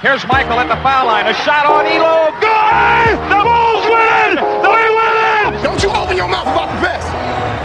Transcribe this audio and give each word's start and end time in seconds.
Here's 0.00 0.24
Michael 0.28 0.60
at 0.60 0.68
the 0.68 0.80
foul 0.80 1.06
line. 1.06 1.26
A 1.26 1.34
shot 1.34 1.66
on 1.66 1.84
Ehlo. 1.84 2.30
Good! 2.38 3.18
The 3.26 3.40
Bulls 3.42 3.84
win! 3.90 4.38
They 4.62 4.86
win! 4.94 5.62
Don't 5.64 5.82
you 5.82 5.90
open 5.90 6.16
your 6.16 6.28
mouth 6.28 6.46
about 6.46 6.70
the 6.70 6.80
best. 6.86 7.08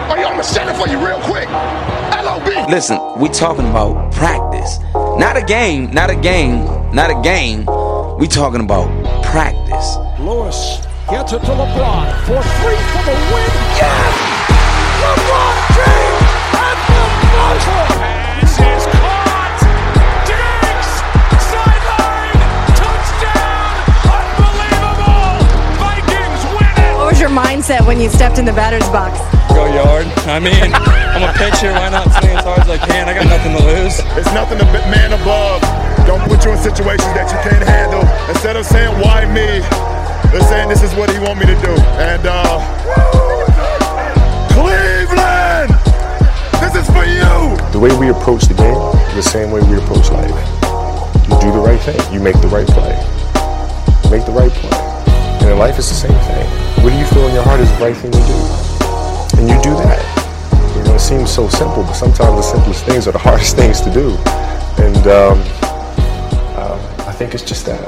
Or 0.10 0.18
you, 0.18 0.26
I'm 0.26 0.32
gonna 0.32 0.44
shut 0.44 0.68
it 0.68 0.74
for 0.74 0.90
you 0.90 0.98
real 0.98 1.22
quick. 1.30 1.48
LOB. 1.48 2.72
Listen, 2.72 2.98
we 3.20 3.30
talking 3.30 3.70
about 3.70 4.12
practice. 4.14 4.80
Not 4.96 5.38
a 5.38 5.44
game, 5.44 5.92
not 5.92 6.10
a 6.10 6.16
game, 6.16 6.66
not 6.92 7.12
a 7.12 7.22
game. 7.22 7.68
We 8.18 8.28
talking 8.28 8.62
about 8.62 8.90
practice. 9.24 9.98
Lewis 10.20 10.82
gets 11.12 11.34
it 11.34 11.40
to 11.46 11.54
LeBron 11.54 12.18
for 12.26 12.42
three 12.42 12.82
for 12.90 13.04
the 13.06 13.16
win. 13.30 13.54
Yes! 13.78 14.14
LeBron 15.06 15.56
James 15.78 16.26
at 16.58 16.78
the 16.90 17.06
buzzer! 17.38 18.23
Mindset 27.34 27.86
when 27.86 28.00
you 28.00 28.10
stepped 28.10 28.38
in 28.38 28.46
the 28.46 28.54
batter's 28.54 28.88
box? 28.90 29.18
go 29.54 29.66
yard. 29.70 30.06
I 30.26 30.40
mean, 30.40 30.74
I'm 31.14 31.22
a 31.26 31.34
pitcher. 31.34 31.74
Why 31.74 31.90
not 31.90 32.10
swing 32.18 32.34
as 32.38 32.44
hard 32.44 32.62
as 32.62 32.70
I 32.70 32.78
can? 32.78 33.10
I 33.10 33.14
got 33.14 33.30
nothing 33.30 33.54
to 33.58 33.64
lose. 33.66 34.02
It's 34.18 34.34
nothing 34.34 34.58
to 34.58 34.66
be- 34.66 34.86
man 34.90 35.14
above. 35.14 35.62
Don't 36.06 36.22
put 36.26 36.44
you 36.46 36.52
in 36.52 36.58
situations 36.58 37.14
that 37.14 37.30
you 37.30 37.40
can't 37.46 37.64
handle. 37.64 38.02
Instead 38.30 38.56
of 38.56 38.66
saying 38.66 38.94
why 39.00 39.26
me, 39.30 39.62
they're 40.32 40.46
saying 40.50 40.70
this 40.70 40.84
is 40.84 40.94
what 40.96 41.10
he 41.10 41.20
want 41.20 41.40
me 41.40 41.46
to 41.46 41.58
do. 41.62 41.74
And 42.02 42.26
uh 42.26 42.58
Cleveland! 44.54 45.72
This 46.62 46.76
is 46.76 46.88
for 46.90 47.06
you! 47.06 47.58
The 47.72 47.80
way 47.80 47.94
we 47.98 48.10
approach 48.10 48.46
the 48.46 48.54
game 48.54 48.78
is 49.14 49.26
the 49.26 49.30
same 49.30 49.52
way 49.52 49.62
we 49.62 49.78
approach 49.78 50.10
life. 50.12 50.34
You 51.30 51.40
do 51.40 51.52
the 51.54 51.64
right 51.64 51.80
thing. 51.80 52.00
You 52.14 52.20
make 52.20 52.40
the 52.42 52.50
right 52.50 52.68
play. 52.68 52.94
Make 54.10 54.26
the 54.26 54.34
right 54.34 54.52
play. 54.52 54.78
And 55.42 55.50
in 55.50 55.58
life, 55.58 55.78
it's 55.78 55.90
the 55.90 55.96
same 55.96 56.20
thing. 56.30 56.63
What 56.84 56.92
do 56.92 56.98
you 56.98 57.06
feel 57.06 57.26
in 57.30 57.34
your 57.34 57.44
heart 57.44 57.62
is 57.62 57.72
the 57.72 57.86
right 57.86 57.96
thing 57.96 58.12
to 58.12 58.18
do? 58.18 59.40
And 59.40 59.48
you 59.48 59.56
do 59.64 59.74
that. 59.80 60.76
You 60.76 60.84
know, 60.84 60.96
it 60.96 61.00
seems 61.00 61.32
so 61.32 61.48
simple, 61.48 61.82
but 61.84 61.94
sometimes 61.94 62.36
the 62.36 62.42
simplest 62.42 62.84
things 62.84 63.08
are 63.08 63.14
the 63.14 63.20
hardest 63.28 63.56
things 63.56 63.80
to 63.80 63.90
do. 63.90 64.18
And 64.84 65.08
um, 65.08 65.42
uh, 66.60 67.06
I 67.08 67.14
think 67.14 67.34
it's 67.34 67.44
just 67.44 67.66
that. 67.68 67.80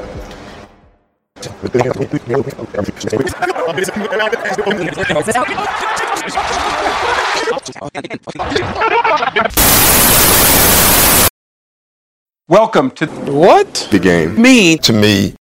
Welcome 12.48 12.92
to 12.92 13.08
What? 13.08 13.90
The 13.92 14.00
game. 14.00 14.42
Me, 14.42 14.78
To 14.78 14.94
me, 14.94 15.36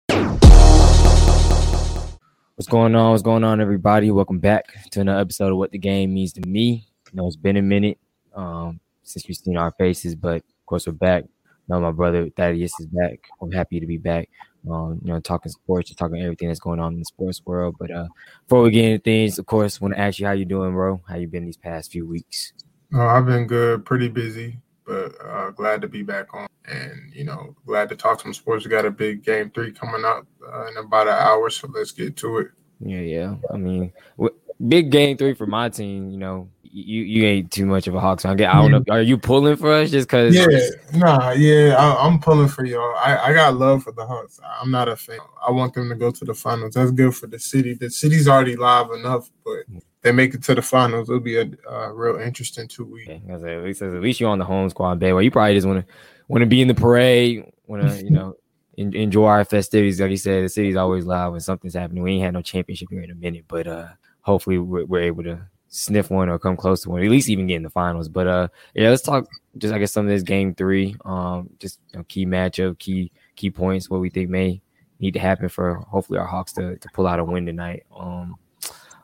What's 2.55 2.67
going 2.67 2.93
on? 2.93 3.09
What's 3.09 3.23
going 3.23 3.43
on, 3.43 3.61
everybody? 3.61 4.11
Welcome 4.11 4.37
back 4.37 4.67
to 4.91 5.01
another 5.01 5.21
episode 5.21 5.51
of 5.51 5.57
What 5.57 5.71
the 5.71 5.79
Game 5.79 6.13
Means 6.13 6.33
to 6.33 6.41
Me. 6.47 6.85
You 7.11 7.17
know, 7.17 7.25
it's 7.25 7.35
been 7.35 7.57
a 7.57 7.63
minute 7.63 7.97
um, 8.35 8.79
since 9.01 9.27
we've 9.27 9.35
seen 9.35 9.57
our 9.57 9.71
faces, 9.71 10.13
but 10.13 10.35
of 10.35 10.65
course, 10.67 10.85
we're 10.85 10.93
back. 10.93 11.23
Now, 11.67 11.79
my 11.79 11.89
brother 11.89 12.29
Thaddeus 12.29 12.79
is 12.79 12.85
back. 12.85 13.21
I'm 13.41 13.51
happy 13.51 13.79
to 13.79 13.87
be 13.87 13.97
back. 13.97 14.29
Um, 14.69 14.99
you 15.03 15.11
know, 15.11 15.19
talking 15.19 15.51
sports 15.51 15.89
and 15.89 15.97
talking 15.97 16.21
everything 16.21 16.47
that's 16.47 16.59
going 16.59 16.79
on 16.79 16.93
in 16.93 16.99
the 16.99 17.05
sports 17.05 17.41
world. 17.43 17.75
But 17.79 17.89
uh, 17.89 18.05
before 18.47 18.61
we 18.61 18.69
get 18.69 18.85
into 18.85 19.03
things, 19.03 19.39
of 19.39 19.47
course, 19.47 19.81
want 19.81 19.95
to 19.95 19.99
ask 19.99 20.19
you 20.19 20.27
how 20.27 20.33
you 20.33 20.45
doing, 20.45 20.73
bro? 20.73 21.01
How 21.09 21.15
you 21.15 21.27
been 21.27 21.45
these 21.45 21.57
past 21.57 21.91
few 21.91 22.05
weeks? 22.05 22.53
Oh, 22.93 23.01
I've 23.01 23.25
been 23.25 23.47
good, 23.47 23.83
pretty 23.83 24.09
busy, 24.09 24.59
but 24.86 25.14
uh, 25.23 25.52
glad 25.52 25.81
to 25.81 25.88
be 25.88 26.03
back 26.03 26.34
on. 26.34 26.48
And, 26.66 27.12
you 27.14 27.26
know, 27.26 27.56
glad 27.66 27.89
to 27.89 27.95
talk 27.95 28.22
some 28.22 28.34
sports. 28.34 28.64
We 28.64 28.72
got 28.72 28.86
a 28.86 28.92
big 28.92 29.23
game 29.23 29.52
three 29.52 29.72
coming 29.72 30.06
up 30.06 30.26
uh, 30.48 30.67
in 30.67 30.78
about 30.78 31.08
an 31.08 31.16
hour, 31.16 31.50
so 31.50 31.67
let's 31.73 31.92
get 31.92 32.16
to 32.17 32.38
it. 32.39 32.48
Yeah, 32.80 33.00
yeah. 33.00 33.36
I 33.52 33.58
mean, 33.58 33.92
w- 34.17 34.36
big 34.67 34.89
game 34.92 35.17
three 35.17 35.34
for 35.34 35.45
my 35.45 35.70
team. 35.70 36.09
You 36.09 36.17
know, 36.17 36.50
you 36.64 37.04
you 37.04 37.26
ain't 37.26 37.52
too 37.52 37.66
much 37.66 37.88
of 37.88 37.95
a 37.95 37.99
Hawks 37.99 38.23
fan. 38.23 38.42
I 38.42 38.54
don't 38.54 38.72
know. 38.72 38.83
Are 38.89 39.02
you 39.02 39.17
pulling 39.17 39.55
for 39.58 39.72
us 39.72 39.92
just 39.92 40.08
because? 40.08 40.36
Yeah, 40.36 40.48
nah, 40.93 41.32
yeah, 41.32 41.76
I, 41.77 42.05
I'm 42.05 42.20
pulling 42.20 42.48
for 42.48 42.66
y'all. 42.66 42.95
I, 42.95 43.17
I 43.17 43.33
got 43.33 43.55
love 43.55 43.83
for 43.83 43.92
the 43.92 44.05
Hawks. 44.05 44.39
I'm 44.61 44.72
not 44.72 44.88
a 44.89 44.95
fan. 44.95 45.20
I 45.45 45.52
want 45.52 45.73
them 45.73 45.89
to 45.89 45.95
go 45.95 46.11
to 46.11 46.26
the 46.26 46.33
finals. 46.33 46.73
That's 46.73 46.92
good 46.92 47.16
for 47.16 47.27
the 47.27 47.39
city. 47.39 47.73
The 47.73 47.89
city's 47.89 48.27
already 48.27 48.55
live 48.55 48.92
enough, 48.92 49.30
but 49.45 49.66
they 50.03 50.11
make 50.11 50.33
it 50.33 50.43
to 50.43 50.55
the 50.55 50.61
finals. 50.61 51.09
It'll 51.09 51.19
be 51.19 51.37
a 51.37 51.49
uh, 51.69 51.89
real 51.89 52.17
interesting 52.17 52.67
two 52.67 52.86
weeks. 52.86 53.08
Say, 53.08 53.21
at 53.27 53.64
least 53.64 53.81
at 53.81 53.93
least 53.93 54.19
you're 54.19 54.30
on 54.30 54.37
the 54.37 54.45
home 54.45 54.69
squad, 54.69 54.99
babe. 54.99 55.14
Well, 55.14 55.23
you 55.23 55.31
probably 55.31 55.55
just 55.55 55.65
want 55.65 55.86
to 55.86 55.93
want 56.27 56.41
to 56.41 56.45
be 56.45 56.61
in 56.61 56.67
the 56.67 56.75
parade, 56.75 57.52
want 57.67 57.89
to 57.89 58.03
you 58.03 58.11
know 58.11 58.36
en- 58.77 58.93
enjoy 58.93 59.25
our 59.25 59.45
festivities. 59.45 59.99
Like 59.99 60.11
you 60.11 60.17
said, 60.17 60.43
the 60.43 60.49
city's 60.49 60.75
always 60.75 61.05
loud 61.05 61.31
when 61.31 61.42
something's 61.42 61.73
happening. 61.73 62.03
We 62.03 62.13
ain't 62.13 62.23
had 62.23 62.33
no 62.33 62.42
championship 62.42 62.89
here 62.89 63.02
in 63.02 63.11
a 63.11 63.15
minute, 63.15 63.45
but 63.47 63.65
uh, 63.65 63.87
hopefully 64.21 64.58
we're, 64.59 64.86
we're 64.86 65.02
able 65.02 65.23
to 65.23 65.47
sniff 65.69 66.11
one 66.11 66.30
or 66.30 66.37
come 66.37 66.55
close 66.55 66.83
to 66.83 66.89
one, 66.89 67.03
at 67.03 67.09
least 67.09 67.30
even 67.30 67.47
get 67.47 67.55
in 67.55 67.63
the 67.63 67.69
finals. 67.69 68.09
But 68.09 68.27
uh, 68.27 68.47
yeah, 68.75 68.89
let's 68.89 69.02
talk 69.02 69.25
just 69.58 69.73
I 69.73 69.80
guess 69.80 69.93
some 69.93 70.05
of 70.05 70.11
this 70.11 70.23
game 70.23 70.53
three. 70.53 70.95
Um, 71.05 71.49
just 71.59 71.80
you 71.93 71.99
know, 71.99 72.05
key 72.09 72.25
matchup, 72.25 72.77
key 72.77 73.11
key 73.36 73.49
points, 73.49 73.89
what 73.89 74.02
we 74.02 74.09
think 74.09 74.30
may 74.30 74.61
need 74.99 75.13
to 75.13 75.19
happen 75.19 75.49
for 75.49 75.75
hopefully 75.75 76.19
our 76.19 76.25
Hawks 76.25 76.53
to, 76.53 76.77
to 76.77 76.89
pull 76.93 77.08
out 77.08 77.19
a 77.19 77.23
win 77.23 77.45
tonight. 77.45 77.83
Um, 77.95 78.36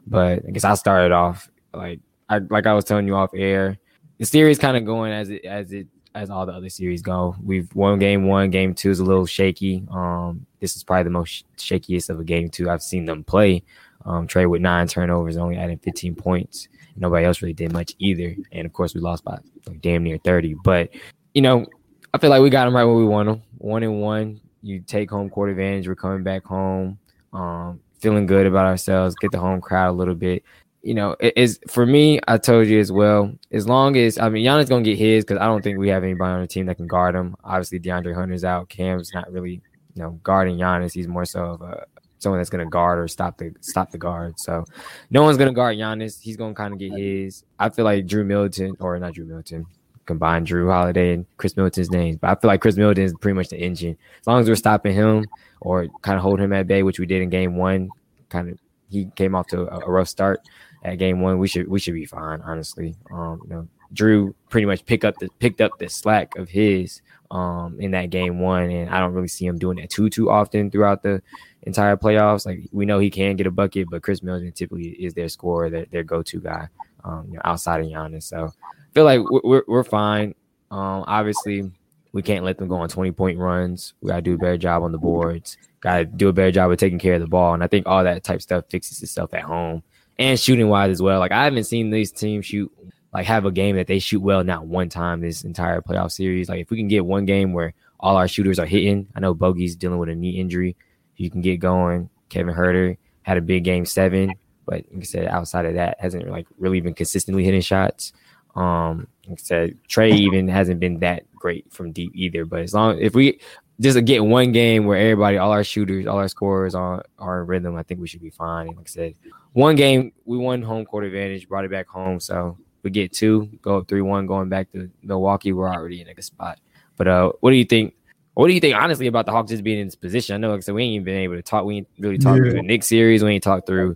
but 0.08 0.44
I 0.48 0.52
guess 0.52 0.64
I 0.64 0.76
started 0.76 1.12
off 1.12 1.50
like 1.74 2.00
I 2.30 2.40
like 2.40 2.66
I 2.66 2.74
was 2.74 2.86
telling 2.86 3.08
you 3.08 3.16
off 3.16 3.32
air. 3.34 3.78
The 4.18 4.26
series 4.26 4.60
kind 4.60 4.76
of 4.76 4.86
going 4.86 5.12
as 5.12 5.30
it 5.30 5.46
as 5.46 5.72
it 5.72 5.88
as 6.16 6.30
all 6.30 6.46
the 6.46 6.54
other 6.54 6.70
series 6.70 7.02
go. 7.02 7.36
We've 7.42 7.74
won 7.76 8.00
game 8.00 8.26
one, 8.26 8.50
game 8.50 8.74
two 8.74 8.90
is 8.90 9.00
a 9.00 9.04
little 9.04 9.26
shaky. 9.26 9.84
Um, 9.92 10.46
this 10.60 10.76
is 10.76 10.84
probably 10.84 11.04
the 11.04 11.10
most 11.12 11.30
sh- 11.30 11.44
shakiest 11.58 12.10
of 12.10 12.20
a 12.20 12.24
game 12.24 12.50
two 12.50 12.70
I've 12.70 12.82
seen 12.82 13.06
them 13.06 13.24
play. 13.24 13.64
Um, 14.06 14.28
Trey 14.28 14.46
with 14.46 14.62
nine 14.62 14.88
turnovers, 14.88 15.38
only 15.38 15.58
adding 15.58 15.78
15 15.78 16.16
points. 16.16 16.68
Nobody 16.96 17.26
else 17.26 17.42
really 17.42 17.54
did 17.54 17.72
much 17.72 17.94
either. 18.00 18.36
And 18.52 18.66
of 18.66 18.74
course, 18.74 18.94
we 18.94 19.02
lost 19.02 19.24
by 19.24 19.38
like 19.68 19.82
damn 19.82 20.04
near 20.04 20.18
30. 20.18 20.56
But 20.64 20.90
you 21.34 21.42
know, 21.42 21.66
I 22.14 22.18
feel 22.18 22.30
like 22.30 22.42
we 22.42 22.50
got 22.50 22.66
them 22.66 22.76
right 22.76 22.86
where 22.86 22.96
we 22.96 23.06
want 23.06 23.28
them. 23.28 23.44
One 23.58 23.84
and 23.84 24.02
one. 24.02 24.42
You 24.62 24.82
take 24.82 25.10
home 25.10 25.30
court 25.30 25.50
advantage. 25.50 25.88
We're 25.88 25.96
coming 25.96 26.24
back 26.24 26.44
home. 26.44 26.98
Um, 27.32 27.80
feeling 28.00 28.26
good 28.26 28.46
about 28.46 28.66
ourselves. 28.66 29.16
Get 29.16 29.32
the 29.32 29.40
home 29.40 29.62
crowd 29.62 29.90
a 29.90 29.94
little 29.94 30.16
bit. 30.16 30.44
You 30.82 30.94
know, 30.94 31.16
it 31.20 31.34
is 31.36 31.60
for 31.68 31.86
me. 31.86 32.20
I 32.28 32.38
told 32.38 32.68
you 32.68 32.80
as 32.80 32.92
well. 32.92 33.34
As 33.52 33.68
long 33.68 33.98
as 33.98 34.18
I 34.18 34.30
mean, 34.30 34.46
Giannis 34.46 34.70
gonna 34.70 34.84
get 34.84 34.98
his 34.98 35.26
because 35.26 35.40
I 35.40 35.46
don't 35.46 35.62
think 35.62 35.78
we 35.78 35.90
have 35.90 36.04
anybody 36.04 36.32
on 36.32 36.42
the 36.42 36.48
team 36.48 36.68
that 36.68 36.78
can 36.78 36.88
guard 36.88 37.16
him. 37.16 37.36
Obviously, 37.44 37.80
DeAndre 37.80 38.16
Hunter's 38.16 38.46
out. 38.46 38.70
Cam's 38.70 39.12
not 39.14 39.32
really, 39.32 39.62
you 39.96 40.04
know, 40.04 40.20
guarding 40.24 40.58
Giannis. 40.58 40.94
He's 40.94 41.08
more 41.08 41.26
so 41.26 41.44
of 41.46 41.62
a 41.62 41.86
someone 42.20 42.40
that's 42.40 42.50
gonna 42.50 42.66
guard 42.66 43.00
or 43.00 43.08
stop 43.08 43.38
the 43.38 43.54
stop 43.62 43.92
the 43.92 43.98
guard. 43.98 44.40
So 44.40 44.66
no 45.10 45.24
one's 45.24 45.38
gonna 45.38 45.54
guard 45.54 45.78
Giannis. 45.78 46.22
He's 46.22 46.38
gonna 46.38 46.54
kind 46.54 46.74
of 46.74 46.80
get 46.80 46.94
his. 46.94 47.44
I 47.58 47.70
feel 47.70 47.86
like 47.86 48.06
Jrue 48.06 48.26
Middleton 48.26 48.76
or 48.80 48.98
not 49.00 49.14
Jrue 49.14 49.28
Middleton. 49.28 49.66
Combine 50.10 50.44
Jrue 50.44 50.72
Holiday 50.72 51.14
and 51.14 51.26
Khris 51.38 51.56
Middleton's 51.56 51.92
names, 51.92 52.18
but 52.18 52.32
I 52.32 52.36
feel 52.42 52.48
like 52.48 52.62
Khris 52.62 52.78
Middleton 52.78 53.04
is 53.04 53.14
pretty 53.22 53.36
much 53.36 53.50
the 53.50 53.58
engine. 53.58 53.96
As 54.20 54.26
long 54.26 54.42
as 54.42 54.50
we're 54.50 54.56
stopping 54.56 54.96
him 54.96 55.28
or 55.62 55.88
kind 56.02 56.18
of 56.18 56.24
hold 56.24 56.40
him 56.40 56.52
at 56.52 56.66
bay, 56.66 56.82
which 56.82 57.00
we 57.00 57.06
did 57.06 57.22
in 57.22 57.30
game 57.30 57.56
one, 57.58 57.92
kind 58.30 58.50
of 58.50 58.58
he 58.90 59.06
came 59.16 59.36
off 59.36 59.46
to 59.50 59.62
a, 59.72 59.86
a 59.86 59.92
rough 59.92 60.08
start 60.08 60.42
at 60.84 60.98
game 60.98 61.22
one. 61.22 61.38
We 61.38 61.48
should 61.48 61.68
we 61.68 61.80
should 61.80 61.94
be 61.94 62.08
fine, 62.08 62.42
honestly. 62.42 62.96
Um, 63.12 63.40
you 63.44 63.50
know, 63.52 63.68
Jrue 63.94 64.34
pretty 64.50 64.66
much 64.66 64.84
pick 64.84 65.04
up 65.04 65.16
the 65.20 65.30
picked 65.38 65.62
up 65.62 65.78
the 65.78 65.90
slack 65.90 66.36
of 66.38 66.50
his 66.50 67.04
um 67.30 67.78
in 67.80 67.92
that 67.92 68.10
game 68.10 68.40
one, 68.40 68.72
and 68.72 68.90
I 68.90 69.00
don't 69.00 69.14
really 69.14 69.28
see 69.28 69.46
him 69.46 69.60
doing 69.60 69.78
that 69.78 69.92
too 69.92 70.10
too 70.10 70.32
often 70.32 70.72
throughout 70.72 71.04
the 71.04 71.22
entire 71.62 71.98
playoffs. 71.98 72.48
Like 72.48 72.68
we 72.72 72.88
know 72.88 72.98
he 72.98 73.12
can 73.12 73.36
get 73.36 73.46
a 73.46 73.52
bucket, 73.52 73.92
but 73.92 74.02
Khris 74.02 74.24
Middleton 74.24 74.54
typically 74.54 74.90
is 74.90 75.14
their 75.14 75.30
scorer, 75.30 75.70
their, 75.70 75.86
their 75.86 76.04
go 76.04 76.24
to 76.24 76.40
guy, 76.40 76.68
um, 77.04 77.26
you 77.30 77.36
know, 77.36 77.42
outside 77.44 77.82
of 77.82 77.88
Giannis. 77.88 78.24
So 78.24 78.46
I 78.46 78.94
feel 78.94 79.06
like 79.06 79.22
we're 79.30 79.64
we're, 79.68 79.84
fine. 79.84 80.36
Um, 80.72 81.04
obviously. 81.08 81.72
We 82.12 82.24
can't 82.24 82.44
let 82.44 82.58
them 82.58 82.68
go 82.68 82.78
on 82.78 82.90
20 82.90 83.12
point 83.12 83.38
runs. 83.38 83.94
We 84.02 84.08
got 84.08 84.16
to 84.16 84.22
do 84.24 84.34
a 84.34 84.38
better 84.40 84.58
job 84.58 84.82
on 84.82 84.92
the 84.92 84.98
boards. 84.98 85.58
Got 85.80 85.98
to 85.98 86.06
do 86.06 86.28
a 86.28 86.34
better 86.34 86.52
job 86.52 86.72
of 86.72 86.78
taking 86.80 86.98
care 86.98 87.14
of 87.14 87.22
the 87.22 87.28
ball. 87.28 87.54
And 87.54 87.64
I 87.64 87.68
think 87.68 87.86
all 87.86 88.04
that 88.04 88.24
type 88.24 88.42
stuff 88.42 88.66
fixes 88.68 89.04
itself 89.04 89.32
at 89.36 89.44
home 89.44 89.84
and 90.18 90.40
shooting 90.40 90.68
wise 90.70 90.92
as 90.92 91.02
well. 91.02 91.20
Like 91.20 91.32
I 91.32 91.44
haven't 91.44 91.64
seen 91.66 91.90
these 91.90 92.12
teams 92.12 92.46
shoot 92.46 92.72
like 93.14 93.26
have 93.26 93.46
a 93.46 93.52
game 93.52 93.76
that 93.78 93.88
they 93.88 94.00
shoot 94.00 94.20
well 94.20 94.44
not 94.44 94.68
one 94.68 94.90
time 94.90 95.22
this 95.22 95.44
entire 95.44 95.82
playoff 95.82 96.12
series. 96.12 96.50
Like 96.50 96.62
if 96.62 96.70
we 96.70 96.78
can 96.78 96.88
get 96.88 97.06
one 97.06 97.26
game 97.26 97.54
where 97.54 97.74
all 98.00 98.18
our 98.18 98.28
shooters 98.28 98.60
are 98.60 98.66
hitting, 98.66 99.08
I 99.16 99.20
know 99.20 99.34
Bogey's 99.34 99.76
dealing 99.76 99.98
with 99.98 100.10
a 100.10 100.16
knee 100.16 100.40
injury. 100.40 100.76
You 101.16 101.30
can 101.30 101.42
get 101.42 101.60
going. 101.60 102.10
Kevin 102.30 102.54
Huerter 102.54 102.98
had 103.24 103.38
a 103.38 103.42
big 103.42 103.64
game 103.64 103.86
seven, 103.86 104.34
but 104.70 104.86
like 104.92 105.02
I 105.02 105.04
said, 105.04 105.28
outside 105.28 105.66
of 105.66 105.74
that, 105.74 106.00
hasn't 106.00 106.30
like 106.30 106.48
really 106.60 106.80
been 106.80 106.94
consistently 106.94 107.44
hitting 107.44 107.62
shots. 107.62 108.14
Um, 108.56 109.08
like 109.28 109.40
I 109.40 109.44
said, 109.44 109.78
Trey 109.88 110.12
even 110.12 110.48
hasn't 110.48 110.80
been 110.80 111.00
that 111.00 111.24
great 111.36 111.72
from 111.72 111.92
deep 111.92 112.12
either. 112.14 112.46
But 112.46 112.62
as 112.62 112.74
long 112.74 113.00
if 113.00 113.16
we 113.16 113.40
just 113.80 114.04
get 114.06 114.24
one 114.24 114.52
game 114.52 114.86
where 114.86 114.98
everybody, 115.00 115.38
all 115.38 115.52
our 115.52 115.64
shooters, 115.64 116.06
all 116.06 116.18
our 116.18 116.28
scorers 116.28 116.76
are 116.76 117.04
are 117.18 117.42
in 117.42 117.48
rhythm, 117.48 117.76
I 117.76 117.84
think 117.84 118.00
we 118.00 118.08
should 118.08 118.22
be 118.22 118.30
fine. 118.30 118.68
And 118.68 118.78
like 118.78 118.88
I 118.88 118.92
said, 118.92 119.16
one 119.54 119.76
game 119.76 120.12
we 120.26 120.38
won 120.38 120.62
home 120.62 120.86
court 120.86 121.06
advantage, 121.06 121.48
brought 121.48 121.66
it 121.66 121.72
back 121.72 121.88
home. 121.88 122.20
So 122.20 122.58
we 122.84 122.92
get 122.92 123.12
two, 123.12 123.50
go 123.62 123.78
up 123.78 123.88
three 123.88 124.02
one, 124.02 124.28
going 124.28 124.50
back 124.50 124.72
to 124.74 124.90
Milwaukee. 125.02 125.54
We're 125.54 125.70
already 125.70 126.02
in 126.02 126.08
a 126.08 126.14
good 126.14 126.24
spot. 126.24 126.60
But 126.98 127.08
uh, 127.08 127.32
what 127.40 127.52
do 127.52 127.58
you 127.58 127.66
think? 127.66 127.96
What 128.36 128.48
do 128.48 128.54
you 128.54 128.62
think, 128.62 128.76
honestly, 128.76 129.08
about 129.08 129.26
the 129.26 129.34
Hawks 129.34 129.50
just 129.50 129.66
being 129.66 129.80
in 129.80 129.88
this 129.88 129.96
position? 129.96 130.34
I 130.34 130.38
know, 130.38 130.52
like 130.52 130.60
I 130.60 130.62
said, 130.62 130.76
we 130.76 130.84
ain't 130.84 130.94
even 130.94 131.04
been 131.04 131.18
able 131.18 131.36
to 131.36 131.42
talk. 131.42 131.66
We 131.66 131.78
ain't 131.78 131.88
really 132.00 132.18
talked 132.18 132.38
Yeah. 132.38 132.52
through 132.52 132.62
the 132.62 132.62
Knicks 132.62 132.88
series. 132.88 133.22
We 133.22 133.32
ain't 133.32 133.44
talked 133.44 133.68
through 133.68 133.96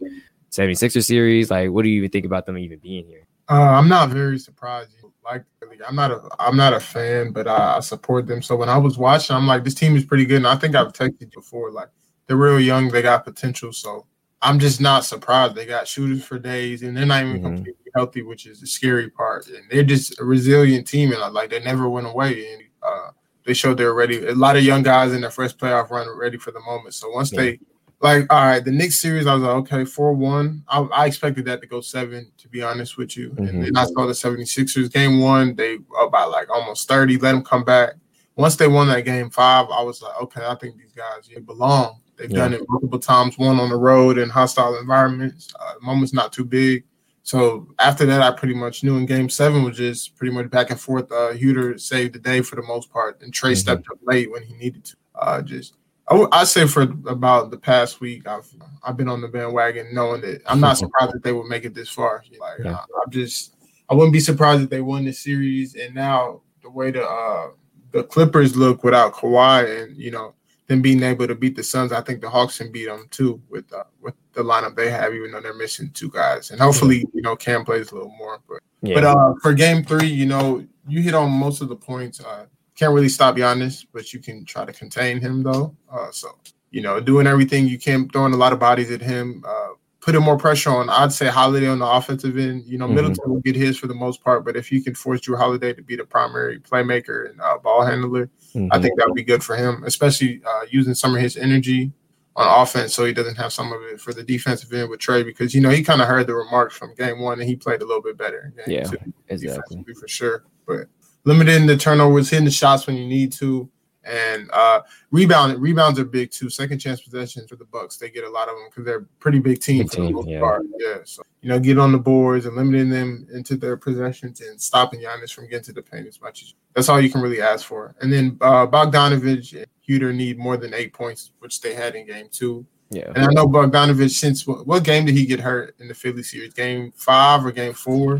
76er 0.53 1.03
series. 1.03 1.49
Like, 1.49 1.71
what 1.71 1.83
do 1.83 1.89
you 1.89 1.97
even 1.97 2.11
think 2.11 2.25
about 2.25 2.45
them 2.45 2.57
even 2.57 2.79
being 2.79 3.05
here? 3.05 3.25
Uh, 3.49 3.71
I'm 3.71 3.89
not 3.89 4.09
very 4.09 4.37
surprised. 4.37 4.91
Like, 5.25 5.43
I'm 5.87 5.95
not 5.95 6.11
a, 6.11 6.21
I'm 6.39 6.55
not 6.55 6.73
a 6.73 6.79
fan, 6.79 7.31
but 7.31 7.47
I, 7.47 7.77
I 7.77 7.79
support 7.79 8.27
them. 8.27 8.41
So 8.41 8.55
when 8.55 8.69
I 8.69 8.77
was 8.77 8.97
watching, 8.97 9.35
I'm 9.35 9.47
like, 9.47 9.63
this 9.63 9.73
team 9.73 9.95
is 9.95 10.05
pretty 10.05 10.25
good. 10.25 10.37
And 10.37 10.47
I 10.47 10.55
think 10.55 10.75
I've 10.75 10.93
texted 10.93 11.21
you 11.21 11.27
before, 11.33 11.71
like, 11.71 11.89
they're 12.27 12.37
real 12.37 12.59
young, 12.59 12.89
they 12.89 13.01
got 13.01 13.25
potential. 13.25 13.73
So 13.73 14.05
I'm 14.41 14.59
just 14.59 14.79
not 14.79 15.05
surprised. 15.05 15.55
They 15.55 15.65
got 15.65 15.87
shooters 15.87 16.23
for 16.23 16.37
days, 16.37 16.83
and 16.83 16.95
they're 16.95 17.05
not 17.05 17.23
even 17.23 17.39
Mhm. 17.39 17.43
completely 17.43 17.91
healthy, 17.95 18.21
which 18.21 18.45
is 18.45 18.59
the 18.61 18.67
scary 18.67 19.09
part. 19.09 19.47
And 19.47 19.63
they're 19.71 19.83
just 19.83 20.19
a 20.19 20.25
resilient 20.25 20.85
team, 20.87 21.11
and 21.13 21.21
uh, 21.21 21.31
like 21.31 21.49
they 21.49 21.59
never 21.61 21.89
went 21.89 22.07
away. 22.07 22.53
And 22.53 22.63
uh, 22.81 23.11
they 23.45 23.53
showed 23.53 23.77
they're 23.77 23.93
ready. 23.93 24.25
A 24.25 24.35
lot 24.35 24.57
of 24.57 24.63
young 24.63 24.83
guys 24.83 25.13
in 25.13 25.21
their 25.21 25.31
first 25.31 25.57
playoff 25.57 25.89
run 25.89 26.07
ready 26.17 26.37
for 26.37 26.51
the 26.51 26.59
moment. 26.61 26.93
So 26.93 27.09
once 27.09 27.31
Yeah. 27.31 27.39
they 27.41 27.59
like, 28.03 28.31
all 28.31 28.43
right, 28.45 28.63
the 28.63 28.71
Knicks 28.71 28.99
series, 28.99 29.25
I 29.25 29.33
was 29.33 29.43
like, 29.43 29.55
okay, 29.71 29.85
4 29.85 30.13
1. 30.13 30.63
I, 30.67 30.79
I 30.81 31.05
expected 31.07 31.45
that 31.45 31.61
to 31.61 31.67
go 31.67 31.79
seven, 31.81 32.29
to 32.37 32.47
be 32.49 32.61
honest 32.61 32.97
with 32.97 33.15
you. 33.17 33.29
Mhm. 33.31 33.49
And 33.49 33.63
then 33.63 33.77
I 33.77 33.85
saw 33.85 34.05
the 34.05 34.13
76ers 34.13 34.91
game 34.91 35.19
one, 35.19 35.55
they 35.55 35.77
up 35.99 36.11
by 36.11 36.25
like 36.25 36.49
almost 36.49 36.87
30, 36.87 37.17
let 37.17 37.31
them 37.31 37.43
come 37.43 37.63
back. 37.63 37.93
Once 38.35 38.55
they 38.57 38.67
won 38.67 38.87
that 38.89 39.05
game 39.05 39.29
five, 39.29 39.67
I 39.71 39.81
was 39.81 40.01
like, 40.01 40.21
okay, 40.21 40.45
I 40.45 40.55
think 40.55 40.77
these 40.77 40.91
guys 40.91 41.29
they 41.33 41.39
belong. 41.39 42.01
They've 42.17 42.29
Yeah. 42.29 42.39
done 42.39 42.53
it 42.53 42.61
multiple 42.67 42.99
times, 42.99 43.37
one 43.37 43.59
on 43.59 43.69
the 43.69 43.75
road 43.77 44.17
in 44.17 44.29
hostile 44.29 44.77
environments. 44.77 45.51
Uh, 45.59 45.73
moment's 45.81 46.13
not 46.13 46.33
too 46.33 46.45
big. 46.45 46.83
So 47.23 47.69
after 47.79 48.05
that, 48.05 48.21
I 48.21 48.31
pretty 48.31 48.53
much 48.53 48.83
knew 48.83 48.97
in 48.97 49.05
game 49.05 49.29
seven 49.29 49.63
was 49.63 49.77
just 49.77 50.15
pretty 50.17 50.33
much 50.33 50.49
back 50.49 50.71
and 50.71 50.79
forth. 50.79 51.09
Uh, 51.09 51.31
Huerter 51.33 51.79
saved 51.79 52.13
the 52.15 52.19
day 52.19 52.41
for 52.41 52.57
the 52.57 52.63
most 52.63 52.91
part, 52.91 53.21
and 53.21 53.33
Trey 53.33 53.53
Mhm. 53.53 53.57
stepped 53.57 53.87
up 53.89 53.97
late 54.03 54.29
when 54.29 54.43
he 54.43 54.53
needed 54.55 54.83
to. 54.85 54.95
Uh, 55.15 55.41
just 55.41 55.75
I 56.09 56.27
I 56.31 56.43
say 56.43 56.67
for 56.67 56.81
about 56.81 57.51
the 57.51 57.57
past 57.57 58.01
week, 58.01 58.27
I've 58.27 58.47
I've 58.83 58.97
been 58.97 59.07
on 59.07 59.21
the 59.21 59.27
bandwagon, 59.27 59.93
knowing 59.93 60.21
that 60.21 60.41
I'm 60.45 60.59
not 60.59 60.77
surprised 60.77 61.13
that 61.13 61.23
they 61.23 61.31
would 61.31 61.47
make 61.47 61.65
it 61.65 61.73
this 61.73 61.89
far. 61.89 62.23
Like 62.39 62.59
Yeah. 62.63 62.75
I, 62.75 62.85
I'm 63.03 63.11
just 63.11 63.55
I 63.89 63.95
wouldn't 63.95 64.13
be 64.13 64.19
surprised 64.19 64.63
if 64.63 64.69
they 64.69 64.81
won 64.81 65.05
the 65.05 65.13
series. 65.13 65.75
And 65.75 65.93
now 65.95 66.41
the 66.61 66.69
way 66.69 66.91
the 66.91 67.03
uh, 67.05 67.49
the 67.91 68.03
Clippers 68.03 68.55
look 68.55 68.83
without 68.83 69.13
Kawhi, 69.13 69.83
and 69.83 69.97
you 69.97 70.11
know 70.11 70.33
them 70.67 70.81
being 70.81 71.03
able 71.03 71.27
to 71.27 71.35
beat 71.35 71.55
the 71.55 71.63
Suns, 71.63 71.91
I 71.91 72.01
think 72.01 72.21
the 72.21 72.29
Hawks 72.29 72.57
can 72.57 72.71
beat 72.71 72.85
them 72.85 73.07
too 73.11 73.41
with 73.49 73.71
uh, 73.73 73.83
with 74.01 74.15
the 74.33 74.41
lineup 74.43 74.75
they 74.75 74.89
have, 74.89 75.13
even 75.13 75.31
though 75.31 75.41
they're 75.41 75.53
missing 75.53 75.89
two 75.93 76.09
guys. 76.09 76.51
And 76.51 76.59
hopefully, 76.59 77.05
you 77.13 77.21
know, 77.21 77.35
Cam 77.35 77.63
plays 77.63 77.91
a 77.91 77.95
little 77.95 78.15
more. 78.17 78.39
But 78.47 78.59
Yeah. 78.81 78.95
but 78.95 79.03
uh, 79.05 79.33
for 79.41 79.53
game 79.53 79.83
three, 79.83 80.07
you 80.07 80.25
know, 80.25 80.65
you 80.87 81.01
hit 81.01 81.13
on 81.13 81.31
most 81.31 81.61
of 81.61 81.69
the 81.69 81.75
points. 81.75 82.19
Uh, 82.19 82.45
can't 82.83 82.93
really 82.93 83.09
stop 83.09 83.35
Giannis, 83.37 83.85
but 83.93 84.11
you 84.13 84.19
can 84.19 84.43
try 84.43 84.65
to 84.65 84.73
contain 84.73 85.21
him 85.21 85.41
though. 85.41 85.75
Uh, 85.91 86.11
so 86.11 86.27
you 86.71 86.81
know, 86.81 86.99
doing 86.99 87.27
everything 87.27 87.67
you 87.67 87.77
can, 87.77 88.09
throwing 88.09 88.33
a 88.33 88.37
lot 88.37 88.51
of 88.51 88.59
bodies 88.59 88.89
at 88.91 88.99
him, 88.99 89.43
uh, 89.47 89.69
putting 90.01 90.21
more 90.21 90.35
pressure 90.37 90.71
on. 90.71 90.89
I'd 90.89 91.13
say 91.13 91.27
Holiday 91.27 91.67
on 91.67 91.79
the 91.79 91.85
offensive 91.85 92.35
end. 92.37 92.63
You 92.65 92.77
know, 92.79 92.87
Mhm. 92.87 92.95
Middleton 92.95 93.31
will 93.31 93.39
get 93.41 93.55
his 93.55 93.77
for 93.77 93.87
the 93.87 93.93
most 93.93 94.21
part, 94.23 94.43
but 94.43 94.57
if 94.57 94.71
you 94.71 94.83
can 94.83 94.95
force 94.95 95.21
Jrue 95.21 95.37
Holiday 95.37 95.71
to 95.73 95.81
be 95.83 95.95
the 95.95 96.03
primary 96.03 96.59
playmaker 96.59 97.29
and 97.29 97.39
uh, 97.39 97.57
ball 97.59 97.85
handler, 97.85 98.29
I 98.55 98.57
Mhm. 98.57 98.81
think 98.81 98.97
that 98.99 99.07
would 99.07 99.15
be 99.15 99.23
good 99.23 99.43
for 99.43 99.55
him, 99.55 99.83
especially 99.85 100.41
uh, 100.45 100.65
using 100.69 100.93
some 100.95 101.15
of 101.15 101.21
his 101.21 101.37
energy 101.37 101.93
on 102.35 102.61
offense, 102.63 102.93
so 102.95 103.05
he 103.05 103.13
doesn't 103.13 103.35
have 103.35 103.53
some 103.53 103.71
of 103.71 103.81
it 103.83 104.01
for 104.01 104.11
the 104.11 104.23
defensive 104.23 104.73
end 104.73 104.89
with 104.89 104.99
Trey, 104.99 105.21
because 105.23 105.53
you 105.53 105.61
know 105.61 105.69
he 105.69 105.83
kind 105.83 106.01
of 106.01 106.07
heard 106.07 106.25
the 106.25 106.33
remarks 106.35 106.75
from 106.75 106.95
game 106.95 107.19
one, 107.19 107.39
and 107.39 107.47
he 107.47 107.55
played 107.55 107.81
a 107.83 107.85
little 107.85 108.01
bit 108.01 108.17
better. 108.17 108.51
Yeah, 108.67 108.83
two 108.85 108.97
exactly. 109.29 109.85
for 109.97 110.07
sure. 110.07 110.43
But 110.65 110.87
limiting 111.25 111.65
the 111.65 111.77
turnovers, 111.77 112.29
hitting 112.29 112.45
the 112.45 112.51
shots 112.51 112.87
when 112.87 112.95
you 112.97 113.07
need 113.07 113.31
to, 113.33 113.69
and 114.05 114.49
uh 114.51 114.81
rebound 115.11 115.61
rebounds 115.61 115.97
are 115.97 116.05
big 116.05 116.29
too. 116.29 116.49
Second 116.49 116.79
chance 116.79 117.01
possessions 117.01 117.49
for 117.49 117.55
the 117.55 117.65
Bucks, 117.65 117.97
they 117.97 118.09
get 118.09 118.25
a 118.25 118.29
lot 118.29 118.49
of 118.49 118.55
them 118.55 118.65
because 118.69 118.85
they're 118.85 118.97
a 118.97 119.05
pretty 119.19 119.39
big 119.39 119.61
team 119.61 119.87
for 119.87 120.01
the 120.01 120.11
most 120.11 120.27
yeah. 120.27 120.39
part. 120.39 120.63
Yeah, 120.77 120.97
so 121.05 121.23
you 121.41 121.49
know, 121.49 121.59
get 121.59 121.77
on 121.77 121.91
the 121.91 121.97
boards 121.97 122.45
and 122.45 122.55
limiting 122.55 122.89
them 122.89 123.27
into 123.33 123.55
their 123.55 123.77
possessions 123.77 124.41
and 124.41 124.59
stopping 124.61 124.99
Giannis 124.99 125.33
from 125.33 125.47
getting 125.47 125.63
to 125.65 125.73
the 125.73 125.81
paint 125.81 126.07
as 126.07 126.19
much 126.21 126.43
as 126.43 126.53
that's 126.73 126.89
all 126.89 126.99
you 126.99 127.09
can 127.09 127.21
really 127.21 127.41
ask 127.41 127.65
for. 127.65 127.95
And 128.01 128.11
then 128.11 128.37
uh 128.41 128.67
Bogdanovich 128.67 129.55
and 129.55 129.65
Huerter 129.87 130.13
need 130.13 130.37
more 130.37 130.57
than 130.57 130.73
eight 130.73 130.93
points, 130.93 131.31
which 131.39 131.61
they 131.61 131.73
had 131.73 131.95
in 131.95 132.05
game 132.05 132.27
two. 132.29 132.65
Yeah. 132.89 133.11
And 133.15 133.25
I 133.25 133.27
know 133.31 133.47
Bogdanovich 133.47 134.19
since 134.19 134.45
what, 134.45 134.67
what 134.67 134.83
game 134.83 135.05
did 135.05 135.15
he 135.15 135.25
get 135.25 135.39
hurt 135.39 135.75
in 135.79 135.87
the 135.87 135.93
Philly 135.93 136.23
series? 136.23 136.53
Game 136.53 136.91
five 136.95 137.45
or 137.45 137.51
game 137.51 137.73
four? 137.73 138.19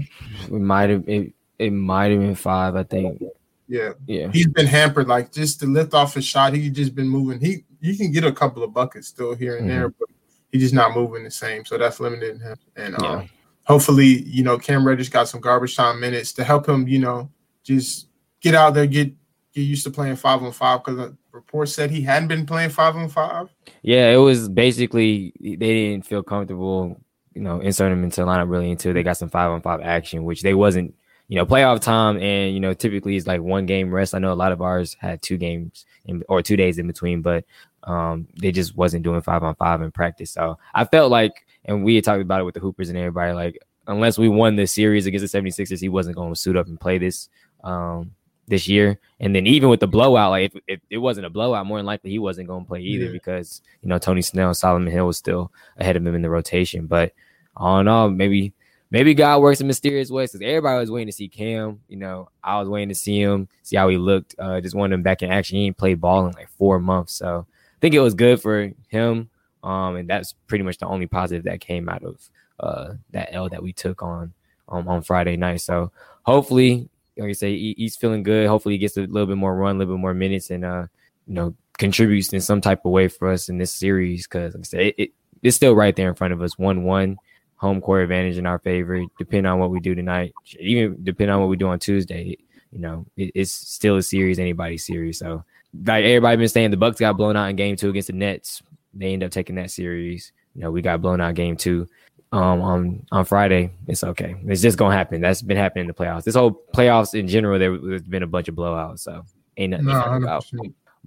We 0.50 0.60
might 0.60 0.90
have 0.90 1.08
it, 1.08 1.34
it 1.60 1.72
might 1.72 2.12
have 2.12 2.20
been 2.20 2.36
five, 2.36 2.76
I 2.76 2.84
think. 2.84 3.22
Yeah. 3.68 3.94
Yeah. 4.06 4.30
He's 4.32 4.48
been 4.48 4.68
hampered, 4.68 5.08
like 5.08 5.32
just 5.32 5.60
to 5.62 5.66
lift 5.66 5.94
off 5.94 6.14
his 6.14 6.26
shot. 6.26 6.54
He 6.54 6.70
just 6.70 6.96
been 6.96 7.08
moving. 7.08 7.40
He 7.40 7.66
you 7.80 7.98
can 7.98 8.12
get 8.12 8.24
a 8.24 8.32
couple 8.32 8.64
of 8.64 8.74
buckets 8.74 9.08
still 9.08 9.36
here 9.36 9.58
and 9.58 9.70
there, 9.70 9.90
but 9.90 10.08
he's 10.52 10.62
just 10.62 10.74
not 10.74 10.96
moving 10.96 11.24
the 11.24 11.32
same. 11.32 11.66
So 11.66 11.78
that's 11.78 12.00
limiting 12.00 12.40
him. 12.40 12.58
And 12.76 13.02
um, 13.04 13.30
hopefully, 13.64 14.24
you 14.24 14.44
know, 14.44 14.58
Cam 14.58 14.88
Reddish 14.88 15.10
got 15.10 15.28
some 15.28 15.42
garbage 15.42 15.76
time 15.76 16.00
minutes 16.00 16.32
to 16.34 16.44
help 16.44 16.68
him, 16.68 16.88
you 16.88 17.00
know, 17.00 17.30
just 17.64 18.08
get 18.40 18.56
out 18.56 18.74
there, 18.74 18.88
get 18.88 19.12
get 19.54 19.62
used 19.62 19.84
to 19.84 19.92
playing 19.92 20.16
five 20.16 20.42
on 20.42 20.52
five 20.52 20.84
because 20.84 20.98
the 20.98 21.18
report 21.32 21.70
said 21.70 21.92
he 21.92 22.02
hadn't 22.02 22.28
been 22.28 22.46
playing 22.46 22.70
five 22.70 22.96
on 22.96 23.10
five. 23.10 23.50
Yeah, 23.82 24.12
it 24.12 24.18
was 24.18 24.50
basically 24.50 25.34
they 25.42 25.56
didn't 25.56 26.06
feel 26.06 26.24
comfortable, 26.24 27.00
you 27.34 27.42
know, 27.42 27.60
inserting 27.60 27.98
him 27.98 28.04
into 28.04 28.22
the 28.22 28.28
lineup 28.28 28.50
really 28.50 28.72
until 28.72 28.94
they 28.94 29.04
got 29.04 29.18
some 29.18 29.30
five 29.30 29.52
on 29.52 29.62
five 29.62 29.82
action, 29.82 30.24
which 30.24 30.42
they 30.42 30.54
wasn't, 30.54 30.96
you 31.28 31.38
know, 31.38 31.46
playoff 31.46 31.80
time 31.80 32.18
and 32.18 32.54
you 32.54 32.60
know, 32.60 32.74
typically 32.74 33.16
it's 33.16 33.28
like 33.28 33.42
one 33.42 33.66
game 33.66 33.94
rest. 33.94 34.14
I 34.14 34.20
know 34.20 34.34
a 34.34 34.36
lot 34.36 34.52
of 34.52 34.62
ours 34.62 34.96
had 35.00 35.22
two 35.22 35.38
games 35.38 35.86
in, 36.06 36.24
or 36.28 36.42
two 36.42 36.58
days 36.58 36.78
in 36.80 36.88
between, 36.88 37.22
but 37.22 37.46
um 37.84 38.28
they 38.40 38.52
just 38.52 38.76
wasn't 38.78 39.04
doing 39.04 39.22
five 39.22 39.44
on 39.44 39.56
five 39.56 39.82
in 39.82 39.92
practice. 39.92 40.32
So 40.32 40.58
I 40.74 40.86
felt 40.86 41.12
like 41.12 41.46
and 41.66 41.84
we 41.84 41.96
had 41.96 42.04
talked 42.04 42.22
about 42.22 42.42
it 42.42 42.44
with 42.44 42.54
the 42.54 42.60
Hoopers 42.60 42.90
and 42.90 42.98
everybody, 42.98 43.34
like 43.34 43.58
unless 43.88 44.18
we 44.18 44.30
won 44.30 44.56
this 44.56 44.72
series 44.74 45.06
against 45.06 45.32
the 45.32 45.42
76ers, 45.42 45.80
he 45.82 45.90
wasn't 45.90 46.16
going 46.16 46.34
to 46.34 46.40
suit 46.40 46.56
up 46.58 46.68
and 46.68 46.80
play 46.80 46.98
this 46.98 47.30
um 47.64 48.12
this 48.48 48.68
year. 48.68 49.00
And 49.22 49.34
then 49.34 49.48
even 49.48 49.70
with 49.70 49.80
the 49.80 49.88
blowout, 49.88 50.32
like 50.32 50.54
if, 50.54 50.62
if 50.68 50.80
it 50.90 50.98
wasn't 50.98 51.26
a 51.26 51.30
blowout, 51.30 51.66
more 51.66 51.78
than 51.80 51.86
likely 51.86 52.12
he 52.12 52.20
wasn't 52.20 52.50
going 52.50 52.66
to 52.66 52.68
play 52.68 52.82
either 52.82 53.06
Yeah. 53.06 53.12
because 53.12 53.62
you 53.82 53.88
know 53.90 53.98
Tony 53.98 54.22
Snell, 54.22 54.50
and 54.50 54.58
Solomon 54.58 54.92
Hill 54.92 55.08
was 55.08 55.18
still 55.18 55.52
ahead 55.78 55.96
of 55.96 56.06
him 56.06 56.14
in 56.16 56.22
the 56.22 56.30
rotation. 56.30 56.86
But 56.86 57.14
all 57.56 57.80
in 57.80 57.88
all, 57.88 58.10
maybe 58.10 58.54
maybe 58.94 59.14
God 59.14 59.42
works 59.42 59.60
in 59.60 59.68
mysterious 59.68 60.10
ways 60.10 60.32
because 60.32 60.48
everybody 60.48 60.80
was 60.80 60.90
waiting 60.90 61.10
to 61.10 61.12
see 61.12 61.28
Cam. 61.28 61.82
You 61.90 61.98
know, 61.98 62.30
I 62.42 62.58
was 62.60 62.70
waiting 62.70 62.88
to 62.88 62.96
see 62.96 63.20
him, 63.20 63.50
see 63.64 63.76
how 63.76 63.90
he 63.90 63.98
looked. 63.98 64.36
Uh, 64.40 64.62
just 64.62 64.76
wanted 64.76 64.94
him 64.94 65.04
back 65.04 65.22
in 65.22 65.30
action. 65.30 65.58
He 65.58 65.66
ain't 65.66 65.78
played 65.78 66.00
ball 66.00 66.26
in 66.28 66.34
like 66.34 66.50
four 66.52 66.80
months, 66.80 67.12
so 67.12 67.46
I 67.50 67.80
think 67.82 67.94
it 67.94 68.00
was 68.00 68.14
good 68.14 68.42
for 68.42 68.72
him. 68.88 69.30
Um, 69.62 69.98
and 69.98 70.10
that's 70.10 70.34
pretty 70.48 70.64
much 70.64 70.78
the 70.78 70.88
only 70.88 71.08
positive 71.08 71.44
that 71.44 71.60
came 71.60 71.90
out 71.90 72.04
of 72.04 72.30
uh 72.60 72.94
that 73.10 73.30
L 73.32 73.50
that 73.50 73.64
we 73.64 73.74
took 73.74 74.02
on 74.04 74.34
um, 74.70 74.88
on 74.88 75.02
Friday 75.02 75.36
night. 75.36 75.60
So 75.62 75.92
hopefully 76.24 76.90
like 77.18 77.30
I 77.30 77.34
say, 77.34 77.58
he, 77.58 77.76
he's 77.78 77.96
feeling 77.96 78.24
good. 78.24 78.48
Hopefully, 78.48 78.76
he 78.76 78.80
gets 78.80 78.98
a 78.98 79.02
little 79.02 79.28
bit 79.28 79.38
more 79.38 79.56
run, 79.56 79.76
a 79.76 79.80
little 79.80 79.96
bit 79.96 80.02
more 80.02 80.14
minutes, 80.14 80.50
and 80.50 80.66
uh, 80.66 80.88
you 81.28 81.34
know, 81.34 81.56
contributes 81.78 82.34
in 82.34 82.42
some 82.42 82.62
type 82.62 82.86
of 82.86 82.92
way 82.92 83.08
for 83.08 83.30
us 83.30 83.50
in 83.50 83.58
this 83.58 83.72
series. 83.72 84.28
Because 84.28 84.54
like 84.54 84.62
I 84.62 84.64
said, 84.64 84.82
it, 84.82 84.96
it, 84.98 85.10
it's 85.42 85.56
still 85.56 85.76
right 85.76 85.96
there 85.96 86.10
in 86.10 86.16
front 86.16 86.34
of 86.34 86.42
us, 86.42 86.58
one-one, 86.58 87.18
home 87.64 87.80
court 87.80 88.04
advantage 88.04 88.38
in 88.38 88.46
our 88.46 88.60
favor. 88.60 89.02
Depending 89.18 89.46
on 89.46 89.58
what 89.58 89.72
we 89.72 89.80
do 89.80 89.96
tonight, 89.96 90.34
even 90.60 90.98
depending 91.02 91.34
on 91.34 91.40
what 91.40 91.50
we 91.50 91.56
do 91.56 91.68
on 91.68 91.80
Tuesday, 91.80 92.38
you 92.72 92.80
know, 92.80 93.06
it, 93.16 93.32
it's 93.34 93.52
still 93.52 93.96
a 93.96 94.04
series, 94.04 94.38
anybody's 94.38 94.86
series. 94.86 95.18
So, 95.18 95.46
like 95.86 96.04
everybody 96.04 96.38
been 96.38 96.50
saying, 96.50 96.72
the 96.72 96.78
Bucks 96.78 97.00
got 97.00 97.18
blown 97.18 97.38
out 97.38 97.50
in 97.50 97.56
Game 97.56 97.78
Two 97.78 97.90
against 97.90 98.08
the 98.08 98.14
Nets. 98.14 98.62
They 98.94 99.14
end 99.14 99.24
up 99.24 99.32
taking 99.32 99.56
that 99.56 99.72
series. 99.72 100.34
You 100.54 100.62
know, 100.62 100.72
we 100.72 100.82
got 100.82 101.02
blown 101.02 101.22
out 101.22 101.36
Game 101.36 101.56
Two 101.56 101.88
um 102.34 102.62
on 102.62 103.06
on 103.12 103.24
Friday. 103.24 103.72
It's 103.88 104.04
okay. 104.04 104.36
It's 104.46 104.62
just 104.62 104.78
gonna 104.78 104.96
happen. 104.96 105.22
That's 105.22 105.42
been 105.42 105.58
happening 105.58 105.84
in 105.84 105.88
the 105.88 105.94
playoffs. 105.94 106.26
This 106.26 106.36
whole 106.36 106.62
playoffs 106.76 107.18
in 107.18 107.28
general, 107.30 107.58
there, 107.58 107.74
has 107.94 108.04
been 108.04 108.24
a 108.24 108.28
bunch 108.28 108.50
of 108.50 108.56
blowouts, 108.56 109.00
so 109.00 109.24
ain't 109.56 109.72
nothing 109.72 109.86
No, 109.86 109.94
to 109.94 110.00
talk 110.00 110.22
about. 110.22 110.46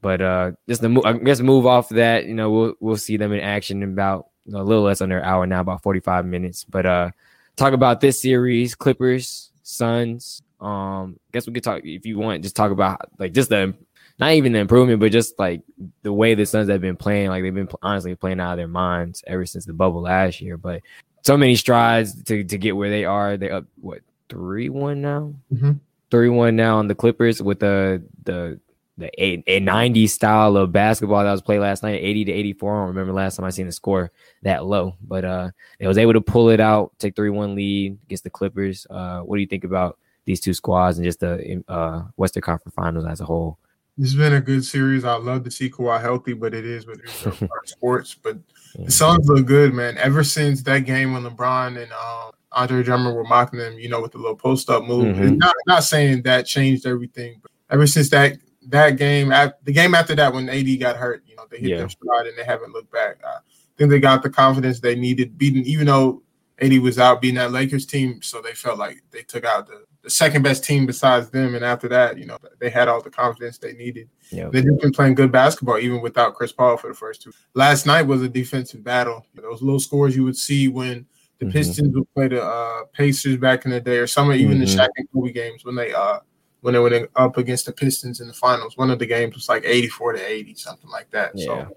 But 0.01 0.21
uh, 0.21 0.53
just 0.69 0.83
to 0.83 0.89
move, 0.89 1.05
I 1.05 1.13
guess 1.15 1.41
move 1.41 1.67
off 1.67 1.91
of 1.91 1.97
that. 1.97 2.25
You 2.25 2.35
know, 2.35 2.51
we'll 2.51 2.75
we'll 2.81 2.97
see 2.97 3.19
them 3.19 3.33
in 3.33 3.41
action 3.41 3.83
in 3.83 3.91
about 3.91 4.29
a 4.53 4.63
little 4.63 4.85
less 4.85 5.01
under 5.01 5.19
an 5.19 5.25
hour 5.25 5.47
now, 5.47 5.61
about 5.61 5.83
forty 5.83 6.01
five 6.01 6.25
minutes. 6.27 6.65
But 6.65 6.87
uh, 6.87 7.11
talk 7.57 7.73
about 7.73 8.01
this 8.01 8.21
series: 8.21 8.75
Clippers, 8.75 9.51
Suns. 9.63 10.43
Um, 10.61 11.19
guess 11.33 11.47
we 11.47 11.53
could 11.53 11.65
talk 11.65 11.83
if 11.85 12.07
you 12.07 12.19
want. 12.19 12.43
Just 12.43 12.57
talk 12.57 12.71
about 12.71 13.11
like 13.19 13.33
just 13.33 13.51
the 13.51 13.75
not 14.19 14.33
even 14.33 14.53
the 14.53 14.61
improvement, 14.61 15.01
but 15.01 15.13
just 15.13 15.39
like 15.39 15.63
the 16.03 16.13
way 16.13 16.35
the 16.35 16.47
Suns 16.47 16.71
have 16.71 16.81
been 16.81 16.97
playing. 16.97 17.29
Like 17.29 17.43
they've 17.43 17.55
been 17.55 17.69
honestly 17.83 18.15
playing 18.15 18.41
out 18.41 18.53
of 18.53 18.59
their 18.59 18.69
minds 18.69 19.23
ever 19.27 19.45
since 19.45 19.67
the 19.67 19.75
bubble 19.75 20.03
last 20.03 20.41
year. 20.41 20.57
But 20.57 20.83
so 21.23 21.37
many 21.37 21.57
strides 21.57 22.23
to 22.25 22.45
to 22.45 22.59
get 22.59 22.77
where 22.77 22.91
they 22.91 23.05
are. 23.05 23.37
They 23.37 23.51
up 23.51 23.65
what 23.81 24.01
three 24.29 24.69
one 24.69 25.03
now. 25.03 25.35
Mhm. 25.53 25.81
Three 26.11 26.29
one 26.29 26.57
now 26.57 26.79
on 26.79 26.87
the 26.87 26.95
Clippers 26.95 27.43
with 27.43 27.61
the 27.61 28.03
the 28.25 28.59
the 28.99 29.11
a, 29.23 29.43
a 29.47 29.61
90 29.61 30.07
style 30.07 30.57
of 30.57 30.73
basketball 30.73 31.23
that 31.23 31.31
was 31.31 31.43
played 31.43 31.61
last 31.61 31.83
night, 31.83 32.01
80 32.03 32.27
to 32.27 32.33
84. 32.33 32.75
I 32.75 32.79
don't 32.79 32.89
remember 32.89 33.13
last 33.13 33.37
time 33.37 33.45
I 33.45 33.51
seen 33.51 33.67
the 33.67 33.73
score 33.73 34.11
that 34.43 34.65
low, 34.65 34.97
but 35.03 35.25
uh, 35.25 35.51
they 35.79 35.87
was 35.87 35.99
able 35.99 36.15
to 36.15 36.21
pull 36.21 36.49
it 36.51 36.61
out, 36.61 36.93
take 36.99 37.15
3 37.17 37.31
1 37.31 37.55
lead 37.55 37.99
against 38.07 38.25
the 38.25 38.31
Clippers. 38.31 38.87
Uh, 38.89 39.21
what 39.21 39.37
do 39.37 39.41
you 39.43 39.47
think 39.47 39.65
about 39.65 39.99
these 40.25 40.41
two 40.41 40.55
squads 40.55 40.99
and 40.99 41.05
just 41.05 41.21
the 41.21 41.63
uh, 41.69 42.03
Western 42.17 42.43
Conference 42.43 42.75
Finals 42.75 43.07
as 43.07 43.21
a 43.21 43.25
whole? 43.25 43.59
It's 43.99 44.15
been 44.15 44.35
a 44.35 44.41
good 44.43 44.65
series. 44.65 45.05
I 45.05 45.17
love 45.17 45.45
to 45.45 45.51
see 45.51 45.71
Kawhi 45.71 46.01
healthy, 46.01 46.35
but 46.35 46.53
it 46.53 46.67
is 46.67 46.87
what 46.87 46.99
it 46.99 47.05
is 47.07 47.49
sports. 47.65 48.15
But 48.15 48.39
the 48.79 48.91
Suns 48.91 49.27
look 49.27 49.47
good, 49.47 49.73
man. 49.73 49.97
Ever 49.97 50.23
since 50.23 50.63
that 50.65 50.81
game 50.81 51.15
when 51.15 51.23
LeBron 51.23 51.83
and 51.83 51.91
um, 51.93 52.33
Andre 52.53 52.83
Drummond 52.83 53.17
were 53.17 53.25
mocking 53.25 53.59
them, 53.59 53.79
you 53.79 53.89
know, 53.89 54.03
with 54.03 54.13
the 54.13 54.19
little 54.19 54.37
post 54.37 54.69
up 54.69 54.85
move. 54.85 55.17
Mhm. 55.17 55.39
Not 55.39 55.55
not 55.67 55.85
saying 55.85 56.23
that 56.23 56.45
changed 56.47 56.87
everything, 56.87 57.39
but 57.41 57.51
ever 57.71 57.87
since 57.87 58.11
that 58.11 58.37
that 58.69 58.97
game, 58.97 59.29
the 59.29 59.73
game 59.73 59.95
after 59.95 60.15
that 60.15 60.33
when 60.33 60.49
AD 60.49 60.79
got 60.81 60.97
hurt, 60.97 61.23
you 61.27 61.37
know, 61.37 61.45
they 61.51 61.59
hit 61.59 61.71
Yeah. 61.71 61.77
their 61.79 61.89
stride 61.89 62.27
and 62.27 62.37
they 62.37 62.45
haven't 62.45 62.73
looked 62.73 62.93
back. 62.93 63.17
I 63.25 63.39
think 63.77 63.91
they 63.91 64.01
got 64.01 64.23
the 64.23 64.31
confidence 64.31 64.81
they 64.81 64.95
needed, 64.95 65.37
beating 65.39 65.65
even 65.65 65.87
though 65.87 66.23
AD 66.59 66.79
was 66.81 66.99
out 66.99 67.21
beating 67.21 67.37
that 67.37 67.53
Lakers 67.53 67.85
team, 67.87 68.23
so 68.23 68.41
they 68.41 68.53
felt 68.55 68.79
like 68.79 69.03
they 69.11 69.23
took 69.23 69.45
out 69.45 69.67
the, 69.67 69.85
the 70.03 70.09
second 70.09 70.43
best 70.43 70.65
team 70.65 70.87
besides 70.87 71.29
them. 71.29 71.55
And 71.55 71.63
after 71.65 71.87
that, 71.89 72.17
you 72.19 72.25
know, 72.25 72.39
they 72.59 72.71
had 72.71 72.89
all 72.89 73.03
the 73.03 73.11
confidence 73.11 73.59
they 73.59 73.75
needed. 73.75 74.09
They've 74.33 74.65
just 74.65 74.81
been 74.81 74.93
playing 74.93 75.17
good 75.17 75.31
basketball 75.31 75.79
even 75.79 76.01
without 76.01 76.35
Chris 76.35 76.53
Paul 76.53 76.79
for 76.79 76.89
the 76.89 76.95
first 76.95 77.21
two. 77.23 77.33
Last 77.55 77.85
night 77.85 78.03
was 78.03 78.23
a 78.23 78.29
defensive 78.29 78.83
battle. 78.83 79.27
Those 79.35 79.61
little 79.61 79.81
scores 79.81 80.17
you 80.17 80.25
would 80.25 80.37
see 80.37 80.69
when 80.69 81.05
the 81.39 81.45
Mhm. 81.47 81.53
Pistons 81.53 81.95
would 81.95 82.11
play 82.15 82.29
the 82.29 82.43
uh, 82.43 82.85
Pacers 82.95 83.37
back 83.37 83.67
in 83.67 83.71
the 83.71 83.81
day, 83.81 83.99
or 83.99 84.07
some 84.07 84.31
of 84.31 84.37
even 84.37 84.59
the 84.59 84.65
Mhm. 84.65 84.79
Shaq 84.79 84.89
and 84.97 85.07
Kobe 85.13 85.33
games 85.33 85.63
when 85.67 85.75
they 85.75 85.93
uh 85.93 86.21
when 86.67 86.75
they 86.75 86.81
went 86.81 87.09
up 87.15 87.37
against 87.37 87.65
the 87.65 87.71
Pistons 87.73 88.21
in 88.21 88.27
the 88.27 88.33
finals. 88.33 88.77
One 88.77 88.91
of 88.91 88.99
the 88.99 89.07
games 89.07 89.37
was 89.37 89.49
like 89.49 89.63
eighty 89.65 89.87
four 89.87 90.13
to 90.13 90.19
eighty, 90.19 90.53
something 90.57 90.91
like 90.91 91.09
that. 91.13 91.31
Yeah. 91.37 91.47
So, 91.47 91.77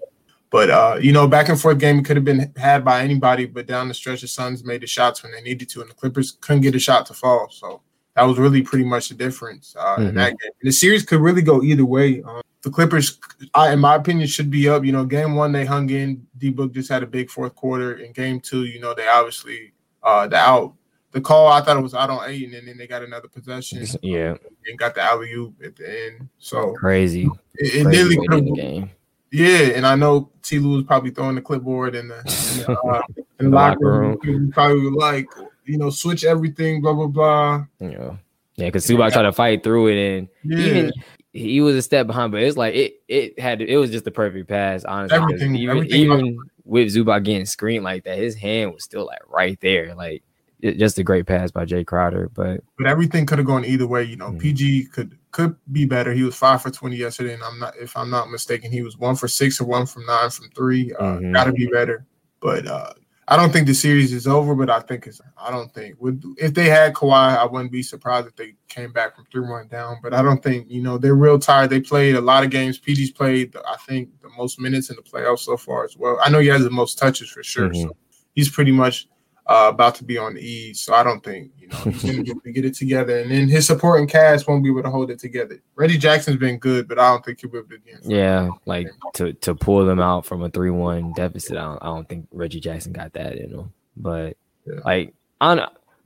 but 0.50 0.68
uh, 0.68 0.98
you 1.00 1.12
know, 1.12 1.28
back 1.28 1.48
and 1.48 1.58
forth 1.60 1.78
game 1.78 2.02
could 2.02 2.16
have 2.16 2.24
been 2.24 2.52
had 2.56 2.84
by 2.84 3.02
anybody, 3.02 3.46
but 3.46 3.68
down 3.68 3.86
the 3.86 3.94
stretch, 3.94 4.22
the 4.22 4.26
Suns 4.26 4.64
made 4.64 4.80
the 4.82 4.88
shots 4.88 5.22
when 5.22 5.30
they 5.30 5.42
needed 5.42 5.68
to, 5.68 5.80
and 5.80 5.88
the 5.88 5.94
Clippers 5.94 6.36
couldn't 6.40 6.62
get 6.62 6.74
a 6.74 6.80
shot 6.80 7.06
to 7.06 7.14
fall. 7.14 7.48
So 7.52 7.82
that 8.16 8.24
was 8.24 8.36
really 8.36 8.62
pretty 8.62 8.84
much 8.84 9.10
the 9.10 9.14
difference 9.14 9.76
uh, 9.78 9.94
in 9.98 10.06
Mhm. 10.06 10.14
that 10.14 10.30
game. 10.30 10.50
And 10.60 10.68
the 10.68 10.72
series 10.72 11.04
could 11.04 11.20
really 11.20 11.42
go 11.42 11.62
either 11.62 11.84
way. 11.84 12.20
Um, 12.22 12.42
the 12.62 12.70
Clippers, 12.70 13.20
I, 13.54 13.72
in 13.72 13.78
my 13.78 13.94
opinion, 13.94 14.26
should 14.26 14.50
be 14.50 14.68
up. 14.68 14.84
You 14.84 14.90
know, 14.90 15.04
game 15.04 15.36
one 15.36 15.52
they 15.52 15.64
hung 15.64 15.88
in. 15.90 16.26
D 16.36 16.50
Book 16.50 16.74
just 16.74 16.90
had 16.90 17.04
a 17.04 17.06
big 17.06 17.30
fourth 17.30 17.54
quarter. 17.54 17.94
In 17.94 18.10
game 18.10 18.40
two, 18.40 18.64
you 18.64 18.80
know, 18.80 18.92
they 18.92 19.06
obviously 19.06 19.72
uh, 20.02 20.26
the 20.26 20.36
out. 20.36 20.74
The 21.12 21.20
call, 21.20 21.48
I 21.48 21.60
thought 21.60 21.76
it 21.76 21.80
was 21.82 21.94
out 21.94 22.08
on 22.10 22.30
eight, 22.30 22.52
and 22.54 22.68
then 22.68 22.76
they 22.78 22.86
got 22.86 23.02
another 23.02 23.26
possession 23.28 23.84
Yeah, 24.02 24.36
and 24.66 24.78
got 24.78 24.94
the 24.94 25.02
alley 25.02 25.32
oop 25.32 25.54
at 25.64 25.74
the 25.76 26.04
end. 26.06 26.28
So 26.38 26.72
crazy. 26.74 27.28
it, 27.56 27.74
it 27.74 27.82
crazy 27.84 28.16
nearly 28.16 28.40
the 28.42 28.52
game. 28.52 28.90
yeah, 29.32 29.72
and 29.74 29.84
I 29.86 29.96
know 29.96 30.30
T. 30.42 30.58
Lue 30.60 30.76
was 30.76 30.84
probably 30.84 31.10
throwing 31.10 31.34
the 31.34 31.42
clipboard 31.42 31.94
in 31.96 32.06
the, 32.08 32.18
in 32.18 32.58
the, 32.58 32.78
uh, 32.84 33.02
in 33.40 33.50
the 33.50 33.56
locker 33.56 34.08
locker 34.10 34.28
room. 34.30 34.52
Probably 34.52 34.90
like, 34.90 35.26
you 35.64 35.78
know, 35.78 35.90
switch 35.90 36.24
everything, 36.24 36.80
blah 36.80 36.92
blah 36.92 37.06
blah. 37.08 37.64
Yeah, 37.80 38.16
yeah, 38.54 38.66
because 38.66 38.86
Zubac 38.86 39.12
tried 39.12 39.22
to 39.22 39.32
fight 39.32 39.64
through 39.64 39.88
it, 39.88 39.96
and 40.18 40.28
Yeah, 40.44 40.58
even 40.66 40.92
he 41.32 41.60
was 41.60 41.74
a 41.74 41.82
step 41.82 42.06
behind, 42.06 42.30
but 42.32 42.42
it's 42.42 42.56
like 42.56 42.74
it 42.74 42.94
it 43.08 43.38
had 43.40 43.60
it 43.62 43.76
was 43.78 43.90
just 43.90 44.04
the 44.04 44.10
perfect 44.12 44.48
pass, 44.48 44.84
honestly. 44.84 45.16
Everything- 45.18 45.56
even 45.56 45.76
everything 45.76 46.00
even 46.00 46.38
with 46.64 46.94
Zubac 46.94 47.24
getting 47.24 47.46
screened 47.46 47.82
like 47.82 48.04
that, 48.04 48.16
his 48.18 48.36
hand 48.36 48.72
was 48.72 48.84
still 48.84 49.06
like 49.06 49.18
right 49.28 49.58
there, 49.60 49.94
like 49.96 50.22
it, 50.62 50.78
just 50.78 50.98
a 50.98 51.02
great 51.04 51.26
pass 51.26 51.50
by 51.50 51.64
Jae 51.64 51.86
Crowder. 51.86 52.30
But 52.34 52.62
but 52.78 52.86
everything 52.86 53.26
could 53.26 53.38
have 53.38 53.46
gone 53.46 53.64
either 53.64 53.86
way. 53.86 54.04
You 54.04 54.16
know, 54.16 54.30
Mhm. 54.30 54.38
PG 54.40 54.84
could 54.86 55.16
could 55.32 55.54
be 55.72 55.84
better. 55.84 56.12
He 56.12 56.22
was 56.22 56.34
five 56.34 56.62
for 56.62 56.70
twenty 56.70 56.96
yesterday, 56.96 57.34
and 57.34 57.42
I'm 57.42 57.58
not 57.58 57.74
if 57.76 57.96
I'm 57.96 58.10
not 58.10 58.30
mistaken, 58.30 58.70
he 58.72 58.82
was 58.82 58.96
one 58.98 59.16
for 59.16 59.28
six 59.28 59.60
or 59.60 59.64
one 59.66 59.86
from 59.86 60.06
nine 60.06 60.30
from 60.30 60.48
three. 60.54 60.92
Uh, 60.94 61.18
Mhm. 61.18 61.32
Got 61.34 61.44
to 61.44 61.52
be 61.52 61.66
better, 61.66 62.04
but 62.40 62.66
uh, 62.66 62.92
I 63.28 63.36
don't 63.36 63.52
think 63.52 63.68
the 63.68 63.74
series 63.74 64.12
is 64.12 64.26
over. 64.26 64.56
But 64.56 64.70
I 64.70 64.80
think 64.80 65.06
it's 65.06 65.20
I 65.38 65.52
don't 65.52 65.72
think 65.72 65.94
with 66.00 66.20
if 66.36 66.52
they 66.54 66.68
had 66.68 66.94
Kawhi, 66.94 67.36
I 67.38 67.44
wouldn't 67.46 67.70
be 67.70 67.82
surprised 67.82 68.26
if 68.26 68.34
they 68.34 68.54
came 68.68 68.92
back 68.92 69.14
from 69.14 69.24
three 69.30 69.42
one 69.48 69.68
down. 69.68 69.98
But 70.02 70.14
I 70.14 70.22
don't 70.22 70.42
think 70.42 70.66
you 70.68 70.82
know 70.82 70.98
they're 70.98 71.14
real 71.14 71.38
tired. 71.38 71.70
They 71.70 71.80
played 71.80 72.16
a 72.16 72.20
lot 72.20 72.42
of 72.42 72.50
games. 72.50 72.80
PG's 72.80 73.12
played 73.12 73.54
I 73.68 73.76
think 73.86 74.08
the 74.20 74.30
most 74.36 74.58
minutes 74.60 74.90
in 74.90 74.96
the 74.96 75.02
playoffs 75.02 75.40
so 75.40 75.56
far 75.56 75.84
as 75.84 75.96
well. 75.96 76.18
I 76.24 76.28
know 76.28 76.40
he 76.40 76.48
has 76.48 76.64
the 76.64 76.70
most 76.70 76.98
touches 76.98 77.30
for 77.30 77.42
sure. 77.44 77.68
Mhm. 77.70 77.82
So 77.82 77.96
he's 78.34 78.48
pretty 78.50 78.72
much 78.72 79.06
uh, 79.46 79.70
about 79.72 79.94
to 79.96 80.04
be 80.04 80.16
on 80.18 80.34
the 80.34 80.40
E. 80.40 80.74
So 80.74 80.94
I 80.94 81.02
don't 81.02 81.22
think 81.24 81.50
you 81.58 81.68
know 81.68 81.76
he's 81.78 82.02
going 82.02 82.16
to 82.16 82.22
get 82.22 82.42
to 82.44 82.52
get 82.52 82.64
it 82.64 82.74
together, 82.74 83.18
and 83.18 83.30
then 83.30 83.48
his 83.48 83.66
supporting 83.66 84.06
cast 84.06 84.46
won't 84.48 84.62
be 84.62 84.70
able 84.70 84.82
to 84.82 84.90
hold 84.90 85.10
it 85.10 85.18
together. 85.18 85.60
Reggie 85.74 85.98
Jackson's 85.98 86.36
been 86.36 86.58
good, 86.58 86.86
but 86.88 86.98
I 86.98 87.08
don't 87.10 87.24
think 87.24 87.40
he'll 87.40 87.50
be 87.50 87.58
able 87.58 87.68
to 87.68 87.78
get. 87.78 88.04
yeah, 88.04 88.50
like 88.66 88.88
to 89.14 89.32
to 89.32 89.54
pull 89.54 89.84
them 89.84 90.00
out 90.00 90.24
from 90.26 90.42
a 90.42 90.50
three 90.50 90.70
one 90.70 91.12
deficit, 91.14 91.56
I 91.56 91.62
don't, 91.62 91.82
I 91.82 91.86
don't 91.86 92.08
think 92.08 92.28
Reggie 92.32 92.60
Jackson 92.60 92.92
got 92.92 93.12
that 93.14 93.36
in 93.36 93.50
him. 93.50 93.72
But 93.96 94.36
Yeah. 94.66 94.80
like 94.84 95.14
on 95.40 95.60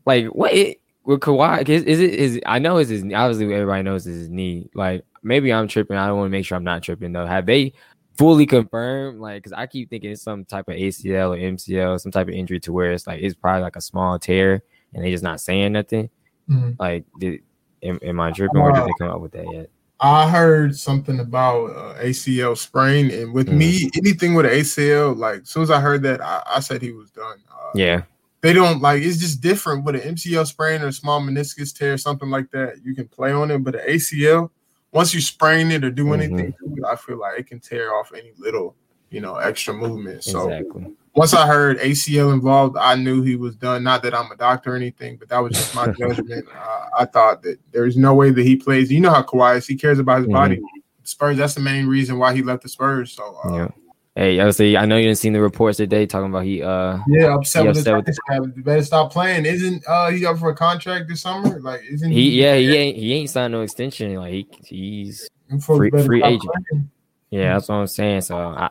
like 0.06 0.26
what 0.26 0.52
it, 0.52 0.80
with 1.04 1.20
Kawhi 1.20 1.68
is, 1.68 1.82
is 1.82 2.00
it 2.00 2.14
is 2.14 2.40
I 2.46 2.58
know 2.58 2.78
it's 2.78 2.90
his 2.90 3.02
obviously 3.02 3.52
everybody 3.52 3.82
knows 3.82 4.06
it's 4.06 4.16
his 4.16 4.28
knee. 4.30 4.70
Like 4.74 5.04
maybe 5.22 5.52
I'm 5.52 5.68
tripping. 5.68 5.96
I 5.96 6.06
don't 6.06 6.18
want 6.18 6.26
to 6.28 6.30
make 6.32 6.46
sure 6.46 6.56
I'm 6.56 6.64
not 6.64 6.82
tripping 6.82 7.12
though. 7.12 7.26
Have 7.26 7.46
they 7.46 7.72
fully 8.16 8.46
confirmed? 8.46 9.20
Like, 9.20 9.42
because 9.42 9.52
I 9.52 9.66
keep 9.66 9.90
thinking 9.90 10.10
it's 10.10 10.22
some 10.22 10.44
type 10.44 10.68
of 10.68 10.74
ACL 10.76 11.34
or 11.34 11.38
MCL, 11.38 12.00
some 12.00 12.12
type 12.12 12.28
of 12.28 12.34
injury 12.34 12.60
to 12.60 12.72
where 12.72 12.92
it's 12.92 13.06
like 13.06 13.22
it's 13.22 13.34
probably 13.34 13.62
like 13.62 13.76
a 13.76 13.80
small 13.80 14.18
tear, 14.18 14.62
and 14.92 15.04
they 15.04 15.10
just 15.10 15.24
not 15.24 15.40
saying 15.40 15.72
nothing. 15.72 16.10
Mhm. 16.48 16.76
Like, 16.78 17.04
did 17.18 17.40
am, 17.82 17.98
am 18.02 18.20
I 18.20 18.30
tripping 18.32 18.60
or 18.60 18.72
did 18.72 18.84
they 18.84 18.94
come 18.98 19.10
up 19.10 19.20
with 19.20 19.32
that 19.32 19.50
yet? 19.50 19.70
I 20.00 20.28
heard 20.28 20.76
something 20.76 21.20
about 21.20 21.66
uh, 21.70 21.94
ACL 22.02 22.56
sprain, 22.56 23.10
and 23.10 23.32
with 23.32 23.48
Mm. 23.48 23.56
me, 23.56 23.90
anything 23.96 24.34
with 24.34 24.44
ACL, 24.46 25.16
like 25.16 25.42
as 25.42 25.50
soon 25.50 25.62
as 25.62 25.70
I 25.70 25.80
heard 25.80 26.02
that, 26.02 26.20
I, 26.20 26.42
I 26.56 26.60
said 26.60 26.82
he 26.82 26.92
was 26.92 27.10
done. 27.10 27.38
Uh, 27.50 27.70
Yeah, 27.74 28.02
they 28.42 28.52
don't 28.52 28.82
like 28.82 29.02
it's 29.02 29.18
just 29.18 29.40
different 29.40 29.84
with 29.84 29.94
an 29.94 30.02
MCL 30.02 30.44
sprain 30.46 30.82
or 30.82 30.88
a 30.88 30.92
small 30.92 31.20
meniscus 31.22 31.74
tear, 31.76 31.96
something 31.96 32.28
like 32.28 32.50
that. 32.50 32.84
You 32.84 32.94
can 32.94 33.08
play 33.08 33.32
on 33.32 33.50
it, 33.50 33.64
but 33.64 33.76
an 33.76 33.82
ACL, 33.88 34.50
once 34.94 35.12
you 35.12 35.20
sprain 35.20 35.70
it 35.72 35.84
or 35.84 35.90
do 35.90 36.14
anything 36.14 36.52
to 36.52 36.74
it, 36.76 36.84
I 36.88 36.94
feel 36.96 37.18
like 37.18 37.38
it 37.38 37.46
can 37.48 37.58
tear 37.60 37.92
off 37.94 38.12
any 38.14 38.32
little, 38.38 38.74
you 39.10 39.20
know, 39.20 39.36
extra 39.36 39.74
movement. 39.74 40.22
So 40.22 40.48
exactly. 40.48 40.86
once 41.14 41.34
I 41.34 41.46
heard 41.46 41.78
ACL 41.80 42.32
involved, 42.32 42.76
I 42.78 42.94
knew 42.94 43.20
he 43.20 43.34
was 43.34 43.56
done. 43.56 43.82
Not 43.82 44.02
that 44.04 44.14
I'm 44.14 44.30
a 44.30 44.36
doctor 44.36 44.72
or 44.72 44.76
anything, 44.76 45.16
but 45.16 45.28
that 45.28 45.38
was 45.40 45.52
just 45.52 45.74
my 45.74 45.86
judgment. 45.98 46.46
Uh, 46.48 46.86
I 46.96 47.04
thought 47.06 47.42
that 47.42 47.58
there's 47.72 47.96
no 47.96 48.14
way 48.14 48.30
that 48.30 48.42
he 48.42 48.54
plays. 48.54 48.90
You 48.90 49.00
know 49.00 49.10
how 49.10 49.22
Kawhi 49.22 49.56
is; 49.56 49.66
he 49.66 49.74
cares 49.74 49.98
about 49.98 50.18
his 50.18 50.28
Mhm. 50.28 50.32
body. 50.32 50.60
Spurs. 51.02 51.36
That's 51.36 51.54
the 51.54 51.60
main 51.60 51.86
reason 51.86 52.18
why 52.18 52.32
he 52.34 52.42
left 52.42 52.62
the 52.62 52.68
Spurs. 52.68 53.12
So 53.12 53.36
uh, 53.44 53.56
Yeah. 53.56 53.68
Hey, 54.16 54.38
I 54.40 54.48
see. 54.50 54.76
I 54.76 54.86
know 54.86 54.96
you 54.96 55.04
didn't 55.06 55.18
seen 55.18 55.32
the 55.32 55.40
reports 55.40 55.78
today 55.78 56.06
talking 56.06 56.30
about 56.30 56.44
he 56.44 56.62
uh 56.62 56.98
yeah, 57.08 57.34
upset 57.34 57.62
He 57.62 57.68
with 57.68 57.78
upset 57.78 58.04
the 58.28 58.40
with. 58.40 58.56
You 58.56 58.62
better 58.62 58.82
stop 58.84 59.12
playing. 59.12 59.44
Isn't 59.44 59.82
uh 59.88 60.10
he 60.10 60.24
up 60.24 60.38
for 60.38 60.50
a 60.50 60.54
contract 60.54 61.08
this 61.08 61.22
summer? 61.22 61.58
Like, 61.60 61.80
isn't 61.90 62.12
he 62.12 62.40
yeah 62.40 62.54
he 62.54 62.76
ain't 62.76 62.96
he 62.96 63.12
ain't 63.14 63.30
signed 63.30 63.52
no 63.52 63.62
extension. 63.62 64.14
Like 64.14 64.30
he 64.30 64.46
he's 64.66 65.28
free- 65.64 65.90
free 65.90 66.22
agent. 66.22 66.42
playing. 66.70 66.90
yeah 67.30 67.54
that's 67.54 67.68
what 67.68 67.74
I'm 67.76 67.86
saying. 67.88 68.20
So 68.20 68.36
I, 68.38 68.70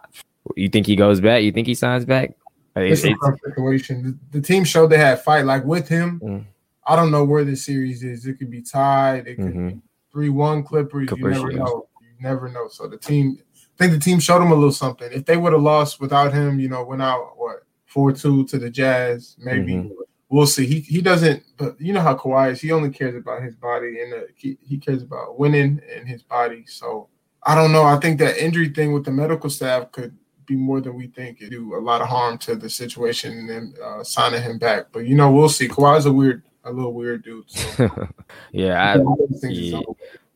you 0.55 0.69
think 0.69 0.85
he 0.87 0.95
goes 0.95 1.19
back? 1.19 1.43
You 1.43 1.51
think 1.51 1.67
he 1.67 1.75
signs 1.75 2.05
back? 2.05 2.35
Like, 2.75 2.91
It's 2.91 3.03
it's- 3.03 3.17
a 3.21 3.49
situation. 3.49 4.17
The, 4.31 4.39
the 4.39 4.45
team 4.45 4.63
showed 4.63 4.87
they 4.91 4.97
had 4.97 5.21
fight. 5.21 5.45
Like 5.45 5.65
with 5.65 5.89
him, 5.89 6.21
Mm. 6.23 6.45
I 6.87 6.95
don't 6.95 7.11
know 7.11 7.23
where 7.25 7.43
this 7.43 7.65
series 7.65 8.03
is. 8.03 8.25
It 8.25 8.39
could 8.39 8.49
be 8.49 8.61
tied. 8.61 9.27
It 9.27 9.35
could 9.35 9.53
Mhm. 9.53 9.73
be 9.73 9.81
three 10.11 10.29
one 10.29 10.63
Clippers. 10.63 11.07
Clippers, 11.09 11.37
you 11.37 11.43
never 11.47 11.51
know. 11.53 11.87
You 12.01 12.07
never 12.21 12.49
know. 12.49 12.67
So 12.69 12.87
the 12.87 12.97
team, 12.97 13.39
I 13.73 13.83
think 13.83 13.93
the 13.93 13.99
team 13.99 14.19
showed 14.19 14.41
him 14.41 14.51
a 14.51 14.55
little 14.55 14.71
something. 14.71 15.11
If 15.11 15.25
they 15.25 15.37
would 15.37 15.53
have 15.53 15.61
lost 15.61 15.99
without 15.99 16.33
him, 16.33 16.59
you 16.59 16.69
know, 16.69 16.83
went 16.83 17.01
out 17.01 17.33
what 17.35 17.63
four 17.85 18.11
two 18.11 18.45
to 18.45 18.57
the 18.57 18.69
Jazz, 18.69 19.35
maybe. 19.39 19.73
Mhm. 19.73 19.91
We'll 20.29 20.47
see. 20.47 20.65
He 20.65 20.79
he 20.79 21.01
doesn't, 21.01 21.43
but 21.57 21.79
you 21.79 21.93
know 21.93 22.01
how 22.01 22.15
Kawhi 22.15 22.51
is. 22.51 22.61
He 22.61 22.71
only 22.71 22.89
cares 22.89 23.15
about 23.15 23.43
his 23.43 23.55
body 23.55 24.01
and 24.01 24.13
uh, 24.13 24.17
he, 24.35 24.57
he 24.61 24.77
cares 24.77 25.03
about 25.03 25.37
winning 25.37 25.79
and 25.95 26.07
his 26.07 26.23
body. 26.23 26.65
So 26.67 27.07
I 27.43 27.55
don't 27.55 27.71
know. 27.71 27.83
I 27.83 27.97
think 27.97 28.19
that 28.19 28.37
injury 28.37 28.69
thing 28.69 28.93
with 28.93 29.05
the 29.05 29.11
medical 29.11 29.49
staff 29.49 29.91
could 29.91 30.15
be 30.45 30.55
more 30.55 30.81
than 30.81 30.95
we 30.95 31.07
think. 31.07 31.41
It 31.41 31.51
do 31.51 31.75
a 31.75 31.79
lot 31.79 32.01
of 32.01 32.07
harm 32.07 32.37
to 32.39 32.55
the 32.55 32.69
situation 32.69 33.31
and 33.37 33.49
then 33.49 33.73
uh, 33.83 34.03
signing 34.03 34.41
him 34.41 34.57
back. 34.57 34.87
But 34.91 35.05
you 35.05 35.15
know, 35.15 35.31
we'll 35.31 35.49
see. 35.49 35.67
Kawhi's 35.67 36.05
a 36.05 36.13
weird, 36.13 36.43
a 36.63 36.71
little 36.71 36.93
weird 36.93 37.23
dude. 37.23 37.49
So 37.49 37.89
yeah, 38.51 38.81
I, 38.81 38.93
I 38.93 38.97
think 39.39 39.55
it's 39.55 39.71
yeah. 39.71 39.81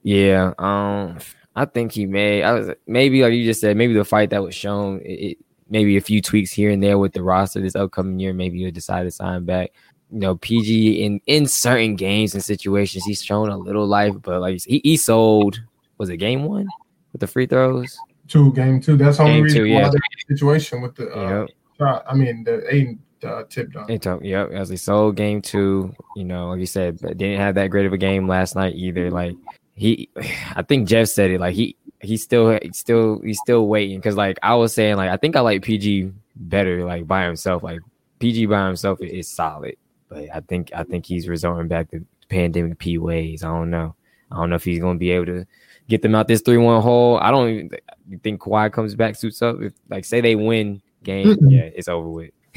Yeah, 0.04 0.54
um, 0.58 1.18
I 1.58 1.66
think 1.66 1.92
he 1.92 2.06
may. 2.06 2.44
I 2.44 2.54
was 2.54 2.70
maybe 2.86 3.24
like 3.24 3.34
you 3.34 3.44
just 3.44 3.62
said, 3.62 3.76
maybe 3.76 3.94
the 3.94 4.06
fight 4.06 4.30
that 4.30 4.44
was 4.44 4.56
shown, 4.56 5.02
it, 5.02 5.32
it 5.32 5.38
maybe 5.70 5.98
a 5.98 6.02
few 6.02 6.22
tweaks 6.22 6.52
here 6.52 6.70
and 6.70 6.82
there 6.82 6.98
with 6.98 7.14
the 7.14 7.24
roster 7.24 7.60
this 7.60 7.76
upcoming 7.76 8.20
year. 8.20 8.32
Maybe 8.32 8.60
he'll 8.60 8.72
decide 8.72 9.04
to 9.04 9.12
sign 9.12 9.44
back. 9.44 9.72
You 10.12 10.20
know, 10.20 10.36
PG 10.36 11.04
in 11.04 11.20
in 11.26 11.48
certain 11.48 11.96
games 11.96 12.34
and 12.36 12.44
situations, 12.44 13.04
he's 13.06 13.24
shown 13.24 13.50
a 13.50 13.58
little 13.58 13.88
life, 13.88 14.14
but 14.22 14.40
like 14.40 14.62
he, 14.64 14.82
he 14.84 14.98
sold. 14.98 15.60
Was 15.98 16.10
it 16.10 16.18
game 16.18 16.44
one 16.44 16.68
with 17.12 17.22
the 17.22 17.28
free 17.28 17.48
throws? 17.48 17.98
two 18.28 18.54
game 18.54 18.80
two. 18.80 18.98
That's 18.98 19.20
only 19.20 19.42
reason 19.42 19.64
two, 19.64 19.74
why 19.74 19.82
yeah. 19.82 19.90
the 19.90 20.02
situation 20.28 20.82
with 20.82 20.96
the 20.96 21.12
uh, 21.12 21.40
Yep. 21.40 21.50
shot. 21.80 22.06
I 22.08 22.14
mean, 22.14 22.44
the 22.44 22.64
Ayton 22.74 23.00
uh, 23.24 23.44
tip 23.50 23.72
done. 23.72 23.90
It 23.90 24.02
took, 24.02 24.24
yep, 24.24 24.52
as 24.52 24.70
he 24.70 24.78
sold 24.78 25.16
game 25.16 25.42
two. 25.42 25.94
You 26.16 26.26
know, 26.26 26.50
like 26.50 26.60
you 26.60 26.66
said, 26.66 27.00
but 27.02 27.18
didn't 27.18 27.40
have 27.40 27.56
that 27.56 27.68
great 27.70 27.86
of 27.86 27.94
a 27.94 27.98
game 27.98 28.28
last 28.28 28.56
night 28.56 28.76
either. 28.76 29.10
Like 29.10 29.36
he, 29.78 30.10
I 30.56 30.64
think 30.64 30.88
Jeff 30.88 31.08
said 31.08 31.32
it. 31.32 31.40
Like 31.40 31.56
he, 31.56 31.76
he's 32.02 32.24
still, 32.24 32.60
he's 32.62 32.78
still, 32.78 33.22
he's 33.22 33.40
still 33.40 33.68
waiting 33.68 34.00
because 34.00 34.16
like 34.16 34.38
I 34.44 34.56
was 34.56 34.74
saying, 34.74 34.98
like 34.98 35.10
I 35.10 35.18
think 35.18 35.36
I 35.36 35.40
like 35.42 35.64
PG 35.64 36.12
better, 36.36 36.84
like 36.84 37.08
by 37.08 37.26
himself. 37.26 37.64
Like 37.64 37.80
PG 38.20 38.48
by 38.48 38.68
himself 38.68 39.02
is, 39.02 39.12
is 39.12 39.30
solid, 39.30 39.78
but 40.10 40.30
I 40.34 40.42
think, 40.42 40.72
I 40.76 40.84
think 40.84 41.06
he's 41.06 41.28
resorting 41.30 41.68
back 41.68 41.92
to 41.92 42.06
pandemic 42.30 42.80
P 42.80 42.98
ways. 42.98 43.44
I 43.44 43.48
don't 43.48 43.70
know. 43.70 43.96
I 44.32 44.36
don't 44.36 44.50
know 44.50 44.56
if 44.56 44.64
he's 44.64 44.80
gonna 44.80 45.00
be 45.00 45.12
able 45.12 45.28
to 45.28 45.46
get 45.88 46.02
them 46.02 46.16
out 46.16 46.28
this 46.28 46.42
three 46.42 46.58
one 46.58 46.82
hole. 46.82 47.18
I 47.18 47.32
don't 47.32 47.50
even 47.50 47.70
you 48.10 48.18
think 48.20 48.42
Kawhi 48.42 48.72
comes 48.72 48.96
back, 48.96 49.16
suits 49.16 49.42
up. 49.42 49.62
If 49.62 49.74
like 49.90 50.06
say 50.06 50.22
they 50.22 50.36
win 50.36 50.82
game, 51.04 51.28
Mm-mm. 51.28 51.52
yeah, 51.52 51.70
it's 51.74 51.88
over 51.88 52.10
with. 52.10 52.32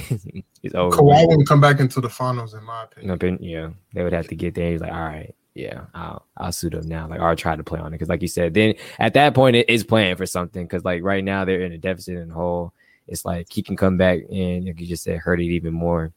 it's 0.62 0.74
over. 0.74 0.96
Kawhi 0.96 1.26
wouldn't 1.26 1.48
come 1.48 1.60
back 1.60 1.80
into 1.80 2.00
the 2.00 2.08
finals, 2.08 2.54
in 2.54 2.64
my 2.64 2.84
opinion. 2.84 3.38
Yeah, 3.40 3.70
they 3.92 4.02
would 4.02 4.12
have 4.12 4.28
to 4.28 4.36
get 4.36 4.54
there. 4.54 4.72
He's 4.72 4.80
like, 4.80 4.92
all 4.92 5.00
right, 5.00 5.34
yeah, 5.60 5.84
I'll 5.94 6.26
I'll 6.36 6.52
suit 6.52 6.74
up 6.74 6.84
now. 6.84 7.06
Like, 7.06 7.20
I'll 7.20 7.36
try 7.36 7.54
to 7.54 7.64
play 7.64 7.78
on 7.78 7.88
it 7.88 7.90
because, 7.92 8.08
like 8.08 8.22
you 8.22 8.28
said, 8.28 8.54
then 8.54 8.74
at 8.98 9.14
that 9.14 9.34
point 9.34 9.56
it 9.56 9.68
is 9.68 9.84
playing 9.84 10.16
for 10.16 10.26
something. 10.26 10.64
Because 10.64 10.84
like 10.84 11.02
right 11.02 11.22
now 11.22 11.44
they're 11.44 11.62
in 11.62 11.72
a 11.72 11.78
deficit 11.78 12.16
in 12.16 12.28
the 12.28 12.34
hole. 12.34 12.72
It's 13.06 13.24
like 13.24 13.52
he 13.52 13.62
can 13.62 13.76
come 13.76 13.96
back 13.96 14.20
and 14.30 14.64
like 14.64 14.80
you 14.80 14.86
just 14.86 15.02
said, 15.02 15.18
hurt 15.18 15.40
it 15.40 15.44
even 15.44 15.74
more, 15.74 16.12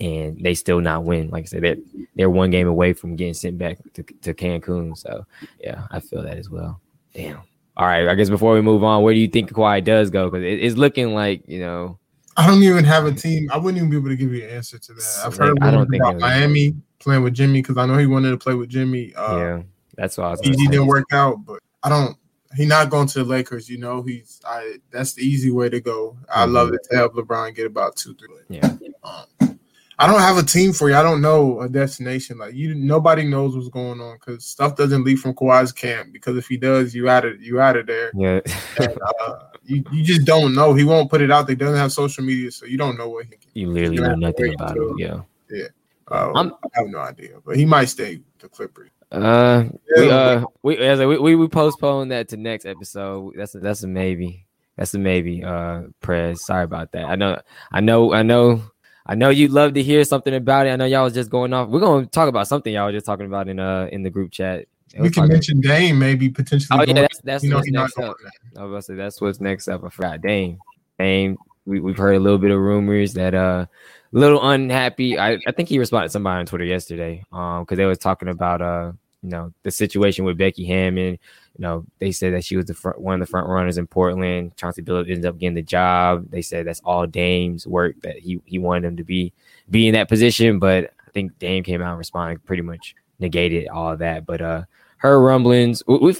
and 0.00 0.38
they 0.42 0.54
still 0.54 0.80
not 0.80 1.04
win. 1.04 1.30
Like 1.30 1.44
I 1.44 1.46
said, 1.46 1.62
they're 1.62 1.76
they're 2.14 2.30
one 2.30 2.50
game 2.50 2.68
away 2.68 2.92
from 2.92 3.16
getting 3.16 3.34
sent 3.34 3.58
back 3.58 3.78
to, 3.94 4.02
to 4.02 4.34
Cancun. 4.34 4.96
So 4.98 5.24
yeah, 5.60 5.86
I 5.90 6.00
feel 6.00 6.22
that 6.22 6.36
as 6.36 6.50
well. 6.50 6.80
Damn. 7.14 7.40
All 7.74 7.86
right, 7.86 8.06
I 8.06 8.14
guess 8.14 8.28
before 8.28 8.52
we 8.52 8.60
move 8.60 8.84
on, 8.84 9.02
where 9.02 9.14
do 9.14 9.20
you 9.20 9.28
think 9.28 9.50
Kawhi 9.50 9.82
does 9.82 10.10
go? 10.10 10.28
Because 10.28 10.44
it, 10.44 10.62
it's 10.62 10.76
looking 10.76 11.14
like 11.14 11.48
you 11.48 11.60
know 11.60 11.98
I 12.36 12.46
don't 12.46 12.62
even 12.62 12.84
have 12.84 13.06
a 13.06 13.12
team. 13.12 13.48
I 13.50 13.56
wouldn't 13.56 13.78
even 13.78 13.90
be 13.90 13.96
able 13.96 14.08
to 14.08 14.16
give 14.16 14.32
you 14.32 14.44
an 14.44 14.50
answer 14.50 14.78
to 14.78 14.92
that. 14.92 15.22
I've 15.24 15.36
heard 15.36 15.58
I 15.62 15.70
don't 15.70 15.88
think 15.88 16.02
about 16.02 16.20
Miami 16.20 16.74
playing 17.02 17.22
with 17.22 17.34
Jimmy 17.34 17.60
because 17.62 17.76
I 17.76 17.86
know 17.86 17.98
he 17.98 18.06
wanted 18.06 18.30
to 18.30 18.38
play 18.38 18.54
with 18.54 18.68
Jimmy. 18.68 19.14
Uh, 19.14 19.36
yeah, 19.36 19.62
that's 19.96 20.16
what 20.16 20.26
I 20.26 20.30
was. 20.30 20.40
say. 20.40 20.52
didn't 20.52 20.86
work 20.86 21.06
out, 21.12 21.44
but 21.44 21.60
I 21.82 21.88
don't. 21.88 22.16
He 22.56 22.66
not 22.66 22.90
going 22.90 23.06
to 23.08 23.18
the 23.20 23.24
Lakers. 23.24 23.68
You 23.68 23.78
know, 23.78 24.02
he's. 24.02 24.40
I. 24.46 24.76
That's 24.90 25.14
the 25.14 25.22
easy 25.22 25.50
way 25.50 25.68
to 25.70 25.80
go. 25.80 26.16
I 26.34 26.44
Mhm. 26.46 26.52
love 26.52 26.72
it 26.74 26.80
to 26.90 26.96
help 26.96 27.14
LeBron 27.14 27.54
get 27.54 27.66
about 27.66 27.96
two, 27.96 28.14
three. 28.14 28.28
Yeah. 28.48 28.76
Um, 29.04 29.58
I 29.98 30.06
don't 30.10 30.20
have 30.20 30.36
a 30.36 30.42
team 30.42 30.72
for 30.72 30.88
you. 30.88 30.96
I 30.96 31.02
don't 31.02 31.20
know 31.20 31.60
a 31.60 31.68
destination. 31.68 32.38
Like 32.38 32.54
you, 32.54 32.74
nobody 32.74 33.24
knows 33.24 33.54
what's 33.54 33.68
going 33.68 34.00
on 34.00 34.16
because 34.18 34.44
stuff 34.44 34.74
doesn't 34.74 35.04
leave 35.04 35.20
from 35.20 35.34
Kawhi's 35.34 35.70
camp. 35.70 36.12
Because 36.12 36.36
if 36.36 36.48
he 36.48 36.56
does, 36.56 36.94
you 36.94 37.08
out 37.08 37.24
of 37.24 37.40
you 37.40 37.60
out 37.60 37.76
of 37.76 37.86
there. 37.86 38.10
Yeah. 38.14 38.40
And, 38.80 38.98
uh, 39.20 39.34
you, 39.64 39.84
you 39.92 40.02
just 40.02 40.24
don't 40.26 40.54
know. 40.54 40.74
He 40.74 40.82
won't 40.84 41.08
put 41.08 41.20
it 41.22 41.30
out. 41.30 41.46
They 41.46 41.54
doesn't 41.54 41.76
have 41.78 41.92
social 41.92 42.24
media, 42.24 42.50
so 42.50 42.66
you 42.66 42.76
don't 42.76 42.98
know 42.98 43.08
what 43.10 43.26
he. 43.26 43.34
you 43.60 43.70
literally 43.70 43.98
know 44.00 44.14
nothing 44.16 44.54
about 44.54 44.74
till- 44.74 44.94
it. 44.96 45.24
Yeah. 45.50 45.68
Uh, 46.12 46.50
I 46.74 46.78
have 46.78 46.88
no 46.88 46.98
idea, 46.98 47.38
but 47.44 47.56
he 47.56 47.64
might 47.64 47.86
stay 47.86 48.20
the 48.38 48.48
Clippers. 48.48 48.90
Uh, 49.10 49.64
we 49.96 50.10
uh, 50.10 50.44
we 50.62 50.78
as 50.78 51.00
I- 51.00 51.06
we 51.06 51.36
we, 51.36 51.48
postponed 51.48 52.10
that 52.12 52.28
to 52.28 52.36
next 52.36 52.64
episode. 52.66 53.34
That's 53.36 53.54
a, 53.54 53.58
that's 53.60 53.82
a 53.82 53.88
maybe. 53.88 54.46
That's 54.76 54.94
a 54.94 54.98
maybe. 54.98 55.44
Uh, 55.44 55.82
press. 56.00 56.44
Sorry 56.46 56.64
about 56.64 56.92
that. 56.92 57.04
I 57.04 57.16
know. 57.16 57.38
I 57.70 57.80
know. 57.80 58.12
I 58.12 58.22
know. 58.22 58.62
I 59.04 59.14
know 59.14 59.30
you'd 59.30 59.50
love 59.50 59.74
to 59.74 59.82
hear 59.82 60.04
something 60.04 60.32
about 60.34 60.66
it. 60.66 60.70
I 60.70 60.76
know 60.76 60.84
y'all 60.86 61.04
was 61.04 61.12
just 61.12 61.28
going 61.28 61.52
off. 61.52 61.68
We're 61.68 61.80
gonna 61.80 62.06
talk 62.06 62.28
about 62.28 62.46
something 62.48 62.72
y'all 62.72 62.86
were 62.86 62.92
just 62.92 63.04
talking 63.06 63.26
about 63.26 63.48
in 63.48 63.58
uh 63.58 63.88
in 63.92 64.02
the 64.02 64.10
group 64.10 64.30
chat. 64.30 64.66
We 64.98 65.04
can 65.04 65.12
talking- 65.12 65.32
mention 65.32 65.60
Dame 65.60 65.98
maybe 65.98 66.28
potentially. 66.28 66.78
Oh 66.80 66.84
yeah, 66.86 66.94
that's 66.94 67.20
that's 67.22 67.44
you 67.44 67.50
know 67.50 67.56
what's 67.56 67.70
next 67.70 67.98
up. 67.98 68.16
I 68.56 68.64
was 68.64 68.86
to 68.86 68.92
say 68.92 68.96
that's 68.96 69.20
what's 69.20 69.40
next 69.40 69.68
up. 69.68 69.84
I 69.84 69.88
forgot. 69.90 70.20
Dame. 70.20 70.58
Dame. 70.98 71.36
We 71.66 71.80
we've 71.80 71.96
heard 71.96 72.16
a 72.16 72.20
little 72.20 72.38
bit 72.38 72.50
of 72.50 72.58
rumors 72.58 73.14
that 73.14 73.34
uh 73.34 73.66
a 74.14 74.18
little 74.18 74.46
unhappy. 74.46 75.18
I, 75.18 75.38
I 75.46 75.52
think 75.52 75.68
he 75.68 75.78
responded 75.78 76.08
to 76.08 76.12
somebody 76.12 76.40
on 76.40 76.46
Twitter 76.46 76.64
yesterday. 76.64 77.24
Um 77.32 77.62
because 77.62 77.78
they 77.78 77.86
was 77.86 77.98
talking 77.98 78.28
about 78.28 78.60
uh 78.60 78.92
you 79.22 79.30
know 79.30 79.52
the 79.62 79.70
situation 79.70 80.24
with 80.24 80.38
Becky 80.38 80.64
Hammon. 80.64 81.18
You 81.56 81.62
know, 81.62 81.84
they 81.98 82.12
said 82.12 82.32
that 82.34 82.44
she 82.44 82.56
was 82.56 82.66
the 82.66 82.74
front 82.74 83.00
one 83.00 83.14
of 83.14 83.20
the 83.20 83.30
front 83.30 83.48
runners 83.48 83.78
in 83.78 83.86
Portland. 83.86 84.56
Chauncey 84.56 84.82
Billups 84.82 85.10
ended 85.10 85.26
up 85.26 85.38
getting 85.38 85.54
the 85.54 85.62
job. 85.62 86.30
They 86.30 86.42
said 86.42 86.66
that's 86.66 86.80
all 86.80 87.06
Dame's 87.06 87.66
work 87.66 87.96
that 88.02 88.18
he 88.18 88.40
he 88.44 88.58
wanted 88.58 88.84
him 88.84 88.96
to 88.96 89.04
be 89.04 89.32
be 89.70 89.86
in 89.86 89.94
that 89.94 90.08
position. 90.08 90.58
But 90.58 90.92
I 91.06 91.10
think 91.12 91.38
Dame 91.38 91.62
came 91.62 91.82
out 91.82 91.90
and 91.90 91.98
responded 91.98 92.44
pretty 92.44 92.62
much 92.62 92.94
negated 93.20 93.68
all 93.68 93.96
that. 93.96 94.26
But 94.26 94.40
uh 94.40 94.62
her 94.96 95.20
rumblings, 95.20 95.82
we, 95.86 96.14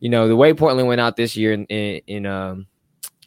you 0.00 0.08
know 0.08 0.28
the 0.28 0.36
way 0.36 0.54
Portland 0.54 0.88
went 0.88 1.00
out 1.00 1.16
this 1.16 1.36
year 1.36 1.52
in 1.52 1.64
in, 1.66 2.00
in 2.06 2.26
um 2.26 2.66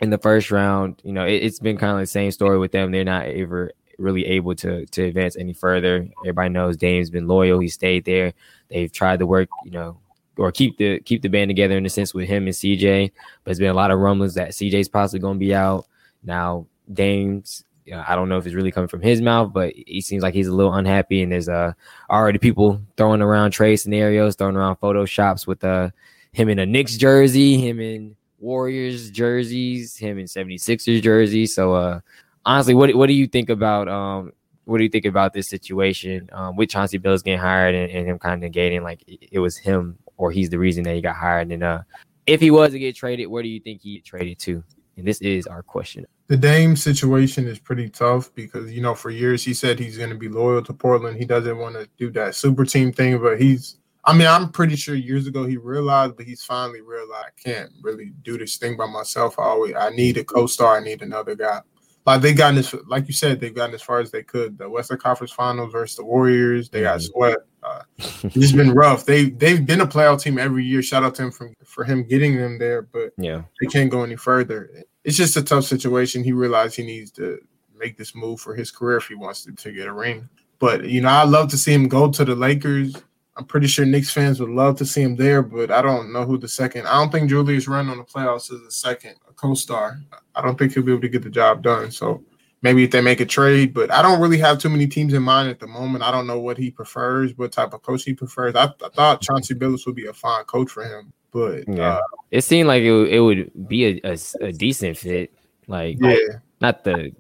in 0.01 0.09
the 0.09 0.17
first 0.17 0.51
round, 0.51 1.01
you 1.03 1.13
know 1.13 1.25
it, 1.25 1.43
it's 1.43 1.59
been 1.59 1.77
kind 1.77 1.93
of 1.93 1.99
the 1.99 2.07
same 2.07 2.31
story 2.31 2.57
with 2.57 2.71
them. 2.71 2.91
They're 2.91 3.03
not 3.03 3.27
ever 3.27 3.71
really 3.97 4.25
able 4.25 4.55
to 4.55 4.85
to 4.87 5.03
advance 5.03 5.37
any 5.37 5.53
further. 5.53 6.07
Everybody 6.21 6.49
knows 6.49 6.75
Dame's 6.75 7.09
been 7.09 7.27
loyal. 7.27 7.59
He 7.59 7.67
stayed 7.67 8.05
there. 8.05 8.33
They've 8.69 8.91
tried 8.91 9.19
to 9.19 9.25
work, 9.25 9.49
you 9.63 9.71
know, 9.71 9.97
or 10.37 10.51
keep 10.51 10.77
the 10.77 10.99
keep 11.01 11.21
the 11.21 11.29
band 11.29 11.49
together 11.49 11.77
in 11.77 11.85
a 11.85 11.89
sense 11.89 12.13
with 12.13 12.27
him 12.27 12.45
and 12.45 12.55
CJ. 12.55 13.11
But 13.43 13.51
it's 13.51 13.59
been 13.59 13.69
a 13.69 13.75
lot 13.75 13.91
of 13.91 13.99
rumblings 13.99 14.33
that 14.33 14.51
CJ's 14.51 14.89
possibly 14.89 15.19
going 15.19 15.35
to 15.35 15.45
be 15.45 15.53
out 15.53 15.85
now. 16.23 16.67
Dame's. 16.91 17.63
You 17.83 17.93
know, 17.93 18.05
I 18.07 18.15
don't 18.15 18.29
know 18.29 18.37
if 18.37 18.45
it's 18.45 18.53
really 18.53 18.71
coming 18.71 18.87
from 18.87 19.01
his 19.01 19.21
mouth, 19.21 19.51
but 19.51 19.73
he 19.73 20.01
seems 20.01 20.21
like 20.21 20.35
he's 20.35 20.47
a 20.47 20.53
little 20.53 20.71
unhappy. 20.71 21.23
And 21.23 21.31
there's 21.31 21.49
uh 21.49 21.73
already 22.11 22.37
people 22.37 22.79
throwing 22.95 23.23
around 23.23 23.51
trade 23.51 23.77
scenarios, 23.77 24.35
throwing 24.35 24.55
around 24.55 24.75
photoshops 24.75 25.47
with 25.47 25.63
uh 25.63 25.89
him 26.31 26.47
in 26.47 26.59
a 26.59 26.65
Knicks 26.65 26.95
jersey, 26.95 27.57
him 27.57 27.79
in 27.79 28.15
Warriors 28.41 29.11
jerseys, 29.11 29.95
him 29.95 30.17
in 30.17 30.25
76ers 30.25 31.01
jersey. 31.01 31.45
So 31.45 31.73
uh 31.75 31.99
honestly, 32.45 32.73
what 32.73 32.93
what 32.95 33.07
do 33.07 33.13
you 33.13 33.27
think 33.27 33.49
about 33.49 33.87
um 33.87 34.33
what 34.65 34.77
do 34.77 34.83
you 34.83 34.89
think 34.89 35.05
about 35.05 35.33
this 35.33 35.49
situation 35.49 36.29
um, 36.31 36.55
with 36.55 36.69
Chauncey 36.69 36.99
Billups 36.99 37.23
getting 37.23 37.39
hired 37.39 37.75
and, 37.75 37.91
and 37.91 38.07
him 38.07 38.19
kind 38.19 38.43
of 38.43 38.51
negating 38.51 38.81
like 38.83 39.03
it, 39.07 39.27
it 39.31 39.39
was 39.39 39.57
him 39.57 39.97
or 40.17 40.31
he's 40.31 40.49
the 40.49 40.59
reason 40.59 40.83
that 40.83 40.95
he 40.95 41.01
got 41.01 41.15
hired? 41.15 41.51
And 41.51 41.63
uh, 41.63 41.81
if 42.27 42.39
he 42.39 42.51
was 42.51 42.71
to 42.71 42.79
get 42.79 42.95
traded, 42.95 43.27
where 43.27 43.43
do 43.43 43.49
you 43.49 43.59
think 43.59 43.81
he 43.81 43.99
traded 43.99 44.39
to? 44.39 44.63
And 44.97 45.07
this 45.07 45.19
is 45.21 45.47
our 45.47 45.63
question. 45.63 46.05
The 46.27 46.37
Dame 46.37 46.75
situation 46.75 47.47
is 47.47 47.59
pretty 47.59 47.89
tough 47.89 48.33
because 48.35 48.71
you 48.71 48.81
know 48.81 48.95
for 48.95 49.09
years 49.09 49.43
he 49.43 49.53
said 49.53 49.79
he's 49.79 49.97
going 49.97 50.09
to 50.09 50.15
be 50.15 50.29
loyal 50.29 50.61
to 50.63 50.73
Portland. 50.73 51.17
He 51.17 51.25
doesn't 51.25 51.57
want 51.57 51.75
to 51.75 51.89
do 51.97 52.09
that 52.11 52.35
super 52.35 52.65
team 52.65 52.91
thing, 52.91 53.19
but 53.19 53.41
he's. 53.41 53.77
I 54.03 54.13
mean, 54.17 54.27
I'm 54.27 54.49
pretty 54.49 54.75
sure 54.75 54.95
years 54.95 55.27
ago 55.27 55.45
he 55.45 55.57
realized, 55.57 56.17
but 56.17 56.25
he's 56.25 56.43
finally 56.43 56.81
realized 56.81 57.11
I 57.27 57.41
can't 57.49 57.71
really 57.81 58.13
do 58.23 58.37
this 58.37 58.57
thing 58.57 58.75
by 58.75 58.87
myself. 58.87 59.37
I 59.37 59.43
always 59.43 59.75
I 59.75 59.89
need 59.89 60.17
a 60.17 60.23
co-star. 60.23 60.77
I 60.77 60.83
need 60.83 61.01
another 61.01 61.35
guy. 61.35 61.61
Like 62.05 62.21
they 62.21 62.33
gotten 62.33 62.55
this, 62.55 62.73
like 62.87 63.07
you 63.07 63.13
said, 63.13 63.39
they've 63.39 63.53
gotten 63.53 63.75
as 63.75 63.81
far 63.83 63.99
as 63.99 64.09
they 64.09 64.23
could. 64.23 64.57
The 64.57 64.67
Western 64.67 64.97
Conference 64.97 65.31
Finals 65.31 65.71
versus 65.71 65.97
the 65.97 66.05
Warriors, 66.05 66.67
they 66.69 66.81
got 66.81 67.01
swept. 67.01 67.47
Uh, 67.61 67.83
it's 68.23 68.51
been 68.53 68.73
rough. 68.73 69.05
They 69.05 69.29
they've 69.29 69.63
been 69.63 69.81
a 69.81 69.87
playoff 69.87 70.21
team 70.23 70.39
every 70.39 70.65
year. 70.65 70.81
Shout 70.81 71.03
out 71.03 71.13
to 71.15 71.23
him 71.23 71.31
for 71.31 71.51
for 71.63 71.83
him 71.83 72.03
getting 72.03 72.37
them 72.37 72.57
there, 72.57 72.81
but 72.81 73.11
Yeah. 73.17 73.43
they 73.59 73.67
can't 73.67 73.91
go 73.91 74.03
any 74.03 74.15
further. 74.15 74.83
It's 75.03 75.15
just 75.17 75.37
a 75.37 75.43
tough 75.43 75.65
situation. 75.65 76.23
He 76.23 76.31
realized 76.31 76.75
he 76.75 76.83
needs 76.83 77.11
to 77.11 77.39
make 77.75 77.97
this 77.97 78.15
move 78.15 78.39
for 78.41 78.55
his 78.55 78.71
career 78.71 78.97
if 78.97 79.07
he 79.07 79.15
wants 79.15 79.45
to, 79.45 79.51
to 79.51 79.71
get 79.71 79.87
a 79.87 79.93
ring. 79.93 80.27
But 80.57 80.85
you 80.85 81.01
know, 81.01 81.09
I 81.09 81.23
love 81.23 81.49
to 81.51 81.57
see 81.57 81.73
him 81.73 81.87
go 81.87 82.09
to 82.11 82.25
the 82.25 82.35
Lakers. 82.35 82.95
I'm 83.41 83.47
pretty 83.47 83.65
sure 83.65 83.87
Knicks 83.87 84.11
fans 84.13 84.39
would 84.39 84.51
love 84.51 84.77
to 84.77 84.85
see 84.85 85.01
him 85.01 85.15
there, 85.15 85.41
but 85.41 85.71
I 85.71 85.81
don't 85.81 86.13
know 86.13 86.23
who 86.25 86.37
the 86.37 86.47
second. 86.47 86.85
I 86.85 86.91
don't 86.99 87.11
think 87.11 87.27
Julius 87.27 87.67
Randle 87.67 87.93
on 87.93 87.97
the 87.97 88.03
playoffs 88.03 88.51
is 88.53 88.61
the 88.63 88.71
second 88.71 89.15
a 89.27 89.33
co-star. 89.33 89.99
I 90.35 90.43
don't 90.43 90.59
think 90.59 90.73
he'll 90.75 90.83
be 90.83 90.91
able 90.91 91.01
to 91.01 91.09
get 91.09 91.23
the 91.23 91.29
job 91.31 91.63
done. 91.63 91.89
So 91.89 92.23
maybe 92.61 92.83
if 92.83 92.91
they 92.91 93.01
make 93.01 93.19
a 93.19 93.25
trade, 93.25 93.73
but 93.73 93.89
I 93.91 94.03
don't 94.03 94.21
really 94.21 94.37
have 94.37 94.59
too 94.59 94.69
many 94.69 94.85
teams 94.85 95.13
in 95.13 95.23
mind 95.23 95.49
at 95.49 95.59
the 95.59 95.65
moment. 95.65 96.03
I 96.03 96.11
don't 96.11 96.27
know 96.27 96.39
what 96.39 96.55
he 96.59 96.69
prefers, 96.69 97.35
what 97.35 97.51
type 97.51 97.73
of 97.73 97.81
coach 97.81 98.03
he 98.03 98.13
prefers. 98.13 98.53
I, 98.55 98.65
I 98.65 98.89
thought 98.93 99.21
Chauncey 99.23 99.55
Billups 99.55 99.87
would 99.87 99.95
be 99.95 100.05
a 100.05 100.13
fine 100.13 100.43
coach 100.43 100.69
for 100.69 100.83
him, 100.83 101.11
but 101.31 101.67
Yeah. 101.67 101.93
uh, 101.95 102.01
It 102.29 102.41
seemed 102.43 102.67
like 102.67 102.83
it, 102.83 102.91
would- 102.91 103.09
it 103.09 103.19
would 103.21 103.67
be 103.67 103.85
a, 103.85 104.01
a 104.09 104.11
s- 104.13 104.35
a 104.39 104.51
decent 104.51 104.97
fit. 104.97 105.33
Like, 105.65 105.97
yeah. 105.99 106.15
not 106.59 106.83
the 106.83 107.11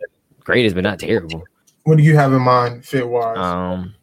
greatest, 0.43 0.75
but 0.75 0.83
not 0.83 0.99
terrible. 0.99 1.41
What 1.81 1.97
do 1.97 2.03
you 2.03 2.15
have 2.15 2.31
in 2.31 2.43
mind, 2.43 2.85
fit 2.85 3.09
wise? 3.09 3.39
Um, 3.39 3.95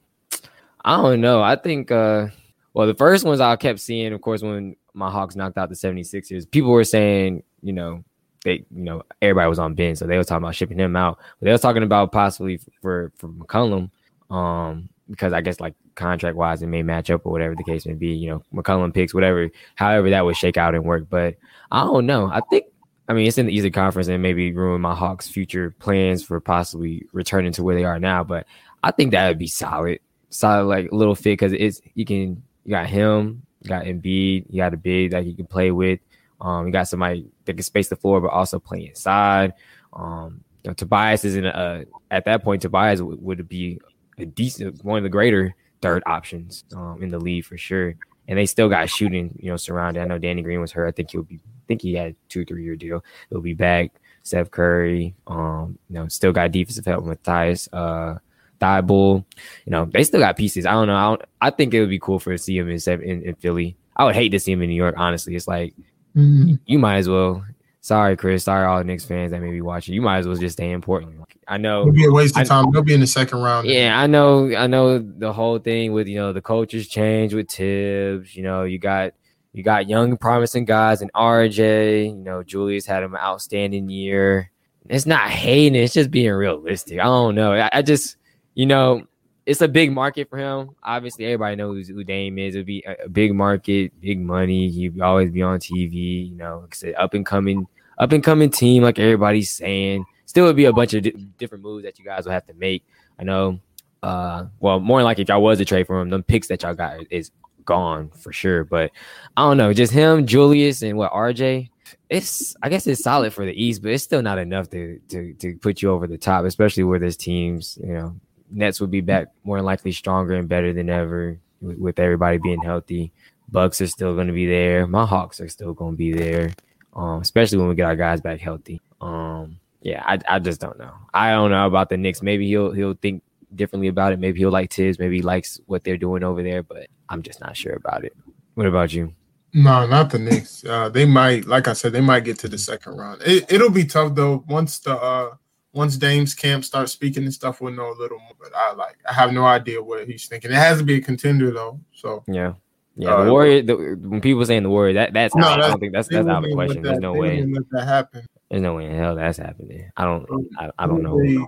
I 0.89 0.97
don't 0.97 1.21
know. 1.21 1.43
I 1.43 1.55
think, 1.57 1.91
uh, 1.91 2.29
well, 2.73 2.87
the 2.87 2.95
first 2.95 3.27
ones 3.27 3.41
I 3.41 3.55
kept 3.57 3.79
seeing, 3.79 4.15
of 4.15 4.23
course, 4.23 4.41
when 4.41 4.75
my 4.95 5.11
Hawks 5.11 5.37
knocked 5.37 5.59
out 5.59 5.69
the 5.69 5.75
76ers, 5.75 6.51
people 6.51 6.71
were 6.71 6.83
saying, 6.83 7.43
you 7.63 7.75
know, 7.75 8.05
they, 8.43 8.65
you 8.75 8.85
know, 8.85 9.03
everybody 9.21 9.51
was 9.51 9.59
on 9.59 9.75
Ben, 9.75 9.97
so 9.97 10.07
they 10.07 10.17
were 10.17 10.25
talking 10.25 10.45
about 10.45 10.55
shipping 10.55 10.79
him 10.79 10.97
out. 10.97 11.19
But 11.39 11.45
they 11.45 11.53
were 11.53 11.59
talking 11.59 11.83
about 11.83 12.11
possibly 12.11 12.59
for 12.81 13.13
for 13.19 13.29
McCollum, 13.29 13.91
um, 14.31 14.89
because 15.11 15.35
I 15.35 15.43
guess 15.43 15.61
like 15.61 15.75
contract 15.95 16.39
wise, 16.39 16.63
it 16.63 16.69
may 16.69 16.83
match 16.83 17.11
up 17.11 17.27
or 17.27 17.33
whatever 17.33 17.55
the 17.55 17.65
case 17.65 17.85
may 17.85 17.93
be. 17.93 18.15
You 18.15 18.31
know, 18.31 18.43
McCollum 18.55 18.95
picks 18.95 19.13
whatever, 19.13 19.51
however 19.75 20.09
that 20.09 20.25
would 20.25 20.37
shake 20.37 20.57
out 20.57 20.75
and 20.75 20.85
work. 20.85 21.09
But 21.11 21.35
I 21.71 21.85
don't 21.85 22.07
know. 22.07 22.31
I 22.33 22.41
think. 22.49 22.65
I 23.11 23.13
mean, 23.13 23.27
it's 23.27 23.39
in 23.39 23.47
the 23.47 23.55
Eastern 23.55 23.73
Conference 23.73 24.09
and 24.09 24.23
maybe 24.23 24.53
ruin 24.53 24.81
my 24.81 24.95
Hawks' 24.95 25.29
future 25.29 25.75
plans 25.81 26.23
for 26.23 26.41
possibly 26.41 27.07
returning 27.13 27.53
to 27.53 27.63
where 27.63 27.75
they 27.75 27.85
are 27.85 27.99
now. 27.99 28.25
But 28.25 28.47
I 28.83 28.91
think 28.91 29.13
that 29.13 29.29
would 29.29 29.39
be 29.39 29.47
solid, 29.47 30.01
solid 30.31 30.65
like 30.65 30.93
little 30.93 31.15
fit 31.15 31.33
because 31.33 31.53
it's 31.53 31.81
you 31.95 32.05
can 32.05 32.43
you 32.65 32.71
got 32.71 32.87
him, 32.87 33.43
you 33.63 33.69
got 33.69 33.85
Embiid, 33.85 34.47
you 34.51 34.59
got 34.59 34.75
a 34.75 34.77
big 34.77 35.11
that 35.13 35.25
you 35.25 35.35
can 35.35 35.47
play 35.47 35.71
with. 35.71 36.01
Um, 36.41 36.67
you 36.67 36.73
got 36.73 36.89
somebody 36.89 37.27
that 37.45 37.55
can 37.55 37.63
space 37.63 37.89
the 37.89 37.97
floor 37.97 38.21
but 38.21 38.29
also 38.29 38.59
play 38.59 38.87
inside. 38.87 39.55
Um, 39.93 40.45
you 40.63 40.71
know, 40.71 40.75
Tobias 40.75 41.25
isn't 41.25 41.47
a 41.47 41.87
at 42.11 42.25
that 42.27 42.43
point. 42.43 42.63
Tobias 42.63 43.03
would, 43.03 43.23
would 43.23 43.49
be 43.49 43.81
a 44.19 44.27
decent 44.27 44.85
one 44.85 44.99
of 44.99 45.03
the 45.03 45.09
greater 45.09 45.55
third 45.81 46.03
options 46.07 46.65
um, 46.75 47.03
in 47.03 47.09
the 47.09 47.19
league 47.19 47.45
for 47.45 47.57
sure. 47.57 47.95
And 48.27 48.39
they 48.39 48.47
still 48.47 48.69
got 48.69 48.91
shooting, 48.91 49.35
you 49.41 49.51
know, 49.51 49.57
surrounded. 49.57 50.03
I 50.03 50.07
know 50.07 50.19
Danny 50.19 50.43
Green 50.43 50.61
was 50.61 50.73
hurt. 50.73 50.87
I 50.87 50.91
think 50.91 51.11
he'll 51.11 51.23
be. 51.23 51.37
I 51.37 51.67
think 51.69 51.83
he 51.83 51.95
had 51.95 52.15
two 52.29 52.45
three 52.45 52.65
year 52.65 52.77
deal. 52.77 53.05
He'll 53.31 53.41
be 53.41 53.55
back. 53.55 53.93
Seth 54.23 54.51
Curry, 54.51 55.15
um, 55.27 55.79
you 55.89 55.95
know, 55.95 56.09
still 56.09 56.33
got 56.33 56.53
defensive 56.53 56.85
help 56.85 57.05
with 57.05 57.19
Matisse, 57.27 57.69
uh, 57.73 58.19
Thybulle. 58.61 59.25
You 59.67 59.71
know, 59.71 59.85
they 59.93 60.05
still 60.05 60.21
got 60.21 60.37
pieces. 60.37 60.67
I 60.67 60.73
don't 60.73 60.87
know. 60.89 60.97
I, 60.97 61.05
don't, 61.05 61.23
I 61.41 61.51
think 61.51 61.75
it 61.75 61.81
would 61.81 61.89
be 61.91 61.99
cool 61.99 62.19
for 62.19 62.33
to 62.33 62.39
see 62.39 62.57
him 62.59 62.69
in, 62.69 62.81
in 63.03 63.23
in 63.23 63.35
Philly. 63.37 63.77
I 63.97 64.05
would 64.05 64.15
hate 64.15 64.31
to 64.31 64.41
see 64.41 64.53
him 64.53 64.63
in 64.63 64.69
New 64.71 64.77
York. 64.77 64.95
Honestly, 64.99 65.35
it's 65.37 65.49
like 65.49 65.75
Mhm. 66.17 66.59
you 66.67 66.79
might 66.79 66.97
as 66.99 67.09
well. 67.09 67.45
Sorry, 67.81 68.17
Chris. 68.17 68.45
Sorry, 68.45 68.67
all 68.67 68.79
the 68.79 68.85
Knicks 68.85 69.05
fans 69.05 69.31
that 69.31 69.41
may 69.41 69.51
be 69.51 69.61
watching. 69.61 69.95
You 69.95 70.03
might 70.03 70.19
as 70.19 70.27
well 70.27 70.37
just 70.37 70.55
stay 70.55 70.71
in 70.71 70.81
Portland. 70.83 71.23
I 71.47 71.57
know 71.57 71.83
It'll 71.83 71.93
be 71.93 72.05
a 72.05 72.11
waste 72.13 72.37
of 72.37 72.43
I- 72.43 72.45
time. 72.45 72.67
They'll 72.73 72.83
be 72.83 72.93
in 72.93 73.01
the 73.01 73.07
second 73.07 73.39
round. 73.41 73.67
Yeah, 73.69 73.99
I 73.99 74.07
know. 74.07 74.55
I 74.55 74.67
know 74.67 74.99
the 74.99 75.33
whole 75.33 75.59
thing 75.59 75.93
with 75.93 76.07
you 76.09 76.17
know 76.17 76.33
the 76.33 76.43
coaches 76.43 76.89
change 76.89 77.33
with 77.35 77.49
Thibs. 77.51 78.37
You 78.37 78.43
know, 78.43 78.65
you 78.65 78.79
got 78.79 79.13
you 79.55 79.63
got 79.63 79.89
young 79.89 80.17
promising 80.19 80.65
guys 80.67 81.01
and 81.01 81.11
RJ. 81.15 82.07
You 82.09 82.15
know, 82.25 82.43
Julius 82.43 82.85
had 82.85 83.03
an 83.05 83.17
outstanding 83.17 83.89
year. 83.89 84.51
It's 84.91 85.07
not 85.07 85.31
hating. 85.31 85.75
It's 85.81 85.95
just 85.95 86.11
being 86.11 86.33
realistic. 86.33 86.99
I 87.01 87.05
don't 87.05 87.35
know. 87.35 87.53
I, 87.53 87.71
I 87.73 87.83
just 87.83 88.17
you 88.59 88.67
know 88.67 89.07
it's 89.47 89.63
a 89.63 89.69
big 89.69 89.93
market 89.93 90.29
for 90.29 90.37
him. 90.37 90.77
Obviously, 90.83 91.25
everybody 91.25 91.57
knows 91.57 91.89
who 91.89 92.05
Dame 92.05 92.39
is. 92.39 92.55
It'd 92.55 92.67
be 92.67 92.85
a, 92.87 93.09
big 93.09 93.35
market, 93.35 93.99
big 93.99 94.21
money. 94.21 94.69
He'd 94.69 95.01
always 95.01 95.31
be 95.31 95.41
on 95.41 95.59
TV. 95.59 96.29
You 96.29 96.37
know, 96.37 96.59
like 96.59 96.75
I 96.75 96.77
said, 96.77 96.95
up 96.97 97.15
and 97.15 97.25
coming, 97.25 97.67
up 97.97 98.13
and 98.13 98.23
coming 98.23 98.51
team, 98.51 98.83
like 98.83 98.99
everybody's 98.99 99.51
saying. 99.51 100.05
Still, 100.27 100.45
would 100.45 100.57
be 100.57 100.67
a 100.67 100.73
bunch 100.73 100.93
of 100.93 101.05
di- 101.05 101.15
different 101.39 101.65
moves 101.65 101.85
that 101.85 101.99
you 101.99 102.05
guys 102.05 102.27
will 102.27 102.33
have 102.33 102.47
to 102.49 102.55
make. 102.55 102.85
I 103.19 103.25
know. 103.25 103.59
Uh, 104.03 104.47
well, 104.61 104.81
more 104.81 105.03
like 105.03 105.19
if 105.19 105.29
y'all 105.29 105.41
was 105.41 105.59
to 105.59 105.65
trade 105.65 105.87
for 105.87 105.99
him, 105.99 106.11
them 106.11 106.23
picks 106.23 106.49
that 106.49 106.63
y'all 106.63 106.75
got 106.75 107.01
is 107.11 107.31
gone 107.65 108.11
for 108.11 108.35
sure. 108.35 108.65
But 108.65 108.91
I 109.35 109.43
don't 109.43 109.57
know, 109.57 109.73
just 109.73 109.93
him, 109.95 110.27
Julius, 110.27 110.83
and 110.83 110.99
what 110.99 111.13
RJ. 111.13 111.71
It's 112.11 112.55
I 112.63 112.69
guess 112.69 112.87
it's 112.87 113.03
solid 113.03 113.33
for 113.33 113.47
the 113.47 113.65
East, 113.65 113.81
but 113.81 113.93
it's 113.93 114.05
still 114.05 114.21
not 114.21 114.37
enough 114.37 114.69
to 114.71 115.01
to 115.09 115.33
to 115.35 115.57
put 115.57 115.81
you 115.81 115.91
over 115.91 116.07
the 116.07 116.19
top, 116.19 116.45
especially 116.45 116.85
where 116.85 116.99
there's 116.99 117.17
teams. 117.17 117.79
You 117.83 117.93
know, 117.95 118.21
Nets 118.51 118.81
would 118.81 118.91
be 118.91 119.01
back 119.01 119.29
more 119.45 119.59
than 119.59 119.67
likely 119.67 119.93
stronger 119.93 120.35
and 120.35 120.49
better 120.49 120.73
than 120.73 120.91
ever 120.91 121.39
with, 121.61 121.79
with 121.79 121.99
everybody 121.99 122.39
being 122.39 122.63
healthy. 122.63 123.13
Bucks 123.51 123.81
are 123.81 123.87
still 123.87 124.15
going 124.15 124.27
to 124.27 124.33
be 124.33 124.47
there. 124.47 124.87
My 124.87 125.07
Hawks 125.07 125.41
are 125.41 125.49
still 125.49 125.73
going 125.73 125.93
to 125.93 125.97
be 125.97 126.13
there, 126.13 126.53
um, 126.95 127.21
especially 127.21 127.59
when 127.59 127.69
we 127.69 127.75
get 127.75 127.87
our 127.87 127.97
guys 127.97 128.21
back 128.21 128.41
healthy. 128.41 128.81
Um, 129.01 129.59
yeah, 129.81 130.03
I, 130.05 130.19
I 130.29 130.39
just 130.39 130.61
don't 130.61 130.79
know. 130.79 130.93
I 131.15 131.31
don't 131.31 131.51
know 131.51 131.67
about 131.67 131.89
the 131.89 131.97
Knicks. 131.97 132.23
Maybe 132.23 132.47
he'll 132.47 132.73
he'll 132.73 132.95
think 132.95 133.23
differently 133.55 133.89
about 133.89 134.13
it. 134.13 134.19
Maybe 134.19 134.39
he'll 134.39 134.51
like 134.51 134.73
Thibs. 134.73 134.99
Maybe 134.99 135.17
he 135.17 135.23
likes 135.23 135.61
what 135.67 135.85
they're 135.85 135.97
doing 135.97 136.23
over 136.25 136.43
there, 136.43 136.63
but 136.63 136.89
I'm 137.09 137.23
just 137.23 137.41
not 137.41 137.57
sure 137.57 137.75
about 137.75 138.05
it. 138.05 138.15
What 138.55 138.67
about 138.67 138.93
you? 138.93 139.15
No, 139.55 139.87
not 139.87 140.11
the 140.11 140.19
Knicks. 140.19 140.65
Uh, 140.65 140.89
they 140.89 141.07
might, 141.07 141.47
like 141.47 141.69
I 141.69 141.73
said, 141.73 141.93
they 141.93 142.03
might 142.03 142.25
get 142.25 142.39
to 142.41 142.49
the 142.49 142.59
second 142.59 142.97
round. 142.97 143.23
It, 143.25 143.51
it'll 143.51 143.71
be 143.71 143.85
tough 143.85 144.15
though. 144.15 144.45
Once 144.47 144.79
the 144.81 144.95
uh, 144.95 145.37
once 145.79 145.97
Dame's 145.97 146.35
camp 146.35 146.65
starts 146.65 146.91
speaking 146.91 147.23
and 147.23 147.33
stuff, 147.33 147.61
we'll 147.61 147.73
know 147.73 147.91
a 147.93 147.95
little 147.99 148.19
more. 148.19 148.33
But 148.41 148.51
I 148.55 148.73
like, 148.75 148.99
I 149.09 149.13
have 149.15 149.33
no 149.33 149.45
idea 149.47 149.81
what 149.81 150.07
he's 150.09 150.27
thinking. 150.27 150.51
It 150.51 150.55
has 150.57 150.79
to 150.79 150.85
be 150.85 150.97
a 150.97 151.01
contender 151.01 151.53
though. 151.53 151.81
So 151.95 152.25
Yeah. 152.27 152.55
Yeah, 152.97 153.15
Uh, 153.15 153.25
the 153.27 153.31
Warrior. 153.31 153.63
The, 153.63 153.77
when 153.77 154.21
people 154.21 154.45
saying 154.45 154.65
the 154.65 154.71
Warrior, 154.71 154.95
that 154.95 155.13
that's 155.13 155.33
No, 155.37 155.47
out. 155.47 155.63
I 155.63 155.69
don't 155.69 155.79
think 155.79 155.93
that's 155.93 156.09
that's 156.09 156.27
out 156.27 156.43
of 156.43 156.51
the 156.51 156.55
question. 156.55 156.83
that- 156.83 156.89
There's 156.89 156.99
no 157.01 157.13
way. 157.15 157.47
that 157.71 157.85
happen. 157.87 158.27
There's 158.51 158.61
no 158.63 158.75
way 158.75 158.87
in 158.87 158.95
hell 158.97 159.15
that's 159.15 159.39
happening. 159.39 159.89
I 159.97 160.05
don't. 160.05 160.27
I, 160.59 160.71
I 160.81 160.87
don't 160.89 161.05
know. 161.05 161.17
They- 161.23 161.39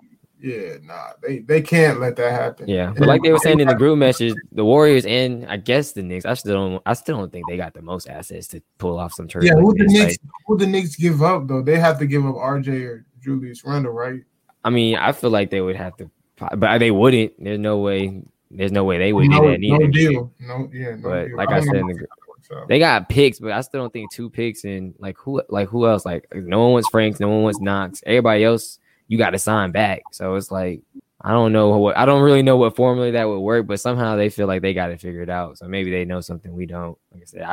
yeah, 0.42 0.76
nah, 0.82 1.08
they 1.22 1.40
they 1.40 1.60
can't 1.60 2.00
let 2.00 2.16
that 2.16 2.30
happen. 2.32 2.66
Yeah, 2.68 2.94
but 2.96 3.06
like 3.08 3.22
they 3.22 3.30
were 3.32 3.38
saying 3.38 3.60
in 3.60 3.68
the 3.68 3.74
group 3.82 3.98
message, 3.98 4.32
the 4.52 4.64
Warriors 4.64 5.04
and 5.04 5.44
I 5.46 5.56
guess 5.58 5.92
the 5.92 6.02
Knicks. 6.02 6.24
I 6.24 6.32
still 6.34 6.54
don't. 6.54 6.82
I 6.86 6.94
still 6.94 7.18
don't 7.18 7.30
think 7.30 7.46
they 7.48 7.56
got 7.58 7.74
the 7.74 7.82
most 7.82 8.08
assets 8.08 8.46
to 8.48 8.62
pull 8.78 8.98
off 8.98 9.12
some 9.12 9.28
turn. 9.28 9.44
Yeah, 9.44 9.52
who 9.54 9.74
the. 9.76 9.84
Knicks? 9.84 10.16
Like, 10.22 10.32
Who 10.46 10.56
the 10.56 10.66
Knicks 10.66 10.96
give 10.96 11.20
up 11.22 11.46
though? 11.46 11.60
They 11.62 11.78
have 11.78 11.98
to 11.98 12.06
give 12.06 12.24
up 12.24 12.36
RJ 12.36 12.86
or 12.86 13.04
Julius 13.22 13.64
Randle, 13.64 13.92
right? 13.92 14.22
I 14.64 14.70
mean, 14.70 14.96
I 14.96 15.12
feel 15.12 15.30
like 15.30 15.50
they 15.50 15.60
would 15.60 15.76
have 15.76 15.96
to, 15.98 16.10
but 16.56 16.78
they 16.78 16.90
wouldn't. 16.90 17.42
There's 17.42 17.58
no 17.58 17.78
way. 17.78 18.22
There's 18.50 18.72
no 18.72 18.84
way 18.84 18.98
they 18.98 19.12
would 19.12 19.28
no, 19.28 19.42
do 19.42 19.50
that 19.50 19.60
either. 19.60 19.78
no 19.78 19.86
deal. 19.90 20.32
No, 20.40 20.70
yeah, 20.72 20.96
no 20.96 21.02
But 21.08 21.26
deal. 21.28 21.36
like 21.36 21.48
I 21.50 21.56
I, 21.58 21.60
said, 21.60 21.72
the, 21.74 21.80
how 21.80 21.86
gr- 21.86 21.92
that 22.00 22.08
works 22.28 22.48
out. 22.54 22.68
they 22.68 22.78
got 22.78 23.08
picks, 23.08 23.38
but 23.38 23.52
I 23.52 23.60
still 23.60 23.80
don't 23.80 23.92
think 23.92 24.10
two 24.10 24.28
picks 24.28 24.64
and 24.64 24.94
like 24.98 25.16
who, 25.18 25.40
like 25.48 25.68
who 25.68 25.86
else? 25.86 26.04
Like 26.04 26.26
no 26.34 26.60
one 26.62 26.72
wants 26.72 26.88
Franks, 26.90 27.20
no 27.20 27.28
one 27.28 27.42
wants 27.42 27.60
Knox. 27.60 28.02
Everybody 28.04 28.44
else, 28.44 28.78
you 29.06 29.18
got 29.18 29.30
to 29.30 29.38
sign 29.38 29.70
back. 29.70 30.02
So 30.12 30.34
it's 30.34 30.50
like 30.50 30.82
I 31.20 31.30
don't 31.30 31.52
know 31.52 31.76
what 31.78 31.96
I 31.96 32.06
don't 32.06 32.22
really 32.22 32.42
know 32.42 32.56
what 32.56 32.74
formula 32.76 33.12
that 33.12 33.28
would 33.28 33.38
work, 33.40 33.66
but 33.66 33.78
somehow 33.80 34.16
they 34.16 34.30
feel 34.30 34.46
like 34.48 34.62
they 34.62 34.74
got 34.74 34.90
it 34.90 35.00
figured 35.00 35.30
out. 35.30 35.58
So 35.58 35.68
maybe 35.68 35.90
they 35.90 36.04
know 36.04 36.20
something 36.20 36.52
we 36.52 36.66
don't. 36.66 36.98
Like 37.12 37.22
I 37.22 37.26
said, 37.26 37.42
I 37.42 37.52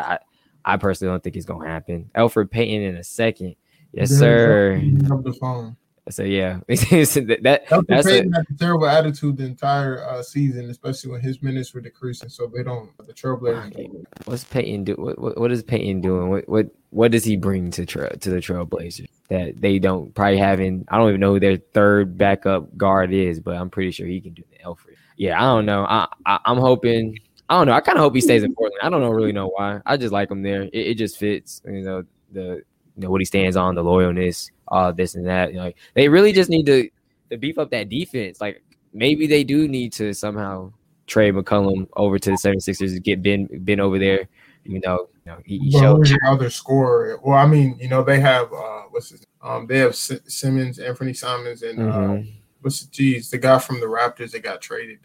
I 0.66 0.74
I 0.74 0.78
personally 0.78 1.14
don't 1.14 1.24
think 1.24 1.36
it's 1.36 1.46
gonna 1.46 1.68
happen. 1.70 2.10
Elfrid 2.16 2.50
Payton 2.50 2.82
in 2.82 2.96
a 2.96 3.04
second, 3.04 3.56
yes 3.94 4.10
sir. 4.10 4.82
up 5.12 5.24
the 5.24 5.34
phone. 5.34 5.76
So 6.10 6.24
yeah, 6.24 6.60
that, 6.68 7.40
that 7.42 7.68
Elfrid 7.68 7.88
that's 7.88 8.08
a, 8.08 8.20
a 8.22 8.58
terrible 8.58 8.88
attitude 8.88 9.38
the 9.38 9.46
entire 9.46 10.04
uh, 10.08 10.24
season, 10.24 10.70
especially 10.70 11.12
when 11.12 11.22
his 11.22 11.42
minutes 11.42 11.74
were 11.74 11.82
decreasing. 11.82 12.30
So 12.30 12.48
they 12.48 12.64
don't. 12.64 12.90
The 13.06 13.14
Trailblazers. 13.14 14.06
What's 14.26 14.46
Payton 14.46 14.86
do? 14.86 14.94
What, 14.94 15.20
what 15.20 15.38
what 15.38 15.52
is 15.52 15.64
Payton 15.64 16.02
doing? 16.02 16.30
What 16.30 16.48
what 16.48 16.68
what 16.92 17.12
does 17.12 17.26
he 17.26 17.36
bring 17.36 17.72
to 17.72 17.86
tra- 17.86 18.16
to 18.18 18.30
the 18.30 18.38
Trailblazers 18.38 19.10
that 19.28 19.60
they 19.60 19.80
don't 19.80 20.16
probably 20.16 20.38
having? 20.38 20.86
I 20.88 20.98
don't 20.98 21.10
even 21.10 21.20
know 21.20 21.34
who 21.34 21.40
their 21.42 21.58
third 21.58 22.18
backup 22.18 22.76
guard 22.78 23.12
is, 23.12 23.42
but 23.42 23.58
I'm 23.58 23.70
pretty 23.70 23.92
sure 23.92 24.08
he 24.08 24.22
can 24.22 24.34
do 24.34 24.44
the 24.52 24.64
Elfrid. 24.64 24.96
Yeah, 25.18 25.38
I 25.38 25.46
don't 25.54 25.66
know. 25.66 25.84
I, 25.84 26.08
I 26.26 26.40
I'm 26.46 26.58
hoping. 26.58 27.20
I 27.50 27.58
don't 27.58 27.68
know. 27.68 27.74
I 27.74 27.82
kind 27.82 27.98
of 27.98 28.04
hope 28.04 28.16
he 28.16 28.22
stays 28.22 28.44
in 28.44 28.54
Portland. 28.56 28.82
I 28.82 28.90
don't 28.90 29.02
know 29.02 29.10
really 29.10 29.34
know 29.34 29.48
why. 29.48 29.82
I 29.86 29.98
just 29.98 30.14
like 30.14 30.32
him 30.32 30.42
there. 30.42 30.64
It, 30.64 30.74
it 30.74 30.98
just 30.98 31.18
fits. 31.18 31.62
You 31.66 31.82
know 31.82 32.04
the 32.32 32.62
you 32.98 33.04
know 33.04 33.12
what 33.12 33.22
he 33.22 33.26
stands 33.26 33.56
on, 33.56 33.76
the 33.76 33.84
loyalness, 33.84 34.50
all 34.68 34.92
this 34.92 35.16
and 35.16 35.26
that. 35.28 35.52
You 35.52 35.58
know, 35.58 35.64
like 35.66 35.78
they 35.94 36.10
really 36.10 36.34
just 36.34 36.50
need 36.50 36.66
to 36.66 36.90
to 37.30 37.38
beef 37.38 37.58
up 37.60 37.70
that 37.72 37.90
defense. 37.90 38.42
Like 38.42 38.64
maybe 38.94 39.28
they 39.28 39.44
do 39.44 39.68
need 39.68 39.94
to 39.94 40.14
somehow 40.14 40.74
trade 41.06 41.36
McCollum 41.36 41.88
over 41.96 42.18
to 42.20 42.32
the 42.32 42.36
76ers, 42.38 43.02
get 43.04 43.22
Ben 43.22 43.48
Ben 43.52 43.80
over 43.80 44.00
there. 44.00 44.28
You 44.64 44.82
know, 44.84 45.08
you 45.26 45.32
know 45.32 45.38
he, 45.46 45.60
he 45.60 45.72
showed 45.72 46.08
your 46.10 46.20
other 46.26 46.50
scorer? 46.50 47.20
Well, 47.24 47.38
I 47.38 47.46
mean, 47.46 47.78
you 47.80 47.88
know, 47.88 48.04
they 48.04 48.20
have 48.20 48.52
uh, 48.52 48.82
what's 48.90 49.10
his? 49.12 49.24
Um, 49.42 49.68
they 49.68 49.78
have 49.78 49.92
S- 49.92 50.20
Simmons, 50.28 50.80
Anthony 50.80 51.14
Simons, 51.14 51.62
and 51.62 51.80
uh, 51.80 51.84
Mhm. 51.84 52.32
what's 52.62 52.84
geez, 52.86 53.30
the 53.30 53.38
guy 53.38 53.60
from 53.60 53.80
the 53.80 53.86
Raptors 53.86 54.32
that 54.32 54.42
got 54.44 54.62
traded. 54.62 55.00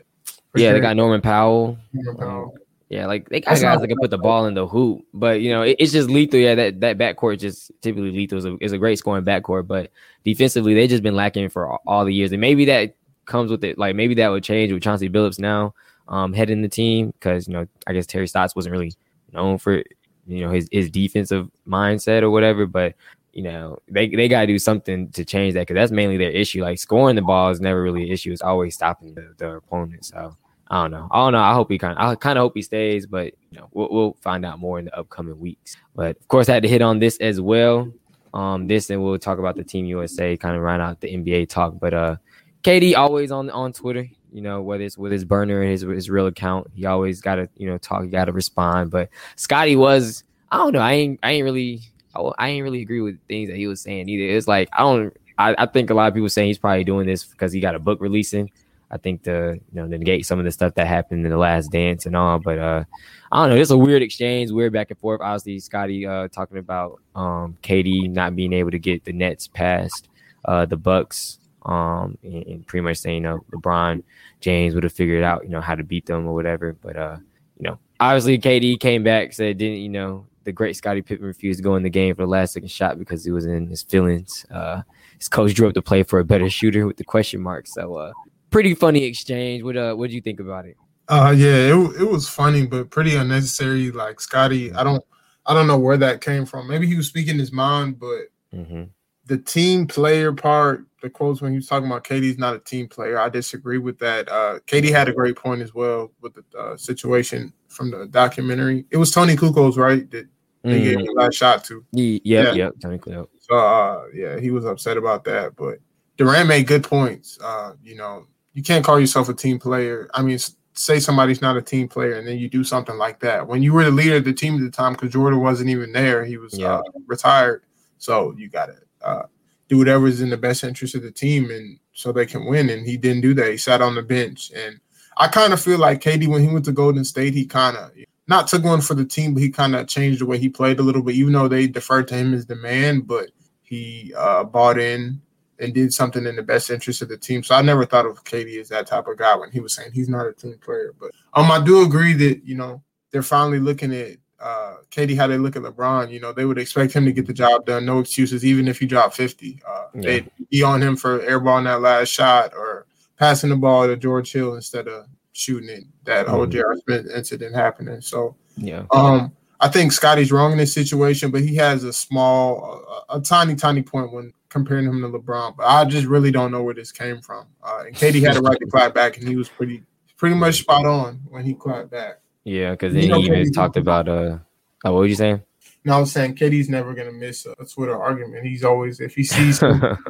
Yeah, 0.57 0.73
they 0.73 0.81
got 0.81 0.97
Norman 0.97 1.21
Powell. 1.21 1.79
Norman 1.93 2.17
Powell. 2.21 2.55
Yeah, 2.93 3.07
like 3.07 3.29
they 3.31 3.41
got 3.41 3.59
guys 3.63 3.81
that 3.81 3.89
can 3.89 3.97
put 3.99 4.11
the 4.11 4.19
ball 4.19 4.45
in 4.47 4.55
the 4.55 4.67
hoop, 4.67 5.03
but 5.15 5.41
you 5.41 5.51
know 5.51 5.63
it- 5.63 5.77
it's 5.79 5.93
just 5.93 6.11
lethal. 6.11 6.39
Yeah, 6.39 6.55
that 6.57 6.81
that 6.81 6.99
backcourt 6.99 7.39
just 7.41 7.73
typically 7.81 8.11
lethal 8.11 8.37
is 8.39 8.45
a, 8.45 8.57
is 8.61 8.73
a 8.73 8.79
great 8.79 8.99
scoring 8.99 9.25
backcourt, 9.25 9.67
but 9.67 9.91
defensively 10.25 10.75
they 10.75 10.87
just 10.87 11.03
been 11.03 11.17
lacking 11.17 11.49
for 11.49 11.67
all, 11.69 11.81
all 11.87 12.05
the 12.05 12.13
years, 12.15 12.33
and 12.33 12.41
maybe 12.41 12.67
that 12.67 12.95
comes 13.25 13.51
with 13.51 13.65
it. 13.65 13.79
Like 13.79 13.97
maybe 13.97 14.15
that 14.17 14.29
would 14.29 14.45
change 14.45 14.73
with 14.73 14.83
Chauncey 14.83 15.09
Billups 15.09 15.39
now 15.39 15.75
um, 16.09 16.35
heading 16.35 16.61
the 16.61 16.69
team 16.69 17.13
because 17.13 17.49
you 17.49 17.55
know 17.55 17.67
I 17.87 17.95
guess 17.95 18.07
Terry 18.07 18.27
Stotts 18.29 18.55
wasn't 18.55 18.73
really 18.73 18.93
known 19.33 19.57
for 19.59 19.83
you 20.27 20.45
know 20.45 20.51
his 20.51 20.69
his 20.71 20.91
defensive 20.91 21.49
mindset 21.67 22.23
or 22.23 22.31
whatever, 22.31 22.67
but 22.67 22.95
you 23.33 23.43
know 23.43 23.79
they 23.89 24.09
they 24.09 24.29
got 24.29 24.43
to 24.43 24.47
do 24.49 24.59
something 24.59 25.09
to 25.13 25.25
change 25.25 25.55
that 25.55 25.61
because 25.63 25.77
that's 25.77 25.93
mainly 25.93 26.19
their 26.19 26.31
issue. 26.31 26.63
Like 26.63 26.79
scoring 26.79 27.17
the 27.17 27.23
ball 27.23 27.49
is 27.51 27.61
never 27.61 27.83
really 27.83 28.03
an 28.05 28.13
issue; 28.13 28.33
it's 28.33 28.43
always 28.43 28.75
stopping 28.75 29.15
the, 29.15 29.33
the 29.39 29.49
opponent. 29.57 30.05
So. 30.05 30.37
I 30.73 30.85
don't 30.85 30.91
know. 30.91 31.07
I 31.11 31.19
don't 31.19 31.33
know. 31.35 31.43
I 31.43 31.53
hope 31.53 31.71
he 31.71 31.77
kind 31.77 31.99
of. 31.99 32.03
I 32.03 32.15
kind 32.15 32.39
of 32.39 32.43
hope 32.43 32.55
he 32.55 32.63
stays, 32.63 33.05
but 33.05 33.35
you 33.51 33.59
know, 33.59 33.69
we'll, 33.73 33.89
we'll 33.91 34.17
find 34.23 34.43
out 34.43 34.59
more 34.59 34.79
in 34.79 34.87
the 34.87 34.99
upcoming 34.99 35.39
weeks. 35.39 35.77
But 35.95 36.17
of 36.17 36.29
course, 36.29 36.49
I 36.49 36.55
had 36.55 36.63
to 36.63 36.69
hit 36.69 36.81
on 36.81 36.99
this 36.99 37.19
as 37.19 37.43
well. 37.43 37.93
Um, 38.33 38.67
this 38.69 38.89
and 38.89 39.03
we'll 39.03 39.19
talk 39.19 39.39
about 39.39 39.57
the 39.57 39.65
Team 39.65 39.85
USA, 39.85 40.35
kind 40.35 40.57
of 40.57 40.63
round 40.63 40.81
out 40.81 41.03
the 41.03 41.13
NBA 41.15 41.51
talk. 41.51 41.79
But 41.79 41.93
uh, 41.93 42.17
KD 42.63 42.97
always 42.97 43.31
on 43.31 43.51
on 43.51 43.75
Twitter. 43.75 44.09
You 44.33 44.41
know, 44.41 44.63
whether 44.63 44.83
it's 44.83 44.97
with 44.97 45.13
his 45.13 45.27
burner 45.27 45.61
and 45.61 45.71
his 45.71 45.83
his 45.83 46.09
real 46.09 46.27
account, 46.27 46.71
he 46.75 46.87
always 46.87 47.21
got 47.21 47.35
to 47.35 47.51
you 47.59 47.67
know 47.67 47.77
talk. 47.77 48.09
Got 48.09 48.25
to 48.25 48.33
respond. 48.33 48.91
But 48.91 49.11
Scotty 49.37 49.77
was. 49.77 50.25
I 50.51 50.57
don't 50.57 50.73
know. 50.73 50.81
I 50.81 50.93
ain't. 50.93 51.21
I 51.23 51.33
ain't 51.33 51.45
really. 51.45 51.83
I, 52.15 52.21
I 52.39 52.49
ain't 52.49 52.65
really 52.65 52.81
agree 52.81 53.03
with 53.03 53.19
things 53.29 53.51
that 53.51 53.59
he 53.59 53.67
was 53.67 53.83
saying 53.83 54.09
either. 54.09 54.35
It's 54.35 54.49
like 54.49 54.71
I 54.73 54.79
don't. 54.79 55.15
I, 55.37 55.55
I 55.59 55.67
think 55.67 55.91
a 55.91 55.95
lot 55.95 56.09
of 56.09 56.15
people 56.15 56.31
saying 56.31 56.49
he's 56.49 56.59
probably 56.59 56.85
doing 56.85 57.07
this 57.07 57.25
because 57.25 57.53
he 57.53 57.61
got 57.61 57.75
a 57.75 57.79
book 57.79 58.01
releasing. 58.01 58.51
I 58.93 58.99
think 58.99 59.23
the 59.23 59.59
you 59.73 59.81
know 59.81 59.89
to 59.89 59.99
negate 59.99 60.27
some 60.27 60.39
of 60.39 60.45
the 60.45 60.53
stuff 60.53 60.75
that 60.75 60.87
happened 60.87 61.25
in 61.25 61.31
the 61.31 61.39
last 61.39 61.73
dance 61.73 62.07
and 62.07 62.15
all. 62.15 62.39
But 62.39 62.59
uh 62.59 62.85
I 63.33 63.43
don't 63.47 63.57
know, 63.57 63.61
it's 63.61 63.71
a 63.71 63.79
weird 63.79 64.03
exchange, 64.03 64.51
weird 64.51 64.73
back 64.73 64.91
and 64.91 64.99
forth. 64.99 65.21
Obviously, 65.23 65.59
Scotty 65.59 66.07
uh 66.07 66.29
talking 66.29 66.59
about 66.59 67.01
um 67.15 67.57
KD 67.63 68.11
not 68.11 68.37
being 68.37 68.53
able 68.53 68.71
to 68.71 68.79
get 68.79 69.05
the 69.05 69.13
Nets 69.13 69.49
past 69.49 70.09
uh 70.45 70.67
the 70.67 70.77
Bucks. 70.77 71.39
Um 71.65 72.19
and, 72.23 72.47
and 72.47 72.67
pretty 72.67 72.83
much 72.83 72.99
saying, 72.99 73.17
you 73.17 73.23
know, 73.23 73.45
LeBron 73.53 74.03
James 74.41 74.75
would 74.75 74.85
have 74.85 74.93
figured 74.93 75.25
out, 75.25 75.45
you 75.45 75.51
know, 75.51 75.61
how 75.61 75.75
to 75.75 75.85
beat 75.85 76.05
them 76.05 76.27
or 76.27 76.35
whatever. 76.35 76.75
But 76.83 76.97
uh, 76.97 77.17
you 77.59 77.69
know, 77.69 77.79
obviously 78.01 78.39
KD 78.39 78.79
came 78.79 79.03
back, 79.03 79.33
said 79.33 79.57
didn't, 79.57 79.79
you 79.79 79.89
know, 79.89 80.27
the 80.45 80.53
great 80.53 80.77
Scotty 80.77 81.01
Pippen 81.01 81.25
refused 81.25 81.61
to 81.61 81.63
go 81.63 81.77
in 81.77 81.85
the 81.85 81.91
game 81.91 82.15
for 82.17 82.23
the 82.23 82.29
last 82.29 82.53
second 82.53 82.71
shot 82.71 82.99
because 82.99 83.25
he 83.25 83.31
was 83.31 83.47
in 83.47 83.69
his 83.69 83.83
feelings. 83.83 84.45
Uh 84.51 84.83
his 85.17 85.29
coach 85.29 85.55
drew 85.55 85.69
up 85.69 85.75
the 85.75 85.81
play 85.81 86.03
for 86.03 86.19
a 86.19 86.25
better 86.25 86.51
shooter 86.51 86.87
with 86.87 86.97
the 86.99 87.05
question 87.05 87.41
mark. 87.41 87.67
So 87.69 87.95
uh 87.95 88.13
pretty 88.53 88.75
funny 88.75 89.03
exchange. 89.05 89.63
What 89.65 89.77
uh, 89.77 89.95
what 89.95 90.11
do 90.11 90.15
you 90.15 90.21
think 90.21 90.39
about 90.39 90.67
it? 90.67 90.77
Uh, 91.09 91.35
yeah, 91.37 91.75
it 91.75 92.01
it 92.01 92.05
was 92.09 92.29
funny, 92.29 92.67
but 92.67 92.91
pretty 92.91 93.17
unnecessary. 93.17 93.91
Like 93.91 94.21
Scotty, 94.21 94.73
I 94.73 94.85
don't, 94.85 95.03
I 95.47 95.53
don't 95.55 95.67
know 95.67 95.79
where 95.79 95.97
that 95.97 96.21
came 96.21 96.47
from. 96.47 96.69
Maybe 96.69 96.87
he 96.87 96.95
was 96.97 97.09
speaking 97.09 97.39
his 97.39 97.53
mind, 97.53 97.99
but 97.99 98.27
Mm-hmm. 98.55 98.83
the 99.25 99.39
team 99.39 99.87
player 99.87 100.31
part 100.31 100.85
the 101.01 101.09
quotes 101.09 101.41
when 101.41 101.53
he 101.53 101.57
was 101.57 101.67
talking 101.67 101.87
about 101.87 102.05
KD's 102.05 102.37
not 102.39 102.55
a 102.55 102.59
team 102.61 102.87
player. 102.87 103.19
I 103.19 103.29
disagree 103.31 103.79
with 103.79 103.99
that. 104.01 104.29
Uh, 104.31 104.59
KD 104.67 104.91
had 104.91 105.09
a 105.09 105.13
great 105.13 105.37
point 105.37 105.63
as 105.63 105.73
well 105.75 106.13
with 106.21 106.35
the 106.35 106.45
uh, 106.59 106.77
situation 106.77 107.53
from 107.69 107.91
the 107.91 108.07
documentary. 108.07 108.85
It 108.91 108.99
was 108.99 109.11
Toni 109.11 109.35
Kukoc, 109.35 109.77
right? 109.79 110.09
That 110.11 110.27
they 110.65 110.81
Mm. 110.81 110.85
gave 110.85 110.99
the 110.99 111.13
last 111.17 111.35
shot 111.35 111.65
to. 111.65 111.83
Yeah, 111.93 112.19
Yeah. 112.25 112.53
yeah. 112.53 112.71
Tony 112.83 112.99
Cleo. 112.99 113.29
So 113.41 113.57
uh, 113.57 114.05
yeah, 114.15 114.39
he 114.39 114.51
was 114.53 114.65
upset 114.67 114.97
about 114.99 115.25
that. 115.25 115.57
But 115.57 115.79
Durant 116.19 116.47
made 116.49 116.67
good 116.67 116.85
points. 116.85 117.39
Uh, 117.43 117.73
you 117.83 117.97
know, 117.97 118.27
you 118.55 118.63
can't 118.63 118.85
call 118.85 119.01
yourself 119.01 119.29
a 119.29 119.35
team 119.35 119.59
player. 119.59 120.11
I 120.15 120.23
mean, 120.23 120.39
say 120.75 120.99
somebody's 120.99 121.43
not 121.43 121.57
a 121.57 121.63
team 121.63 121.89
player 121.89 122.15
and 122.15 122.27
then 122.27 122.39
you 122.39 122.49
do 122.49 122.65
something 122.65 122.97
like 122.97 123.21
that. 123.21 123.47
When 123.47 123.63
you 123.63 123.73
were 123.73 123.85
the 123.85 123.91
leader 123.91 124.17
of 124.17 124.25
the 124.25 124.33
team 124.33 124.55
at 124.57 124.61
the 124.63 124.71
time, 124.71 124.93
because 124.95 125.13
Jordan 125.13 125.41
wasn't 125.41 125.71
even 125.71 125.93
there, 125.93 126.25
he 126.25 126.37
was 126.39 126.59
Yeah. 126.59 126.77
uh, 126.77 126.83
retired. 127.07 127.65
So 127.99 128.35
you 128.37 128.49
got 128.49 128.67
to 128.67 128.77
uh, 129.07 129.27
do 129.69 129.79
whatever 129.79 130.07
is 130.07 130.21
in 130.21 130.31
the 130.31 130.37
best 130.37 130.65
interest 130.65 130.95
of 130.95 131.03
the 131.03 131.11
team, 131.11 131.51
and 131.51 131.79
so 131.93 132.11
they 132.13 132.27
can 132.27 132.47
win. 132.47 132.69
And 132.71 132.87
he 132.87 132.97
didn't 132.97 133.23
do 133.23 133.33
that. 133.35 133.51
He 133.51 133.57
sat 133.57 133.81
on 133.81 133.95
the 133.95 134.03
bench, 134.03 134.51
and 134.55 134.79
I 135.19 135.29
kind 135.29 135.53
of 135.53 135.61
feel 135.63 135.79
like 135.79 136.01
KD 136.01 136.27
when 136.29 136.43
he 136.43 136.49
went 136.53 136.65
to 136.67 136.73
Golden 136.73 137.05
State, 137.05 137.35
he 137.35 137.45
kind 137.47 137.77
of 137.77 137.91
not 138.29 138.49
took 138.49 138.65
one 138.65 138.81
for 138.81 138.95
the 138.95 139.05
team, 139.05 139.35
but 139.35 139.43
he 139.43 139.51
kind 139.51 139.75
of 139.77 139.87
changed 139.89 140.21
the 140.21 140.27
way 140.27 140.39
he 140.39 140.49
played 140.49 140.79
a 140.79 140.83
little 140.83 141.03
bit. 141.03 141.15
Even 141.17 141.33
though 141.33 141.49
they 141.49 141.67
deferred 141.67 142.09
to 142.09 142.15
him 142.17 142.35
as 142.35 142.47
the 142.47 142.57
man, 142.57 143.01
but 143.01 143.31
he 143.63 144.13
uh, 144.17 144.45
bought 144.45 144.79
in 144.79 145.21
and 145.63 145.73
did 145.73 145.93
something 145.93 146.27
in 146.27 146.37
the 146.37 146.43
best 146.43 146.71
interest 146.71 147.01
of 147.03 147.09
the 147.09 147.17
team. 147.17 147.43
So 147.43 147.55
I 147.55 147.63
never 147.63 147.87
thought 147.87 148.05
of 148.07 148.23
KD 148.25 148.61
as 148.61 148.69
that 148.69 148.87
type 148.87 149.07
of 149.07 149.17
guy 149.17 149.37
when 149.37 149.51
he 149.51 149.61
was 149.61 149.75
saying 149.75 149.93
he's 149.93 150.09
not 150.09 150.27
a 150.27 150.33
team 150.33 150.59
player. 150.59 150.93
But 150.99 151.13
um, 151.35 151.51
I 151.51 151.63
do 151.65 151.83
agree 151.83 152.13
that 152.15 152.45
you 152.45 152.57
know 152.57 152.83
they're 153.11 153.23
finally 153.23 153.61
looking 153.61 153.95
at 153.95 154.17
uh, 154.41 154.77
KD 154.91 155.17
how 155.17 155.29
they 155.29 155.39
look 155.39 155.55
at 155.57 155.63
LeBron. 155.63 156.11
You 156.11 156.21
know 156.21 156.33
they 156.33 156.45
would 156.45 156.59
expect 156.59 156.93
him 156.93 157.05
to 157.05 157.13
get 157.13 157.27
the 157.27 157.33
job 157.33 157.65
done, 157.65 157.87
no 157.87 158.01
excuses, 158.01 158.45
even 158.45 158.67
if 158.69 158.79
he 158.81 158.87
dropped 158.87 159.17
fifty. 159.17 159.61
Uh, 159.67 159.85
Yeah. 159.95 160.01
They'd 160.03 160.31
be 160.51 160.63
on 160.63 160.83
him 160.83 160.97
for 160.97 161.21
airballing 161.21 161.65
that 161.65 161.81
last 161.81 162.09
shot 162.09 162.53
or 162.55 162.87
passing 163.17 163.51
the 163.51 163.57
ball 163.57 163.87
to 163.87 163.97
George 163.97 164.33
Hill 164.33 164.55
instead 164.57 164.89
of 164.89 165.07
shooting 165.33 165.69
it. 165.69 165.85
That 166.05 166.27
whole 166.27 166.47
Mhm. 166.47 166.51
J.R. 166.51 166.77
Smith 166.85 167.07
incident 167.15 167.55
happening. 167.55 168.01
So 168.01 168.35
Yeah. 168.57 168.85
um, 168.91 169.33
I 169.63 169.69
think 169.69 169.93
Scotty's 169.93 170.33
wrong 170.33 170.51
in 170.51 170.59
this 170.59 170.75
situation, 170.75 171.31
but 171.31 171.43
he 171.43 171.55
has 171.55 171.85
a 171.85 171.93
small, 171.93 172.85
a, 173.09 173.19
a 173.19 173.21
tiny, 173.21 173.55
tiny 173.55 173.81
point 173.81 174.13
when 174.13 174.33
comparing 174.49 174.87
him 174.87 175.01
to 175.03 175.09
LeBron. 175.09 175.57
But 175.57 175.67
I 175.67 175.85
just 175.85 176.07
really 176.09 176.33
don't 176.33 176.51
know 176.51 176.65
where 176.65 176.75
this 176.75 176.91
came 176.91 177.21
from. 177.21 177.47
Uh, 177.63 177.85
and 177.87 177.95
KD 177.95 178.21
had 178.27 178.37
a 178.37 178.41
right 178.41 178.59
to 178.59 178.67
clap 178.67 178.93
back, 178.93 179.19
and 179.19 179.29
he 179.29 179.37
was 179.37 179.49
pretty, 179.49 179.85
pretty 180.17 180.35
much 180.35 180.63
spot 180.63 180.85
on 180.85 181.21
when 181.31 181.45
he 181.45 181.55
clapped 181.55 181.91
back. 181.91 182.19
Yeah, 182.43 182.73
because 182.73 182.93
You 182.93 183.03
then 183.03 183.11
know, 183.11 183.21
he 183.21 183.27
even 183.29 183.45
KD 183.45 183.55
talked 183.55 183.77
about 183.77 184.09
uh 184.09 184.39
oh, 184.85 184.93
what 184.93 184.95
were 184.95 185.07
you 185.07 185.15
saying? 185.15 185.41
And 185.85 185.95
I 185.95 185.99
was 186.01 186.11
saying 186.11 186.35
KD's 186.35 186.69
never 186.69 186.93
gonna 186.93 187.13
miss 187.13 187.47
a, 187.47 187.53
a 187.61 187.65
Twitter 187.65 187.97
argument. 187.97 188.45
He's 188.45 188.65
always 188.65 188.99
if 188.99 189.15
he 189.15 189.23
sees 189.23 189.63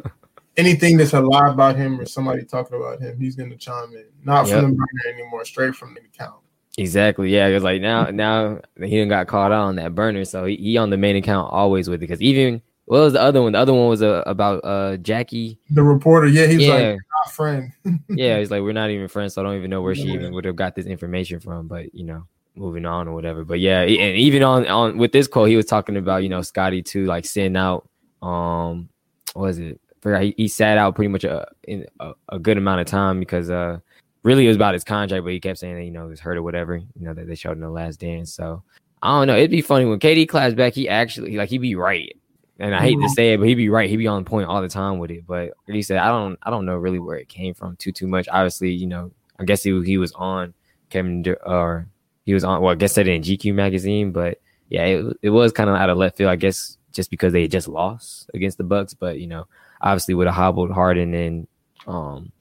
anything 0.57 0.97
that's 0.97 1.13
a 1.13 1.21
lie 1.21 1.49
about 1.49 1.75
him 1.75 1.99
or 1.99 2.05
somebody 2.05 2.43
talking 2.43 2.77
about 2.77 3.01
him, 3.01 3.19
he's 3.19 3.35
gonna 3.35 3.55
chime 3.55 3.91
in. 3.93 4.05
Not 4.23 4.47
Yep. 4.47 4.61
from 4.61 4.71
the 4.71 4.75
burner 4.77 5.13
anymore, 5.15 5.45
straight 5.45 5.75
from 5.75 5.93
the 5.93 6.01
account. 6.01 6.42
Exactly. 6.77 7.29
Yeah, 7.31 7.49
because 7.49 7.63
like 7.63 7.81
now, 7.81 8.05
now 8.05 8.59
he 8.77 8.89
didn't 8.89 9.09
got 9.09 9.27
caught 9.27 9.51
out 9.51 9.65
on 9.65 9.75
that 9.75 9.93
burner, 9.93 10.25
so 10.25 10.45
he, 10.45 10.55
he 10.55 10.77
on 10.77 10.89
the 10.89 10.97
main 10.97 11.15
account 11.15 11.51
always 11.53 11.87
with 11.87 11.97
it. 11.97 11.99
Because 11.99 12.21
even 12.21 12.61
what 12.85 12.99
was 12.99 13.13
the 13.13 13.21
other 13.21 13.41
one? 13.41 13.51
The 13.51 13.59
other 13.59 13.73
one 13.73 13.87
was 13.87 14.01
uh, 14.01 14.23
about 14.25 14.59
uh 14.63 14.97
Jackie. 14.97 15.59
The 15.69 15.83
reporter, 15.83 16.27
yeah, 16.27 16.47
he's 16.47 16.61
Yeah. 16.61 16.73
like, 16.73 16.97
"Not 17.25 17.33
friend." 17.33 17.71
Yeah, 18.09 18.39
he's 18.39 18.49
like 18.49 18.63
we're 18.63 18.73
not 18.73 18.89
even 18.89 19.07
friends, 19.07 19.35
so 19.35 19.41
I 19.41 19.45
don't 19.45 19.55
even 19.57 19.69
know 19.69 19.81
where 19.81 19.93
she 19.95 20.07
even 20.09 20.33
would 20.33 20.45
have 20.45 20.55
got 20.55 20.75
this 20.75 20.87
information 20.87 21.39
from. 21.39 21.67
But 21.67 21.93
you 21.93 22.05
know, 22.05 22.25
moving 22.55 22.85
on 22.85 23.07
or 23.07 23.13
whatever. 23.13 23.45
But 23.45 23.59
yeah, 23.59 23.81
and 23.81 24.17
even 24.17 24.41
on 24.41 24.67
on 24.67 24.97
with 24.97 25.11
this 25.11 25.27
quote, 25.27 25.49
he 25.49 25.55
was 25.55 25.67
talking 25.67 25.95
about 25.95 26.23
you 26.23 26.29
know 26.29 26.41
Scotty 26.41 26.81
too, 26.81 27.05
like 27.05 27.25
sitting 27.25 27.55
out. 27.55 27.87
Um, 28.23 28.89
what 29.33 29.43
was 29.43 29.59
it? 29.59 29.79
Forgot 30.01 30.23
he, 30.23 30.33
he 30.37 30.47
sat 30.47 30.77
out 30.79 30.95
pretty 30.95 31.09
much 31.09 31.23
a 31.23 31.47
in 31.65 31.85
a, 31.99 32.13
a 32.29 32.39
good 32.39 32.57
amount 32.57 32.81
of 32.81 32.87
time 32.87 33.19
because 33.19 33.49
uh 33.51 33.79
really 34.23 34.45
it 34.45 34.49
was 34.49 34.57
about 34.57 34.73
his 34.73 34.83
contract, 34.83 35.23
but 35.23 35.33
he 35.33 35.39
kept 35.39 35.59
saying 35.59 35.75
that 35.75 35.83
you 35.83 35.91
know 35.91 36.05
he 36.05 36.09
was 36.09 36.19
hurt 36.19 36.37
or 36.37 36.43
whatever. 36.43 36.77
You 36.77 36.87
know 36.95 37.13
that 37.13 37.27
they 37.27 37.35
showed 37.35 37.53
in 37.53 37.61
the 37.61 37.69
last 37.69 37.99
dance. 37.99 38.33
So 38.33 38.63
I 39.01 39.19
don't 39.19 39.27
know. 39.27 39.35
It'd 39.35 39.51
be 39.51 39.61
funny 39.61 39.85
when 39.85 39.99
KD 39.99 40.27
claps 40.27 40.55
back. 40.55 40.73
He 40.73 40.89
actually 40.89 41.37
like 41.37 41.49
he'd 41.49 41.59
be 41.59 41.75
right. 41.75 42.15
And 42.59 42.73
I 42.75 42.81
hate 42.81 42.99
to 43.01 43.09
say 43.09 43.33
it, 43.33 43.39
but 43.39 43.47
he'd 43.47 43.55
be 43.55 43.69
right. 43.69 43.89
He'd 43.89 43.97
be 43.97 44.07
on 44.07 44.23
point 44.25 44.47
all 44.47 44.61
the 44.61 44.69
time 44.69 44.99
with 44.99 45.11
it. 45.11 45.25
But 45.27 45.51
like 45.67 45.75
you 45.75 45.83
said, 45.83 45.97
I 45.97 46.07
don't, 46.07 46.37
I 46.43 46.51
don't 46.51 46.65
know 46.65 46.75
really 46.75 46.99
where 46.99 47.17
it 47.17 47.27
came 47.27 47.53
from 47.55 47.75
too, 47.77 47.91
too 47.91 48.07
much. 48.07 48.27
Obviously, 48.31 48.71
you 48.71 48.85
know, 48.85 49.11
I 49.39 49.43
guess 49.43 49.63
he 49.63 49.83
he 49.83 49.97
was 49.97 50.11
on 50.13 50.53
Kevin 50.89 51.23
Dur- 51.23 51.41
or 51.45 51.87
he 52.25 52.33
was 52.33 52.43
on. 52.43 52.61
Well, 52.61 52.71
I 52.71 52.75
guess 52.75 52.95
that 52.95 53.07
in 53.07 53.23
GQ 53.23 53.53
magazine, 53.55 54.11
but 54.11 54.39
yeah, 54.69 54.85
it, 54.85 55.17
it 55.23 55.29
was 55.31 55.51
kind 55.51 55.69
of 55.69 55.75
out 55.75 55.89
of 55.89 55.97
left 55.97 56.17
field. 56.17 56.29
I 56.29 56.35
guess 56.35 56.77
just 56.93 57.09
because 57.09 57.33
they 57.33 57.41
had 57.41 57.51
just 57.51 57.67
lost 57.67 58.29
against 58.33 58.57
the 58.57 58.63
Bucks, 58.63 58.93
but 58.93 59.19
you 59.19 59.27
know, 59.27 59.47
obviously 59.81 60.13
would 60.13 60.27
have 60.27 60.35
hobbled 60.35 60.71
Harden 60.71 61.13
and 61.13 61.47
um 61.87 62.31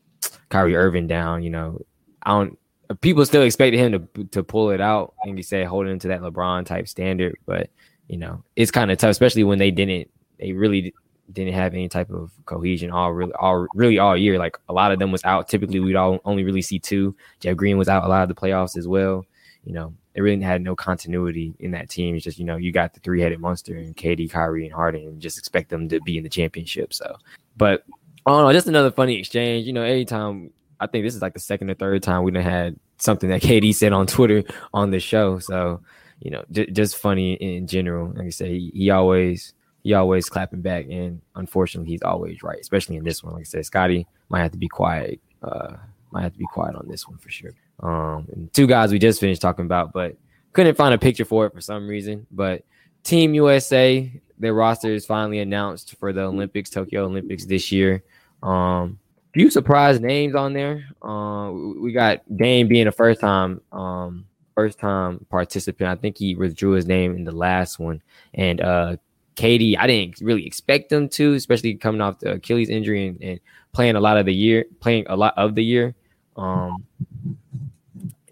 Kyrie 0.52 0.76
Irving 0.76 1.06
down. 1.06 1.42
You 1.42 1.50
know, 1.50 1.80
I 2.22 2.30
don't. 2.30 2.58
People 3.00 3.24
still 3.24 3.42
expected 3.42 3.78
him 3.78 4.08
to 4.14 4.24
to 4.24 4.44
pull 4.44 4.70
it 4.70 4.80
out 4.80 5.14
and 5.24 5.36
you 5.36 5.42
say 5.42 5.64
holding 5.64 5.98
to 5.98 6.08
that 6.08 6.20
LeBron 6.20 6.66
type 6.66 6.86
standard, 6.86 7.36
but 7.46 7.70
you 8.08 8.18
know, 8.18 8.44
it's 8.54 8.70
kind 8.70 8.90
of 8.90 8.98
tough, 8.98 9.10
especially 9.10 9.44
when 9.44 9.58
they 9.58 9.70
didn't. 9.70 10.10
They 10.38 10.52
really 10.52 10.92
didn't 11.32 11.54
have 11.54 11.72
any 11.72 11.88
type 11.88 12.10
of 12.10 12.30
cohesion 12.44 12.90
all 12.90 13.12
really 13.12 13.32
all 13.34 13.66
really 13.74 13.98
all 13.98 14.16
year. 14.16 14.38
Like 14.38 14.58
a 14.68 14.72
lot 14.72 14.92
of 14.92 14.98
them 14.98 15.10
was 15.10 15.24
out. 15.24 15.48
Typically, 15.48 15.80
we'd 15.80 15.96
all 15.96 16.20
only 16.26 16.44
really 16.44 16.62
see 16.62 16.78
two. 16.78 17.16
Jeff 17.40 17.56
Green 17.56 17.78
was 17.78 17.88
out 17.88 18.04
a 18.04 18.08
lot 18.08 18.22
of 18.22 18.28
the 18.28 18.34
playoffs 18.34 18.76
as 18.76 18.86
well. 18.86 19.24
You 19.64 19.72
know, 19.72 19.94
they 20.12 20.20
really 20.20 20.42
had 20.42 20.60
no 20.60 20.76
continuity 20.76 21.54
in 21.60 21.70
that 21.70 21.88
team. 21.88 22.14
It's 22.14 22.24
just 22.24 22.38
you 22.38 22.44
know 22.44 22.56
you 22.56 22.72
got 22.72 22.92
the 22.92 23.00
three 23.00 23.22
headed 23.22 23.40
monster 23.40 23.76
and 23.76 23.96
KD, 23.96 24.30
Kyrie, 24.30 24.66
and 24.66 24.74
Harden, 24.74 25.02
and 25.08 25.22
just 25.22 25.38
expect 25.38 25.70
them 25.70 25.88
to 25.88 26.00
be 26.00 26.18
in 26.18 26.24
the 26.24 26.28
championship. 26.28 26.92
So, 26.92 27.16
but 27.56 27.84
I 28.26 28.30
don't 28.30 28.52
just 28.52 28.66
another 28.66 28.90
funny 28.90 29.18
exchange. 29.18 29.66
You 29.66 29.72
know, 29.72 29.82
anytime 29.82 30.50
I 30.80 30.86
think 30.86 31.04
this 31.04 31.14
is 31.14 31.22
like 31.22 31.34
the 31.34 31.40
second 31.40 31.70
or 31.70 31.74
third 31.74 32.02
time 32.02 32.22
we 32.22 32.30
done 32.30 32.42
had 32.42 32.76
something 32.98 33.30
that 33.30 33.42
KD 33.42 33.74
said 33.74 33.92
on 33.92 34.06
Twitter 34.06 34.44
on 34.72 34.90
the 34.90 35.00
show. 35.00 35.38
So, 35.38 35.80
you 36.20 36.30
know, 36.30 36.44
j- 36.50 36.70
just 36.70 36.96
funny 36.96 37.34
in 37.34 37.66
general. 37.66 38.12
Like 38.14 38.26
I 38.26 38.30
say, 38.30 38.58
he, 38.58 38.70
he 38.74 38.90
always 38.90 39.54
he 39.82 39.94
always 39.94 40.28
clapping 40.28 40.60
back, 40.60 40.86
and 40.88 41.20
unfortunately, 41.34 41.90
he's 41.90 42.02
always 42.02 42.42
right, 42.42 42.60
especially 42.60 42.96
in 42.96 43.04
this 43.04 43.22
one. 43.22 43.34
Like 43.34 43.42
I 43.42 43.44
said, 43.44 43.66
Scotty 43.66 44.06
might 44.28 44.42
have 44.42 44.52
to 44.52 44.58
be 44.58 44.68
quiet. 44.68 45.20
Uh, 45.42 45.74
might 46.12 46.22
have 46.22 46.32
to 46.32 46.38
be 46.38 46.46
quiet 46.46 46.76
on 46.76 46.86
this 46.88 47.08
one 47.08 47.18
for 47.18 47.30
sure. 47.30 47.52
Um, 47.80 48.50
two 48.52 48.66
guys 48.66 48.92
we 48.92 48.98
just 48.98 49.18
finished 49.18 49.42
talking 49.42 49.64
about, 49.64 49.92
but 49.92 50.16
couldn't 50.52 50.76
find 50.76 50.94
a 50.94 50.98
picture 50.98 51.24
for 51.24 51.46
it 51.46 51.54
for 51.54 51.60
some 51.60 51.88
reason. 51.88 52.26
But 52.30 52.62
Team 53.02 53.34
USA, 53.34 54.12
their 54.42 54.52
roster 54.52 54.92
is 54.92 55.06
finally 55.06 55.38
announced 55.38 55.94
for 55.94 56.12
the 56.12 56.22
Olympics, 56.22 56.68
Tokyo 56.68 57.04
Olympics 57.04 57.44
this 57.46 57.70
year. 57.70 58.02
Um, 58.42 58.98
few 59.32 59.50
surprise 59.50 60.00
names 60.00 60.34
on 60.34 60.52
there. 60.52 60.84
Uh, 61.00 61.52
we 61.52 61.92
got 61.92 62.22
Dame 62.36 62.66
being 62.66 62.88
a 62.88 62.92
first 62.92 63.20
time, 63.20 63.60
um, 63.70 64.26
first 64.56 64.80
time 64.80 65.24
participant. 65.30 65.88
I 65.88 65.94
think 65.94 66.18
he 66.18 66.34
withdrew 66.34 66.72
his 66.72 66.86
name 66.86 67.14
in 67.14 67.22
the 67.22 67.32
last 67.32 67.78
one, 67.78 68.02
and 68.34 68.60
uh, 68.60 68.96
KD, 69.36 69.78
I 69.78 69.86
didn't 69.86 70.20
really 70.20 70.44
expect 70.44 70.90
him 70.90 71.08
to, 71.10 71.34
especially 71.34 71.74
coming 71.76 72.00
off 72.00 72.18
the 72.18 72.32
Achilles 72.32 72.68
injury 72.68 73.06
and, 73.06 73.22
and 73.22 73.40
playing 73.72 73.94
a 73.94 74.00
lot 74.00 74.18
of 74.18 74.26
the 74.26 74.34
year, 74.34 74.64
playing 74.80 75.06
a 75.08 75.16
lot 75.16 75.34
of 75.36 75.54
the 75.54 75.64
year. 75.64 75.94
Um, 76.36 76.84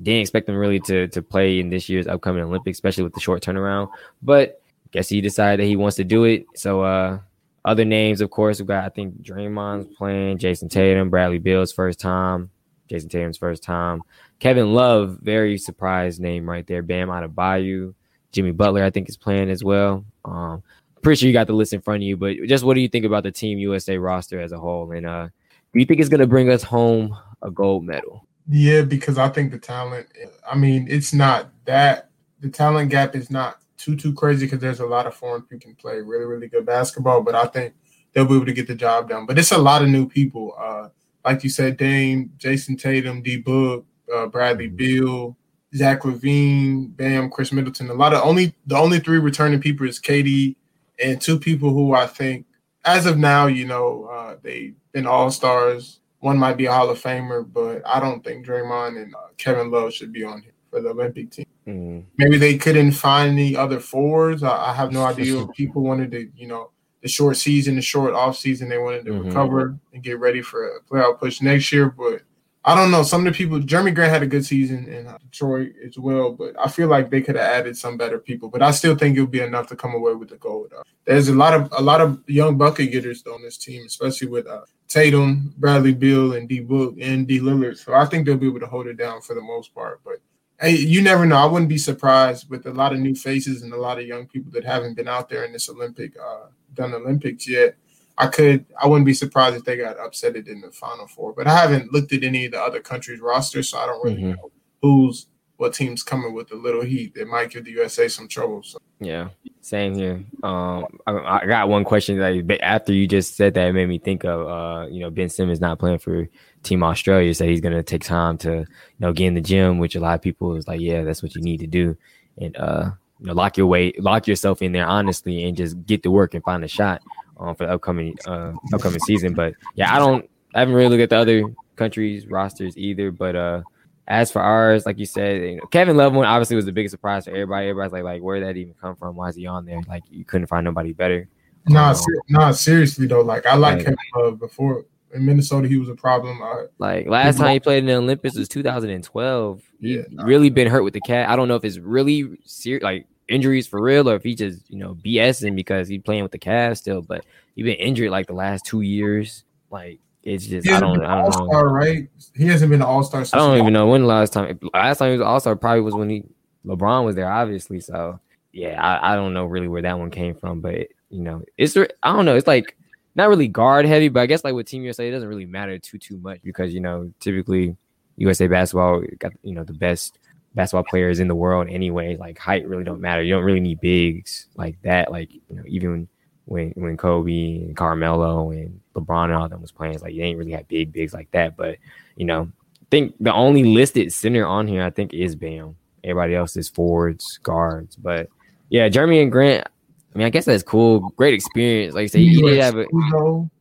didn't 0.02 0.22
expect 0.22 0.48
him 0.48 0.56
really 0.56 0.80
to 0.80 1.06
to 1.08 1.22
play 1.22 1.60
in 1.60 1.70
this 1.70 1.88
year's 1.88 2.08
upcoming 2.08 2.42
Olympics, 2.42 2.78
especially 2.78 3.04
with 3.04 3.14
the 3.14 3.20
short 3.20 3.42
turnaround. 3.42 3.90
But 4.22 4.59
guess 4.90 5.08
he 5.08 5.20
decided 5.20 5.60
that 5.60 5.68
he 5.68 5.76
wants 5.76 5.96
to 5.96 6.04
do 6.04 6.24
it. 6.24 6.46
So 6.54 6.82
uh 6.82 7.20
other 7.64 7.84
names, 7.84 8.20
of 8.22 8.30
course, 8.30 8.58
we've 8.58 8.68
got 8.68 8.84
I 8.84 8.88
think 8.88 9.22
Draymond's 9.22 9.94
playing, 9.96 10.38
Jayson 10.38 10.68
Tatum, 10.68 11.10
Bradley 11.10 11.38
Beal's 11.38 11.72
first 11.72 12.00
time, 12.00 12.50
Jayson 12.88 13.10
Tatum's 13.10 13.38
first 13.38 13.62
time, 13.62 14.02
Kevin 14.38 14.72
Love, 14.72 15.18
very 15.22 15.58
surprised 15.58 16.20
name 16.20 16.48
right 16.48 16.66
there. 16.66 16.82
Bam 16.82 17.08
Adebayo, 17.08 17.94
Jimmy 18.32 18.52
Butler, 18.52 18.82
I 18.82 18.90
think 18.90 19.08
is 19.08 19.16
playing 19.16 19.50
as 19.50 19.62
well. 19.62 20.04
Um, 20.24 20.62
pretty 21.02 21.18
sure 21.18 21.26
you 21.26 21.32
got 21.32 21.46
the 21.46 21.52
list 21.52 21.72
in 21.72 21.80
front 21.80 22.02
of 22.02 22.06
you, 22.06 22.16
but 22.16 22.36
just 22.46 22.64
what 22.64 22.74
do 22.74 22.80
you 22.80 22.88
think 22.88 23.04
about 23.04 23.22
the 23.22 23.30
Team 23.30 23.58
USA 23.58 23.96
roster 23.98 24.40
as 24.40 24.52
a 24.52 24.58
whole? 24.58 24.90
And 24.92 25.06
uh, 25.06 25.28
do 25.72 25.78
you 25.78 25.84
think 25.84 26.00
it's 26.00 26.08
gonna 26.08 26.26
bring 26.26 26.50
us 26.50 26.62
home 26.62 27.16
a 27.42 27.50
gold 27.50 27.84
medal? 27.84 28.26
Yeah, 28.48 28.82
because 28.82 29.18
I 29.18 29.28
think 29.28 29.52
the 29.52 29.58
talent. 29.58 30.08
I 30.50 30.56
mean, 30.56 30.86
it's 30.88 31.12
not 31.12 31.50
that 31.66 32.10
the 32.40 32.48
talent 32.48 32.90
gap 32.90 33.14
is 33.14 33.30
not 33.30 33.60
too 33.80 33.96
too 33.96 34.12
crazy 34.12 34.46
because 34.46 34.60
there's 34.60 34.80
a 34.80 34.86
lot 34.86 35.06
of 35.06 35.14
foreign 35.14 35.42
people 35.42 35.60
can 35.60 35.74
play 35.74 36.00
really 36.00 36.26
really 36.26 36.48
good 36.48 36.66
basketball, 36.66 37.22
but 37.22 37.34
I 37.34 37.46
think 37.46 37.74
they'll 38.12 38.26
be 38.26 38.36
able 38.36 38.46
to 38.46 38.52
get 38.52 38.66
the 38.66 38.74
job 38.74 39.08
done. 39.08 39.26
But 39.26 39.38
it's 39.38 39.52
a 39.52 39.58
lot 39.58 39.82
of 39.82 39.88
new 39.88 40.08
people. 40.08 40.54
Uh, 40.58 40.88
like 41.24 41.44
you 41.44 41.50
said, 41.50 41.76
Dame, 41.76 42.30
Jayson 42.38 42.76
Tatum, 42.78 43.22
D 43.22 43.38
Book, 43.38 43.84
uh, 44.14 44.26
Bradley 44.26 44.68
Beal, 44.68 45.36
Zach 45.74 46.02
LaVine, 46.02 46.96
Bam, 46.96 47.30
Khris 47.30 47.52
Middleton. 47.52 47.90
A 47.90 47.94
lot 47.94 48.14
of 48.14 48.24
only 48.24 48.54
the 48.66 48.76
only 48.76 49.00
three 49.00 49.18
returning 49.18 49.60
people 49.60 49.86
is 49.86 50.00
KD 50.00 50.56
and 51.02 51.20
two 51.20 51.38
people 51.38 51.70
who 51.70 51.94
I 51.94 52.06
think, 52.06 52.46
as 52.84 53.06
of 53.06 53.18
now, 53.18 53.46
you 53.46 53.66
know, 53.66 54.04
uh, 54.04 54.36
they've 54.42 54.74
been 54.92 55.06
all 55.06 55.30
stars. 55.30 56.00
One 56.18 56.38
might 56.38 56.58
be 56.58 56.66
a 56.66 56.72
Hall 56.72 56.90
of 56.90 57.00
Famer, 57.00 57.50
but 57.50 57.86
I 57.86 57.98
don't 57.98 58.22
think 58.22 58.44
Draymond 58.44 59.02
and 59.02 59.14
uh, 59.14 59.28
Kevin 59.38 59.70
Love 59.70 59.94
should 59.94 60.12
be 60.12 60.22
on 60.22 60.42
here 60.42 60.52
for 60.70 60.82
the 60.82 60.90
Olympic 60.90 61.30
team. 61.30 61.46
Mm, 61.70 62.04
Maybe 62.18 62.36
they 62.38 62.58
couldn't 62.58 62.92
find 62.92 63.32
any 63.32 63.56
other 63.56 63.80
forwards. 63.80 64.42
I, 64.42 64.70
I 64.70 64.74
have 64.74 64.92
no 64.92 65.04
idea 65.04 65.38
if 65.42 65.50
people 65.52 65.82
wanted 65.82 66.10
to, 66.12 66.28
you 66.36 66.46
know, 66.46 66.70
the 67.02 67.08
short 67.08 67.36
season, 67.36 67.76
the 67.76 67.82
short 67.82 68.12
off 68.14 68.36
season. 68.36 68.68
They 68.68 68.78
wanted 68.78 69.04
to 69.06 69.12
Mhm. 69.12 69.26
recover 69.26 69.78
and 69.92 70.02
get 70.02 70.18
ready 70.18 70.42
for 70.42 70.66
a 70.76 70.80
playoff 70.82 71.18
push 71.18 71.40
next 71.40 71.72
year. 71.72 71.88
But 71.90 72.22
I 72.62 72.74
don't 72.74 72.90
know. 72.90 73.02
Some 73.02 73.26
of 73.26 73.32
the 73.32 73.36
people, 73.38 73.58
Jerami 73.58 73.94
Grant 73.94 74.12
had 74.12 74.22
a 74.22 74.26
good 74.26 74.44
season 74.44 74.86
in 74.86 75.08
Detroit 75.22 75.72
as 75.86 75.98
well, 75.98 76.32
but 76.32 76.54
I 76.58 76.68
feel 76.68 76.88
like 76.88 77.08
they 77.08 77.22
could 77.22 77.36
have 77.36 77.46
added 77.46 77.74
some 77.78 77.96
better 77.96 78.18
people. 78.18 78.50
But 78.50 78.60
I 78.60 78.70
still 78.70 78.94
think 78.94 79.16
it 79.16 79.20
would 79.22 79.30
be 79.30 79.40
enough 79.40 79.66
to 79.68 79.76
come 79.76 79.94
away 79.94 80.12
with 80.14 80.28
the 80.28 80.36
gold. 80.36 80.70
Uh, 80.78 80.82
there's 81.06 81.28
a 81.28 81.34
lot 81.34 81.54
of 81.54 81.72
a 81.72 81.80
lot 81.82 82.02
of 82.02 82.22
young 82.28 82.58
bucket 82.58 82.92
getters 82.92 83.24
on 83.26 83.40
this 83.42 83.56
team, 83.56 83.86
especially 83.86 84.28
with 84.28 84.46
uh, 84.46 84.60
Tatum, 84.88 85.54
Bradley 85.56 85.94
Beal, 85.94 86.34
and 86.34 86.46
D 86.50 86.60
Book 86.60 86.96
and 87.00 87.26
D 87.26 87.40
Lillard. 87.40 87.78
So 87.78 87.94
I 87.94 88.04
think 88.04 88.26
they'll 88.26 88.36
be 88.36 88.48
able 88.48 88.60
to 88.60 88.66
hold 88.66 88.88
it 88.88 88.98
down 88.98 89.22
for 89.22 89.34
the 89.34 89.40
most 89.40 89.74
part. 89.74 90.00
But 90.04 90.16
hey, 90.60 90.76
you 90.76 91.02
never 91.02 91.24
know. 91.26 91.36
I 91.36 91.46
wouldn't 91.46 91.68
be 91.68 91.78
surprised 91.78 92.48
with 92.50 92.66
a 92.66 92.72
lot 92.72 92.92
of 92.92 92.98
new 93.00 93.14
faces 93.14 93.62
and 93.62 93.72
a 93.72 93.76
lot 93.80 93.98
of 93.98 94.06
young 94.06 94.26
people 94.26 94.52
that 94.52 94.64
haven't 94.64 94.94
been 94.94 95.08
out 95.08 95.28
there 95.28 95.44
in 95.44 95.52
this 95.52 95.68
Olympic, 95.68 96.12
uh, 96.18 96.46
done 96.74 96.92
Olympics 96.94 97.48
yet. 97.48 97.76
I 98.18 98.26
could, 98.26 98.66
I 98.80 98.86
wouldn't 98.86 99.06
be 99.06 99.14
surprised 99.14 99.56
if 99.56 99.64
they 99.64 99.76
got 99.78 99.96
upsetted 99.96 100.46
in 100.48 100.60
the 100.60 100.70
Final 100.70 101.06
Four. 101.06 101.32
But 101.32 101.46
I 101.46 101.56
haven't 101.56 101.92
looked 101.92 102.12
at 102.12 102.22
any 102.22 102.44
of 102.44 102.52
the 102.52 102.60
other 102.60 102.80
countries' 102.80 103.20
rosters, 103.20 103.70
so 103.70 103.78
I 103.78 103.86
don't 103.86 104.04
really 104.04 104.22
Mhm. 104.22 104.36
know 104.36 104.50
who's 104.82 105.26
what 105.56 105.74
team's 105.74 106.02
coming 106.02 106.32
with 106.32 106.50
a 106.52 106.56
little 106.56 106.82
heat 106.82 107.14
that 107.14 107.28
might 107.28 107.50
give 107.50 107.64
the 107.64 107.70
USA 107.72 108.08
some 108.08 108.26
trouble. 108.28 108.62
So. 108.62 108.78
Yeah, 108.98 109.28
same 109.60 109.94
here. 109.94 110.24
Um, 110.42 110.86
I, 111.06 111.40
I 111.42 111.46
got 111.46 111.68
one 111.68 111.84
question 111.84 112.18
that 112.18 112.62
after 112.62 112.94
you 112.94 113.06
just 113.06 113.36
said 113.36 113.54
that, 113.54 113.68
it 113.68 113.72
made 113.74 113.88
me 113.88 113.98
think 113.98 114.24
of 114.24 114.46
uh, 114.46 114.86
you 114.90 115.00
know, 115.00 115.10
Ben 115.10 115.28
Simmons 115.28 115.60
not 115.60 115.78
playing 115.78 115.98
for 115.98 116.28
Team 116.62 116.82
Australia, 116.82 117.34
said 117.34 117.48
he's 117.48 117.60
gonna 117.60 117.82
take 117.82 118.04
time 118.04 118.36
to 118.38 118.50
you 118.50 118.66
know 118.98 119.12
get 119.12 119.26
in 119.26 119.34
the 119.34 119.40
gym, 119.40 119.78
which 119.78 119.94
a 119.96 120.00
lot 120.00 120.14
of 120.14 120.22
people 120.22 120.56
is 120.56 120.68
like, 120.68 120.80
yeah, 120.80 121.02
that's 121.02 121.22
what 121.22 121.34
you 121.34 121.42
need 121.42 121.60
to 121.60 121.66
do, 121.66 121.96
and 122.38 122.56
uh, 122.56 122.90
you 123.18 123.26
know, 123.26 123.32
lock 123.32 123.56
your 123.56 123.66
way, 123.66 123.92
lock 123.98 124.26
yourself 124.26 124.62
in 124.62 124.72
there 124.72 124.86
honestly, 124.86 125.44
and 125.44 125.56
just 125.56 125.84
get 125.86 126.02
to 126.02 126.10
work 126.10 126.34
and 126.34 126.44
find 126.44 126.64
a 126.64 126.68
shot 126.68 127.02
um, 127.38 127.54
for 127.54 127.66
the 127.66 127.72
upcoming 127.72 128.16
uh 128.26 128.52
upcoming 128.72 129.00
season. 129.00 129.34
But 129.34 129.54
yeah, 129.74 129.94
I 129.94 129.98
don't, 129.98 130.28
I 130.54 130.60
haven't 130.60 130.74
really 130.74 130.90
looked 130.90 131.02
at 131.02 131.10
the 131.10 131.16
other 131.16 131.54
countries 131.76 132.26
rosters 132.26 132.76
either, 132.76 133.10
but 133.10 133.36
uh. 133.36 133.62
As 134.08 134.32
for 134.32 134.42
ours, 134.42 134.86
like 134.86 134.98
you 134.98 135.06
said, 135.06 135.40
you 135.40 135.56
know, 135.58 135.66
Kevin 135.66 135.96
Love 135.96 136.14
one 136.14 136.26
obviously 136.26 136.56
was 136.56 136.64
the 136.64 136.72
biggest 136.72 136.90
surprise 136.90 137.26
for 137.26 137.30
everybody. 137.30 137.68
Everybody's 137.68 137.92
like, 137.92 138.02
like, 138.02 138.20
where 138.20 138.40
did 138.40 138.48
that 138.48 138.56
even 138.56 138.74
come 138.74 138.96
from? 138.96 139.14
Why 139.14 139.28
is 139.28 139.36
he 139.36 139.46
on 139.46 139.64
there? 139.64 139.80
Like, 139.86 140.02
you 140.10 140.24
couldn't 140.24 140.48
find 140.48 140.64
nobody 140.64 140.92
better. 140.92 141.28
Nah, 141.68 141.90
Um, 141.90 141.94
ser- 141.94 142.22
nah, 142.28 142.50
seriously 142.50 143.06
though. 143.06 143.20
Like 143.20 143.46
I 143.46 143.54
like. 143.54 143.78
Kevin 143.78 143.96
Love 144.16 144.40
before 144.40 144.84
in 145.14 145.24
Minnesota. 145.24 145.68
He 145.68 145.76
was 145.76 145.88
a 145.88 145.94
problem. 145.94 146.40
Uh, 146.42 146.64
Like 146.78 147.06
last 147.08 147.38
time 147.38 147.52
he 147.52 147.60
played 147.60 147.78
in 147.78 147.86
the 147.86 147.94
Olympics 147.94 148.36
was 148.36 148.48
2012. 148.48 149.62
He 149.80 149.94
Yeah. 149.96 150.02
really 150.24 150.50
been 150.50 150.68
hurt 150.68 150.82
with 150.82 150.94
the 150.94 151.00
cat. 151.00 151.28
I 151.28 151.36
don't 151.36 151.48
know 151.48 151.56
if 151.56 151.64
it's 151.64 151.78
really 151.78 152.38
serious, 152.44 152.82
like 152.82 153.06
injuries 153.28 153.66
for 153.66 153.80
real, 153.80 154.08
or 154.08 154.14
if 154.16 154.22
he 154.22 154.34
just 154.34 154.68
you 154.70 154.78
know 154.78 154.94
BSing 154.94 155.54
because 155.54 155.88
he's 155.88 156.02
playing 156.02 156.22
with 156.22 156.32
the 156.32 156.38
Cavs 156.38 156.78
still. 156.78 157.02
But 157.02 157.24
he 157.54 157.62
been 157.62 157.76
injured 157.76 158.10
like 158.10 158.26
the 158.26 158.34
last 158.34 158.64
two 158.64 158.80
years. 158.82 159.44
Like 159.70 160.00
it's 160.22 160.46
just 160.46 160.68
I 160.68 160.80
don't 160.80 161.02
I 161.04 161.22
don't 161.22 161.32
All 161.32 161.44
know. 161.44 161.46
Star, 161.48 161.68
right? 161.68 162.08
He 162.36 162.46
hasn't 162.46 162.70
been 162.70 162.82
an 162.82 162.86
All 162.86 163.02
Star. 163.02 163.22
I 163.32 163.36
don't 163.38 163.58
even 163.58 163.72
know 163.72 163.88
when 163.88 164.02
the 164.02 164.06
last 164.06 164.32
time 164.32 164.58
last 164.74 164.98
time 164.98 165.12
he 165.12 165.18
was 165.18 165.26
All 165.26 165.40
Star 165.40 165.56
probably 165.56 165.80
was 165.82 165.94
when 165.94 166.10
he 166.10 166.24
LeBron 166.66 167.04
was 167.04 167.14
there, 167.16 167.30
obviously. 167.30 167.80
So 167.80 168.20
yeah, 168.52 168.82
I, 168.82 169.12
I 169.12 169.16
don't 169.16 169.32
know 169.32 169.46
really 169.46 169.68
where 169.68 169.82
that 169.82 169.98
one 169.98 170.10
came 170.10 170.34
from, 170.34 170.60
but 170.60 170.88
you 171.08 171.22
know, 171.22 171.42
it's 171.56 171.76
I 171.76 172.12
don't 172.12 172.24
know. 172.24 172.36
It's 172.36 172.46
like 172.46 172.76
not 173.14 173.28
really 173.28 173.48
guard 173.48 173.86
heavy, 173.86 174.08
but 174.08 174.20
I 174.20 174.26
guess 174.26 174.44
like 174.44 174.54
with 174.54 174.66
Team 174.66 174.82
USA, 174.84 175.08
it 175.08 175.10
doesn't 175.10 175.28
really 175.28 175.46
matter 175.46 175.78
too 175.78 175.98
too 175.98 176.18
much 176.18 176.40
because 176.42 176.72
you 176.72 176.80
know 176.80 177.12
typically 177.20 177.76
USA 178.16 178.46
basketball 178.46 179.02
got 179.18 179.32
you 179.42 179.54
know 179.54 179.64
the 179.64 179.72
best 179.72 180.18
basketball 180.54 180.84
players 180.84 181.20
in 181.20 181.28
the 181.28 181.34
world 181.34 181.68
anyway. 181.68 182.16
Like 182.16 182.38
height 182.38 182.66
really 182.68 182.84
don't 182.84 183.00
matter. 183.00 183.22
You 183.22 183.34
don't 183.34 183.44
really 183.44 183.60
need 183.60 183.80
bigs 183.80 184.46
like 184.56 184.80
that. 184.82 185.10
Like 185.10 185.32
you 185.32 185.56
know 185.56 185.62
even 185.66 186.08
when 186.44 186.70
when 186.76 186.96
Kobe 186.96 187.62
and 187.62 187.76
Carmelo 187.76 188.50
and 188.50 188.80
LeBron 188.94 189.24
and 189.24 189.34
all 189.34 189.48
them 189.48 189.62
was 189.62 189.72
playing, 189.72 189.94
it's 189.94 190.02
like 190.02 190.14
you 190.14 190.22
ain't 190.22 190.38
really 190.38 190.52
had 190.52 190.68
big 190.68 190.92
bigs 190.92 191.14
like 191.14 191.30
that. 191.32 191.56
But 191.56 191.78
you 192.16 192.26
know, 192.26 192.50
I 192.82 192.86
think 192.90 193.14
the 193.20 193.32
only 193.32 193.64
listed 193.64 194.12
center 194.12 194.46
on 194.46 194.66
here 194.66 194.82
I 194.82 194.90
think 194.90 195.14
is 195.14 195.34
Bam. 195.34 195.76
Everybody 196.02 196.34
else 196.34 196.56
is 196.56 196.68
forwards, 196.68 197.38
guards. 197.42 197.96
But 197.96 198.28
yeah, 198.68 198.88
Jerami 198.88 199.22
and 199.22 199.32
Grant. 199.32 199.68
I 200.14 200.18
mean, 200.18 200.26
I 200.26 200.30
guess 200.30 200.44
that's 200.44 200.62
cool. 200.62 201.00
Great 201.16 201.34
experience. 201.34 201.94
Like 201.94 202.04
I 202.04 202.06
said, 202.06 202.20
he 202.22 202.42
did 202.42 202.58
have 202.60 202.76
a 202.76 202.86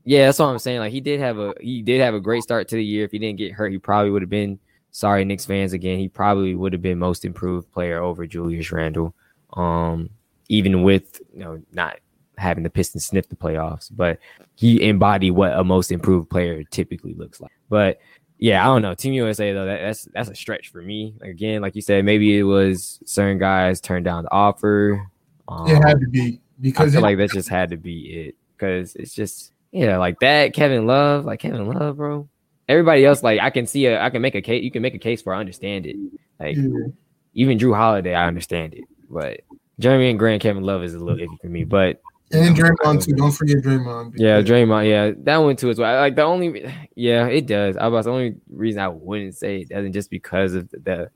yeah. 0.04 0.26
That's 0.26 0.40
what 0.40 0.48
I'm 0.48 0.60
saying. 0.60 0.80
Like 0.80 0.92
he 0.92 1.00
did 1.00 1.20
have 1.20 1.38
a 1.38 1.54
he 1.60 1.82
did 1.82 2.02
have 2.02 2.16
a 2.16 2.20
great 2.20 2.42
start 2.42 2.68
to 2.70 2.76
the 2.76 2.84
year. 2.84 3.06
If 3.06 3.12
he 3.12 3.20
didn't 3.20 3.38
get 3.38 3.52
hurt, 3.52 3.72
he 3.72 3.78
probably 3.78 4.12
would 4.12 4.24
have 4.24 4.30
been. 4.30 4.60
Sorry, 4.92 5.24
Knicks 5.24 5.46
fans 5.46 5.74
again. 5.74 6.00
He 6.00 6.10
probably 6.10 6.56
would 6.56 6.74
have 6.74 6.82
been 6.82 6.98
most 6.98 7.24
improved 7.24 7.72
player 7.72 8.02
over 8.02 8.26
Julius 8.26 8.72
Randle. 8.72 9.14
Um, 9.54 10.10
even 10.48 10.82
with 10.82 11.22
you 11.34 11.40
know 11.40 11.62
not 11.72 12.00
having 12.40 12.64
the 12.64 12.70
Pistons 12.70 13.06
sniff 13.06 13.30
the 13.30 13.36
playoffs, 13.36 13.92
but 13.96 14.18
he 14.56 14.82
embodied 14.82 15.34
what 15.34 15.54
a 15.54 15.64
most 15.64 15.92
improved 15.92 16.30
player 16.30 16.64
typically 16.64 17.14
looks 17.14 17.40
like. 17.40 17.52
But 17.70 18.00
yeah, 18.40 18.64
I 18.64 18.66
don't 18.66 18.82
know. 18.82 18.96
Team 18.96 19.14
USA 19.14 19.54
though, 19.54 19.66
that, 19.66 19.82
that's 19.82 20.08
that's 20.14 20.30
a 20.30 20.36
stretch 20.36 20.70
for 20.70 20.82
me. 20.82 21.14
Again, 21.22 21.62
like 21.62 21.76
you 21.76 21.82
said, 21.82 22.06
maybe 22.06 22.38
it 22.38 22.44
was 22.44 23.00
certain 23.06 23.38
guys 23.38 23.80
turned 23.80 24.06
down 24.06 24.24
the 24.24 24.32
offer. 24.32 25.06
Um, 25.50 25.68
It 25.68 25.76
had 25.86 26.00
to 26.00 26.08
be 26.08 26.36
I 26.36 26.62
because 26.62 26.92
feel 26.94 27.00
it- 27.00 27.04
like 27.04 27.18
that 27.18 27.32
just 27.32 27.50
had 27.50 27.72
to 27.72 27.78
be 27.78 28.28
it 28.28 28.36
because 28.56 28.96
it's 28.96 29.14
just 29.14 29.52
yeah, 29.72 29.98
like 29.98 30.20
that 30.22 30.54
Kevin 30.54 30.88
Love, 30.88 31.26
like 31.26 31.40
Kevin 31.42 31.68
Love, 31.68 31.98
bro. 31.98 32.28
Everybody 32.68 33.06
else, 33.06 33.24
like 33.24 33.40
I 33.40 33.50
can 33.50 33.66
see 33.66 33.86
a, 33.88 34.02
I 34.02 34.10
can 34.10 34.22
make 34.22 34.36
a 34.36 34.42
case. 34.42 34.64
You 34.64 34.72
can 34.72 34.82
make 34.82 34.94
a 34.96 35.00
case 35.00 35.22
for 35.22 35.34
I 35.34 35.40
understand 35.40 35.86
it. 35.86 35.96
Like 36.40 36.56
Yeah. 36.56 36.88
even 37.34 37.58
Jrue 37.58 37.76
Holiday, 37.76 38.14
I 38.14 38.28
understand 38.28 38.74
it, 38.76 38.84
but 39.10 39.42
Jerami 39.82 40.10
and 40.10 40.20
Grant, 40.20 40.42
Kevin 40.42 40.64
Love 40.64 40.84
is 40.84 40.94
a 40.94 41.00
little 41.00 41.20
iffy 41.26 41.40
for 41.42 41.48
me. 41.48 41.64
But 41.64 42.00
and 42.32 42.56
Draymond 42.56 43.04
too. 43.04 43.14
Don't 43.14 43.32
forget 43.32 43.58
Draymond. 43.58 44.14
yeah, 44.18 44.42
Draymond, 44.42 44.88
yeah, 44.88 45.12
that 45.24 45.38
one 45.38 45.56
too 45.56 45.70
as 45.72 45.80
well. 45.80 46.00
Like 46.00 46.16
the 46.16 46.22
only, 46.24 46.72
yeah, 46.96 47.26
it 47.28 47.48
does. 47.48 47.76
I 47.78 47.88
was 47.88 48.06
the 48.06 48.12
only 48.12 48.36
reason 48.52 48.82
I 48.82 48.88
wouldn't 48.90 49.36
say 49.36 49.62
it 49.62 49.70
doesn't 49.70 49.94
just 49.94 50.12
because 50.12 50.54
of 50.54 50.70
the 50.70 50.78
the 50.80 51.10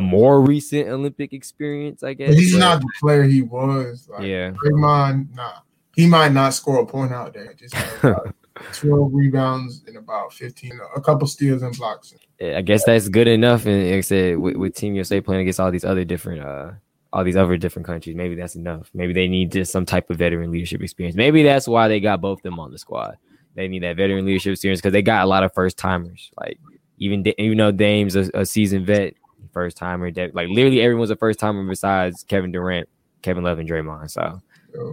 more 0.00 0.40
recent 0.40 0.88
Olympic 0.88 1.32
experience, 1.32 2.02
I 2.02 2.14
guess. 2.14 2.28
But 2.30 2.38
he's 2.38 2.52
but- 2.52 2.58
not 2.58 2.80
the 2.80 2.88
player 3.00 3.24
he 3.24 3.42
was. 3.42 4.08
Like, 4.10 4.22
Yeah. 4.22 4.50
Draymond, 4.52 5.34
nah. 5.34 5.58
He 5.94 6.06
might 6.06 6.32
not 6.32 6.54
score 6.54 6.80
a 6.80 6.86
point 6.86 7.12
out 7.12 7.34
there. 7.34 7.52
Just 7.54 7.74
about 8.02 8.34
12 8.74 9.10
rebounds 9.12 9.82
and 9.86 9.96
about 9.96 10.32
15, 10.32 10.80
a 10.96 11.00
couple 11.00 11.26
steals 11.26 11.62
and 11.62 11.76
blocks. 11.76 12.14
I 12.40 12.62
guess 12.62 12.84
that's 12.84 13.08
good 13.08 13.28
enough. 13.28 13.66
And 13.66 13.84
like 13.90 13.98
I 13.98 14.00
said, 14.00 14.38
with, 14.38 14.56
with 14.56 14.74
Team 14.74 14.94
USA 14.94 15.20
playing 15.20 15.42
against 15.42 15.60
all 15.60 15.70
these 15.70 15.84
other 15.84 16.04
different, 16.04 16.42
uh, 16.42 16.70
all 17.12 17.24
these 17.24 17.36
other 17.36 17.58
different 17.58 17.84
countries, 17.86 18.16
maybe 18.16 18.34
that's 18.34 18.56
enough. 18.56 18.90
Maybe 18.94 19.12
they 19.12 19.28
need 19.28 19.52
just 19.52 19.70
some 19.70 19.84
type 19.84 20.08
of 20.08 20.16
veteran 20.16 20.50
leadership 20.50 20.80
experience. 20.82 21.14
Maybe 21.14 21.42
that's 21.42 21.68
why 21.68 21.88
they 21.88 22.00
got 22.00 22.20
both 22.22 22.38
of 22.38 22.42
them 22.42 22.58
on 22.58 22.72
the 22.72 22.78
squad. 22.78 23.18
They 23.54 23.68
need 23.68 23.82
that 23.82 23.96
veteran 23.96 24.24
leadership 24.24 24.52
experience 24.52 24.80
because 24.80 24.92
they 24.94 25.02
got 25.02 25.24
a 25.24 25.28
lot 25.28 25.44
of 25.44 25.52
first 25.52 25.76
timers. 25.76 26.30
Like 26.40 26.58
even 26.98 27.22
even 27.36 27.58
though 27.58 27.72
Dame's 27.72 28.16
a, 28.16 28.30
a 28.32 28.46
seasoned 28.46 28.86
vet, 28.86 29.14
first 29.52 29.76
timer, 29.76 30.10
like 30.10 30.48
literally 30.48 30.80
everyone's 30.80 31.10
a 31.10 31.16
first 31.16 31.38
timer 31.38 31.66
besides 31.68 32.24
Kevin 32.24 32.52
Durant, 32.52 32.88
Kevin 33.22 33.44
Love, 33.44 33.58
and 33.58 33.68
Draymond. 33.68 34.10
So 34.10 34.40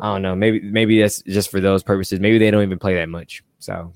I 0.01 0.13
don't 0.13 0.21
know. 0.21 0.35
Maybe 0.35 0.59
maybe 0.61 1.01
that's 1.01 1.21
just 1.23 1.49
for 1.49 1.59
those 1.59 1.83
purposes. 1.83 2.19
Maybe 2.19 2.37
they 2.37 2.51
don't 2.51 2.63
even 2.63 2.79
play 2.79 2.95
that 2.95 3.09
much. 3.09 3.43
So 3.59 3.93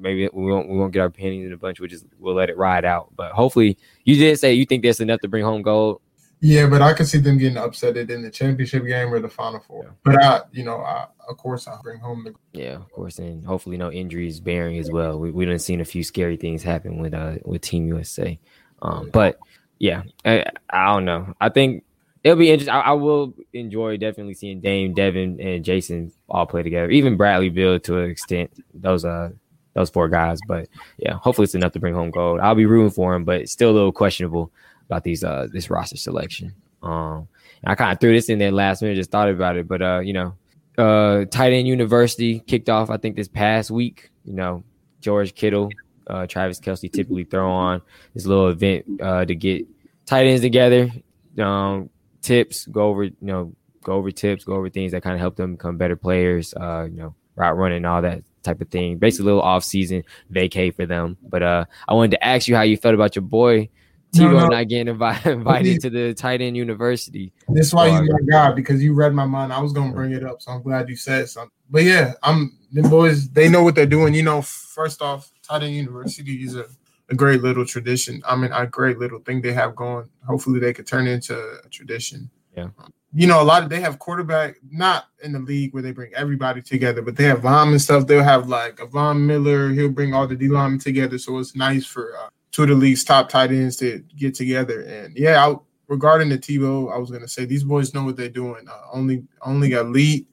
maybe 0.00 0.28
we 0.32 0.50
won't 0.50 0.68
we 0.68 0.76
won't 0.76 0.92
get 0.92 1.00
our 1.00 1.06
opinions 1.06 1.46
in 1.46 1.52
a 1.52 1.56
bunch. 1.56 1.80
We'll 1.80 1.88
just 1.88 2.04
we'll 2.18 2.34
let 2.34 2.50
it 2.50 2.56
ride 2.56 2.84
out. 2.84 3.12
But 3.16 3.32
hopefully, 3.32 3.78
you 4.04 4.16
did 4.16 4.38
say 4.38 4.54
you 4.54 4.66
think 4.66 4.82
that's 4.82 5.00
enough 5.00 5.20
to 5.20 5.28
bring 5.28 5.44
home 5.44 5.62
gold. 5.62 6.00
Yeah, 6.40 6.66
but 6.66 6.82
I 6.82 6.92
could 6.92 7.06
see 7.06 7.18
them 7.18 7.38
getting 7.38 7.56
upsetted 7.56 8.10
in 8.10 8.20
the 8.20 8.30
championship 8.30 8.84
game 8.84 9.12
or 9.12 9.18
the 9.18 9.30
final 9.30 9.60
four. 9.60 9.96
But 10.04 10.22
I, 10.22 10.42
you 10.52 10.62
know, 10.62 10.76
I, 10.76 11.06
of 11.26 11.38
course, 11.38 11.66
I'll 11.66 11.80
bring 11.82 12.00
home 12.00 12.24
the. 12.24 12.34
Yeah, 12.52 12.74
of 12.74 12.92
course, 12.92 13.18
and 13.18 13.44
hopefully 13.46 13.78
no 13.78 13.90
injuries 13.90 14.40
bearing 14.40 14.78
as 14.78 14.90
well. 14.90 15.18
We 15.18 15.30
we 15.30 15.46
done 15.46 15.58
seen 15.58 15.80
a 15.80 15.86
few 15.86 16.04
scary 16.04 16.36
things 16.36 16.62
happen 16.62 16.98
with 16.98 17.14
uh 17.14 17.36
with 17.44 17.62
Team 17.62 17.86
USA. 17.86 18.38
Um, 18.82 19.08
but 19.10 19.38
yeah, 19.78 20.02
I, 20.24 20.44
I 20.70 20.86
don't 20.86 21.04
know. 21.04 21.34
I 21.40 21.48
think 21.48 21.84
it'll 22.22 22.38
be 22.38 22.50
interesting. 22.50 22.74
I, 22.74 22.80
I 22.80 22.92
will 22.92 23.34
enjoy 23.52 23.96
definitely 23.96 24.34
seeing 24.34 24.60
Dame, 24.60 24.94
Devin, 24.94 25.40
and 25.40 25.64
Jayson 25.64 26.12
all 26.28 26.46
play 26.46 26.62
together. 26.62 26.90
Even 26.90 27.16
Bradley 27.16 27.50
Beal 27.50 27.78
to 27.80 27.98
an 27.98 28.10
extent. 28.10 28.50
Those 28.72 29.04
uh 29.04 29.30
those 29.74 29.90
four 29.90 30.08
guys. 30.08 30.38
But 30.46 30.68
yeah, 30.98 31.14
hopefully 31.14 31.44
it's 31.44 31.54
enough 31.54 31.72
to 31.72 31.80
bring 31.80 31.94
home 31.94 32.10
gold. 32.10 32.40
I'll 32.40 32.54
be 32.54 32.66
rooting 32.66 32.90
for 32.90 33.14
him, 33.14 33.24
but 33.24 33.48
still 33.48 33.70
a 33.70 33.72
little 33.72 33.92
questionable 33.92 34.50
about 34.86 35.04
these 35.04 35.22
uh 35.22 35.48
this 35.52 35.70
roster 35.70 35.96
selection. 35.96 36.54
Um, 36.82 37.28
I 37.66 37.74
kind 37.74 37.92
of 37.92 38.00
threw 38.00 38.12
this 38.12 38.28
in 38.28 38.38
there 38.38 38.52
last 38.52 38.82
minute, 38.82 38.96
just 38.96 39.10
thought 39.10 39.30
about 39.30 39.56
it, 39.56 39.66
but 39.66 39.80
uh, 39.80 40.00
you 40.00 40.12
know, 40.12 40.34
uh, 40.76 41.24
tight 41.26 41.52
end 41.52 41.66
university 41.66 42.40
kicked 42.40 42.68
off 42.68 42.90
I 42.90 42.96
think 42.96 43.16
this 43.16 43.28
past 43.28 43.70
week. 43.70 44.10
You 44.24 44.34
know, 44.34 44.64
George 45.00 45.34
Kittle, 45.34 45.70
uh, 46.06 46.26
Travis 46.26 46.60
Kelce 46.60 46.92
typically 46.92 47.24
throw 47.24 47.50
on 47.50 47.82
this 48.14 48.26
little 48.26 48.48
event 48.48 48.84
uh 49.00 49.24
to 49.24 49.34
get 49.34 49.66
tight 50.06 50.26
ends 50.26 50.42
together. 50.42 50.90
Um, 51.38 51.90
tips, 52.22 52.66
go 52.66 52.88
over, 52.88 53.04
you 53.04 53.14
know, 53.20 53.54
go 53.82 53.94
over 53.94 54.10
tips, 54.10 54.44
go 54.44 54.54
over 54.54 54.68
things 54.70 54.92
that 54.92 55.02
kind 55.02 55.14
of 55.14 55.20
help 55.20 55.36
them 55.36 55.52
become 55.52 55.76
better 55.76 55.96
players. 55.96 56.54
Uh, 56.54 56.86
you 56.90 56.96
know, 56.96 57.14
route 57.36 57.56
running, 57.56 57.84
all 57.84 58.02
that 58.02 58.22
type 58.42 58.60
of 58.60 58.68
thing. 58.68 58.98
Basically, 58.98 59.24
a 59.24 59.26
little 59.26 59.42
off 59.42 59.64
season 59.64 60.04
vacay 60.32 60.74
for 60.74 60.86
them. 60.86 61.16
But 61.22 61.42
uh, 61.42 61.64
I 61.88 61.94
wanted 61.94 62.12
to 62.12 62.24
ask 62.24 62.48
you 62.48 62.56
how 62.56 62.62
you 62.62 62.76
felt 62.76 62.94
about 62.94 63.16
your 63.16 63.22
boy 63.22 63.68
Tebow 64.14 64.32
no. 64.32 64.46
not 64.46 64.68
getting 64.68 64.88
invited 64.94 65.32
invited 65.32 65.80
to 65.80 65.90
the 65.90 66.14
tight 66.14 66.40
end 66.40 66.56
university. 66.56 67.32
That's 67.48 67.74
why 67.74 67.88
Dog. 67.88 68.02
he's 68.02 68.12
my 68.12 68.18
guy 68.30 68.52
because 68.52 68.82
you 68.82 68.94
read 68.94 69.12
my 69.12 69.26
mind. 69.26 69.52
I 69.52 69.60
was 69.60 69.72
gonna 69.72 69.92
bring 69.92 70.12
it 70.12 70.24
up, 70.24 70.40
so 70.40 70.52
I'm 70.52 70.62
glad 70.62 70.88
you 70.88 70.96
said 70.96 71.28
something. 71.28 71.50
But 71.68 71.82
yeah, 71.82 72.14
I'm 72.22 72.56
the 72.72 72.82
boys. 72.82 73.28
They 73.28 73.48
know 73.48 73.62
what 73.62 73.74
they're 73.74 73.86
doing. 73.86 74.14
You 74.14 74.22
know, 74.22 74.42
first 74.42 75.02
off, 75.02 75.32
tight 75.46 75.62
end 75.62 75.74
university 75.74 76.42
is 76.42 76.56
a, 76.56 76.66
a 77.10 77.14
great 77.14 77.42
little 77.42 77.64
tradition. 77.64 78.22
I 78.26 78.36
mean, 78.36 78.52
a 78.52 78.66
great 78.66 78.98
little 78.98 79.20
thing 79.20 79.42
they 79.42 79.52
have 79.52 79.76
going. 79.76 80.08
Hopefully, 80.26 80.60
they 80.60 80.72
could 80.72 80.86
turn 80.86 81.06
into 81.06 81.36
a 81.64 81.68
tradition. 81.68 82.30
Yeah. 82.56 82.68
You 83.16 83.28
know, 83.28 83.40
a 83.40 83.44
lot 83.44 83.62
of 83.62 83.68
they 83.68 83.80
have 83.80 84.00
quarterback, 84.00 84.56
not 84.70 85.06
in 85.22 85.32
the 85.32 85.38
league 85.38 85.72
where 85.72 85.82
they 85.82 85.92
bring 85.92 86.12
everybody 86.14 86.60
together, 86.60 87.00
but 87.00 87.16
they 87.16 87.24
have 87.24 87.44
linemen 87.44 87.78
stuff. 87.78 88.06
They'll 88.06 88.24
have 88.24 88.48
like 88.48 88.80
a 88.80 88.86
Von 88.86 89.24
Miller. 89.24 89.70
He'll 89.70 89.90
bring 89.90 90.14
all 90.14 90.26
the 90.26 90.34
D 90.34 90.48
linemen 90.48 90.80
together, 90.80 91.18
so 91.18 91.38
it's 91.38 91.54
nice 91.54 91.86
for 91.86 92.16
uh, 92.16 92.28
two 92.50 92.64
of 92.64 92.70
the 92.70 92.74
league's 92.74 93.04
top 93.04 93.28
tight 93.28 93.50
ends 93.50 93.76
to 93.76 94.02
get 94.16 94.34
together. 94.34 94.80
And 94.82 95.16
yeah, 95.16 95.46
I, 95.46 95.54
regarding 95.86 96.28
the 96.28 96.38
Tebow, 96.38 96.92
I 96.92 96.98
was 96.98 97.10
gonna 97.10 97.28
say 97.28 97.44
these 97.44 97.62
boys 97.62 97.94
know 97.94 98.04
what 98.04 98.16
they're 98.16 98.28
doing. 98.28 98.66
Uh, 98.68 98.80
only 98.92 99.24
only 99.42 99.72
elite, 99.72 100.26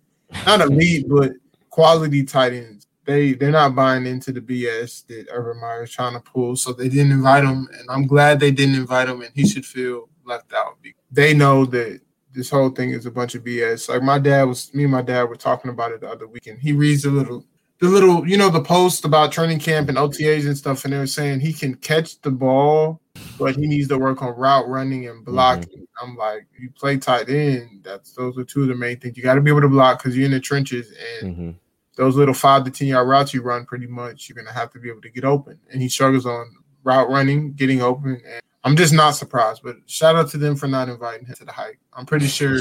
not 0.47 0.61
elite, 0.67 1.07
but 1.07 1.33
quality 1.69 2.23
tight 2.23 2.53
ends. 2.53 2.80
They 3.05 3.33
they're 3.33 3.51
not 3.51 3.75
buying 3.75 4.05
into 4.05 4.31
the 4.31 4.41
BS 4.41 5.07
that 5.07 5.27
Urban 5.31 5.59
Meyer 5.59 5.83
is 5.83 5.91
trying 5.91 6.13
to 6.13 6.19
pull, 6.19 6.55
so 6.55 6.71
they 6.71 6.87
didn't 6.89 7.11
invite 7.11 7.43
him, 7.43 7.67
and 7.77 7.89
I'm 7.89 8.05
glad 8.05 8.39
they 8.39 8.51
didn't 8.51 8.75
invite 8.75 9.09
him, 9.09 9.21
and 9.21 9.31
he 9.33 9.47
should 9.47 9.65
feel 9.65 10.07
left 10.23 10.53
out. 10.53 10.77
They 11.11 11.33
know 11.33 11.65
that 11.65 11.99
this 12.33 12.49
whole 12.49 12.69
thing 12.69 12.91
is 12.91 13.05
a 13.07 13.11
bunch 13.11 13.33
of 13.35 13.43
BS. 13.43 13.89
Like 13.89 14.03
my 14.03 14.19
dad 14.19 14.43
was, 14.43 14.73
me 14.73 14.83
and 14.83 14.91
my 14.91 15.01
dad 15.01 15.23
were 15.23 15.35
talking 15.35 15.71
about 15.71 15.91
it 15.91 16.01
the 16.01 16.09
other 16.09 16.27
weekend. 16.27 16.59
He 16.59 16.71
reads 16.73 17.03
a 17.05 17.09
little, 17.11 17.43
the 17.79 17.87
little, 17.89 18.25
you 18.27 18.37
know, 18.37 18.49
the 18.49 18.61
post 18.61 19.03
about 19.03 19.31
training 19.31 19.59
camp 19.59 19.89
and 19.89 19.97
OTAs 19.97 20.45
and 20.45 20.57
stuff, 20.57 20.85
and 20.85 20.93
they 20.93 20.97
were 20.99 21.07
saying 21.07 21.39
he 21.39 21.51
can 21.51 21.73
catch 21.75 22.21
the 22.21 22.31
ball, 22.31 23.01
but 23.39 23.55
he 23.55 23.65
needs 23.67 23.87
to 23.89 23.97
work 23.97 24.21
on 24.21 24.37
route 24.37 24.69
running 24.69 25.07
and 25.07 25.25
blocking. 25.25 25.85
I'm 26.01 26.15
like, 26.15 26.45
you 26.57 26.69
play 26.69 26.97
tight 26.97 27.29
end. 27.29 27.81
That's 27.83 28.13
those 28.13 28.37
are 28.37 28.43
two 28.43 28.61
of 28.61 28.67
the 28.69 28.75
main 28.75 28.99
things. 28.99 29.17
You 29.17 29.23
got 29.23 29.35
to 29.35 29.41
be 29.41 29.49
able 29.51 29.61
to 29.61 29.67
block 29.69 29.97
because 30.01 30.15
you're 30.15 30.25
in 30.25 30.31
the 30.31 30.39
trenches, 30.39 30.93
and 31.21 31.37
Mhm. 31.37 31.55
Those 32.01 32.15
little 32.15 32.33
five 32.33 32.63
to 32.63 32.71
ten 32.71 32.87
yard 32.87 33.07
routes 33.07 33.31
you 33.31 33.43
run, 33.43 33.63
pretty 33.63 33.85
much, 33.85 34.27
you're 34.27 34.35
gonna 34.35 34.51
have 34.51 34.71
to 34.71 34.79
be 34.79 34.89
able 34.89 35.01
to 35.01 35.09
get 35.11 35.23
open. 35.23 35.59
And 35.71 35.79
he 35.79 35.87
struggles 35.87 36.25
on 36.25 36.51
route 36.83 37.09
running, 37.09 37.53
getting 37.53 37.83
open, 37.83 38.19
and 38.25 38.41
I'm 38.63 38.75
just 38.75 38.91
not 38.91 39.11
surprised. 39.11 39.61
But 39.63 39.75
shout 39.85 40.15
out 40.15 40.27
to 40.31 40.37
them 40.39 40.55
for 40.55 40.67
not 40.67 40.89
inviting 40.89 41.27
him 41.27 41.35
to 41.35 41.45
the 41.45 41.51
hike. 41.51 41.79
I'm 41.93 42.07
pretty 42.07 42.25
sure, 42.25 42.57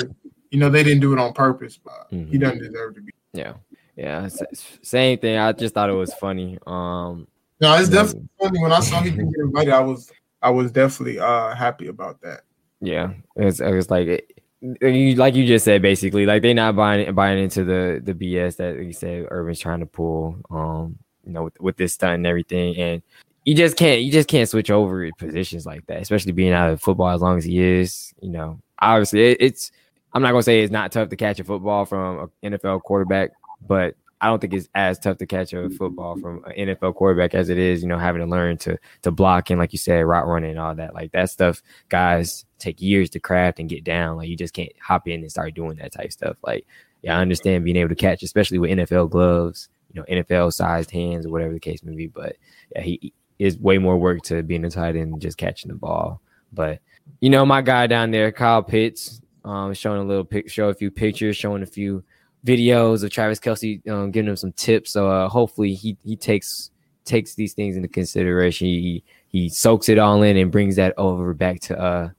you 0.51 0.59
know, 0.59 0.69
they 0.69 0.83
didn't 0.83 1.01
do 1.01 1.15
it 1.15 1.19
on 1.19 1.33
purpose, 1.33 1.79
but 1.79 2.07
he 2.11 2.17
Mhm. 2.17 2.41
doesn't 2.41 2.59
deserve 2.59 2.95
to 2.97 3.01
be. 3.01 3.13
Yeah, 3.33 3.55
yeah, 3.97 4.29
same 4.83 5.19
thing. 5.19 5.39
I 5.39 5.53
just 5.53 5.73
thought 5.73 5.89
it 5.89 5.95
was 5.95 6.13
funny. 6.13 6.59
Um, 6.67 7.27
No, 7.63 7.75
it's 7.77 7.89
definitely 7.89 8.29
funny. 8.39 8.61
When 8.61 8.73
I 8.73 8.81
saw 8.81 9.01
he 9.01 9.11
didn't 9.11 9.31
get 9.31 9.41
invited, 9.41 9.73
I 9.73 9.81
was 9.81 10.13
I 10.43 10.51
was 10.51 10.71
definitely 10.71 11.19
uh 11.19 11.55
happy 11.55 11.87
about 11.87 12.21
that. 12.21 12.43
yeah, 12.83 13.13
it's 13.37 13.61
it's 13.61 13.91
like 13.91 14.07
it, 14.09 14.40
you 14.61 15.15
like 15.15 15.35
you 15.35 15.47
just 15.47 15.65
said 15.65 15.81
basically 15.81 16.27
like 16.27 16.43
they're 16.43 16.55
not 16.55 16.77
buying 16.77 17.13
buying 17.15 17.39
into 17.39 17.65
the 17.65 18.01
the 18.03 18.15
BS 18.15 18.57
that 18.57 18.77
you 18.77 18.93
said 18.93 19.27
Urban's 19.31 19.59
trying 19.59 19.81
to 19.81 19.87
pull. 19.87 20.37
Um, 20.51 20.99
you 21.25 21.33
know, 21.33 21.45
with, 21.45 21.61
with 21.61 21.77
this 21.77 21.95
stunt 21.95 22.15
and 22.15 22.27
everything, 22.27 22.77
and 22.77 23.03
you 23.45 23.55
just 23.55 23.77
can't 23.77 24.03
you 24.03 24.13
just 24.13 24.29
can't 24.29 24.49
switch 24.49 24.71
over 24.71 25.09
positions 25.19 25.67
like 25.67 25.87
that, 25.87 26.01
especially 26.01 26.33
being 26.33 26.53
out 26.53 26.71
of 26.71 26.83
football 26.83 27.09
as 27.09 27.21
long 27.21 27.39
as 27.39 27.45
he 27.45 27.61
is. 27.61 28.13
You 28.21 28.31
know, 28.31 28.61
obviously 28.79 29.33
it, 29.33 29.39
it's 29.41 29.73
I'm 30.13 30.23
not 30.23 30.33
gonna 30.33 30.43
say 30.43 30.61
it's 30.61 30.73
not 30.73 30.93
tough 30.93 31.09
to 31.09 31.17
catch 31.17 31.41
a 31.41 31.45
football 31.45 31.85
from 31.85 32.31
an 32.43 32.53
NFL 32.53 32.83
quarterback, 32.83 33.31
but 33.67 33.95
I 34.21 34.27
don't 34.27 34.41
think 34.41 34.53
it's 34.53 34.69
as 34.75 34.99
tough 34.99 35.19
to 35.19 35.27
catch 35.27 35.53
a 35.53 35.71
football 35.71 36.19
from 36.19 36.45
an 36.45 36.69
NFL 36.69 36.95
quarterback 36.95 37.35
as 37.35 37.49
it 37.49 37.59
is, 37.59 37.83
you 37.83 37.89
know, 37.89 37.99
having 37.99 38.21
to 38.21 38.27
learn 38.27 38.59
to 38.59 38.79
to 39.03 39.11
block 39.11 39.51
and 39.51 39.59
like 39.59 39.73
you 39.73 39.79
said, 39.79 40.01
route 40.01 40.27
running 40.27 40.51
and 40.51 40.61
all 40.61 40.75
that. 40.75 40.95
Like 40.95 41.13
that 41.13 41.31
stuff, 41.31 41.63
guys 41.89 42.45
take 42.59 42.81
years 42.81 43.11
to 43.11 43.21
craft 43.21 43.59
and 43.59 43.69
get 43.69 43.83
down. 43.83 44.17
Like 44.17 44.29
you 44.29 44.37
just 44.37 44.55
can't 44.55 44.73
hop 44.81 45.09
in 45.09 45.21
and 45.21 45.31
start 45.31 45.55
doing 45.55 45.77
that 45.77 45.93
type 45.93 46.13
stuff. 46.13 46.37
Like, 46.45 46.67
yeah, 47.03 47.17
I 47.17 47.21
understand 47.23 47.65
being 47.65 47.77
able 47.77 47.89
to 47.89 47.95
catch, 47.95 48.23
especially 48.23 48.59
with 48.59 48.71
NFL 48.71 49.11
gloves, 49.11 49.69
you 49.93 50.01
know, 50.01 50.07
NFL 50.07 50.53
sized 50.53 50.91
hands 50.91 51.27
or 51.27 51.31
whatever 51.31 51.55
the 51.55 51.61
case 51.61 51.83
may 51.83 51.97
be. 51.97 52.07
But 52.07 52.37
yeah, 52.75 52.83
he 52.83 53.13
is 53.39 53.59
way 53.59 53.79
more 53.79 53.97
work 53.97 54.23
to 54.25 54.43
being 54.43 54.65
a 54.65 54.71
tight 54.71 54.97
end 54.97 55.15
than 55.15 55.21
just 55.21 55.39
catching 55.39 55.71
the 55.71 55.77
ball. 55.77 56.21
But 56.53 56.81
you 57.21 57.31
know, 57.31 57.47
my 57.47 57.63
guy 57.63 57.87
down 57.87 58.11
there, 58.11 58.31
Kyle 58.31 58.63
Pitts, 58.63 59.21
um, 59.45 59.73
showing 59.75 60.01
a 60.01 60.05
little 60.05 60.25
pic, 60.25 60.51
show 60.51 60.69
a 60.69 60.75
few 60.75 60.91
pictures, 60.91 61.37
showing 61.37 61.63
a 61.63 61.67
few 61.67 62.05
videos 62.45 63.03
of 63.05 63.11
Travis 63.11 63.39
Kelce, 63.39 63.87
um, 63.89 64.11
giving 64.11 64.29
him 64.29 64.37
some 64.37 64.53
tips. 64.53 64.93
So 64.93 65.11
uh, 65.11 65.29
hopefully 65.29 65.75
he 65.75 65.97
he 66.05 66.17
takes 66.17 66.71
takes 67.05 67.35
these 67.35 67.55
things 67.55 67.77
into 67.77 67.89
consideration. 67.89 68.67
He 68.67 69.05
he 69.29 69.49
soaks 69.49 69.89
it 69.89 69.99
all 69.99 70.23
in 70.23 70.37
and 70.37 70.51
brings 70.51 70.77
that 70.77 70.95
over 70.97 71.35
back 71.35 71.61
to 71.61 71.79
uh 71.79 72.11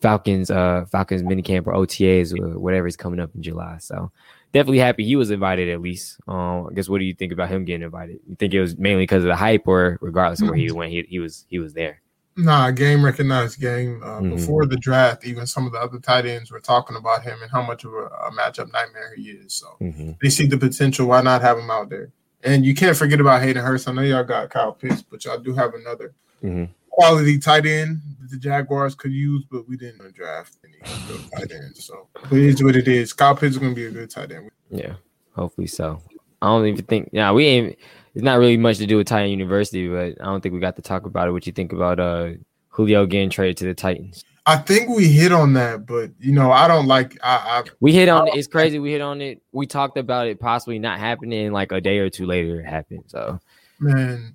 Falcons 0.00 0.50
uh 0.50 0.86
Falcons 0.90 1.22
minicamp 1.22 1.66
or 1.66 1.74
OTAs 1.74 2.38
or 2.38 2.58
whatever 2.58 2.86
is 2.86 2.96
coming 2.96 3.20
up 3.20 3.30
in 3.34 3.42
July. 3.42 3.76
So 3.80 4.10
definitely 4.52 4.78
happy 4.78 5.04
he 5.04 5.16
was 5.16 5.30
invited 5.30 5.68
at 5.68 5.80
least. 5.80 6.18
Um, 6.26 6.68
I 6.70 6.74
guess 6.74 6.88
what 6.88 6.98
do 6.98 7.04
you 7.04 7.14
think 7.14 7.32
about 7.32 7.50
him 7.50 7.64
getting 7.64 7.82
invited? 7.82 8.20
You 8.28 8.36
think 8.36 8.54
it 8.54 8.60
was 8.60 8.78
mainly 8.78 9.02
because 9.02 9.24
of 9.24 9.28
the 9.28 9.36
hype 9.36 9.66
or 9.66 9.98
regardless 10.00 10.40
of 10.40 10.48
where 10.48 10.56
he 10.56 10.70
went, 10.72 10.92
he, 10.92 11.04
he 11.08 11.18
was 11.18 11.46
he 11.48 11.58
was 11.58 11.74
there. 11.74 12.02
Nah, 12.36 12.70
game 12.70 13.04
recognized 13.04 13.60
game. 13.60 14.00
Uh, 14.02 14.20
Mhm. 14.20 14.36
Before 14.36 14.64
the 14.64 14.76
draft, 14.76 15.26
even 15.26 15.46
some 15.46 15.66
of 15.66 15.72
the 15.72 15.78
other 15.78 15.98
tight 15.98 16.24
ends 16.26 16.50
were 16.50 16.60
talking 16.60 16.96
about 16.96 17.22
him 17.22 17.38
and 17.42 17.50
how 17.50 17.60
much 17.62 17.84
of 17.84 17.92
a, 17.92 18.06
a 18.06 18.30
matchup 18.32 18.72
nightmare 18.72 19.12
he 19.16 19.30
is. 19.30 19.52
So 19.54 19.76
Mm-hmm. 19.80 20.12
they 20.22 20.30
see 20.30 20.46
the 20.46 20.56
potential. 20.56 21.08
Why 21.08 21.20
not 21.22 21.42
have 21.42 21.58
him 21.58 21.70
out 21.70 21.90
there? 21.90 22.10
And 22.42 22.64
you 22.64 22.74
can't 22.74 22.96
forget 22.96 23.20
about 23.20 23.42
Hayden 23.42 23.62
Hurst. 23.62 23.88
I 23.88 23.92
know 23.92 24.02
y'all 24.02 24.24
got 24.24 24.48
Kyle 24.48 24.72
Pitts, 24.72 25.02
but 25.02 25.24
y'all 25.24 25.38
do 25.38 25.52
have 25.54 25.74
another 25.74 26.14
Mhm. 26.42 26.70
quality 26.88 27.38
tight 27.38 27.66
end 27.66 28.00
that 28.20 28.30
the 28.30 28.36
Jaguars 28.38 28.94
could 28.94 29.12
use, 29.12 29.44
but 29.50 29.68
we 29.68 29.76
didn't 29.76 30.14
draft 30.14 30.56
any 30.64 30.78
good 31.08 31.20
tight 31.36 31.52
ends. 31.52 31.84
So 31.84 32.08
it 32.30 32.38
is 32.38 32.62
what 32.62 32.76
it 32.76 32.88
is. 32.88 33.12
Kyle 33.12 33.34
Pitts 33.34 33.56
is 33.56 33.58
going 33.58 33.72
to 33.72 33.76
be 33.76 33.86
a 33.86 33.90
good 33.90 34.08
tight 34.08 34.32
end. 34.32 34.50
Yeah, 34.70 34.94
hopefully 35.34 35.66
so. 35.66 36.00
I 36.40 36.46
don't 36.46 36.64
even 36.66 36.84
think. 36.86 37.10
Yeah, 37.12 37.32
we 37.32 37.44
ain't. 37.46 37.78
It's 38.14 38.24
not 38.24 38.38
really 38.38 38.56
much 38.56 38.78
to 38.78 38.86
do 38.86 38.96
with 38.96 39.06
Titan 39.06 39.30
University, 39.30 39.88
but 39.88 40.20
I 40.20 40.24
don't 40.24 40.40
think 40.40 40.52
we 40.52 40.60
got 40.60 40.76
to 40.76 40.82
talk 40.82 41.06
about 41.06 41.28
it. 41.28 41.32
What 41.32 41.46
you 41.46 41.52
think 41.52 41.72
about 41.72 42.00
uh 42.00 42.30
Julio 42.68 43.06
getting 43.06 43.30
traded 43.30 43.56
to 43.58 43.64
the 43.64 43.74
Titans? 43.74 44.24
I 44.46 44.56
think 44.56 44.88
we 44.88 45.06
hit 45.06 45.32
on 45.32 45.52
that, 45.52 45.86
but 45.86 46.10
you 46.18 46.32
know, 46.32 46.50
I 46.50 46.66
don't 46.66 46.86
like. 46.86 47.18
I, 47.22 47.36
I 47.36 47.64
We 47.80 47.92
hit 47.92 48.08
on 48.08 48.28
it. 48.28 48.34
It's 48.34 48.48
crazy. 48.48 48.78
We 48.78 48.90
hit 48.92 49.00
on 49.00 49.20
it. 49.20 49.42
We 49.52 49.66
talked 49.66 49.98
about 49.98 50.26
it 50.26 50.40
possibly 50.40 50.78
not 50.78 50.98
happening. 50.98 51.52
Like 51.52 51.72
a 51.72 51.80
day 51.80 51.98
or 51.98 52.10
two 52.10 52.26
later, 52.26 52.60
it 52.60 52.66
happened. 52.66 53.04
So 53.06 53.38
man, 53.78 54.34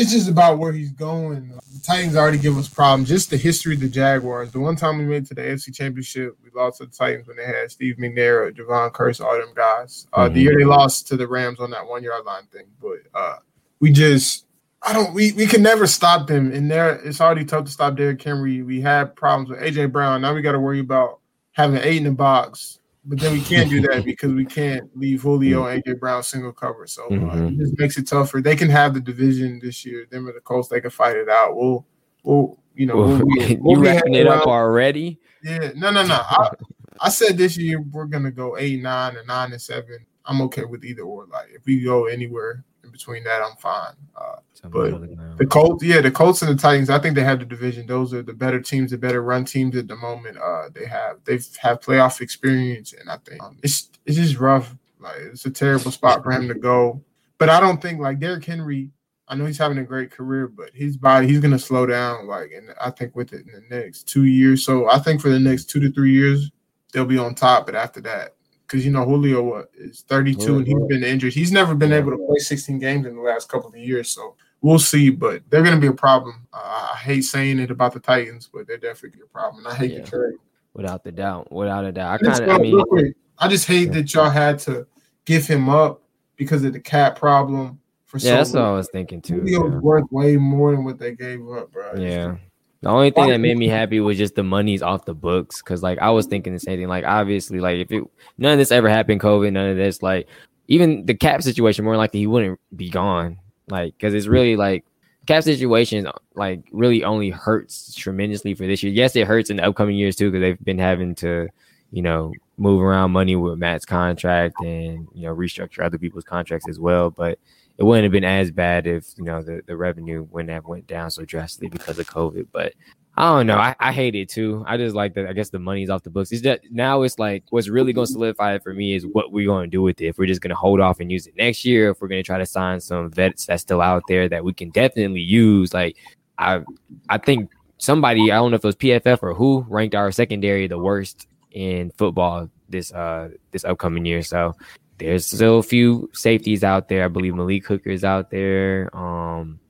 it's 0.00 0.12
just 0.12 0.28
about 0.28 0.58
where 0.58 0.72
he's 0.72 0.92
going. 0.92 1.48
The 1.48 1.80
Titans 1.82 2.14
already 2.16 2.38
give 2.38 2.56
us 2.56 2.68
problems. 2.68 3.08
Just 3.08 3.30
the 3.30 3.36
history 3.36 3.74
of 3.74 3.80
the 3.80 3.88
Jaguars. 3.88 4.52
The 4.52 4.60
one 4.60 4.76
time 4.76 4.98
we 4.98 5.04
made 5.04 5.24
it 5.24 5.26
to 5.28 5.34
the 5.34 5.42
AFC 5.42 5.74
Championship, 5.74 6.36
we 6.44 6.50
lost 6.54 6.78
to 6.78 6.86
the 6.86 6.92
Titans 6.92 7.26
when 7.26 7.36
they 7.36 7.44
had 7.44 7.70
Steve 7.70 7.96
McNair, 7.96 8.52
Jevon 8.54 8.92
Kearse, 8.92 9.20
all 9.24 9.36
them 9.36 9.48
guys. 9.56 10.06
Uh, 10.12 10.28
The 10.28 10.38
Mhm. 10.40 10.42
year 10.42 10.54
they 10.58 10.64
lost 10.64 11.08
to 11.08 11.16
the 11.16 11.26
Rams 11.26 11.58
on 11.60 11.70
that 11.72 11.86
one 11.86 12.02
yard 12.04 12.24
line 12.24 12.44
thing, 12.52 12.66
but 12.80 12.98
uh, 13.14 13.36
we 13.80 13.90
just. 13.90 14.44
I 14.82 14.92
don't. 14.92 15.12
We, 15.12 15.32
we 15.32 15.46
can 15.46 15.60
never 15.62 15.88
stop 15.88 16.28
them. 16.28 16.52
And 16.52 16.70
there, 16.70 16.90
it's 17.04 17.20
already 17.20 17.44
tough 17.44 17.64
to 17.64 17.70
stop 17.72 17.96
Derrick 17.96 18.22
Henry. 18.22 18.62
We 18.62 18.80
had 18.80 19.16
problems 19.16 19.50
with 19.50 19.58
AJ 19.60 19.90
Brown. 19.90 20.20
Now 20.22 20.32
we 20.34 20.40
got 20.40 20.52
to 20.52 20.60
worry 20.60 20.78
about 20.78 21.18
having 21.50 21.80
eight 21.82 21.96
in 21.96 22.04
the 22.04 22.12
box. 22.12 22.77
But 23.08 23.20
then 23.20 23.32
we 23.32 23.40
can't 23.40 23.70
do 23.70 23.80
that 23.88 24.04
because 24.04 24.32
we 24.34 24.44
can't 24.44 24.84
leave 24.96 25.22
Julio 25.22 25.64
and 25.66 25.82
AJ 25.82 25.98
Brown 25.98 26.22
single 26.22 26.52
cover. 26.52 26.86
So 26.86 27.06
uh, 27.06 27.08
Mhm. 27.08 27.54
it 27.54 27.58
just 27.58 27.78
makes 27.78 27.96
it 27.96 28.06
tougher. 28.06 28.40
They 28.42 28.54
can 28.54 28.68
have 28.68 28.92
the 28.94 29.00
division 29.00 29.58
this 29.62 29.84
year. 29.84 30.06
Them 30.10 30.26
and 30.26 30.36
the 30.36 30.40
Colts, 30.40 30.68
they 30.68 30.80
can 30.82 30.90
fight 30.90 31.16
it 31.16 31.28
out. 31.28 31.56
We'll, 31.56 31.86
we'll, 32.22 32.58
you 32.74 32.84
know, 32.86 32.96
we'll, 32.96 33.18
be- 33.26 33.44
you 33.54 33.58
we'll 33.60 33.80
wrapping 33.80 34.14
it 34.14 34.26
up 34.26 34.46
already? 34.46 35.18
Yeah, 35.42 35.72
no, 35.74 35.90
no, 35.90 36.04
no. 36.06 36.14
I, 36.14 36.50
I 37.00 37.08
said 37.08 37.38
this 37.38 37.56
year 37.56 37.80
we're 37.80 38.04
gonna 38.06 38.30
go 38.30 38.58
eight, 38.58 38.82
nine, 38.82 39.16
and 39.16 39.26
nine 39.26 39.52
and 39.52 39.62
seven. 39.62 40.04
I'm 40.26 40.42
okay 40.42 40.64
with 40.64 40.84
either 40.84 41.02
or. 41.02 41.26
Like 41.26 41.48
if 41.54 41.64
we 41.64 41.80
go 41.80 42.06
anywhere 42.06 42.64
between 42.98 43.24
that, 43.24 43.42
I'm 43.42 43.56
fine. 43.56 43.94
Uh, 44.16 44.36
but 44.64 45.38
the 45.38 45.46
Colts, 45.46 45.84
yeah, 45.84 46.00
the 46.00 46.10
Colts 46.10 46.42
and 46.42 46.50
the 46.50 46.60
Titans, 46.60 46.90
I 46.90 46.98
think 46.98 47.14
they 47.14 47.22
have 47.22 47.38
the 47.38 47.44
division. 47.44 47.86
Those 47.86 48.12
are 48.12 48.22
the 48.22 48.32
better 48.32 48.60
teams, 48.60 48.90
the 48.90 48.98
better 48.98 49.22
run 49.22 49.44
teams 49.44 49.76
at 49.76 49.86
the 49.88 49.96
moment. 49.96 50.36
Uh, 50.36 50.68
they 50.74 50.86
have 50.86 51.18
they've 51.24 51.46
have 51.58 51.80
playoff 51.80 52.20
experience, 52.20 52.92
and 52.92 53.08
I 53.08 53.18
think 53.18 53.42
um, 53.42 53.58
it's 53.62 53.90
it's 54.04 54.16
just 54.16 54.38
rough. 54.38 54.74
Like 54.98 55.16
it's 55.18 55.46
a 55.46 55.50
terrible 55.50 55.92
spot 55.92 56.24
for 56.24 56.32
him 56.32 56.48
to 56.48 56.54
go. 56.54 57.02
But 57.38 57.48
I 57.48 57.60
don't 57.60 57.80
think 57.80 58.00
like 58.00 58.18
Derrick 58.18 58.44
Henry. 58.44 58.90
I 59.30 59.36
know 59.36 59.44
he's 59.44 59.58
having 59.58 59.78
a 59.78 59.84
great 59.84 60.10
career, 60.10 60.48
but 60.48 60.70
his 60.74 60.96
body 60.96 61.28
he's 61.28 61.40
gonna 61.40 61.58
slow 61.58 61.86
down. 61.86 62.26
Like, 62.26 62.50
and 62.50 62.70
I 62.80 62.90
think 62.90 63.14
with 63.14 63.32
it 63.32 63.46
in 63.46 63.52
the 63.52 63.76
next 63.76 64.08
two 64.08 64.24
years. 64.24 64.64
So 64.64 64.90
I 64.90 64.98
think 64.98 65.20
for 65.20 65.28
the 65.28 65.38
next 65.38 65.70
two 65.70 65.80
to 65.80 65.92
three 65.92 66.12
years 66.12 66.50
they'll 66.92 67.04
be 67.04 67.18
on 67.18 67.34
top. 67.34 67.66
But 67.66 67.74
after 67.74 68.00
that, 68.02 68.34
because 68.68 68.84
you 68.84 68.92
know 68.92 69.04
Julio 69.04 69.42
what, 69.42 69.70
is 69.74 70.02
32 70.02 70.58
and 70.58 70.66
he's 70.66 70.86
been 70.88 71.02
injured. 71.02 71.32
He's 71.32 71.50
never 71.50 71.74
been 71.74 71.92
able 71.92 72.10
to 72.10 72.18
play 72.18 72.36
16 72.36 72.78
games 72.78 73.06
in 73.06 73.16
the 73.16 73.22
last 73.22 73.48
couple 73.48 73.70
of 73.70 73.76
years. 73.76 74.10
So 74.10 74.36
we'll 74.60 74.78
see. 74.78 75.08
But 75.10 75.42
they're 75.48 75.62
going 75.62 75.74
to 75.74 75.80
be 75.80 75.86
a 75.86 75.92
problem. 75.92 76.46
Uh, 76.52 76.90
I 76.92 76.96
hate 76.96 77.22
saying 77.22 77.58
it 77.60 77.70
about 77.70 77.94
the 77.94 78.00
Titans, 78.00 78.48
but 78.52 78.66
they're 78.66 78.76
definitely 78.76 79.22
a 79.22 79.26
problem. 79.26 79.64
And 79.64 79.74
I 79.74 79.76
hate 79.76 79.92
Yeah. 79.92 80.00
the 80.00 80.06
trade. 80.06 80.34
Without 80.74 81.02
the 81.02 81.10
doubt, 81.10 81.50
without 81.50 81.84
a 81.86 81.92
doubt. 81.92 82.12
I 82.12 82.18
kind 82.18 82.42
of. 82.42 82.50
I 82.50 82.58
mean, 82.58 82.80
quick. 82.84 83.16
I 83.38 83.48
just 83.48 83.66
hate 83.66 83.92
that 83.92 84.12
y'all 84.12 84.30
had 84.30 84.58
to 84.60 84.86
give 85.24 85.46
him 85.46 85.68
up 85.68 86.02
because 86.36 86.62
of 86.62 86.72
the 86.72 86.80
cat 86.80 87.16
problem. 87.16 87.80
For 88.04 88.18
yeah, 88.18 88.36
that's 88.36 88.52
so 88.52 88.60
what 88.60 88.68
I 88.68 88.72
was 88.72 88.88
thinking 88.92 89.20
too. 89.20 89.40
Julio's 89.40 89.72
yeah. 89.72 89.78
worth 89.80 90.04
way 90.10 90.36
more 90.36 90.72
than 90.72 90.84
what 90.84 90.98
they 90.98 91.14
gave 91.16 91.40
up, 91.50 91.72
bro. 91.72 91.94
Yeah. 91.96 92.36
The 92.80 92.88
only 92.88 93.10
thing 93.10 93.28
that 93.28 93.38
made 93.38 93.58
me 93.58 93.66
happy 93.66 93.98
was 93.98 94.16
just 94.16 94.36
the 94.36 94.44
money's 94.44 94.82
off 94.82 95.04
the 95.04 95.14
books. 95.14 95.60
Cause 95.60 95.82
like 95.82 95.98
I 95.98 96.10
was 96.10 96.26
thinking 96.26 96.52
the 96.52 96.60
same 96.60 96.78
thing. 96.78 96.88
Like 96.88 97.04
obviously, 97.04 97.58
like 97.58 97.78
if 97.78 97.90
it 97.90 98.04
none 98.38 98.52
of 98.52 98.58
this 98.58 98.70
ever 98.70 98.88
happened, 98.88 99.20
COVID, 99.20 99.52
none 99.52 99.70
of 99.70 99.76
this, 99.76 100.02
like 100.02 100.28
even 100.68 101.04
the 101.06 101.14
cap 101.14 101.42
situation, 101.42 101.84
more 101.84 101.96
likely 101.96 102.20
he 102.20 102.26
wouldn't 102.26 102.60
be 102.76 102.88
gone. 102.88 103.38
Like, 103.68 103.98
cause 103.98 104.14
it's 104.14 104.26
really 104.26 104.56
like 104.56 104.84
cap 105.26 105.42
situation 105.42 106.08
like 106.34 106.62
really 106.72 107.04
only 107.04 107.30
hurts 107.30 107.94
tremendously 107.94 108.54
for 108.54 108.66
this 108.66 108.82
year. 108.82 108.92
Yes, 108.92 109.16
it 109.16 109.26
hurts 109.26 109.50
in 109.50 109.56
the 109.56 109.64
upcoming 109.64 109.96
years 109.96 110.14
too, 110.14 110.30
because 110.30 110.42
they've 110.42 110.64
been 110.64 110.78
having 110.78 111.16
to, 111.16 111.48
you 111.90 112.02
know, 112.02 112.32
move 112.58 112.80
around 112.80 113.10
money 113.10 113.34
with 113.36 113.58
Matt's 113.58 113.84
contract 113.84 114.54
and 114.60 115.08
you 115.14 115.22
know 115.22 115.34
restructure 115.34 115.84
other 115.84 115.98
people's 115.98 116.24
contracts 116.24 116.68
as 116.68 116.78
well. 116.78 117.10
But 117.10 117.38
it 117.78 117.84
wouldn't 117.84 118.04
have 118.04 118.12
been 118.12 118.24
as 118.24 118.50
bad 118.50 118.86
if 118.86 119.06
you 119.16 119.24
know 119.24 119.40
the, 119.40 119.62
the 119.66 119.76
revenue 119.76 120.26
wouldn't 120.30 120.50
have 120.50 120.66
went 120.66 120.86
down 120.86 121.10
so 121.10 121.24
drastically 121.24 121.68
because 121.68 121.98
of 121.98 122.08
COVID. 122.08 122.48
But 122.52 122.74
I 123.16 123.36
don't 123.36 123.46
know. 123.46 123.56
I, 123.56 123.74
I 123.80 123.92
hate 123.92 124.14
it 124.14 124.28
too. 124.28 124.64
I 124.66 124.76
just 124.76 124.94
like 124.94 125.14
that. 125.14 125.28
I 125.28 125.32
guess 125.32 125.50
the 125.50 125.58
money's 125.58 125.90
off 125.90 126.02
the 126.02 126.10
books. 126.10 126.32
It's 126.32 126.42
just 126.42 126.60
now 126.70 127.02
it's 127.02 127.18
like 127.18 127.44
what's 127.50 127.68
really 127.68 127.92
going 127.92 128.06
to 128.06 128.12
solidify 128.12 128.54
it 128.54 128.62
for 128.62 128.74
me 128.74 128.94
is 128.94 129.06
what 129.06 129.32
we're 129.32 129.46
going 129.46 129.64
to 129.64 129.70
do 129.70 129.82
with 129.82 130.00
it. 130.00 130.06
If 130.06 130.18
we're 130.18 130.26
just 130.26 130.40
going 130.40 130.50
to 130.50 130.56
hold 130.56 130.80
off 130.80 131.00
and 131.00 131.10
use 131.10 131.26
it 131.26 131.34
next 131.36 131.64
year, 131.64 131.90
if 131.90 132.00
we're 132.00 132.08
going 132.08 132.22
to 132.22 132.26
try 132.26 132.38
to 132.38 132.46
sign 132.46 132.80
some 132.80 133.10
vets 133.10 133.46
that's 133.46 133.62
still 133.62 133.80
out 133.80 134.02
there 134.08 134.28
that 134.28 134.44
we 134.44 134.52
can 134.52 134.70
definitely 134.70 135.20
use. 135.20 135.72
Like 135.72 135.96
I, 136.38 136.62
I 137.08 137.18
think 137.18 137.50
somebody 137.78 138.30
I 138.32 138.36
don't 138.36 138.50
know 138.50 138.56
if 138.56 138.64
it 138.64 138.68
was 138.68 138.76
PFF 138.76 139.22
or 139.22 139.34
who 139.34 139.64
ranked 139.68 139.94
our 139.94 140.10
secondary 140.10 140.66
the 140.66 140.78
worst 140.78 141.28
in 141.52 141.90
football 141.98 142.50
this 142.68 142.92
uh 142.92 143.30
this 143.52 143.64
upcoming 143.64 144.04
year. 144.04 144.22
So 144.22 144.54
there's 144.98 145.26
still 145.26 145.58
a 145.58 145.62
few 145.62 146.10
safeties 146.12 146.64
out 146.64 146.88
there. 146.88 147.04
I 147.04 147.08
believe 147.08 147.34
Malik 147.34 147.66
Hooker 147.66 147.90
is 147.90 148.04
out 148.04 148.30
there. 148.30 148.94
Um, 148.96 149.60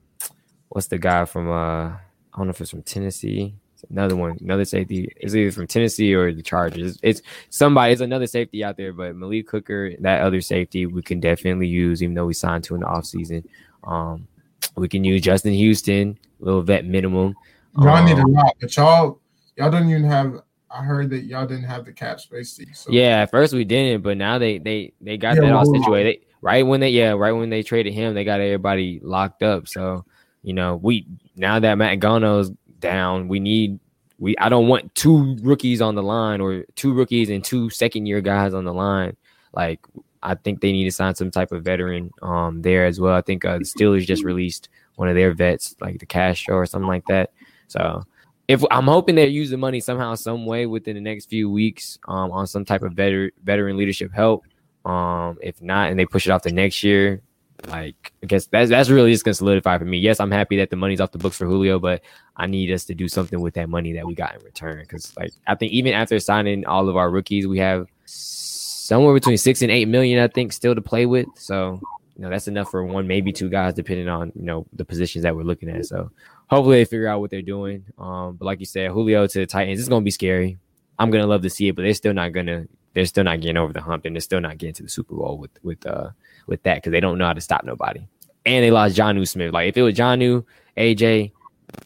what's 0.69 0.87
the 0.87 0.97
guy 0.97 1.25
from 1.25 1.49
uh 1.49 1.89
I 2.33 2.37
don't 2.37 2.47
know 2.47 2.51
if 2.51 2.61
it's 2.61 2.69
from 2.71 2.83
Tennessee. 2.83 3.55
It's 3.73 3.89
another 3.89 4.15
one, 4.15 4.37
another 4.41 4.65
safety. 4.65 5.11
It's 5.17 5.33
either 5.35 5.51
from 5.51 5.67
Tennessee 5.67 6.13
or 6.13 6.33
the 6.33 6.41
Chargers. 6.41 6.91
It's, 6.91 6.99
it's 7.19 7.21
somebody. 7.49 7.93
It's 7.93 8.01
another 8.01 8.27
safety 8.27 8.63
out 8.63 8.77
there, 8.77 8.93
but 8.93 9.15
Malik 9.15 9.49
Hooker, 9.49 9.93
that 9.99 10.21
other 10.21 10.41
safety, 10.41 10.85
we 10.85 11.01
can 11.01 11.19
definitely 11.19 11.67
use, 11.67 12.03
even 12.03 12.13
though 12.15 12.25
we 12.25 12.33
signed 12.33 12.63
to 12.65 12.75
in 12.75 12.81
the 12.81 12.87
offseason. 12.87 13.45
Um, 13.83 14.27
we 14.75 14.89
can 14.89 15.03
use 15.03 15.21
Justin 15.21 15.53
Houston, 15.53 16.17
little 16.39 16.61
vet 16.61 16.85
minimum. 16.85 17.35
Y'all 17.77 17.89
um, 17.89 18.05
need 18.05 18.17
a 18.17 18.27
lot, 18.27 18.55
but 18.59 18.75
y'all 18.75 19.19
y'all 19.55 19.71
don't 19.71 19.89
even 19.89 20.03
have. 20.03 20.41
I 20.71 20.83
heard 20.83 21.09
that 21.09 21.23
y'all 21.23 21.47
didn't 21.47 21.63
have 21.63 21.85
the 21.85 21.91
cap 21.91 22.19
space. 22.19 22.55
To, 22.55 22.65
so. 22.73 22.91
Yeah, 22.91 23.21
at 23.21 23.31
first 23.31 23.53
we 23.53 23.63
didn't, 23.63 24.03
but 24.03 24.17
now 24.17 24.37
they 24.37 24.59
they 24.59 24.93
they 25.01 25.17
got 25.17 25.35
Yeah, 25.35 25.41
that 25.41 25.53
all 25.53 25.69
well, 25.69 25.81
situated. 25.81 26.19
Right 26.41 26.65
when 26.65 26.79
they 26.79 26.89
yeah, 26.89 27.11
right 27.11 27.31
when 27.31 27.49
they 27.49 27.63
traded 27.63 27.93
him, 27.93 28.13
they 28.13 28.23
got 28.23 28.39
everybody 28.39 28.99
locked 29.01 29.43
up. 29.43 29.67
So 29.67 30.05
you 30.43 30.53
know, 30.53 30.75
we 30.75 31.05
now 31.35 31.59
that 31.59 31.75
Matt 31.77 31.99
Gano's 31.99 32.51
down, 32.79 33.27
we 33.27 33.39
need 33.39 33.79
we 34.19 34.37
I 34.37 34.49
don't 34.49 34.67
want 34.67 34.93
two 34.95 35.37
rookies 35.41 35.81
on 35.81 35.95
the 35.95 36.03
line 36.03 36.39
or 36.39 36.63
two 36.75 36.93
rookies 36.93 37.29
and 37.29 37.43
two 37.43 37.69
second 37.69 38.05
year 38.05 38.21
guys 38.21 38.53
on 38.53 38.63
the 38.65 38.73
line. 38.73 39.17
Like 39.53 39.79
I 40.21 40.35
think 40.35 40.61
they 40.61 40.71
need 40.71 40.85
to 40.85 40.91
sign 40.91 41.15
some 41.15 41.31
type 41.31 41.51
of 41.51 41.63
veteran 41.63 42.11
um 42.21 42.61
there 42.61 42.85
as 42.85 42.99
well. 42.99 43.15
I 43.15 43.21
think 43.21 43.43
uh, 43.43 43.57
the 43.57 43.63
Steelers 43.63 44.05
just 44.05 44.23
released 44.23 44.69
one 44.95 45.09
of 45.09 45.15
their 45.15 45.33
vets, 45.33 45.75
like 45.81 45.99
the 45.99 46.05
Castro 46.05 46.55
or 46.55 46.65
something 46.65 46.87
like 46.87 47.05
that. 47.07 47.31
So 47.67 48.03
if 48.49 48.63
I'm 48.71 48.85
hoping 48.85 49.13
they 49.13 49.27
use 49.27 49.51
the 49.51 49.57
money 49.57 49.79
somehow, 49.79 50.15
some 50.15 50.47
way 50.47 50.65
within 50.65 50.95
the 50.95 51.01
next 51.01 51.29
few 51.29 51.51
weeks 51.51 51.99
um, 52.07 52.31
on 52.31 52.47
some 52.47 52.65
type 52.65 52.81
of 52.81 52.93
veteran 52.93 53.29
veteran 53.43 53.77
leadership 53.77 54.11
help. 54.11 54.43
Um, 54.85 55.37
if 55.43 55.61
not, 55.61 55.91
and 55.91 55.99
they 55.99 56.07
push 56.07 56.25
it 56.25 56.31
off 56.31 56.41
to 56.41 56.51
next 56.51 56.83
year, 56.83 57.21
like 57.67 58.11
I 58.23 58.25
guess 58.25 58.47
that's 58.47 58.71
that's 58.71 58.89
really 58.89 59.11
just 59.11 59.23
gonna 59.23 59.35
solidify 59.35 59.77
for 59.77 59.85
me. 59.85 59.99
Yes, 59.99 60.19
I'm 60.19 60.31
happy 60.31 60.57
that 60.57 60.71
the 60.71 60.77
money's 60.77 60.99
off 60.99 61.11
the 61.11 61.19
books 61.19 61.37
for 61.37 61.45
Julio, 61.45 61.77
but 61.77 62.01
I 62.37 62.47
need 62.47 62.71
us 62.71 62.85
to 62.85 62.95
do 62.95 63.07
something 63.07 63.39
with 63.39 63.53
that 63.53 63.69
money 63.69 63.93
that 63.93 64.07
we 64.07 64.15
got 64.15 64.33
in 64.33 64.41
return. 64.41 64.79
Because 64.79 65.15
like 65.15 65.31
I 65.45 65.53
think 65.53 65.71
even 65.71 65.93
after 65.93 66.19
signing 66.19 66.65
all 66.65 66.89
of 66.89 66.97
our 66.97 67.11
rookies, 67.11 67.45
we 67.45 67.59
have 67.59 67.85
somewhere 68.05 69.13
between 69.13 69.37
six 69.37 69.61
and 69.61 69.69
eight 69.69 69.87
million, 69.87 70.23
I 70.23 70.27
think, 70.27 70.53
still 70.53 70.73
to 70.73 70.81
play 70.81 71.05
with. 71.05 71.27
So 71.35 71.79
you 72.15 72.23
know 72.23 72.31
that's 72.31 72.47
enough 72.47 72.71
for 72.71 72.83
one, 72.83 73.05
maybe 73.05 73.31
two 73.31 73.49
guys, 73.49 73.75
depending 73.75 74.09
on 74.09 74.31
you 74.33 74.45
know 74.45 74.65
the 74.73 74.85
positions 74.85 75.21
that 75.21 75.35
we're 75.35 75.43
looking 75.43 75.69
at. 75.69 75.85
So 75.85 76.09
hopefully 76.49 76.77
they 76.77 76.85
figure 76.85 77.07
out 77.07 77.19
what 77.19 77.31
they're 77.31 77.41
doing. 77.41 77.85
Um, 77.97 78.35
but 78.35 78.45
like 78.45 78.59
you 78.59 78.65
said, 78.65 78.91
Julio 78.91 79.27
to 79.27 79.39
the 79.39 79.45
Titans, 79.45 79.79
it's 79.79 79.89
gonna 79.89 80.03
be 80.03 80.11
scary. 80.11 80.57
I'm 80.97 81.11
gonna 81.11 81.27
love 81.27 81.41
to 81.43 81.49
see 81.49 81.67
it, 81.67 81.75
but 81.75 81.83
they're 81.83 81.93
still 81.93 82.13
not 82.13 82.33
gonna 82.33 82.65
they're 82.93 83.05
still 83.05 83.23
not 83.23 83.39
getting 83.39 83.57
over 83.57 83.71
the 83.71 83.81
hump 83.81 84.05
and 84.05 84.15
they're 84.15 84.21
still 84.21 84.41
not 84.41 84.57
getting 84.57 84.73
to 84.75 84.83
the 84.83 84.89
Super 84.89 85.15
Bowl 85.15 85.37
with 85.37 85.51
with 85.63 85.85
uh 85.85 86.09
with 86.47 86.63
that 86.63 86.75
because 86.75 86.91
they 86.91 86.99
don't 86.99 87.17
know 87.17 87.27
how 87.27 87.33
to 87.33 87.41
stop 87.41 87.63
nobody. 87.63 88.07
And 88.45 88.63
they 88.63 88.71
lost 88.71 88.97
Jonnu 88.97 89.27
Smith. 89.27 89.53
Like 89.53 89.69
if 89.69 89.77
it 89.77 89.83
was 89.83 89.95
Jonnu, 89.95 90.43
AJ, 90.77 91.31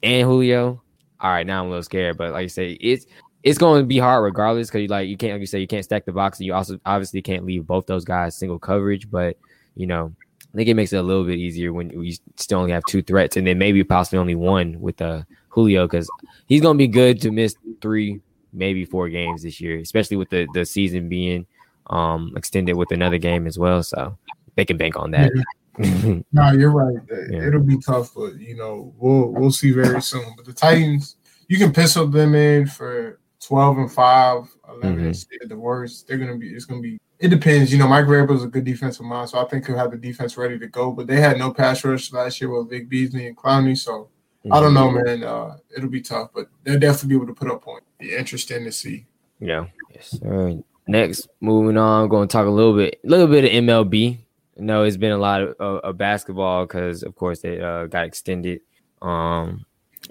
and 0.01 0.27
Julio, 0.27 0.81
all 1.19 1.29
right, 1.29 1.45
now 1.45 1.61
I'm 1.61 1.67
a 1.67 1.69
little 1.69 1.83
scared. 1.83 2.17
But 2.17 2.31
like 2.31 2.43
I 2.43 2.47
say, 2.47 2.71
it's 2.71 3.05
it's 3.43 3.57
going 3.57 3.81
to 3.81 3.85
be 3.85 3.97
hard 3.97 4.23
regardless 4.23 4.69
because 4.69 4.81
you 4.81 4.87
like 4.87 5.07
you 5.07 5.17
can't 5.17 5.33
like 5.33 5.41
you 5.41 5.47
say 5.47 5.59
you 5.59 5.67
can't 5.67 5.83
stack 5.83 6.05
the 6.05 6.13
box 6.13 6.39
and 6.39 6.45
you 6.45 6.53
also 6.53 6.79
obviously 6.85 7.21
can't 7.21 7.45
leave 7.45 7.67
both 7.67 7.85
those 7.85 8.05
guys 8.05 8.35
single 8.35 8.59
coverage. 8.59 9.11
But 9.11 9.37
you 9.75 9.87
know, 9.87 10.13
I 10.53 10.57
think 10.57 10.69
it 10.69 10.75
makes 10.75 10.93
it 10.93 10.97
a 10.97 11.03
little 11.03 11.23
bit 11.23 11.39
easier 11.39 11.73
when 11.73 11.89
you 11.89 12.13
still 12.35 12.59
only 12.59 12.71
have 12.71 12.83
two 12.87 13.01
threats 13.01 13.37
and 13.37 13.47
then 13.47 13.57
maybe 13.57 13.83
possibly 13.83 14.19
only 14.19 14.35
one 14.35 14.79
with 14.79 15.01
uh 15.01 15.23
Julio 15.49 15.87
because 15.87 16.09
he's 16.47 16.61
going 16.61 16.77
to 16.77 16.77
be 16.77 16.87
good 16.87 17.21
to 17.21 17.31
miss 17.31 17.55
three, 17.81 18.21
maybe 18.51 18.85
four 18.85 19.09
games 19.09 19.43
this 19.43 19.59
year, 19.59 19.79
especially 19.79 20.17
with 20.17 20.29
the 20.29 20.47
the 20.53 20.65
season 20.65 21.09
being 21.09 21.45
um 21.87 22.33
extended 22.35 22.73
with 22.73 22.91
another 22.91 23.17
game 23.17 23.47
as 23.47 23.57
well. 23.57 23.81
So 23.83 24.17
they 24.55 24.65
can 24.65 24.77
bank 24.77 24.95
on 24.95 25.11
that. 25.11 25.31
No, 26.31 26.51
you're 26.51 26.69
right. 26.69 26.97
Yeah. 27.31 27.47
It'll 27.47 27.59
be 27.59 27.79
tough, 27.79 28.13
but 28.15 28.39
you 28.39 28.55
know 28.55 28.93
we'll 28.99 29.29
we'll 29.29 29.51
see 29.51 29.71
very 29.71 30.03
soon. 30.03 30.35
But 30.37 30.45
the 30.45 30.53
Titans, 30.53 31.15
you 31.47 31.57
can 31.57 31.73
pencil 31.73 32.05
them 32.05 32.35
in 32.35 32.67
for 32.67 33.19
twelve 33.39 33.79
and 33.79 33.91
5, 33.91 34.55
11 34.81 34.99
Mhm. 35.03 35.07
and 35.31 35.41
at 35.41 35.49
the 35.49 35.57
worst. 35.57 36.07
They're 36.07 36.17
gonna 36.17 36.37
be. 36.37 36.49
It's 36.49 36.65
gonna 36.65 36.81
be. 36.81 36.99
It 37.19 37.29
depends. 37.29 37.71
You 37.71 37.79
know, 37.79 37.87
Mike 37.87 38.05
Vrabel's 38.05 38.43
a 38.43 38.47
good 38.47 38.65
defensive 38.65 39.05
mind, 39.05 39.29
so 39.29 39.39
I 39.39 39.45
think 39.45 39.65
he'll 39.65 39.77
have 39.77 39.91
the 39.91 39.97
defense 39.97 40.37
ready 40.37 40.59
to 40.59 40.67
go. 40.67 40.91
But 40.91 41.07
they 41.07 41.19
had 41.21 41.37
no 41.37 41.53
pass 41.53 41.83
rush 41.83 42.11
last 42.11 42.41
year 42.41 42.49
with 42.49 42.69
Vic 42.69 42.89
Beasley 42.89 43.27
and 43.27 43.37
Clowney, 43.37 43.77
so 43.77 44.09
I 44.51 44.59
don't 44.59 44.73
know, 44.73 44.91
man. 44.91 45.23
Uh, 45.23 45.57
it'll 45.75 45.89
be 45.89 46.01
tough, 46.01 46.31
but 46.33 46.47
they'll 46.63 46.79
definitely 46.79 47.09
be 47.09 47.15
able 47.15 47.27
to 47.27 47.33
put 47.33 47.49
up 47.49 47.61
points. 47.61 47.85
Be 47.99 48.13
interesting 48.13 48.65
to 48.65 48.71
see. 48.71 49.05
Yeah. 49.39 49.67
Yes. 49.93 50.19
All 50.25 50.31
right. 50.31 50.63
Next, 50.85 51.29
moving 51.39 51.77
on, 51.77 52.03
I'm 52.03 52.09
going 52.09 52.27
to 52.27 52.31
talk 52.31 52.45
a 52.45 52.49
little 52.49 52.75
bit, 52.75 52.99
a 53.05 53.07
little 53.07 53.27
bit 53.27 53.45
of 53.45 53.51
MLB. 53.51 54.17
No, 54.57 54.83
it's 54.83 54.97
been 54.97 55.13
a 55.13 55.17
lot 55.17 55.41
of, 55.41 55.55
of, 55.59 55.77
of 55.79 55.97
basketball 55.97 56.65
because, 56.65 57.03
of 57.03 57.15
course, 57.15 57.39
they 57.39 57.61
uh, 57.61 57.85
got 57.85 58.05
extended. 58.05 58.59
Um, 59.01 59.65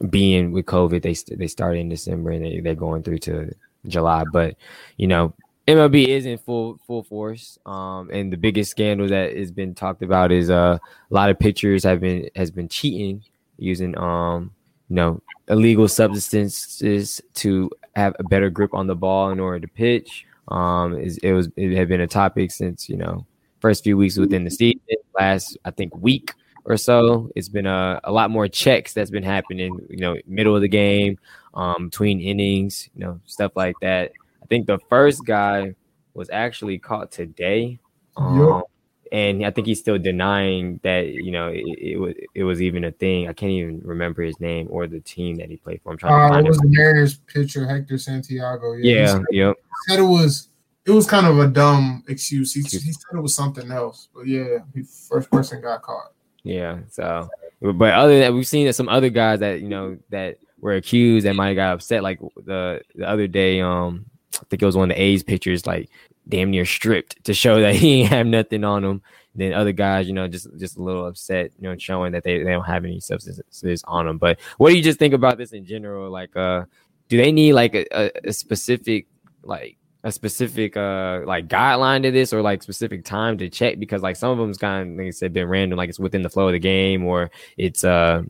being 0.08 0.52
with 0.52 0.64
COVID, 0.66 1.02
they 1.02 1.36
they 1.36 1.46
started 1.46 1.80
in 1.80 1.88
December 1.90 2.30
and 2.30 2.44
they 2.44 2.60
they're 2.60 2.74
going 2.74 3.02
through 3.02 3.18
to 3.18 3.52
July. 3.86 4.24
But 4.32 4.56
you 4.96 5.06
know, 5.06 5.34
MLB 5.68 6.08
is 6.08 6.26
in 6.26 6.38
full 6.38 6.78
full 6.86 7.02
force. 7.02 7.58
Um, 7.66 8.10
and 8.12 8.32
the 8.32 8.36
biggest 8.36 8.70
scandal 8.70 9.08
that 9.08 9.36
has 9.36 9.50
been 9.50 9.74
talked 9.74 10.02
about 10.02 10.32
is 10.32 10.50
uh, 10.50 10.78
a 11.10 11.14
lot 11.14 11.30
of 11.30 11.38
pitchers 11.38 11.84
have 11.84 12.00
been 12.00 12.28
has 12.34 12.50
been 12.50 12.68
cheating 12.68 13.22
using 13.58 13.96
um 13.98 14.50
you 14.88 14.96
know 14.96 15.22
illegal 15.48 15.86
substances 15.86 17.20
to 17.34 17.70
have 17.94 18.16
a 18.18 18.24
better 18.24 18.50
grip 18.50 18.74
on 18.74 18.86
the 18.86 18.96
ball 18.96 19.30
in 19.30 19.38
order 19.38 19.60
to 19.60 19.68
pitch. 19.68 20.26
Um, 20.48 20.98
is 20.98 21.18
it 21.18 21.32
was 21.32 21.48
it 21.56 21.76
had 21.76 21.88
been 21.88 22.00
a 22.00 22.06
topic 22.06 22.50
since 22.50 22.88
you 22.88 22.96
know 22.96 23.26
first 23.60 23.84
few 23.84 23.96
weeks 23.96 24.18
within 24.18 24.44
the 24.44 24.50
season. 24.50 24.80
Last 25.18 25.56
I 25.64 25.70
think 25.70 25.96
week 25.96 26.32
or 26.64 26.76
so, 26.76 27.30
it's 27.34 27.48
been 27.48 27.66
a, 27.66 28.00
a 28.04 28.12
lot 28.12 28.30
more 28.30 28.48
checks 28.48 28.92
that's 28.92 29.10
been 29.10 29.22
happening. 29.24 29.78
You 29.90 29.96
know, 29.98 30.16
middle 30.26 30.54
of 30.54 30.62
the 30.62 30.68
game, 30.68 31.18
um, 31.54 31.88
between 31.88 32.20
innings, 32.20 32.88
you 32.94 33.04
know, 33.04 33.20
stuff 33.26 33.52
like 33.56 33.74
that. 33.82 34.12
I 34.42 34.46
think 34.46 34.66
the 34.66 34.78
first 34.88 35.24
guy 35.24 35.74
was 36.14 36.28
actually 36.30 36.78
caught 36.78 37.10
today. 37.10 37.78
Um, 38.16 38.62
and 39.10 39.44
I 39.44 39.50
think 39.50 39.66
he's 39.66 39.78
still 39.78 39.98
denying 39.98 40.80
that 40.82 41.08
you 41.08 41.32
know 41.32 41.48
it, 41.48 41.62
it 41.78 41.98
was 42.00 42.14
it 42.34 42.44
was 42.44 42.62
even 42.62 42.84
a 42.84 42.92
thing. 42.92 43.28
I 43.28 43.32
can't 43.34 43.52
even 43.52 43.80
remember 43.84 44.22
his 44.22 44.38
name 44.40 44.68
or 44.70 44.86
the 44.86 45.00
team 45.00 45.36
that 45.36 45.48
he 45.50 45.56
played 45.56 45.80
for. 45.82 45.92
I'm 45.92 45.98
trying 45.98 46.12
to 46.12 46.24
Uh, 46.24 46.28
find 46.30 46.46
it 46.46 46.48
was 46.48 46.58
it. 46.58 46.62
the 46.62 46.68
Mariners 46.68 47.14
pitcher 47.16 47.66
Hector 47.66 47.98
Santiago. 47.98 48.74
he 48.76 48.94
Yeah, 48.94 49.06
said- 49.06 49.24
yep. 49.30 49.56
said 49.88 49.98
it 49.98 50.02
was 50.02 50.48
it 50.86 50.90
was 50.92 51.06
kind 51.06 51.26
of 51.26 51.38
a 51.38 51.46
dumb 51.46 52.02
excuse. 52.08 52.52
He, 52.54 52.60
he 52.62 52.68
said 52.92 53.14
it 53.14 53.20
was 53.20 53.34
something 53.34 53.70
else, 53.70 54.08
but 54.14 54.26
yeah, 54.26 54.58
he 54.74 54.82
first 54.82 55.30
person 55.30 55.60
got 55.60 55.82
caught. 55.82 56.12
Yeah. 56.44 56.78
So, 56.90 57.28
but 57.60 57.94
other 57.94 58.12
than 58.12 58.20
that, 58.20 58.34
we've 58.34 58.46
seen 58.46 58.66
that 58.66 58.74
some 58.74 58.88
other 58.88 59.10
guys 59.10 59.40
that 59.40 59.60
you 59.60 59.68
know 59.68 59.98
that 60.10 60.38
were 60.60 60.74
accused 60.74 61.26
that 61.26 61.36
might 61.36 61.48
have 61.48 61.56
got 61.56 61.74
upset. 61.74 62.02
Like 62.02 62.20
the 62.44 62.82
the 62.94 63.08
other 63.08 63.26
day, 63.26 63.60
um, 63.60 64.06
I 64.34 64.44
think 64.48 64.62
it 64.62 64.66
was 64.66 64.76
one 64.76 64.90
of 64.90 64.96
the 64.96 65.02
A's 65.02 65.22
pitchers, 65.22 65.66
like 65.66 65.90
damn 66.28 66.50
near 66.50 66.64
stripped 66.64 67.24
to 67.24 67.34
show 67.34 67.60
that 67.60 67.74
he 67.76 68.00
ain't 68.00 68.10
have 68.10 68.26
nothing 68.26 68.64
on 68.64 68.84
him. 68.84 69.02
Then 69.34 69.54
other 69.54 69.72
guys, 69.72 70.06
you 70.06 70.12
know, 70.12 70.28
just 70.28 70.46
just 70.58 70.76
a 70.76 70.82
little 70.82 71.06
upset, 71.06 71.52
you 71.58 71.68
know, 71.68 71.76
showing 71.78 72.12
that 72.12 72.22
they, 72.22 72.42
they 72.42 72.50
don't 72.50 72.64
have 72.64 72.84
any 72.84 73.00
substances 73.00 73.82
on 73.86 74.06
them. 74.06 74.18
But 74.18 74.38
what 74.58 74.70
do 74.70 74.76
you 74.76 74.82
just 74.82 74.98
think 74.98 75.14
about 75.14 75.38
this 75.38 75.52
in 75.52 75.64
general? 75.64 76.10
Like, 76.10 76.36
uh, 76.36 76.64
do 77.08 77.16
they 77.16 77.32
need 77.32 77.54
like 77.54 77.74
a, 77.74 78.10
a 78.24 78.32
specific 78.32 79.06
like 79.42 79.78
a 80.04 80.10
specific 80.10 80.76
uh 80.76 81.20
like 81.24 81.46
guideline 81.48 82.02
to 82.02 82.10
this 82.10 82.32
or 82.32 82.42
like 82.42 82.62
specific 82.62 83.04
time 83.04 83.38
to 83.38 83.48
check 83.48 83.78
because 83.78 84.02
like 84.02 84.16
some 84.16 84.30
of 84.32 84.38
them's 84.38 84.58
kind 84.58 84.90
of 84.90 84.98
like 84.98 85.06
I 85.06 85.10
said 85.10 85.32
been 85.32 85.46
random 85.48 85.76
like 85.76 85.88
it's 85.88 85.98
within 86.00 86.22
the 86.22 86.28
flow 86.28 86.48
of 86.48 86.52
the 86.52 86.58
game 86.58 87.04
or 87.04 87.30
it's 87.56 87.84
uh 87.84 88.22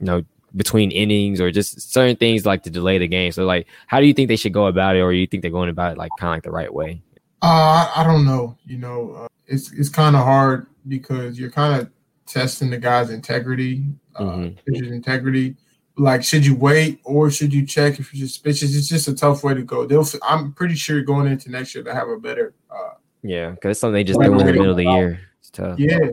you 0.00 0.06
know 0.06 0.24
between 0.56 0.90
innings 0.90 1.40
or 1.40 1.52
just 1.52 1.92
certain 1.92 2.16
things 2.16 2.44
like 2.44 2.64
to 2.64 2.70
delay 2.70 2.98
the 2.98 3.06
game. 3.06 3.30
So 3.30 3.44
like, 3.44 3.68
how 3.86 4.00
do 4.00 4.06
you 4.06 4.12
think 4.12 4.26
they 4.26 4.34
should 4.34 4.52
go 4.52 4.66
about 4.66 4.96
it, 4.96 5.00
or 5.00 5.12
you 5.12 5.24
think 5.26 5.42
they're 5.42 5.50
going 5.52 5.68
about 5.68 5.92
it 5.92 5.98
like 5.98 6.10
kind 6.18 6.30
of 6.32 6.36
like 6.38 6.42
the 6.42 6.50
right 6.50 6.74
way? 6.74 7.00
Uh, 7.42 7.88
I 7.94 8.02
don't 8.02 8.24
know. 8.24 8.56
You 8.66 8.78
know, 8.78 9.12
uh, 9.12 9.28
it's 9.46 9.70
it's 9.72 9.88
kind 9.88 10.16
of 10.16 10.24
hard 10.24 10.66
because 10.88 11.38
you're 11.38 11.52
kind 11.52 11.80
of 11.80 11.90
testing 12.26 12.70
the 12.70 12.78
guy's 12.78 13.10
integrity, 13.10 13.84
uh, 14.16 14.24
Mhm. 14.24 14.56
pitcher's 14.66 14.90
integrity. 14.90 15.54
Like, 16.00 16.24
should 16.24 16.46
you 16.46 16.54
wait 16.54 17.00
or 17.04 17.30
should 17.30 17.52
you 17.52 17.66
check 17.66 17.98
if 17.98 18.14
you're 18.14 18.26
suspicious? 18.26 18.74
It's 18.74 18.88
just 18.88 19.06
a 19.08 19.14
tough 19.14 19.44
way 19.44 19.52
to 19.52 19.62
go. 19.62 19.86
They'll. 19.86 20.06
I'm 20.22 20.52
pretty 20.52 20.74
sure 20.74 21.02
going 21.02 21.26
into 21.26 21.50
next 21.50 21.74
year 21.74 21.84
they 21.84 21.92
have 21.92 22.08
a 22.08 22.16
better. 22.16 22.54
Uh, 22.70 22.94
Yeah, 23.22 23.50
because 23.50 23.72
it's 23.72 23.80
something 23.80 23.94
they 23.94 24.04
just 24.04 24.18
threw 24.18 24.32
in 24.32 24.38
the 24.38 24.44
middle 24.52 24.70
of 24.70 24.76
the 24.76 24.84
year. 24.84 25.20
It's 25.40 25.50
tough. 25.50 25.78
yeah, 25.78 26.08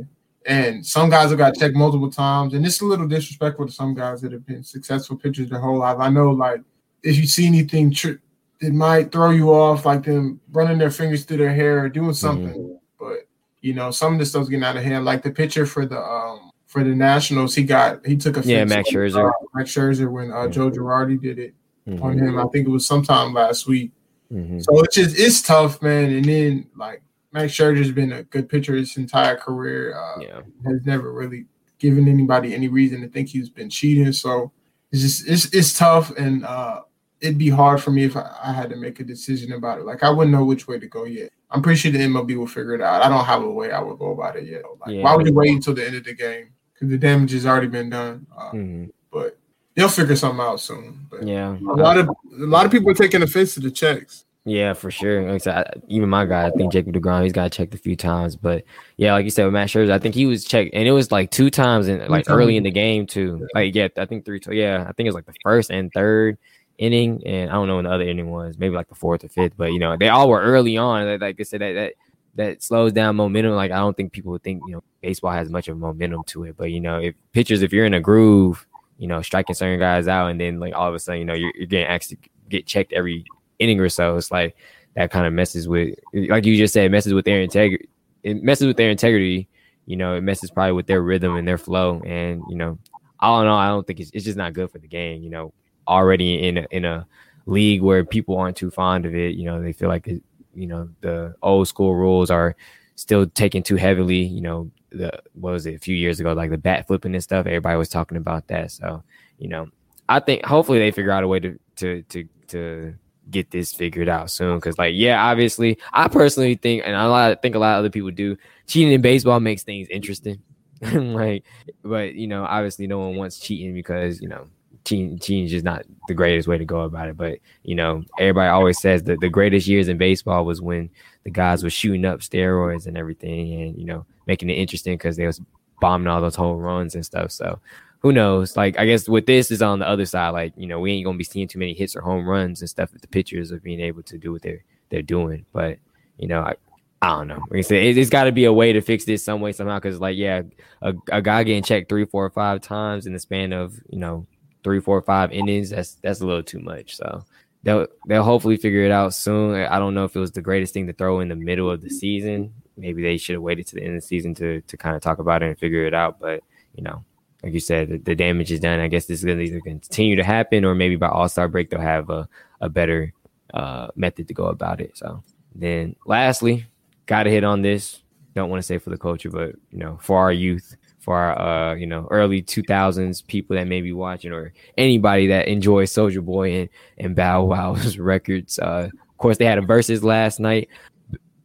and 0.45 0.85
some 0.85 1.09
guys 1.09 1.29
have 1.29 1.37
got 1.37 1.55
checked 1.55 1.75
multiple 1.75 2.11
times, 2.11 2.53
and 2.53 2.65
it's 2.65 2.81
a 2.81 2.85
little 2.85 3.07
disrespectful 3.07 3.65
to 3.65 3.71
some 3.71 3.93
guys 3.93 4.19
that 4.21 4.33
have 4.33 4.45
been 4.45 4.61
successful 4.63 5.15
pitchers 5.15 5.49
their 5.49 5.59
whole 5.61 5.77
life. 5.77 5.97
I 5.99 6.09
know, 6.09 6.31
like, 6.31 6.61
if 7.03 7.15
you 7.15 7.25
see 7.25 7.47
anything 7.47 7.91
tr- 7.91 8.19
it 8.59 8.73
might 8.73 9.11
throw 9.11 9.29
you 9.29 9.51
off, 9.53 9.85
like 9.85 10.03
them 10.03 10.41
running 10.51 10.79
their 10.79 10.91
fingers 10.91 11.23
through 11.23 11.37
their 11.37 11.53
hair 11.53 11.79
or 11.79 11.87
doing 11.89 12.13
something. 12.13 12.77
But 12.99 13.27
you 13.61 13.73
know, 13.73 13.91
some 13.91 14.13
of 14.13 14.19
this 14.19 14.31
stuff's 14.31 14.49
getting 14.49 14.65
out 14.65 14.75
of 14.75 14.83
hand. 14.83 15.05
Like 15.05 15.23
the 15.23 15.31
pitcher 15.31 15.65
for 15.65 15.85
the 15.85 15.99
um 16.01 16.51
for 16.67 16.83
the 16.83 16.93
Nationals, 16.93 17.55
he 17.55 17.63
got 17.63 18.05
he 18.05 18.15
took 18.17 18.37
a 18.37 18.41
Yeah, 18.41 18.63
Max 18.65 18.89
on, 18.89 18.95
Scherzer. 18.95 19.29
uh, 19.29 19.33
Max 19.55 19.71
Scherzer 19.73 20.11
when 20.11 20.31
uh, 20.31 20.47
Joe 20.47 20.69
Girardi 20.69 21.19
did 21.19 21.39
it 21.39 21.53
Mhm. 21.87 22.01
on 22.03 22.17
him. 22.17 22.37
I 22.37 22.45
think 22.47 22.67
it 22.67 22.71
was 22.71 22.85
sometime 22.85 23.33
last 23.33 23.65
week. 23.67 23.91
Mhm. 24.31 24.61
So 24.63 24.79
it's 24.83 24.95
just 24.95 25.17
it's 25.17 25.41
tough, 25.41 25.81
man. 25.81 26.11
And 26.11 26.25
then 26.25 26.67
like 26.75 27.01
Max 27.31 27.53
Scherzer's 27.53 27.91
been 27.91 28.11
a 28.11 28.23
good 28.23 28.49
pitcher 28.49 28.75
his 28.75 28.97
entire 28.97 29.35
career. 29.37 29.95
Uh, 29.97 30.19
Yeah. 30.21 30.41
has 30.65 30.85
never 30.85 31.11
really 31.13 31.45
given 31.79 32.07
anybody 32.07 32.53
any 32.53 32.67
reason 32.67 33.01
to 33.01 33.07
think 33.07 33.29
he's 33.29 33.49
been 33.49 33.69
cheating. 33.69 34.11
So 34.11 34.51
it's 34.91 35.01
just 35.01 35.27
it's 35.29 35.45
it's 35.53 35.77
tough, 35.77 36.11
and 36.17 36.43
uh, 36.45 36.81
it'd 37.21 37.37
be 37.37 37.49
hard 37.49 37.81
for 37.81 37.91
me 37.91 38.03
if 38.03 38.17
I, 38.17 38.29
I 38.43 38.51
had 38.51 38.69
to 38.71 38.75
make 38.75 38.99
a 38.99 39.03
decision 39.03 39.53
about 39.53 39.79
it. 39.79 39.85
Like 39.85 40.03
I 40.03 40.09
wouldn't 40.09 40.31
know 40.35 40.43
which 40.43 40.67
way 40.67 40.77
to 40.79 40.87
go 40.87 41.05
yet. 41.05 41.29
I'm 41.49 41.61
pretty 41.61 41.77
sure 41.79 41.91
the 41.93 41.99
MLB 41.99 42.35
will 42.35 42.45
figure 42.47 42.73
it 42.75 42.81
out. 42.81 43.01
I 43.01 43.07
don't 43.07 43.23
have 43.23 43.41
a 43.43 43.49
way 43.49 43.71
I 43.71 43.79
would 43.79 43.97
go 43.99 44.11
about 44.11 44.35
it 44.35 44.43
yet. 44.45 44.63
Like 44.85 44.95
Yeah. 44.95 45.03
why 45.03 45.15
would 45.15 45.25
you 45.25 45.33
wait 45.33 45.51
until 45.51 45.73
the 45.73 45.85
end 45.87 45.95
of 45.95 46.03
the 46.03 46.13
game? 46.13 46.47
Because 46.77 46.91
the 46.91 46.97
damage 46.97 47.31
has 47.31 47.45
already 47.45 47.67
been 47.67 47.89
done. 47.89 48.27
Uh, 48.37 48.51
Mhm. 48.51 48.89
But 49.11 49.37
they'll 49.75 49.89
figure 49.89 50.15
something 50.15 50.39
out 50.45 50.59
soon. 50.59 51.07
But 51.09 51.23
Yeah. 51.27 51.57
a 51.57 51.73
lot 51.75 51.97
of 51.97 52.07
a 52.09 52.13
lot 52.45 52.65
of 52.65 52.71
people 52.71 52.89
are 52.91 52.93
taking 52.93 53.21
offense 53.23 53.55
to 53.55 53.59
the 53.59 53.71
checks. 53.71 54.25
Yeah, 54.45 54.71
for 54.73 54.89
sure. 54.91 55.23
Like 55.23 55.33
I 55.33 55.37
said, 55.39 55.55
I- 55.55 55.73
even 55.89 56.07
my 56.07 56.25
guy, 56.25 56.45
I 56.47 56.51
think 56.51 56.71
Jacob 56.71 56.93
Degrom, 56.93 57.23
he's 57.23 57.33
got 57.33 57.51
checked 57.51 57.73
a 57.73 57.77
few 57.77 57.95
times. 57.97 58.35
But 58.37 58.63
yeah, 58.95 59.11
like 59.13 59.25
you 59.25 59.29
said 59.31 59.43
with 59.43 59.53
Matt 59.53 59.67
Scherzer, 59.69 59.91
I 59.91 59.99
think 59.99 60.15
he 60.15 60.25
was 60.25 60.45
checked, 60.45 60.69
and 60.73 60.87
it 60.87 60.91
was 60.93 61.11
like 61.11 61.31
two 61.31 61.49
times 61.49 61.87
and 61.89 62.07
like 62.09 62.29
early 62.29 62.55
in 62.57 62.63
the 62.63 62.71
game 62.71 63.07
too. 63.07 63.45
Like 63.55 63.75
yeah, 63.75 63.87
I 63.97 64.05
think 64.05 64.23
three. 64.23 64.39
Yeah, 64.51 64.85
I 64.87 64.91
think 64.93 65.05
it 65.05 65.09
was 65.09 65.15
like 65.15 65.25
the 65.25 65.33
first 65.43 65.69
and 65.71 65.91
third 65.91 66.37
inning, 66.77 67.23
and 67.25 67.49
I 67.49 67.53
don't 67.53 67.67
know 67.67 67.75
when 67.77 67.85
the 67.85 67.91
other 67.91 68.03
inning 68.07 68.29
was, 68.29 68.57
maybe 68.59 68.75
like 68.75 68.87
the 68.87 68.95
fourth 68.95 69.23
or 69.25 69.29
fifth. 69.29 69.53
But 69.57 69.73
you 69.73 69.79
know, 69.79 69.97
they 69.97 70.09
all 70.09 70.29
were 70.29 70.41
early 70.41 70.77
on. 70.77 71.07
Like- 71.07 71.21
Like 71.21 71.35
I 71.39 71.43
said, 71.43 71.61
that 71.61 71.73
that 71.73 71.93
that 72.37 72.63
slows 72.63 72.93
down 72.93 73.15
momentum. 73.15 73.53
Like 73.53 73.71
I 73.71 73.77
don't 73.77 73.97
think 73.97 74.13
people 74.13 74.31
would 74.31 74.43
think 74.43 74.61
you 74.67 74.73
know 74.73 74.83
baseball 75.01 75.31
has 75.31 75.49
much 75.49 75.67
of 75.67 75.77
momentum 75.77 76.23
to 76.27 76.45
it. 76.45 76.55
But 76.55 76.71
you 76.71 76.79
know, 76.79 76.99
if 76.99 77.15
pitchers, 77.33 77.61
if 77.61 77.73
you're 77.73 77.85
in 77.85 77.93
a 77.93 77.99
groove, 77.99 78.65
you 78.97 79.07
know, 79.07 79.21
striking 79.21 79.55
certain 79.55 79.79
guys 79.79 80.07
out, 80.07 80.27
and 80.27 80.39
then 80.39 80.59
like 80.59 80.73
all 80.73 80.87
of 80.87 80.95
a 80.95 80.99
sudden, 80.99 81.19
you 81.19 81.25
know, 81.25 81.33
you're, 81.33 81.51
you're 81.55 81.67
getting 81.67 81.87
asked 81.87 82.09
to 82.11 82.17
get 82.49 82.65
checked 82.65 82.93
every 82.93 83.25
inning 83.59 83.79
or 83.79 83.89
so. 83.89 84.15
It's 84.15 84.31
like 84.31 84.55
that 84.95 85.11
kind 85.11 85.25
of 85.25 85.33
messes 85.33 85.67
with, 85.67 85.97
like 86.13 86.45
you 86.45 86.55
just 86.57 86.73
said, 86.73 86.91
messes 86.91 87.13
with 87.13 87.25
their 87.25 87.41
integrity. 87.41 87.89
It 88.23 88.41
messes 88.43 88.67
with 88.67 88.77
their 88.77 88.89
integrity. 88.89 89.47
You 89.85 89.97
know, 89.97 90.15
it 90.15 90.21
messes 90.21 90.51
probably 90.51 90.73
with 90.73 90.87
their 90.87 91.01
rhythm 91.01 91.35
and 91.35 91.47
their 91.47 91.57
flow. 91.57 92.01
And 92.05 92.43
you 92.49 92.55
know, 92.55 92.77
all 93.19 93.41
in 93.41 93.47
all, 93.47 93.57
I 93.57 93.67
don't 93.67 93.85
think 93.85 93.99
it's, 93.99 94.11
it's 94.13 94.25
just 94.25 94.37
not 94.37 94.53
good 94.53 94.71
for 94.71 94.79
the 94.79 94.87
game. 94.87 95.23
You 95.23 95.29
know, 95.29 95.53
already 95.87 96.47
in 96.47 96.57
a, 96.59 96.67
in 96.71 96.85
a 96.85 97.07
league 97.45 97.81
where 97.81 98.03
people 98.05 98.37
aren't 98.37 98.57
too 98.57 98.69
fond 98.69 99.05
of 99.05 99.15
it. 99.15 99.35
You 99.35 99.45
know, 99.45 99.61
they 99.61 99.73
feel 99.73 99.89
like 99.89 100.07
it, 100.07 100.21
you 100.57 100.67
know 100.67 100.89
the 101.01 101.35
old 101.41 101.67
school 101.67 101.95
rules 101.95 102.31
are 102.31 102.55
still 102.95 103.27
taken 103.27 103.63
too 103.63 103.75
heavily. 103.75 104.23
You 104.23 104.41
know, 104.41 104.71
the 104.89 105.11
what 105.33 105.53
was 105.53 105.65
it 105.65 105.75
a 105.75 105.79
few 105.79 105.95
years 105.95 106.19
ago, 106.19 106.33
like 106.33 106.49
the 106.49 106.57
bat 106.57 106.87
flipping 106.87 107.13
and 107.13 107.23
stuff. 107.23 107.45
Everybody 107.45 107.77
was 107.77 107.89
talking 107.89 108.17
about 108.17 108.47
that. 108.47 108.71
So 108.71 109.03
you 109.37 109.47
know, 109.47 109.67
I 110.09 110.19
think 110.19 110.45
hopefully 110.45 110.79
they 110.79 110.91
figure 110.91 111.11
out 111.11 111.23
a 111.23 111.27
way 111.27 111.39
to 111.39 111.59
to 111.77 112.01
to 112.03 112.27
to 112.47 112.95
get 113.29 113.51
this 113.51 113.73
figured 113.73 114.09
out 114.09 114.31
soon. 114.31 114.57
Because 114.57 114.77
like, 114.77 114.93
yeah, 114.95 115.23
obviously, 115.23 115.77
I 115.93 116.07
personally 116.07 116.55
think, 116.55 116.83
and 116.85 116.95
a 116.95 117.07
lot, 117.07 117.31
I 117.31 117.35
think 117.35 117.55
a 117.55 117.59
lot 117.59 117.75
of 117.75 117.79
other 117.79 117.89
people 117.89 118.11
do, 118.11 118.37
cheating 118.67 118.91
in 118.91 119.01
baseball 119.01 119.39
makes 119.39 119.63
things 119.63 119.87
interesting. 119.89 120.41
like, 120.93 121.43
but 121.83 122.15
you 122.15 122.27
know, 122.27 122.45
obviously, 122.45 122.87
no 122.87 122.99
one 122.99 123.15
wants 123.15 123.39
cheating 123.39 123.73
because 123.73 124.21
you 124.21 124.27
know. 124.27 124.47
Cheating, 124.87 125.19
cheating 125.19 125.45
is 125.45 125.51
just 125.51 125.65
not 125.65 125.83
the 126.07 126.13
greatest 126.13 126.47
way 126.47 126.57
to 126.57 126.63
go 126.63 126.81
about 126.81 127.09
it, 127.09 127.17
but 127.17 127.39
you 127.63 127.75
know, 127.75 128.03
everybody 128.19 128.47
always 128.47 128.79
says 128.79 129.03
that 129.03 129.19
the 129.19 129.29
greatest 129.29 129.67
years 129.67 129.89
in 129.89 129.97
baseball 129.97 130.45
was 130.45 130.61
when 130.61 130.89
the 131.25 131.29
guys 131.29 131.61
were 131.61 131.69
shooting 131.69 132.05
up 132.05 132.21
steroids 132.21 132.87
and 132.87 132.97
everything, 132.97 133.61
and 133.61 133.77
you 133.77 133.83
know, 133.83 134.05
making 134.27 134.49
it 134.49 134.53
interesting 134.53 134.93
because 134.93 135.17
they 135.17 135.27
was 135.27 135.41
bombing 135.81 136.07
all 136.07 136.21
those 136.21 136.35
home 136.35 136.59
runs 136.59 136.95
and 136.95 137.05
stuff. 137.05 137.31
So, 137.31 137.59
who 137.99 138.13
knows? 138.13 138.55
Like, 138.55 138.79
I 138.79 138.85
guess 138.85 139.09
with 139.09 139.25
this 139.25 139.51
is 139.51 139.61
on 139.61 139.79
the 139.79 139.87
other 139.87 140.05
side. 140.05 140.29
Like, 140.29 140.53
you 140.55 140.67
know, 140.67 140.79
we 140.79 140.93
ain't 140.93 141.05
gonna 141.05 141.17
be 141.17 141.25
seeing 141.25 141.49
too 141.49 141.59
many 141.59 141.73
hits 141.73 141.95
or 141.95 142.01
home 142.01 142.25
runs 142.25 142.61
and 142.61 142.69
stuff. 142.69 142.91
If 142.95 143.01
the 143.01 143.07
pitchers 143.07 143.51
of 143.51 143.61
being 143.61 143.81
able 143.81 144.03
to 144.03 144.17
do 144.17 144.31
what 144.31 144.41
they're 144.41 144.63
they're 144.89 145.01
doing, 145.01 145.45
but 145.51 145.79
you 146.17 146.29
know, 146.29 146.39
I, 146.39 146.55
I 147.01 147.09
don't 147.09 147.27
know. 147.27 147.43
Like 147.49 147.59
I 147.59 147.61
said, 147.61 147.83
it, 147.83 147.97
has 147.97 148.09
got 148.09 148.23
to 148.23 148.31
be 148.31 148.45
a 148.45 148.53
way 148.53 148.73
to 148.73 148.81
fix 148.81 149.05
this 149.05 149.23
some 149.23 149.41
way 149.41 149.51
somehow. 149.51 149.77
Because 149.79 149.99
like, 149.99 150.17
yeah, 150.17 150.43
a, 150.81 150.93
a 151.11 151.21
guy 151.21 151.43
getting 151.43 151.63
checked 151.63 151.89
three, 151.89 152.05
four, 152.05 152.29
five 152.29 152.61
times 152.61 153.05
in 153.05 153.13
the 153.13 153.19
span 153.19 153.53
of 153.53 153.79
you 153.89 153.99
know 153.99 154.25
three, 154.67 154.81
four, 154.81 155.01
five 155.01 155.31
innings. 155.31 155.69
That's 155.69 155.93
that's 156.03 156.19
a 156.19 156.25
little 156.25 156.43
too 156.43 156.59
much. 156.59 156.97
So 156.97 157.23
they'll 157.63 157.87
they'll 158.05 158.23
hopefully 158.23 158.57
figure 158.57 158.83
it 158.83 158.91
out 158.91 159.13
soon. 159.13 159.55
I 159.55 159.79
don't 159.79 159.93
know 159.93 160.03
if 160.03 160.13
it 160.13 160.19
was 160.19 160.33
the 160.33 160.41
greatest 160.41 160.73
thing 160.73 160.87
to 160.87 160.93
throw 160.93 161.21
in 161.21 161.29
the 161.29 161.37
middle 161.37 161.71
of 161.71 161.81
the 161.81 161.89
season. 161.89 162.53
Maybe 162.75 163.01
they 163.01 163.15
should 163.15 163.35
have 163.35 163.41
waited 163.41 163.65
to 163.67 163.75
the 163.75 163.81
end 163.81 163.95
of 163.95 164.01
the 164.01 164.07
season 164.07 164.35
to 164.35 164.59
to 164.59 164.75
kind 164.75 164.97
of 164.97 165.01
talk 165.01 165.19
about 165.19 165.41
it 165.41 165.45
and 165.45 165.57
figure 165.57 165.85
it 165.85 165.93
out. 165.93 166.19
But 166.19 166.43
you 166.75 166.83
know, 166.83 167.05
like 167.43 167.53
you 167.53 167.61
said, 167.61 167.87
the, 167.87 167.97
the 167.97 168.13
damage 168.13 168.51
is 168.51 168.59
done. 168.59 168.81
I 168.81 168.89
guess 168.89 169.05
this 169.05 169.19
is 169.19 169.25
going 169.25 169.37
to 169.37 169.45
either 169.45 169.61
continue 169.61 170.17
to 170.17 170.23
happen, 170.25 170.65
or 170.65 170.75
maybe 170.75 170.97
by 170.97 171.07
All 171.07 171.29
Star 171.29 171.47
break 171.47 171.69
they'll 171.69 171.79
have 171.79 172.09
a 172.09 172.27
a 172.59 172.67
better 172.67 173.13
uh, 173.53 173.87
method 173.95 174.27
to 174.27 174.33
go 174.33 174.47
about 174.47 174.81
it. 174.81 174.97
So 174.97 175.23
then, 175.55 175.95
lastly, 176.05 176.65
got 177.05 177.23
to 177.23 177.29
hit 177.29 177.45
on 177.45 177.61
this. 177.61 178.03
Don't 178.35 178.49
want 178.49 178.59
to 178.59 178.67
say 178.67 178.79
for 178.79 178.89
the 178.89 178.97
culture, 178.97 179.29
but 179.29 179.55
you 179.71 179.79
know, 179.79 179.97
for 180.01 180.19
our 180.19 180.33
youth, 180.33 180.75
for 181.07 181.15
our 181.15 181.71
uh, 181.71 181.75
you 181.75 181.87
know 181.87 182.05
early 182.11 182.43
2000s 182.43 183.25
people 183.25 183.55
that 183.55 183.65
may 183.65 183.79
be 183.79 183.93
watching, 183.93 184.33
or 184.33 184.51
anybody 184.77 185.27
that 185.27 185.47
enjoys 185.47 185.93
Soulja 185.93 186.23
Boy 186.23 186.51
and 186.51 186.69
and 186.97 187.15
Bow 187.15 187.45
Wow's 187.45 187.97
records. 188.13 188.59
Uh, 188.59 188.89
of 188.91 189.17
course, 189.17 189.37
they 189.37 189.45
had 189.45 189.57
a 189.57 189.61
Verzuz 189.61 190.03
last 190.03 190.41
night. 190.41 190.67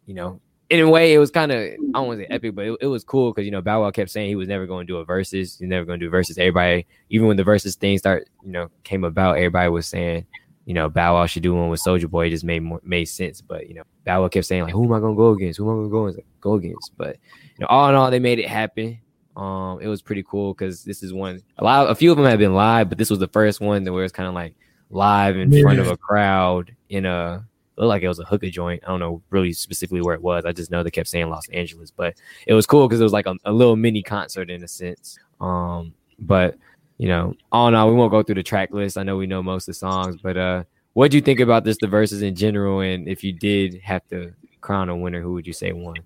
You 0.06 0.14
know, 0.14 0.40
in 0.68 0.80
a 0.80 0.90
way, 0.90 1.14
it 1.14 1.18
was 1.18 1.30
kind 1.30 1.52
of 1.52 1.58
I 1.60 1.76
don't 1.92 2.08
want 2.08 2.18
to 2.18 2.24
say 2.24 2.34
epic, 2.34 2.56
but 2.56 2.64
it, 2.66 2.78
it 2.80 2.86
was 2.88 3.04
cool 3.04 3.30
because 3.30 3.44
you 3.44 3.52
know 3.52 3.62
Bow 3.62 3.82
Wow 3.82 3.92
kept 3.92 4.10
saying 4.10 4.28
he 4.28 4.34
was 4.34 4.48
never 4.48 4.66
going 4.66 4.84
to 4.84 4.92
do 4.92 4.96
a 4.96 5.06
Verzuz. 5.06 5.30
He's 5.30 5.60
never 5.60 5.84
going 5.84 6.00
to 6.00 6.06
do 6.06 6.10
Verzuz. 6.10 6.38
Everybody, 6.38 6.84
even 7.08 7.28
when 7.28 7.36
the 7.36 7.44
Verzuz 7.44 7.76
thing 7.76 7.96
start, 7.98 8.28
you 8.42 8.50
know, 8.50 8.68
came 8.82 9.04
about, 9.04 9.36
everybody 9.36 9.70
was 9.70 9.86
saying, 9.86 10.26
you 10.64 10.74
know, 10.74 10.88
Bow 10.88 11.14
Wow 11.14 11.26
should 11.26 11.44
do 11.44 11.54
one 11.54 11.68
with 11.68 11.80
Soulja 11.80 12.10
Boy. 12.10 12.26
It 12.26 12.30
just 12.30 12.44
made 12.44 12.64
more, 12.64 12.80
made 12.82 13.04
sense. 13.04 13.40
But 13.40 13.68
you 13.68 13.74
know, 13.74 13.84
Bow 14.04 14.22
Wow 14.22 14.28
kept 14.28 14.46
saying 14.46 14.64
like, 14.64 14.72
who 14.72 14.86
am 14.86 14.92
I 14.92 14.98
going 14.98 15.14
to 15.14 15.16
go 15.16 15.30
against? 15.30 15.58
Who 15.58 15.70
am 15.70 15.86
I 15.86 15.88
going 15.88 16.14
to 16.14 16.22
go 16.40 16.54
against? 16.54 16.90
But 16.96 17.16
you 17.56 17.60
know, 17.60 17.68
all 17.68 17.88
in 17.88 17.94
all, 17.94 18.10
they 18.10 18.18
made 18.18 18.40
it 18.40 18.48
happen. 18.48 18.98
Um, 19.37 19.80
it 19.80 19.89
was 19.89 20.03
pretty 20.03 20.22
cool 20.22 20.53
because 20.55 20.85
this 20.85 21.03
is 21.03 21.12
one. 21.12 21.43
A 21.59 21.64
lot, 21.64 21.91
a 21.91 21.95
few 21.95 22.11
of 22.11 22.16
them 22.16 22.26
have 22.26 22.39
been 22.39 22.55
live, 22.55 22.89
but 22.89 22.99
this 22.99 23.11
was 23.11 23.18
the 23.18 23.28
first 23.28 23.61
one 23.61 23.85
that 23.85 23.93
where 23.93 24.05
it's 24.05 24.12
kind 24.12 24.28
of 24.28 24.35
like 24.35 24.55
live 24.91 25.37
in 25.37 25.51
front 25.62 25.78
of 25.78 25.89
a 25.89 25.97
crowd 25.97 26.74
in 26.91 27.07
a 27.07 27.47
looked 27.76 27.89
like 27.89 28.03
it 28.03 28.09
was 28.09 28.18
a 28.18 28.24
hookah 28.24 28.51
joint. 28.51 28.83
I 28.85 28.89
don't 28.89 29.01
know 29.01 29.22
really 29.30 29.53
specifically 29.53 30.03
where 30.03 30.14
it 30.14 30.22
was. 30.22 30.45
I 30.45 30.53
just 30.53 30.70
know 30.70 30.83
they 30.83 30.91
kept 30.91 31.09
saying 31.09 31.28
Los 31.28 31.49
Angeles, 31.49 31.91
but 31.91 32.14
it 32.47 32.55
was 32.55 32.66
cool 32.66 32.87
because 32.87 33.01
it 33.01 33.05
was 33.05 33.12
like 33.12 33.26
a, 33.26 33.37
a 33.45 33.53
little 33.53 33.76
mini 33.76 34.03
concert 34.03 34.51
in 34.51 34.62
a 34.62 34.68
sense. 34.68 35.18
Um, 35.41 35.95
but 36.18 36.57
you 36.99 37.09
know, 37.09 37.35
all 37.51 37.68
in 37.68 37.74
all, 37.74 37.89
we 37.89 37.97
won't 37.97 38.12
go 38.12 38.22
through 38.22 38.37
the 38.37 38.43
track 38.43 38.70
list. 38.72 38.99
I 38.99 39.03
know 39.03 39.16
we 39.16 39.26
know 39.26 39.43
most 39.43 39.64
of 39.64 39.74
the 39.74 39.78
songs, 39.78 40.16
but 40.22 40.37
uh, 40.37 40.64
what 40.93 41.11
do 41.11 41.16
you 41.16 41.22
think 41.22 41.41
about 41.41 41.64
this 41.64 41.78
the 41.80 41.87
Verzuz 41.87 42.22
in 42.22 42.35
general? 42.35 42.80
And 42.80 43.09
if 43.09 43.24
you 43.24 43.33
did 43.33 43.80
have 43.83 44.07
to 44.09 44.33
crown 44.61 44.89
a 44.89 44.97
winner, 44.97 45.20
who 45.20 45.33
would 45.33 45.47
you 45.47 45.53
say 45.53 45.72
won? 45.72 45.97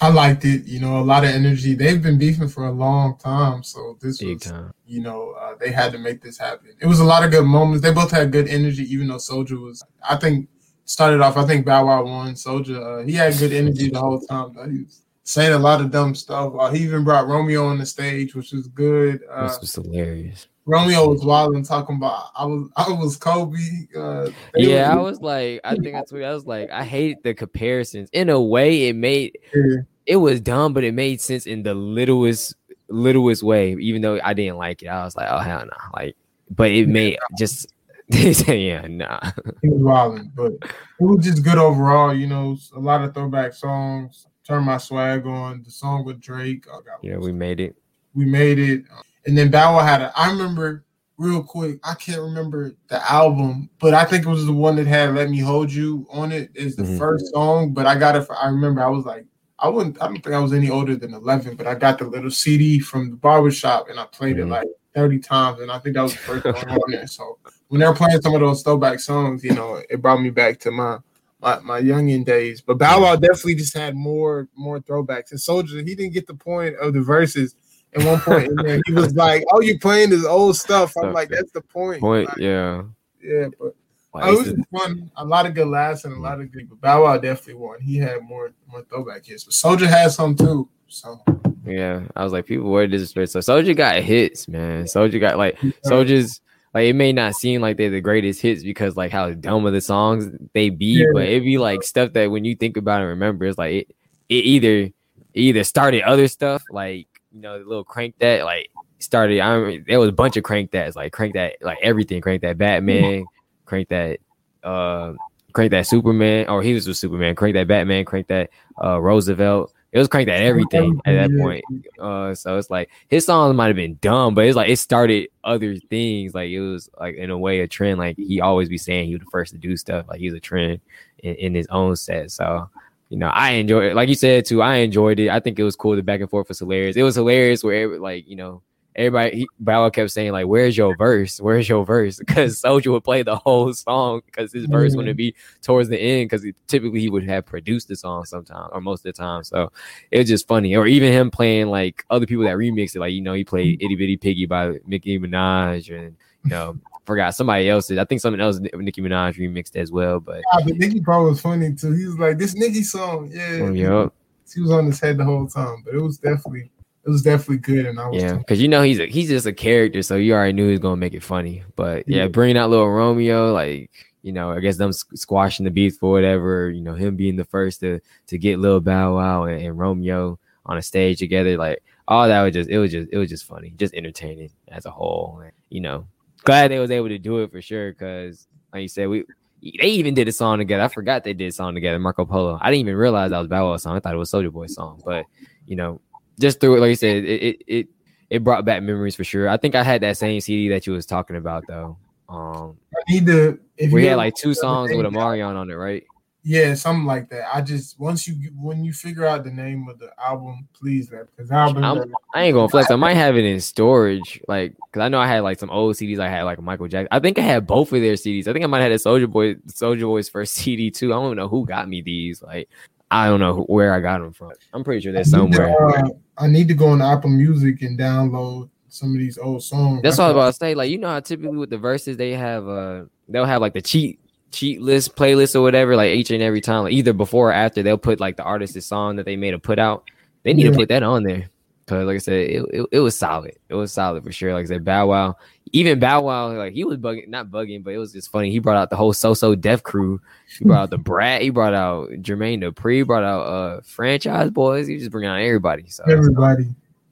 I 0.00 0.08
liked 0.08 0.44
it. 0.44 0.64
You 0.66 0.80
know, 0.80 0.98
a 0.98 1.02
lot 1.02 1.24
of 1.24 1.30
energy. 1.30 1.74
They've 1.74 2.02
been 2.02 2.18
beefing 2.18 2.48
for 2.48 2.66
a 2.66 2.72
long 2.72 3.16
time, 3.18 3.62
so 3.62 3.98
this 4.00 4.18
Big 4.18 4.34
was, 4.34 4.42
time. 4.44 4.72
you 4.86 5.00
know, 5.00 5.32
uh, 5.32 5.54
they 5.58 5.72
had 5.72 5.92
to 5.92 5.98
make 5.98 6.22
this 6.22 6.38
happen. 6.38 6.68
It 6.80 6.86
was 6.86 7.00
a 7.00 7.04
lot 7.04 7.24
of 7.24 7.30
good 7.30 7.44
moments. 7.44 7.82
They 7.82 7.92
both 7.92 8.10
had 8.10 8.30
good 8.30 8.48
energy, 8.48 8.84
even 8.92 9.08
though 9.08 9.16
Soulja 9.16 9.60
was. 9.60 9.82
I 10.08 10.16
think 10.16 10.48
started 10.84 11.20
off. 11.20 11.36
I 11.36 11.46
think 11.46 11.66
Bow 11.66 11.86
Wow 11.86 12.04
won. 12.04 12.34
Soulja, 12.34 13.02
uh, 13.02 13.06
he 13.06 13.12
had 13.12 13.36
good 13.38 13.52
energy 13.52 13.90
the 13.90 13.98
whole 14.00 14.20
time. 14.20 14.54
Though. 14.54 14.68
He 14.68 14.82
was 14.82 15.02
saying 15.28 15.52
a 15.52 15.58
lot 15.58 15.82
of 15.82 15.90
dumb 15.90 16.14
stuff. 16.14 16.54
Uh, 16.58 16.70
he 16.70 16.82
even 16.84 17.04
brought 17.04 17.28
Romeo 17.28 17.66
on 17.66 17.76
the 17.76 17.84
stage, 17.84 18.34
which 18.34 18.52
was 18.52 18.66
good. 18.68 19.20
Uh, 19.30 19.46
This 19.48 19.60
was 19.60 19.74
hilarious. 19.74 20.46
Romeo 20.64 21.06
was 21.08 21.22
wild 21.22 21.54
and 21.54 21.64
talking 21.64 21.96
about 21.96 22.30
I 22.34 22.44
was 22.46 22.70
I 22.76 22.90
was 22.90 23.16
Kobe. 23.16 23.58
Uh, 23.96 24.30
they 24.54 24.64
Yeah, 24.74 24.92
I 24.92 24.96
was 24.96 25.20
like, 25.20 25.60
I 25.64 25.76
think 25.76 25.94
I 25.94 26.00
tweeted, 26.02 26.26
I 26.26 26.34
was 26.34 26.46
like, 26.46 26.70
I 26.70 26.82
hate 26.84 27.22
the 27.22 27.34
comparisons. 27.34 28.08
In 28.12 28.28
a 28.30 28.40
way, 28.40 28.88
it 28.88 28.96
made 28.96 29.38
Yeah. 29.54 29.82
it 30.06 30.16
was 30.16 30.40
dumb, 30.40 30.72
but 30.72 30.84
it 30.84 30.92
made 30.92 31.20
sense 31.20 31.46
in 31.46 31.62
the 31.62 31.74
littlest 31.74 32.54
littlest 32.88 33.42
way. 33.42 33.74
Even 33.80 34.00
though 34.02 34.18
I 34.24 34.32
didn't 34.32 34.56
like 34.56 34.82
it, 34.82 34.88
I 34.88 35.04
was 35.04 35.14
like, 35.16 35.28
oh 35.30 35.38
hell 35.38 35.60
no! 35.64 35.76
Like 35.94 36.16
but 36.50 36.70
it 36.70 36.88
made 36.88 37.18
just 37.38 37.66
yeah, 38.08 38.86
nah. 38.88 39.20
He 39.60 39.68
was 39.68 39.82
wilding, 39.82 40.32
but 40.34 40.52
it 40.62 40.70
was 41.00 41.22
just 41.24 41.42
good 41.44 41.58
overall. 41.58 42.14
You 42.14 42.26
know, 42.26 42.56
a 42.74 42.80
lot 42.80 43.02
of 43.04 43.12
throwback 43.12 43.52
songs. 43.52 44.26
Turn 44.48 44.64
my 44.64 44.78
swag 44.78 45.26
on. 45.26 45.62
The 45.62 45.70
song 45.70 46.06
with 46.06 46.20
Drake. 46.20 46.64
I 46.68 46.76
got 46.76 47.02
Yeah, 47.04 47.18
we 47.18 47.32
made 47.32 47.60
it. 47.60 47.76
we 48.14 48.24
made 48.24 48.58
it. 48.58 48.84
And 49.26 49.36
then 49.36 49.50
Bow 49.50 49.76
Wow 49.76 49.82
had 49.84 50.00
a. 50.00 50.10
I 50.18 50.30
remember 50.30 50.84
real 51.18 51.42
quick. 51.42 51.78
I 51.84 51.92
can't 51.94 52.22
remember 52.22 52.74
the 52.88 53.12
album, 53.12 53.68
but 53.78 53.92
I 53.92 54.06
think 54.06 54.24
it 54.24 54.28
was 54.28 54.46
the 54.46 54.52
one 54.52 54.76
that 54.76 54.86
had 54.86 55.14
"Let 55.14 55.28
Me 55.28 55.38
Hold 55.40 55.70
You" 55.70 56.06
on 56.10 56.32
it. 56.32 56.50
Is 56.54 56.76
the 56.76 56.84
Mhm. 56.84 56.96
first 56.98 57.26
song, 57.30 57.74
but 57.74 57.84
I 57.84 57.98
got 57.98 58.16
it. 58.16 58.22
For, 58.22 58.34
I 58.36 58.46
remember 58.48 58.82
I 58.82 58.88
was 58.88 59.04
like, 59.04 59.26
I 59.58 59.68
wouldn't. 59.68 60.00
I 60.00 60.06
don't 60.06 60.22
think 60.24 60.34
I 60.34 60.38
was 60.40 60.54
any 60.54 60.70
older 60.70 60.96
than 60.96 61.12
eleven, 61.12 61.54
but 61.54 61.66
I 61.66 61.74
got 61.74 61.98
the 61.98 62.06
little 62.06 62.30
CD 62.30 62.78
from 62.78 63.10
the 63.10 63.16
barber 63.16 63.50
shop 63.50 63.90
and 63.90 64.00
I 64.00 64.06
played 64.06 64.36
Mhm. 64.36 64.44
it 64.44 64.46
like 64.46 64.68
thirty 64.94 65.18
times, 65.18 65.60
and 65.60 65.70
I 65.70 65.78
think 65.78 65.94
that 65.96 66.02
was 66.04 66.12
the 66.12 66.18
first 66.20 66.44
song 66.44 66.70
on 66.70 66.90
there. 66.90 67.06
So 67.06 67.36
when 67.68 67.80
they're 67.82 67.92
playing 67.92 68.22
some 68.22 68.34
of 68.34 68.40
those 68.40 68.62
throwback 68.62 68.98
songs, 69.00 69.44
you 69.44 69.52
know, 69.52 69.82
it 69.90 70.00
brought 70.00 70.22
me 70.22 70.30
back 70.30 70.58
to 70.60 70.70
my. 70.70 71.00
My, 71.40 71.60
my 71.60 71.80
youngin 71.80 72.24
days, 72.24 72.60
but 72.60 72.78
Bow 72.78 73.02
Wow 73.02 73.14
definitely 73.14 73.54
just 73.54 73.76
had 73.76 73.94
more 73.94 74.48
more 74.56 74.80
throwbacks. 74.80 75.30
And 75.30 75.38
Soulja, 75.38 75.86
he 75.86 75.94
didn't 75.94 76.12
get 76.12 76.26
the 76.26 76.34
point 76.34 76.74
of 76.76 76.92
the 76.92 76.98
Verzuz. 76.98 77.54
At 77.94 78.04
one 78.04 78.20
point 78.20 78.48
in 78.48 78.56
there, 78.56 78.80
he 78.86 78.92
was 78.92 79.14
like, 79.14 79.44
"Oh, 79.50 79.60
you 79.60 79.78
playing 79.78 80.10
this 80.10 80.24
old 80.24 80.56
stuff?" 80.56 80.94
I'm 80.96 81.12
like, 81.12 81.28
"That's 81.28 81.52
the 81.52 81.60
point." 81.60 82.00
Point, 82.00 82.28
Like, 82.28 82.38
yeah. 82.38 82.82
yeah, 83.22 83.46
but 83.58 83.74
Like, 84.12 84.24
oh, 84.24 84.40
it 84.40 84.56
was 84.56 84.66
fun. 84.76 85.10
A 85.16 85.24
lot 85.24 85.46
of 85.46 85.54
good 85.54 85.68
laughs 85.68 86.04
and 86.04 86.12
a 86.12 86.18
lot 86.18 86.40
of 86.40 86.50
good. 86.50 86.68
But 86.68 86.80
Bow 86.80 87.04
Wow 87.04 87.18
definitely 87.18 87.54
won. 87.54 87.80
He 87.80 87.96
had 87.98 88.20
more 88.22 88.50
more 88.70 88.82
throwback 88.82 89.24
hits, 89.24 89.44
but 89.44 89.54
Soulja 89.54 89.86
had 89.86 90.10
some 90.10 90.34
too. 90.34 90.68
So 90.88 91.22
Yeah, 91.64 92.02
I 92.16 92.24
was 92.24 92.32
like, 92.32 92.46
people 92.46 92.68
were 92.68 92.86
disrespect. 92.86 93.30
So 93.30 93.38
Soulja 93.40 93.76
got 93.76 93.96
hits, 94.00 94.48
man. 94.48 94.84
Soulja 94.84 95.20
got 95.20 95.38
like 95.38 95.56
Soldiers. 95.84 96.40
Like 96.78 96.90
it 96.90 96.94
may 96.94 97.12
not 97.12 97.34
seem 97.34 97.60
like 97.60 97.76
they're 97.76 97.90
the 97.90 98.00
greatest 98.00 98.40
hits 98.40 98.62
because 98.62 98.96
like 98.96 99.10
how 99.10 99.32
dumb 99.32 99.66
of 99.66 99.72
the 99.72 99.80
songs 99.80 100.28
they 100.52 100.70
be, 100.70 101.00
Yeah. 101.00 101.06
but 101.12 101.24
it'd 101.24 101.42
be 101.42 101.58
like 101.58 101.82
stuff 101.82 102.12
that 102.12 102.30
when 102.30 102.44
you 102.44 102.54
think 102.54 102.76
about 102.76 103.00
and 103.00 103.08
remember, 103.08 103.46
it's 103.46 103.58
like 103.58 103.72
it, 103.72 103.88
it 104.28 104.44
either 104.44 104.70
it 104.82 104.92
either 105.34 105.64
started 105.64 106.02
other 106.02 106.28
stuff 106.28 106.62
like 106.70 107.08
you 107.32 107.40
know 107.40 107.58
the 107.58 107.64
little 107.64 107.82
crank 107.82 108.14
that 108.20 108.44
like 108.44 108.70
started. 109.00 109.40
I 109.40 109.54
remember 109.54 109.84
there 109.88 109.98
was 109.98 110.08
a 110.10 110.12
bunch 110.12 110.36
of 110.36 110.44
crank 110.44 110.70
that's 110.70 110.94
like 110.94 111.12
crank 111.12 111.34
that 111.34 111.56
like 111.62 111.78
everything, 111.82 112.20
crank 112.20 112.42
that 112.42 112.58
Batman, 112.58 113.24
crank 113.64 113.88
that 113.88 114.20
uh 114.62 115.14
crank 115.54 115.72
that 115.72 115.84
Superman, 115.88 116.48
or 116.48 116.62
he 116.62 116.74
was 116.74 116.86
with 116.86 116.96
Superman, 116.96 117.34
crank 117.34 117.54
that 117.54 117.66
Batman, 117.66 118.04
crank 118.04 118.28
that 118.28 118.50
uh 118.80 119.00
Roosevelt. 119.00 119.72
It 119.90 119.98
was 119.98 120.08
cranked 120.08 120.30
at 120.30 120.42
everything 120.42 121.00
at 121.06 121.14
that 121.14 121.38
point. 121.38 121.64
Uh, 121.98 122.34
so 122.34 122.58
it's 122.58 122.68
like 122.68 122.90
his 123.08 123.24
songs 123.24 123.56
might 123.56 123.68
have 123.68 123.76
been 123.76 123.98
dumb, 124.02 124.34
but 124.34 124.44
it's 124.44 124.56
like 124.56 124.68
it 124.68 124.76
started 124.76 125.28
other 125.44 125.76
things. 125.76 126.34
Like 126.34 126.50
it 126.50 126.60
was 126.60 126.90
like 127.00 127.16
in 127.16 127.30
a 127.30 127.38
way 127.38 127.60
a 127.60 127.68
trend. 127.68 127.98
Like 127.98 128.16
he 128.18 128.40
always 128.40 128.68
be 128.68 128.76
saying 128.76 129.06
he 129.06 129.14
was 129.14 129.24
the 129.24 129.30
first 129.30 129.52
to 129.52 129.58
do 129.58 129.76
stuff. 129.76 130.06
Like 130.08 130.20
he 130.20 130.26
was 130.26 130.34
a 130.34 130.40
trend 130.40 130.80
in, 131.20 131.34
in 131.36 131.54
his 131.54 131.66
own 131.68 131.96
set. 131.96 132.30
So 132.30 132.68
you 133.08 133.16
know, 133.16 133.28
I 133.28 133.52
enjoy 133.52 133.90
it. 133.90 133.94
Like 133.94 134.10
you 134.10 134.14
said 134.14 134.44
too, 134.44 134.60
I 134.60 134.76
enjoyed 134.76 135.18
it. 135.20 135.30
I 135.30 135.40
think 135.40 135.58
it 135.58 135.64
was 135.64 135.76
cool. 135.76 135.96
The 135.96 136.02
back 136.02 136.20
and 136.20 136.28
forth 136.28 136.48
was 136.48 136.58
hilarious. 136.58 136.96
It 136.96 137.02
was 137.02 137.14
hilarious 137.14 137.64
where 137.64 137.82
every, 137.84 137.98
like 137.98 138.28
you 138.28 138.36
know 138.36 138.62
everybody 138.98 139.36
he, 139.38 139.90
kept 139.92 140.10
saying 140.10 140.32
like, 140.32 140.46
"Where's 140.46 140.76
your 140.76 140.96
verse? 140.96 141.40
Where's 141.40 141.68
your 141.68 141.86
verse?" 141.86 142.18
Because 142.28 142.60
Soulja 142.60 142.92
would 142.92 143.04
play 143.04 143.22
the 143.22 143.36
whole 143.36 143.72
song 143.72 144.22
because 144.26 144.52
his 144.52 144.66
verse 144.66 144.90
mm-hmm. 144.90 144.98
wouldn't 144.98 145.16
be 145.16 145.34
towards 145.62 145.88
the 145.88 145.98
end 145.98 146.28
because 146.28 146.44
typically 146.66 147.00
he 147.00 147.08
would 147.08 147.24
have 147.28 147.46
produced 147.46 147.88
the 147.88 147.96
song 147.96 148.24
sometime 148.24 148.68
or 148.72 148.80
most 148.80 149.00
of 149.00 149.14
the 149.14 149.18
time. 149.18 149.44
So 149.44 149.72
it 150.10 150.18
was 150.18 150.28
just 150.28 150.48
funny. 150.48 150.76
Or 150.76 150.86
even 150.86 151.12
him 151.12 151.30
playing 151.30 151.68
like 151.68 152.04
other 152.10 152.26
people 152.26 152.44
that 152.44 152.56
remixed 152.56 152.96
it. 152.96 153.00
Like 153.00 153.12
you 153.12 153.22
know 153.22 153.32
he 153.32 153.44
played 153.44 153.82
"Itty 153.82 153.96
Bitty 153.96 154.16
Piggy" 154.16 154.46
by 154.46 154.78
Nicki 154.86 155.18
Minaj 155.18 155.96
and 155.96 156.16
you 156.44 156.50
know 156.50 156.78
forgot 157.06 157.34
somebody 157.34 157.68
else 157.70 157.86
did. 157.86 157.98
I 157.98 158.04
think 158.04 158.20
something 158.20 158.40
else 158.40 158.58
Nicki 158.58 159.00
Minaj 159.00 159.36
remixed 159.38 159.76
as 159.76 159.90
well. 159.90 160.20
But 160.20 160.42
yeah, 160.52 160.64
but 160.64 160.76
Nicki 160.76 161.00
Pro 161.00 161.24
was 161.24 161.40
funny 161.40 161.72
too. 161.74 161.92
He 161.92 162.04
was 162.04 162.18
like, 162.18 162.38
"This 162.38 162.54
Nicki 162.54 162.82
song, 162.82 163.30
yeah." 163.32 163.60
Oh, 163.62 163.72
yup. 163.72 164.14
He 164.52 164.60
was 164.62 164.70
on 164.70 164.86
his 164.86 164.98
head 164.98 165.18
the 165.18 165.24
whole 165.24 165.46
time, 165.46 165.82
but 165.84 165.94
it 165.94 166.00
was 166.00 166.16
definitely 166.18 166.70
it 167.08 167.10
was 167.10 167.22
definitely 167.22 167.56
good. 167.56 167.86
And 167.86 167.98
I 167.98 168.06
was 168.06 168.22
Yeah, 168.22 168.36
because 168.36 168.60
you 168.60 168.68
know 168.68 168.82
he's 168.82 168.98
a, 169.00 169.06
he's 169.06 169.30
just 169.30 169.46
a 169.46 169.52
character, 169.52 170.02
so 170.02 170.16
you 170.16 170.34
already 170.34 170.52
knew 170.52 170.66
he 170.66 170.72
was 170.72 170.80
gonna 170.80 170.96
make 170.96 171.14
it 171.14 171.22
funny. 171.22 171.64
But 171.74 172.06
yeah, 172.06 172.28
bringing 172.28 172.58
out 172.58 172.68
little 172.68 172.90
Romeo, 172.90 173.50
like 173.50 173.90
you 174.20 174.32
know, 174.32 174.52
I 174.52 174.60
guess 174.60 174.76
them 174.76 174.92
squashing 174.92 175.64
the 175.64 175.70
beef 175.70 175.96
for 175.96 176.10
whatever. 176.10 176.70
You 176.70 176.82
know, 176.82 176.92
him 176.92 177.16
being 177.16 177.36
the 177.36 177.46
first 177.46 177.80
to 177.80 178.00
to 178.26 178.36
get 178.36 178.58
Lil 178.58 178.80
Bow 178.80 179.16
Wow 179.16 179.44
and, 179.44 179.62
and 179.62 179.78
Romeo 179.78 180.38
on 180.66 180.76
a 180.76 180.82
stage 180.82 181.18
together, 181.18 181.56
like 181.56 181.82
all 182.06 182.28
that 182.28 182.42
was 182.42 182.52
just 182.52 182.68
it 182.68 182.78
was 182.78 182.92
just 182.92 183.08
it 183.10 183.16
was 183.16 183.30
just 183.30 183.46
funny, 183.46 183.72
just 183.78 183.94
entertaining 183.94 184.50
as 184.68 184.84
a 184.84 184.90
whole. 184.90 185.40
And, 185.42 185.52
you 185.70 185.80
know, 185.80 186.06
glad 186.44 186.70
they 186.70 186.78
was 186.78 186.90
able 186.90 187.08
to 187.08 187.18
do 187.18 187.38
it 187.38 187.50
for 187.50 187.62
sure. 187.62 187.92
Because 187.92 188.46
like 188.70 188.82
you 188.82 188.88
said, 188.88 189.08
we 189.08 189.24
they 189.62 189.88
even 189.88 190.12
did 190.12 190.28
a 190.28 190.32
song 190.32 190.58
together. 190.58 190.82
I 190.82 190.88
forgot 190.88 191.24
they 191.24 191.32
did 191.32 191.48
a 191.48 191.52
song 191.52 191.74
together, 191.74 191.98
Marco 191.98 192.26
Polo. 192.26 192.58
I 192.60 192.70
didn't 192.70 192.80
even 192.80 192.96
realize 192.96 193.30
that 193.30 193.38
was 193.38 193.48
Bow 193.48 193.70
Wow's 193.70 193.82
song. 193.82 193.96
I 193.96 194.00
thought 194.00 194.14
it 194.14 194.18
was 194.18 194.30
Soulja 194.30 194.52
Boy's 194.52 194.74
song, 194.74 195.00
but 195.06 195.24
you 195.66 195.76
know, 195.76 196.00
just 196.38 196.60
through 196.60 196.76
it, 196.76 196.80
like 196.80 196.90
you 196.90 196.94
said, 196.94 197.24
it 197.24 197.42
it 197.42 197.62
it, 197.66 197.88
it 198.30 198.44
brought 198.44 198.64
back 198.64 198.82
memories 198.82 199.16
for 199.16 199.24
sure. 199.24 199.48
I 199.48 199.56
think 199.56 199.74
I 199.74 199.82
had 199.82 200.00
that 200.02 200.16
same 200.16 200.40
CD 200.40 200.68
that 200.68 200.86
you 200.86 200.92
was 200.92 201.06
talking 201.06 201.36
about 201.36 201.64
though. 201.68 201.96
Um, 202.28 202.76
I 202.94 203.12
need 203.12 203.26
to. 203.26 203.58
If 203.76 203.92
we 203.92 204.02
you 204.02 204.08
had 204.08 204.16
like 204.16 204.34
two 204.34 204.54
songs 204.54 204.90
with 204.94 205.06
Omarion 205.06 205.56
on 205.56 205.70
it, 205.70 205.74
right? 205.74 206.04
Yeah, 206.44 206.74
something 206.74 207.04
like 207.04 207.28
that. 207.30 207.54
I 207.54 207.60
just 207.60 207.98
once 207.98 208.28
you 208.28 208.34
when 208.56 208.84
you 208.84 208.92
figure 208.92 209.26
out 209.26 209.44
the 209.44 209.50
name 209.50 209.88
of 209.88 209.98
the 209.98 210.10
album, 210.22 210.68
please 210.72 211.10
let 211.10 211.26
because 211.36 211.50
album. 211.50 212.14
I 212.34 212.44
ain't 212.44 212.54
gonna 212.54 212.68
flex. 212.68 212.90
I 212.90 212.96
might 212.96 213.14
have 213.14 213.36
it 213.36 213.44
in 213.44 213.60
storage, 213.60 214.40
like 214.46 214.74
because 214.86 215.04
I 215.04 215.08
know 215.08 215.18
I 215.18 215.26
had 215.26 215.40
like 215.40 215.58
some 215.58 215.70
old 215.70 215.96
CDs. 215.96 216.20
I 216.20 216.28
had 216.28 216.44
like 216.44 216.60
Michael 216.60 216.88
Jackson. 216.88 217.08
I 217.10 217.18
think 217.18 217.38
I 217.38 217.42
had 217.42 217.66
both 217.66 217.92
of 217.92 218.00
their 218.00 218.14
CDs. 218.14 218.46
I 218.46 218.52
think 218.52 218.64
I 218.64 218.68
might 218.68 218.80
have 218.80 218.92
had 218.92 219.00
a 219.00 219.02
Soulja 219.02 219.28
Boy, 219.28 219.54
Soulja 219.66 220.02
Boy's 220.02 220.28
first 220.28 220.54
CD 220.54 220.90
too. 220.90 221.12
I 221.12 221.16
don't 221.16 221.26
even 221.26 221.36
know 221.38 221.48
who 221.48 221.66
got 221.66 221.88
me 221.88 222.02
these. 222.02 222.40
Like 222.40 222.68
I 223.10 223.26
don't 223.26 223.40
know 223.40 223.54
who, 223.54 223.62
where 223.64 223.92
I 223.92 224.00
got 224.00 224.20
them 224.20 224.32
from. 224.32 224.52
I'm 224.72 224.84
pretty 224.84 225.02
sure 225.02 225.12
they're 225.12 225.24
somewhere. 225.24 225.74
Uh, 225.98 226.08
I 226.40 226.46
need 226.46 226.68
to 226.68 226.74
go 226.74 226.88
on 226.88 227.02
Apple 227.02 227.30
Music 227.30 227.82
and 227.82 227.98
download 227.98 228.68
some 228.88 229.12
of 229.12 229.18
these 229.18 229.38
old 229.38 229.62
songs. 229.62 230.02
That's 230.02 230.18
all 230.18 230.26
I 230.26 230.28
was 230.32 230.36
about 230.36 230.46
to 230.46 230.52
say. 230.58 230.74
Like, 230.74 230.90
you 230.90 230.98
know 230.98 231.08
how 231.08 231.20
typically 231.20 231.56
with 231.56 231.70
the 231.70 231.76
Verzuz 231.76 232.16
they 232.16 232.32
have 232.32 232.66
uh 232.68 233.04
they'll 233.28 233.44
have 233.44 233.60
like 233.60 233.74
the 233.74 233.82
cheat 233.82 234.18
cheat 234.50 234.80
list 234.80 235.14
playlist 235.16 235.54
or 235.54 235.60
whatever, 235.62 235.94
like 235.96 236.10
each 236.12 236.30
and 236.30 236.42
every 236.42 236.60
time, 236.60 236.84
like 236.84 236.92
either 236.94 237.12
before 237.12 237.50
or 237.50 237.52
after, 237.52 237.82
they'll 237.82 237.98
put 237.98 238.18
like 238.20 238.36
the 238.36 238.44
artist's 238.44 238.86
song 238.86 239.16
that 239.16 239.26
they 239.26 239.36
made 239.36 239.52
a 239.54 239.58
put 239.58 239.78
out. 239.78 240.04
They 240.42 240.54
need 240.54 240.64
Yeah. 240.64 240.70
to 240.70 240.76
put 240.76 240.88
that 240.88 241.02
on 241.02 241.22
there. 241.24 241.50
Cause 241.86 242.04
like 242.06 242.16
I 242.16 242.18
said, 242.18 242.34
it, 242.34 242.64
it, 242.70 242.86
it 242.92 243.00
was 243.00 243.18
solid. 243.18 243.56
It 243.70 243.74
was 243.74 243.92
solid 243.92 244.22
for 244.22 244.30
sure. 244.32 244.52
Like 244.52 244.64
I 244.64 244.68
said, 244.68 244.84
Bow 244.84 245.06
Wow, 245.08 245.36
even 245.72 245.98
Bow 245.98 246.22
Wow, 246.22 246.52
like 246.52 246.72
he 246.72 246.84
was 246.84 246.98
bugging, 246.98 247.28
not 247.28 247.48
bugging, 247.48 247.82
but 247.82 247.92
it 247.92 247.98
was 247.98 248.12
just 248.12 248.30
funny. 248.30 248.50
He 248.50 248.58
brought 248.58 248.76
out 248.76 248.90
the 248.90 248.96
whole 248.96 249.12
So 249.12 249.34
So 249.34 249.54
Def 249.54 249.82
crew. 249.82 250.20
He 250.58 250.64
brought 250.64 250.82
out 250.84 250.90
Da 250.90 250.96
Brat. 250.96 251.42
He 251.42 251.50
brought 251.50 251.74
out 251.74 252.10
Jermaine 252.10 252.62
Dupri. 252.62 252.96
He 252.96 253.02
brought 253.02 253.24
out 253.24 253.40
uh 253.42 253.80
franchise 253.82 254.50
boys. 254.50 254.86
He 254.86 254.94
was 254.94 255.02
just 255.02 255.12
bringing 255.12 255.30
out 255.30 255.40
everybody. 255.40 255.88
So 255.88 256.04
Everybody. 256.08 256.66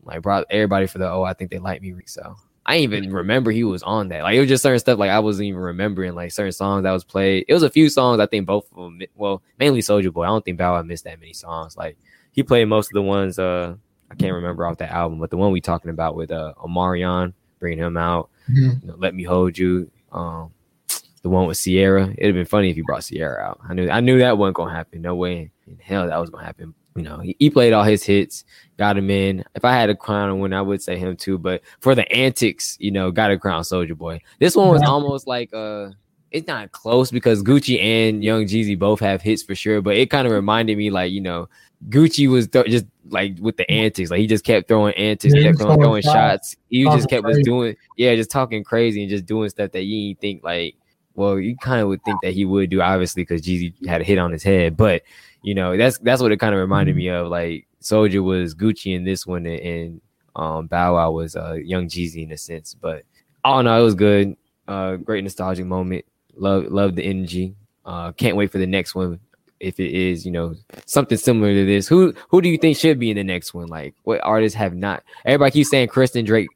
like 0.05 0.23
brought 0.23 0.47
everybody 0.51 0.87
for 0.87 0.99
the 0.99 1.11
oh 1.11 1.23
I 1.25 1.33
think 1.35 1.51
they 1.51 1.59
like 1.59 1.83
me 1.83 1.95
so 2.07 2.37
I 2.65 2.79
even 2.79 3.13
remember 3.13 3.51
he 3.51 3.65
was 3.65 3.83
on 3.83 4.09
that 4.09 4.23
like 4.23 4.35
it 4.35 4.41
was 4.41 4.49
just 4.49 4.63
certain 4.63 4.79
stuff 4.79 4.99
like 4.99 5.11
I 5.11 5.19
wasn't 5.21 5.47
even 5.47 5.61
remembering 5.61 6.15
like 6.15 6.33
certain 6.33 6.53
songs 6.53 6.83
that 6.85 6.93
was 6.93 7.05
played 7.05 7.45
it 7.49 7.55
was 7.55 7.63
a 7.63 7.71
few 7.71 7.89
songs 7.89 8.21
I 8.21 8.27
think 8.27 8.47
both 8.47 8.67
of 8.73 8.77
them 8.77 9.01
well 9.15 9.43
mainly 9.59 9.81
Soulja 9.81 10.13
Boy 10.13 10.25
I 10.25 10.29
don't 10.29 10.45
think 10.45 10.59
Bow 10.59 10.75
Wow 10.75 10.83
missed 10.83 11.05
that 11.05 11.21
many 11.21 11.33
songs 11.33 11.77
like 11.77 11.97
he 12.33 12.43
played 12.43 12.67
most 12.67 12.89
of 12.91 12.95
the 12.95 13.03
ones 13.03 13.39
uh 13.39 13.75
I 14.11 14.15
can't 14.15 14.35
remember 14.35 14.67
off 14.67 14.79
that 14.79 14.91
album 14.93 15.19
but 15.19 15.31
the 15.31 15.37
one 15.37 15.53
we 15.53 15.61
talking 15.61 15.91
about 15.91 16.17
with 16.17 16.31
uh 16.31 16.55
Omarion 16.59 17.33
bringing 17.59 17.79
him 17.79 17.97
out 17.97 18.31
Mhm. 18.51 18.82
you 18.82 18.88
know, 18.88 18.94
Let 18.97 19.14
Me 19.14 19.22
Hold 19.24 19.59
You 19.59 19.90
um 20.12 20.51
the 21.22 21.28
one 21.28 21.47
with 21.47 21.61
Ciara 21.62 22.05
it'd 22.11 22.26
have 22.26 22.34
been 22.34 22.47
funny 22.47 22.70
if 22.70 22.76
you 22.76 22.84
brought 22.84 23.03
Ciara 23.03 23.42
out 23.42 23.61
I 23.68 23.74
knew 23.74 23.88
I 23.90 24.01
knew 24.01 24.18
that 24.20 24.38
wasn't 24.38 24.57
gonna 24.57 24.72
happen 24.74 25.03
no 25.03 25.14
way 25.16 25.51
in 25.66 25.78
hell 25.80 26.07
that 26.07 26.20
was 26.20 26.30
gonna 26.30 26.44
happen 26.44 26.74
you 26.94 27.03
know 27.03 27.18
he, 27.18 27.34
he 27.38 27.51
played 27.51 27.72
all 27.72 27.82
his 27.84 28.05
hits 28.05 28.44
got 28.76 28.97
him 28.97 29.11
in. 29.11 29.44
If 29.55 29.64
I 29.64 29.72
had 29.72 29.90
a 29.90 29.94
crown 29.94 30.28
and 30.28 30.40
win, 30.40 30.53
I 30.53 30.62
would 30.62 30.82
say 30.82 30.99
him 30.99 31.16
too. 31.16 31.38
But 31.38 31.62
for 31.80 31.94
the 31.94 32.11
antics, 32.12 32.76
you 32.78 32.90
know, 32.90 33.11
got 33.11 33.30
a 33.30 33.38
crown 33.38 33.62
Soulja 33.62 33.97
Boy. 33.97 34.20
This 34.38 34.55
one 34.55 34.68
was 34.68 34.82
almost 34.82 35.26
like 35.26 35.53
uh 35.55 35.90
it's 36.37 36.47
not 36.47 36.72
close 36.72 37.11
because 37.11 37.43
Gucci 37.43 37.82
and 37.82 38.22
Young 38.22 38.45
Jeezy 38.45 38.78
both 38.78 39.01
have 39.01 39.22
hits 39.22 39.43
for 39.43 39.55
sure, 39.55 39.80
but 39.80 39.97
it 39.97 40.11
kind 40.11 40.26
of 40.26 40.32
reminded 40.32 40.76
me 40.76 40.91
like, 40.91 41.11
you 41.11 41.20
know, 41.20 41.49
Gucci 41.89 42.28
was 42.28 42.49
th- 42.49 42.66
just 42.66 42.87
like 43.09 43.37
with 43.41 43.57
the 43.57 43.70
antics, 43.70 44.11
like 44.11 44.20
he 44.20 44.26
just 44.26 44.45
kept 44.45 44.68
throwing 44.68 44.95
antics, 44.95 45.34
Yeah, 45.34 45.43
kept 45.45 45.59
throwing, 45.59 45.80
throwing 45.80 46.03
shots, 46.03 46.51
shots. 46.51 46.57
He 46.68 46.84
just 46.84 47.09
kept 47.09 47.24
was 47.24 47.39
doing, 47.43 47.76
yeah, 47.97 48.14
just 48.14 48.30
talking 48.30 48.64
crazy 48.64 49.03
and 49.03 49.11
just 49.11 49.26
doing 49.26 49.49
stuff 49.49 49.72
that 49.72 49.84
you 49.84 50.09
didn't 50.09 50.20
think 50.20 50.45
like, 50.45 50.76
well, 51.14 51.39
you 51.39 51.57
kind 51.57 51.80
of 51.80 51.89
would 51.89 52.05
think 52.05 52.18
that 52.22 52.34
he 52.34 52.45
would 52.45 52.68
do, 52.68 52.82
obviously, 52.82 53.22
because 53.22 53.41
Jeezy 53.41 53.74
had 53.87 54.03
a 54.03 54.05
hit 54.05 54.18
on 54.18 54.32
his 54.32 54.43
head, 54.43 54.76
but 54.76 55.03
you 55.43 55.55
know, 55.55 55.76
that's 55.76 55.99
that's 55.99 56.20
what 56.20 56.32
it 56.32 56.41
kind 56.41 56.55
of 56.55 56.61
reminded 56.61 56.97
me 56.97 57.09
of. 57.09 57.28
Like 57.28 57.66
Soulja 57.80 58.22
was 58.22 58.55
Gucci 58.55 58.95
in 58.95 59.05
this 59.05 59.26
one, 59.26 59.47
and, 59.47 59.61
and 59.61 60.01
um, 60.34 60.66
Bow 60.66 60.95
Wow 60.95 61.12
was 61.12 61.37
uh, 61.37 61.55
Young 61.55 61.89
Jeezy 61.89 62.24
in 62.24 62.32
a 62.32 62.37
sense. 62.37 62.74
But 62.74 63.05
all 63.45 63.61
in 63.61 63.66
all, 63.66 63.80
it 63.80 63.84
was 63.84 63.95
good. 63.95 64.37
Uh, 64.66 64.97
great 64.97 65.22
nostalgic 65.22 65.64
moment. 65.64 66.05
Love 66.37 66.66
love 66.66 66.95
the 66.97 67.03
energy. 67.05 67.55
Uh, 67.84 68.12
can't 68.12 68.37
wait 68.37 68.51
for 68.51 68.59
the 68.59 68.66
next 68.66 68.95
one. 68.95 69.20
If 69.59 69.80
it 69.80 69.91
is, 69.93 70.26
you 70.26 70.32
know, 70.32 70.55
something 70.84 71.16
similar 71.16 71.55
to 71.55 71.64
this, 71.64 71.89
who 71.89 72.12
who 72.28 72.43
do 72.43 72.49
you 72.49 72.59
think 72.59 72.76
should 72.76 72.99
be 72.99 73.11
in 73.11 73.16
the 73.16 73.24
next 73.24 73.55
one? 73.55 73.68
Like, 73.68 73.95
what 74.05 74.20
artists 74.22 74.57
have 74.57 74.74
not? 74.74 75.03
Everybody 75.24 75.53
keeps 75.53 75.70
saying 75.70 75.89
Kristen 75.89 76.24
Drake 76.24 76.49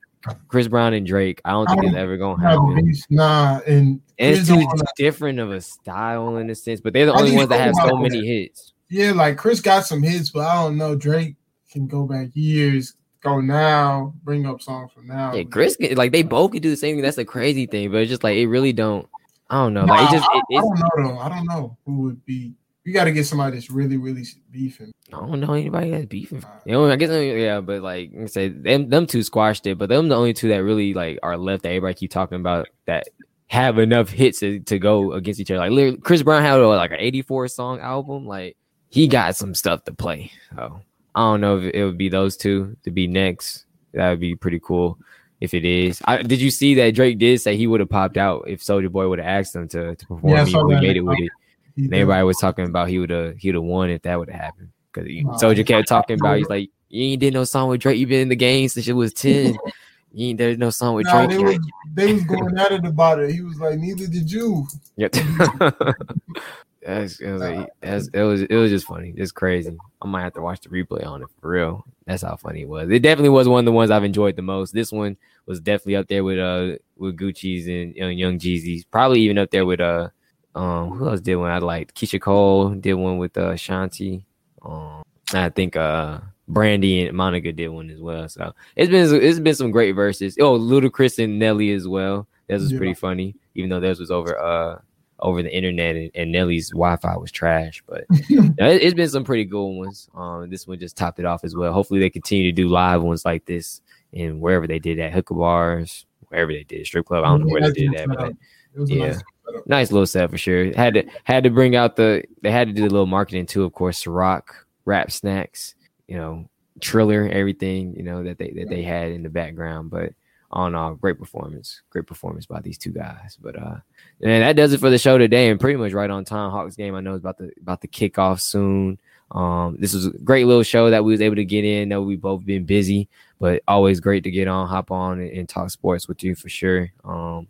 Chris 0.48 0.68
Brown 0.68 0.92
and 0.92 1.06
Drake. 1.06 1.40
I 1.44 1.52
don't 1.52 1.66
think 1.68 1.84
it's 1.84 1.96
ever 1.96 2.16
gonna 2.16 2.42
happen. 2.42 2.92
Nah, 3.08 3.60
and 3.66 4.00
And 4.18 4.36
it's 4.36 4.48
too 4.48 4.66
different 4.96 5.38
of 5.38 5.50
a 5.50 5.60
style 5.60 6.36
in 6.36 6.50
a 6.50 6.54
sense, 6.54 6.80
but 6.80 6.92
they're 6.92 7.06
the 7.06 7.12
I 7.12 7.20
only 7.20 7.34
ones 7.34 7.48
that 7.48 7.60
have 7.60 7.74
so 7.76 7.96
many 7.96 8.20
that. 8.20 8.26
hits. 8.26 8.72
Yeah, 8.88 9.12
like 9.12 9.38
Chris 9.38 9.60
got 9.60 9.86
some 9.86 10.02
hits, 10.02 10.30
but 10.30 10.40
I 10.46 10.54
don't 10.62 10.76
know. 10.76 10.94
Drake 10.94 11.36
can 11.72 11.86
go 11.86 12.04
back 12.04 12.28
years, 12.34 12.94
go 13.22 13.40
now, 13.40 14.12
bring 14.24 14.44
up 14.46 14.60
songs 14.60 14.92
from 14.92 15.06
now. 15.06 15.32
Yeah, 15.32 15.44
Chris, 15.44 15.76
can- 15.76 15.96
like 15.96 16.12
they 16.12 16.22
both 16.22 16.50
could 16.52 16.62
do 16.62 16.70
the 16.70 16.76
same 16.76 16.96
thing. 16.96 17.02
That's 17.02 17.16
the 17.16 17.24
crazy 17.24 17.66
thing, 17.66 17.90
but 17.90 17.98
it's 18.02 18.10
just 18.10 18.24
like 18.24 18.36
it 18.36 18.48
really 18.48 18.72
don't. 18.72 19.08
I 19.50 19.56
don't 19.56 19.74
know. 19.74 19.84
Like 19.84 20.08
it 20.08 20.14
just, 20.14 20.28
I, 20.32 20.40
it, 20.48 20.58
I 20.58 20.60
don't 20.60 20.78
know 20.78 21.08
though. 21.08 21.18
I 21.18 21.28
don't 21.28 21.46
know 21.46 21.76
who 21.84 22.02
would 22.02 22.24
be. 22.24 22.54
You 22.84 22.94
got 22.94 23.04
to 23.04 23.12
get 23.12 23.26
somebody 23.26 23.56
that's 23.56 23.70
really, 23.70 23.98
really 23.98 24.24
beefing. 24.50 24.92
I 25.12 25.18
don't 25.18 25.40
know 25.40 25.52
anybody 25.52 25.90
that's 25.90 26.06
beefing. 26.06 26.42
Uh, 26.42 26.48
you 26.64 26.72
know, 26.72 26.88
I 26.88 26.96
guess 26.96 27.10
uh, 27.10 27.18
yeah, 27.18 27.60
but 27.60 27.82
like 27.82 28.12
I 28.18 28.26
said, 28.26 28.62
them 28.62 28.88
them 28.88 29.06
two 29.06 29.22
squashed 29.22 29.66
it, 29.66 29.76
but 29.76 29.88
them 29.88 30.08
the 30.08 30.14
only 30.14 30.32
two 30.32 30.48
that 30.48 30.58
really 30.58 30.94
like 30.94 31.18
are 31.22 31.36
left 31.36 31.64
that 31.64 31.70
everybody 31.70 31.94
keep 31.94 32.10
talking 32.10 32.40
about 32.40 32.68
that 32.86 33.08
have 33.48 33.78
enough 33.78 34.08
hits 34.08 34.38
to, 34.40 34.60
to 34.60 34.78
go 34.78 35.12
against 35.12 35.40
each 35.40 35.50
other. 35.50 35.58
Like 35.58 35.72
literally, 35.72 35.98
Chris 35.98 36.22
Brown 36.22 36.42
had 36.42 36.54
like 36.56 36.92
an 36.92 37.00
84 37.00 37.48
song 37.48 37.80
album. 37.80 38.26
Like 38.26 38.56
he 38.88 39.08
got 39.08 39.36
some 39.36 39.54
stuff 39.54 39.84
to 39.84 39.92
play. 39.92 40.30
So 40.54 40.80
I 41.14 41.20
don't 41.20 41.40
know 41.40 41.58
if 41.58 41.74
it 41.74 41.84
would 41.84 41.98
be 41.98 42.08
those 42.08 42.36
two 42.36 42.76
to 42.84 42.90
be 42.92 43.08
next. 43.08 43.66
That 43.92 44.10
would 44.10 44.20
be 44.20 44.36
pretty 44.36 44.60
cool 44.62 44.96
if 45.40 45.54
it 45.54 45.64
is. 45.64 46.00
I, 46.04 46.22
did 46.22 46.40
you 46.40 46.50
see 46.50 46.74
that 46.74 46.94
Drake 46.94 47.18
did 47.18 47.40
say 47.40 47.56
he 47.56 47.66
would 47.66 47.80
have 47.80 47.88
popped 47.88 48.16
out 48.16 48.44
if 48.46 48.60
Soulja 48.62 48.90
Boy 48.90 49.08
would 49.08 49.18
have 49.18 49.28
asked 49.28 49.56
him 49.56 49.68
to, 49.68 49.96
to 49.96 50.06
perform? 50.06 50.34
Yeah, 50.34 50.44
he 50.44 50.62
made 50.64 50.96
it 50.96 51.00
with 51.00 51.18
it. 51.18 51.30
And 51.76 51.94
everybody 51.94 52.22
was 52.24 52.36
talking 52.36 52.66
about 52.66 52.88
he 52.88 52.98
would 52.98 53.10
have 53.10 53.36
he 53.38 53.48
would 53.48 53.54
have 53.54 53.64
won 53.64 53.90
if 53.90 54.02
that 54.02 54.18
would 54.18 54.28
have 54.30 54.40
happened. 54.40 54.68
Because 54.92 55.08
Wow. 55.24 55.36
Soulja 55.36 55.66
kept 55.66 55.88
talking 55.88 56.18
about 56.20 56.38
he's 56.38 56.48
like, 56.48 56.68
You 56.88 57.04
ain't 57.04 57.20
did 57.20 57.32
no 57.32 57.44
song 57.44 57.68
with 57.68 57.80
Drake, 57.80 57.98
you 57.98 58.06
been 58.06 58.20
in 58.22 58.28
the 58.28 58.36
game 58.36 58.68
since 58.68 58.86
it 58.86 58.92
was 58.92 59.12
10. 59.14 59.56
You 60.12 60.30
ain't 60.30 60.38
did 60.38 60.58
no 60.58 60.70
song 60.70 60.96
with 60.96 61.06
Nah, 61.06 61.26
Drake. 61.26 61.38
they, 61.38 61.44
yet." 61.44 61.44
was, 61.46 61.58
they 61.94 62.12
was 62.12 62.24
going 62.24 62.58
at 62.58 62.72
it 62.72 62.84
about 62.84 63.20
it. 63.20 63.30
He 63.30 63.42
was 63.42 63.60
like, 63.60 63.78
neither 63.78 64.08
did 64.08 64.28
you. 64.28 64.66
Yep. 64.96 65.14
That's, 66.82 67.20
it, 67.20 67.30
was 67.30 67.42
like, 67.42 67.68
that's, 67.80 68.08
it 68.08 68.22
was 68.22 68.42
it 68.42 68.54
was 68.54 68.70
just 68.70 68.86
funny. 68.86 69.12
It's 69.14 69.32
crazy. 69.32 69.76
I 70.00 70.06
might 70.06 70.22
have 70.22 70.32
to 70.34 70.40
watch 70.40 70.60
the 70.62 70.70
replay 70.70 71.04
on 71.06 71.22
it 71.22 71.28
for 71.40 71.50
real. 71.50 71.84
That's 72.06 72.22
how 72.22 72.36
funny 72.36 72.62
it 72.62 72.68
was. 72.68 72.88
It 72.90 73.02
definitely 73.02 73.28
was 73.28 73.48
one 73.48 73.58
of 73.60 73.64
the 73.66 73.72
ones 73.72 73.90
I've 73.90 74.04
enjoyed 74.04 74.36
the 74.36 74.42
most. 74.42 74.72
This 74.72 74.90
one 74.90 75.18
was 75.44 75.60
definitely 75.60 75.96
up 75.96 76.08
there 76.08 76.24
with 76.24 76.38
uh 76.38 76.78
with 76.96 77.18
Gucci's 77.18 77.66
and 77.66 77.94
Young 77.94 78.12
Young 78.16 78.38
Jeezy's. 78.38 78.84
Probably 78.84 79.20
even 79.20 79.36
up 79.36 79.50
there 79.50 79.66
with 79.66 79.80
uh 79.80 80.08
um 80.54 80.90
who 80.92 81.08
else 81.08 81.20
did 81.20 81.36
one 81.36 81.50
I 81.50 81.58
liked? 81.58 81.94
Keyshia 81.94 82.20
Cole 82.20 82.70
did 82.70 82.94
one 82.94 83.18
with 83.18 83.36
uh 83.36 83.52
Shanti. 83.52 84.24
Um 84.62 85.02
I 85.34 85.50
think 85.50 85.76
uh 85.76 86.20
Brandy 86.48 87.06
and 87.06 87.16
Monica 87.16 87.52
did 87.52 87.68
one 87.68 87.90
as 87.90 88.00
well. 88.00 88.26
So 88.28 88.54
it's 88.74 88.90
been 88.90 89.22
it's 89.22 89.38
been 89.38 89.54
some 89.54 89.70
great 89.70 89.94
Verzuz. 89.94 90.36
Oh, 90.40 90.58
Ludacris 90.58 91.22
and 91.22 91.38
Nelly 91.38 91.72
as 91.72 91.86
well. 91.86 92.26
That 92.48 92.54
was 92.54 92.72
Yeah. 92.72 92.78
pretty 92.78 92.94
funny, 92.94 93.36
even 93.54 93.68
though 93.68 93.80
theirs 93.80 94.00
was 94.00 94.10
over 94.10 94.38
uh 94.38 94.80
over 95.20 95.42
the 95.42 95.54
internet 95.54 95.96
and, 95.96 96.10
and 96.14 96.32
Nelly's 96.32 96.70
Wi-Fi 96.70 97.16
was 97.16 97.30
trash. 97.30 97.82
But 97.86 98.04
it, 98.10 98.82
has 98.82 98.94
been 98.94 99.08
some 99.08 99.24
pretty 99.24 99.44
good 99.44 99.66
ones. 99.66 100.08
Um, 100.14 100.50
this 100.50 100.66
one 100.66 100.78
just 100.78 100.96
topped 100.96 101.18
it 101.18 101.24
off 101.24 101.44
as 101.44 101.54
well. 101.54 101.72
Hopefully 101.72 102.00
they 102.00 102.10
continue 102.10 102.44
to 102.44 102.52
do 102.52 102.68
live 102.68 103.02
ones 103.02 103.24
like 103.24 103.46
this 103.46 103.80
and 104.12 104.40
wherever 104.40 104.66
they 104.66 104.78
did 104.78 104.98
at 104.98 105.12
hookah 105.12 105.34
bars, 105.34 106.06
wherever 106.28 106.52
they 106.52 106.64
did 106.64 106.86
strip 106.86 107.06
club. 107.06 107.24
I 107.24 107.28
don't 107.28 107.46
know 107.46 107.52
where 107.52 107.62
they 107.62 107.72
did 107.72 107.92
that, 107.92 108.08
but 108.08 108.32
It 108.74 108.80
was 108.80 108.90
yeah. 108.90 109.06
nice 109.06 109.22
nice 109.66 109.92
little 109.92 110.06
set 110.06 110.30
for 110.30 110.38
sure. 110.38 110.72
Had 110.74 110.94
to 110.94 111.04
had 111.24 111.44
to 111.44 111.50
bring 111.50 111.76
out 111.76 111.96
the 111.96 112.24
they 112.42 112.50
had 112.50 112.68
to 112.68 112.74
do 112.74 112.82
a 112.82 112.88
little 112.88 113.06
marketing 113.06 113.46
too, 113.46 113.64
of 113.64 113.72
course. 113.72 114.02
Ciroc, 114.02 114.42
rap 114.84 115.10
snacks, 115.10 115.74
you 116.08 116.16
know, 116.16 116.48
Triller, 116.80 117.28
everything, 117.28 117.94
you 117.96 118.02
know, 118.02 118.24
that 118.24 118.38
they 118.38 118.50
that 118.50 118.68
they 118.68 118.82
had 118.82 119.12
in 119.12 119.22
the 119.22 119.30
background. 119.30 119.90
But 119.90 120.12
in 120.52 120.74
all, 120.74 120.94
great 120.94 121.18
performance. 121.18 121.82
Great 121.90 122.06
performance 122.06 122.46
by 122.46 122.60
these 122.60 122.78
two 122.78 122.90
guys. 122.90 123.38
But 123.40 123.56
uh 123.56 123.76
and 124.20 124.42
that 124.42 124.56
does 124.56 124.72
it 124.72 124.80
for 124.80 124.90
the 124.90 124.98
show 124.98 125.18
today 125.18 125.50
and 125.50 125.60
pretty 125.60 125.76
much 125.76 125.92
right 125.92 126.10
on 126.10 126.24
time. 126.24 126.50
Hawks 126.50 126.76
game 126.76 126.94
I 126.94 127.00
know 127.00 127.14
is 127.14 127.20
about 127.20 127.38
to 127.38 127.50
about 127.60 127.80
to 127.82 127.88
kick 127.88 128.18
off 128.18 128.40
soon. 128.40 128.98
Um, 129.30 129.76
this 129.78 129.94
was 129.94 130.06
a 130.06 130.10
great 130.10 130.46
little 130.46 130.64
show 130.64 130.90
that 130.90 131.04
we 131.04 131.12
was 131.12 131.20
able 131.20 131.36
to 131.36 131.44
get 131.44 131.64
in. 131.64 131.88
Know 131.88 132.02
we 132.02 132.16
both 132.16 132.44
been 132.44 132.64
busy, 132.64 133.08
but 133.38 133.62
always 133.68 134.00
great 134.00 134.24
to 134.24 134.30
get 134.30 134.48
on, 134.48 134.66
hop 134.66 134.90
on, 134.90 135.20
and, 135.20 135.30
and 135.30 135.48
talk 135.48 135.70
sports 135.70 136.08
with 136.08 136.24
you 136.24 136.34
for 136.34 136.48
sure. 136.48 136.90
Um, 137.04 137.46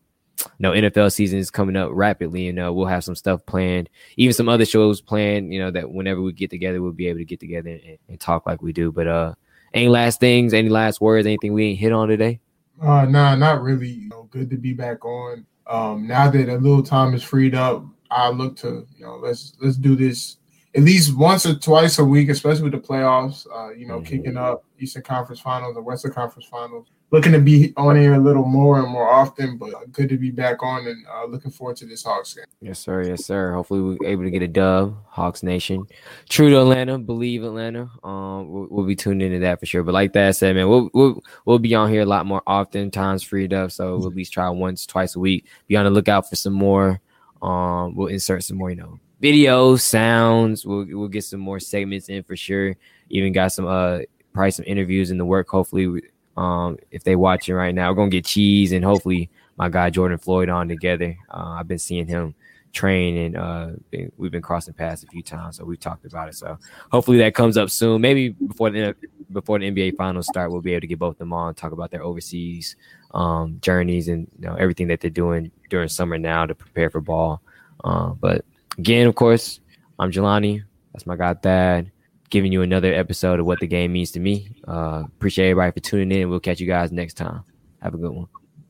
no 0.59 0.73
NFL 0.73 1.13
season 1.13 1.39
is 1.39 1.51
coming 1.51 1.77
up 1.77 1.91
rapidly, 1.93 2.49
and 2.49 2.63
uh, 2.63 2.73
we'll 2.73 2.87
have 2.87 3.05
some 3.05 3.15
stuff 3.15 3.45
planned, 3.47 3.89
even 4.17 4.35
some 4.35 4.49
other 4.49 4.67
shows 4.67 5.01
planned. 5.01 5.53
You 5.53 5.61
know 5.61 5.71
that 5.71 5.91
whenever 5.91 6.21
we 6.21 6.33
get 6.33 6.51
together, 6.51 6.83
we'll 6.83 6.93
be 6.93 7.09
able 7.09 7.21
to 7.21 7.25
get 7.25 7.41
together 7.41 7.71
and, 7.71 7.99
and 8.09 8.21
talk 8.21 8.47
like 8.47 8.61
we 8.61 8.73
do. 8.73 8.93
But 8.93 9.07
uh, 9.07 9.35
any 9.73 9.89
last 9.89 10.21
things, 10.21 10.53
any 10.53 10.69
last 10.69 11.01
words, 11.01 11.27
anything 11.27 11.55
we 11.55 11.67
ain't 11.67 11.79
hit 11.79 11.93
on 11.93 12.09
today? 12.09 12.41
Uh, 12.81 13.05
nah, 13.05 13.35
not 13.35 13.63
really. 13.63 13.89
You 13.89 14.09
know, 14.09 14.29
good 14.31 14.51
to 14.51 14.57
be 14.57 14.73
back 14.73 15.05
on. 15.05 15.47
Um, 15.67 16.07
now 16.07 16.31
that 16.31 16.49
a 16.49 16.57
little 16.57 16.83
time 16.83 17.15
is 17.15 17.23
freed 17.23 17.55
up, 17.55 17.85
I 18.11 18.31
look 18.31 18.57
to 18.59 18.87
you 18.97 19.05
know 19.05 19.17
let's 19.17 19.55
let's 19.61 19.77
do 19.77 19.95
this 19.95 20.39
at 20.75 20.83
least 20.83 21.17
once 21.17 21.47
or 21.47 21.55
twice 21.55 21.99
a 21.99 22.05
week, 22.05 22.29
especially 22.29 22.65
with 22.65 22.73
the 22.73 22.79
playoffs. 22.79 23.47
Uh, 23.53 23.73
you 23.75 23.87
know, 23.87 24.01
kicking 24.01 24.37
up 24.37 24.65
Eastern 24.79 25.03
Conference 25.03 25.41
Finals 25.41 25.77
and 25.77 25.85
Western 25.85 26.13
Conference 26.13 26.49
Finals. 26.49 26.89
Looking 27.13 27.33
to 27.33 27.41
be 27.41 27.73
on 27.77 27.97
here 27.97 28.15
a 28.15 28.19
little 28.21 28.45
more 28.45 28.79
and 28.79 28.89
more 28.89 29.09
often, 29.09 29.57
but 29.57 29.91
good 29.91 30.09
to 30.11 30.17
be 30.17 30.31
back 30.31 30.63
on 30.63 30.87
and 30.87 31.05
uh, 31.13 31.25
looking 31.27 31.51
forward 31.51 31.77
to 31.79 31.87
this 31.87 32.05
Hawks 32.05 32.35
game. 32.35 32.45
Yes, 32.61 32.79
sir. 32.79 33.03
Yes, 33.03 33.25
sir. 33.25 33.53
Hopefully, 33.53 33.81
we're 33.81 34.09
able 34.09 34.23
to 34.23 34.31
get 34.31 34.43
a 34.43 34.49
dub. 34.49 34.97
Hawks 35.09 35.43
Nation, 35.43 35.85
true 36.29 36.51
to 36.51 36.61
Atlanta, 36.61 36.99
believe 36.99 37.43
Atlanta. 37.43 37.91
Um, 38.05 38.49
we'll, 38.49 38.69
we'll 38.71 38.87
be 38.87 38.95
tuned 38.95 39.23
into 39.23 39.41
that 39.41 39.59
for 39.59 39.67
sure. 39.67 39.83
But 39.83 39.95
like 39.95 40.13
that 40.13 40.37
said, 40.37 40.55
man, 40.55 40.69
we'll 40.69 40.89
we'll 40.95 41.21
we'll 41.47 41.59
be 41.59 41.75
on 41.75 41.91
here 41.91 42.03
a 42.03 42.07
lot 42.07 42.27
more 42.27 42.43
often. 42.47 42.93
Times 42.93 43.25
freed 43.25 43.53
up, 43.53 43.73
so 43.73 43.97
we'll 43.97 44.07
at 44.07 44.15
least 44.15 44.33
try 44.33 44.49
once, 44.49 44.87
twice 44.87 45.17
a 45.17 45.19
week. 45.21 45.47
Be 45.67 45.77
on 45.77 45.87
the 45.87 45.91
lookout 45.91 46.29
for 46.31 46.37
some 46.37 46.53
more. 46.53 47.01
Um, 47.43 47.97
we'll 47.97 48.07
insert 48.07 48.45
some 48.45 48.59
more, 48.59 48.71
you 48.71 48.77
know, 48.77 49.01
videos, 49.21 49.81
sounds. 49.81 50.65
We'll 50.65 50.87
we'll 50.89 51.09
get 51.09 51.25
some 51.25 51.41
more 51.41 51.59
segments 51.59 52.09
in 52.09 52.23
for 52.23 52.37
sure. 52.37 52.77
Even 53.09 53.33
got 53.33 53.49
some 53.49 53.67
uh 53.67 54.01
probably 54.33 54.53
some 54.53 54.65
interviews 54.69 55.11
in 55.11 55.19
the 55.19 55.25
work. 55.25 55.49
Hopefully, 55.49 56.03
um, 56.37 56.79
if 56.91 57.05
they 57.05 57.17
watching 57.17 57.55
right 57.55 57.75
now, 57.75 57.91
we're 57.91 57.97
gonna 57.97 58.11
get 58.11 58.25
cheese 58.25 58.73
and 58.73 58.85
hopefully 58.85 59.31
my 59.57 59.69
guy 59.69 59.91
Jordan 59.91 60.19
Floyd 60.19 60.49
on 60.49 60.69
together. 60.69 61.17
Uh, 61.31 61.57
I've 61.59 61.69
been 61.69 61.79
seeing 61.79 62.07
him 62.07 62.35
train 62.73 63.17
and 63.17 63.37
uh, 63.37 63.71
been- 63.91 64.13
we've 64.17 64.31
been 64.31 64.43
crossing 64.43 64.75
paths 64.75 65.03
a 65.03 65.07
few 65.09 65.23
times, 65.23 65.57
so 65.57 65.65
we've 65.65 65.81
talked 65.81 66.05
about 66.05 66.29
it. 66.29 66.35
So 66.35 66.59
hopefully 66.91 67.19
that 67.19 67.35
comes 67.35 67.57
up 67.57 67.71
soon. 67.71 68.01
Maybe 68.01 68.31
before 68.31 68.71
the 68.71 68.95
before 69.33 69.59
the 69.59 69.71
NBA 69.71 69.97
finals 69.97 70.27
start, 70.27 70.51
we'll 70.51 70.61
be 70.61 70.73
able 70.73 70.83
to 70.83 70.87
get 70.87 70.99
both 70.99 71.15
of 71.15 71.19
them 71.19 71.33
on 71.33 71.55
talk 71.55 71.73
about 71.73 71.91
their 71.91 72.03
overseas 72.03 72.77
um, 73.13 73.59
journeys 73.61 74.09
and 74.09 74.29
you 74.39 74.47
know 74.47 74.55
everything 74.55 74.89
that 74.89 75.01
they're 75.01 75.11
doing 75.11 75.51
during 75.69 75.89
summer 75.89 76.19
now 76.19 76.47
to 76.47 76.55
prepare 76.55 76.91
for 76.91 77.01
ball. 77.01 77.43
Uh, 77.85 78.11
but 78.11 78.45
again, 78.79 79.07
of 79.07 79.15
course, 79.15 79.61
I'm 79.99 80.11
Jelani. 80.11 80.63
That's 80.93 81.07
my 81.07 81.17
guy 81.17 81.35
Thad. 81.35 81.91
Giving 82.31 82.53
you 82.53 82.63
another 82.63 82.95
episode 82.95 83.41
of 83.41 83.47
what 83.47 83.61
the 83.61 83.67
game 83.67 83.93
means 83.93 84.13
to 84.13 84.21
me. 84.21 84.53
Uh, 84.67 85.05
appreciate 85.07 85.51
everybody 85.51 85.73
for 85.73 85.81
tuning 85.81 86.21
in. 86.21 86.31
We'll 86.31 86.41
catch 86.41 86.61
you 86.61 86.67
guys 86.67 86.93
next 86.93 87.15
time. 87.15 87.43
Have 87.83 87.95
a 87.95 87.99
good 87.99 88.13
one. 88.13 88.29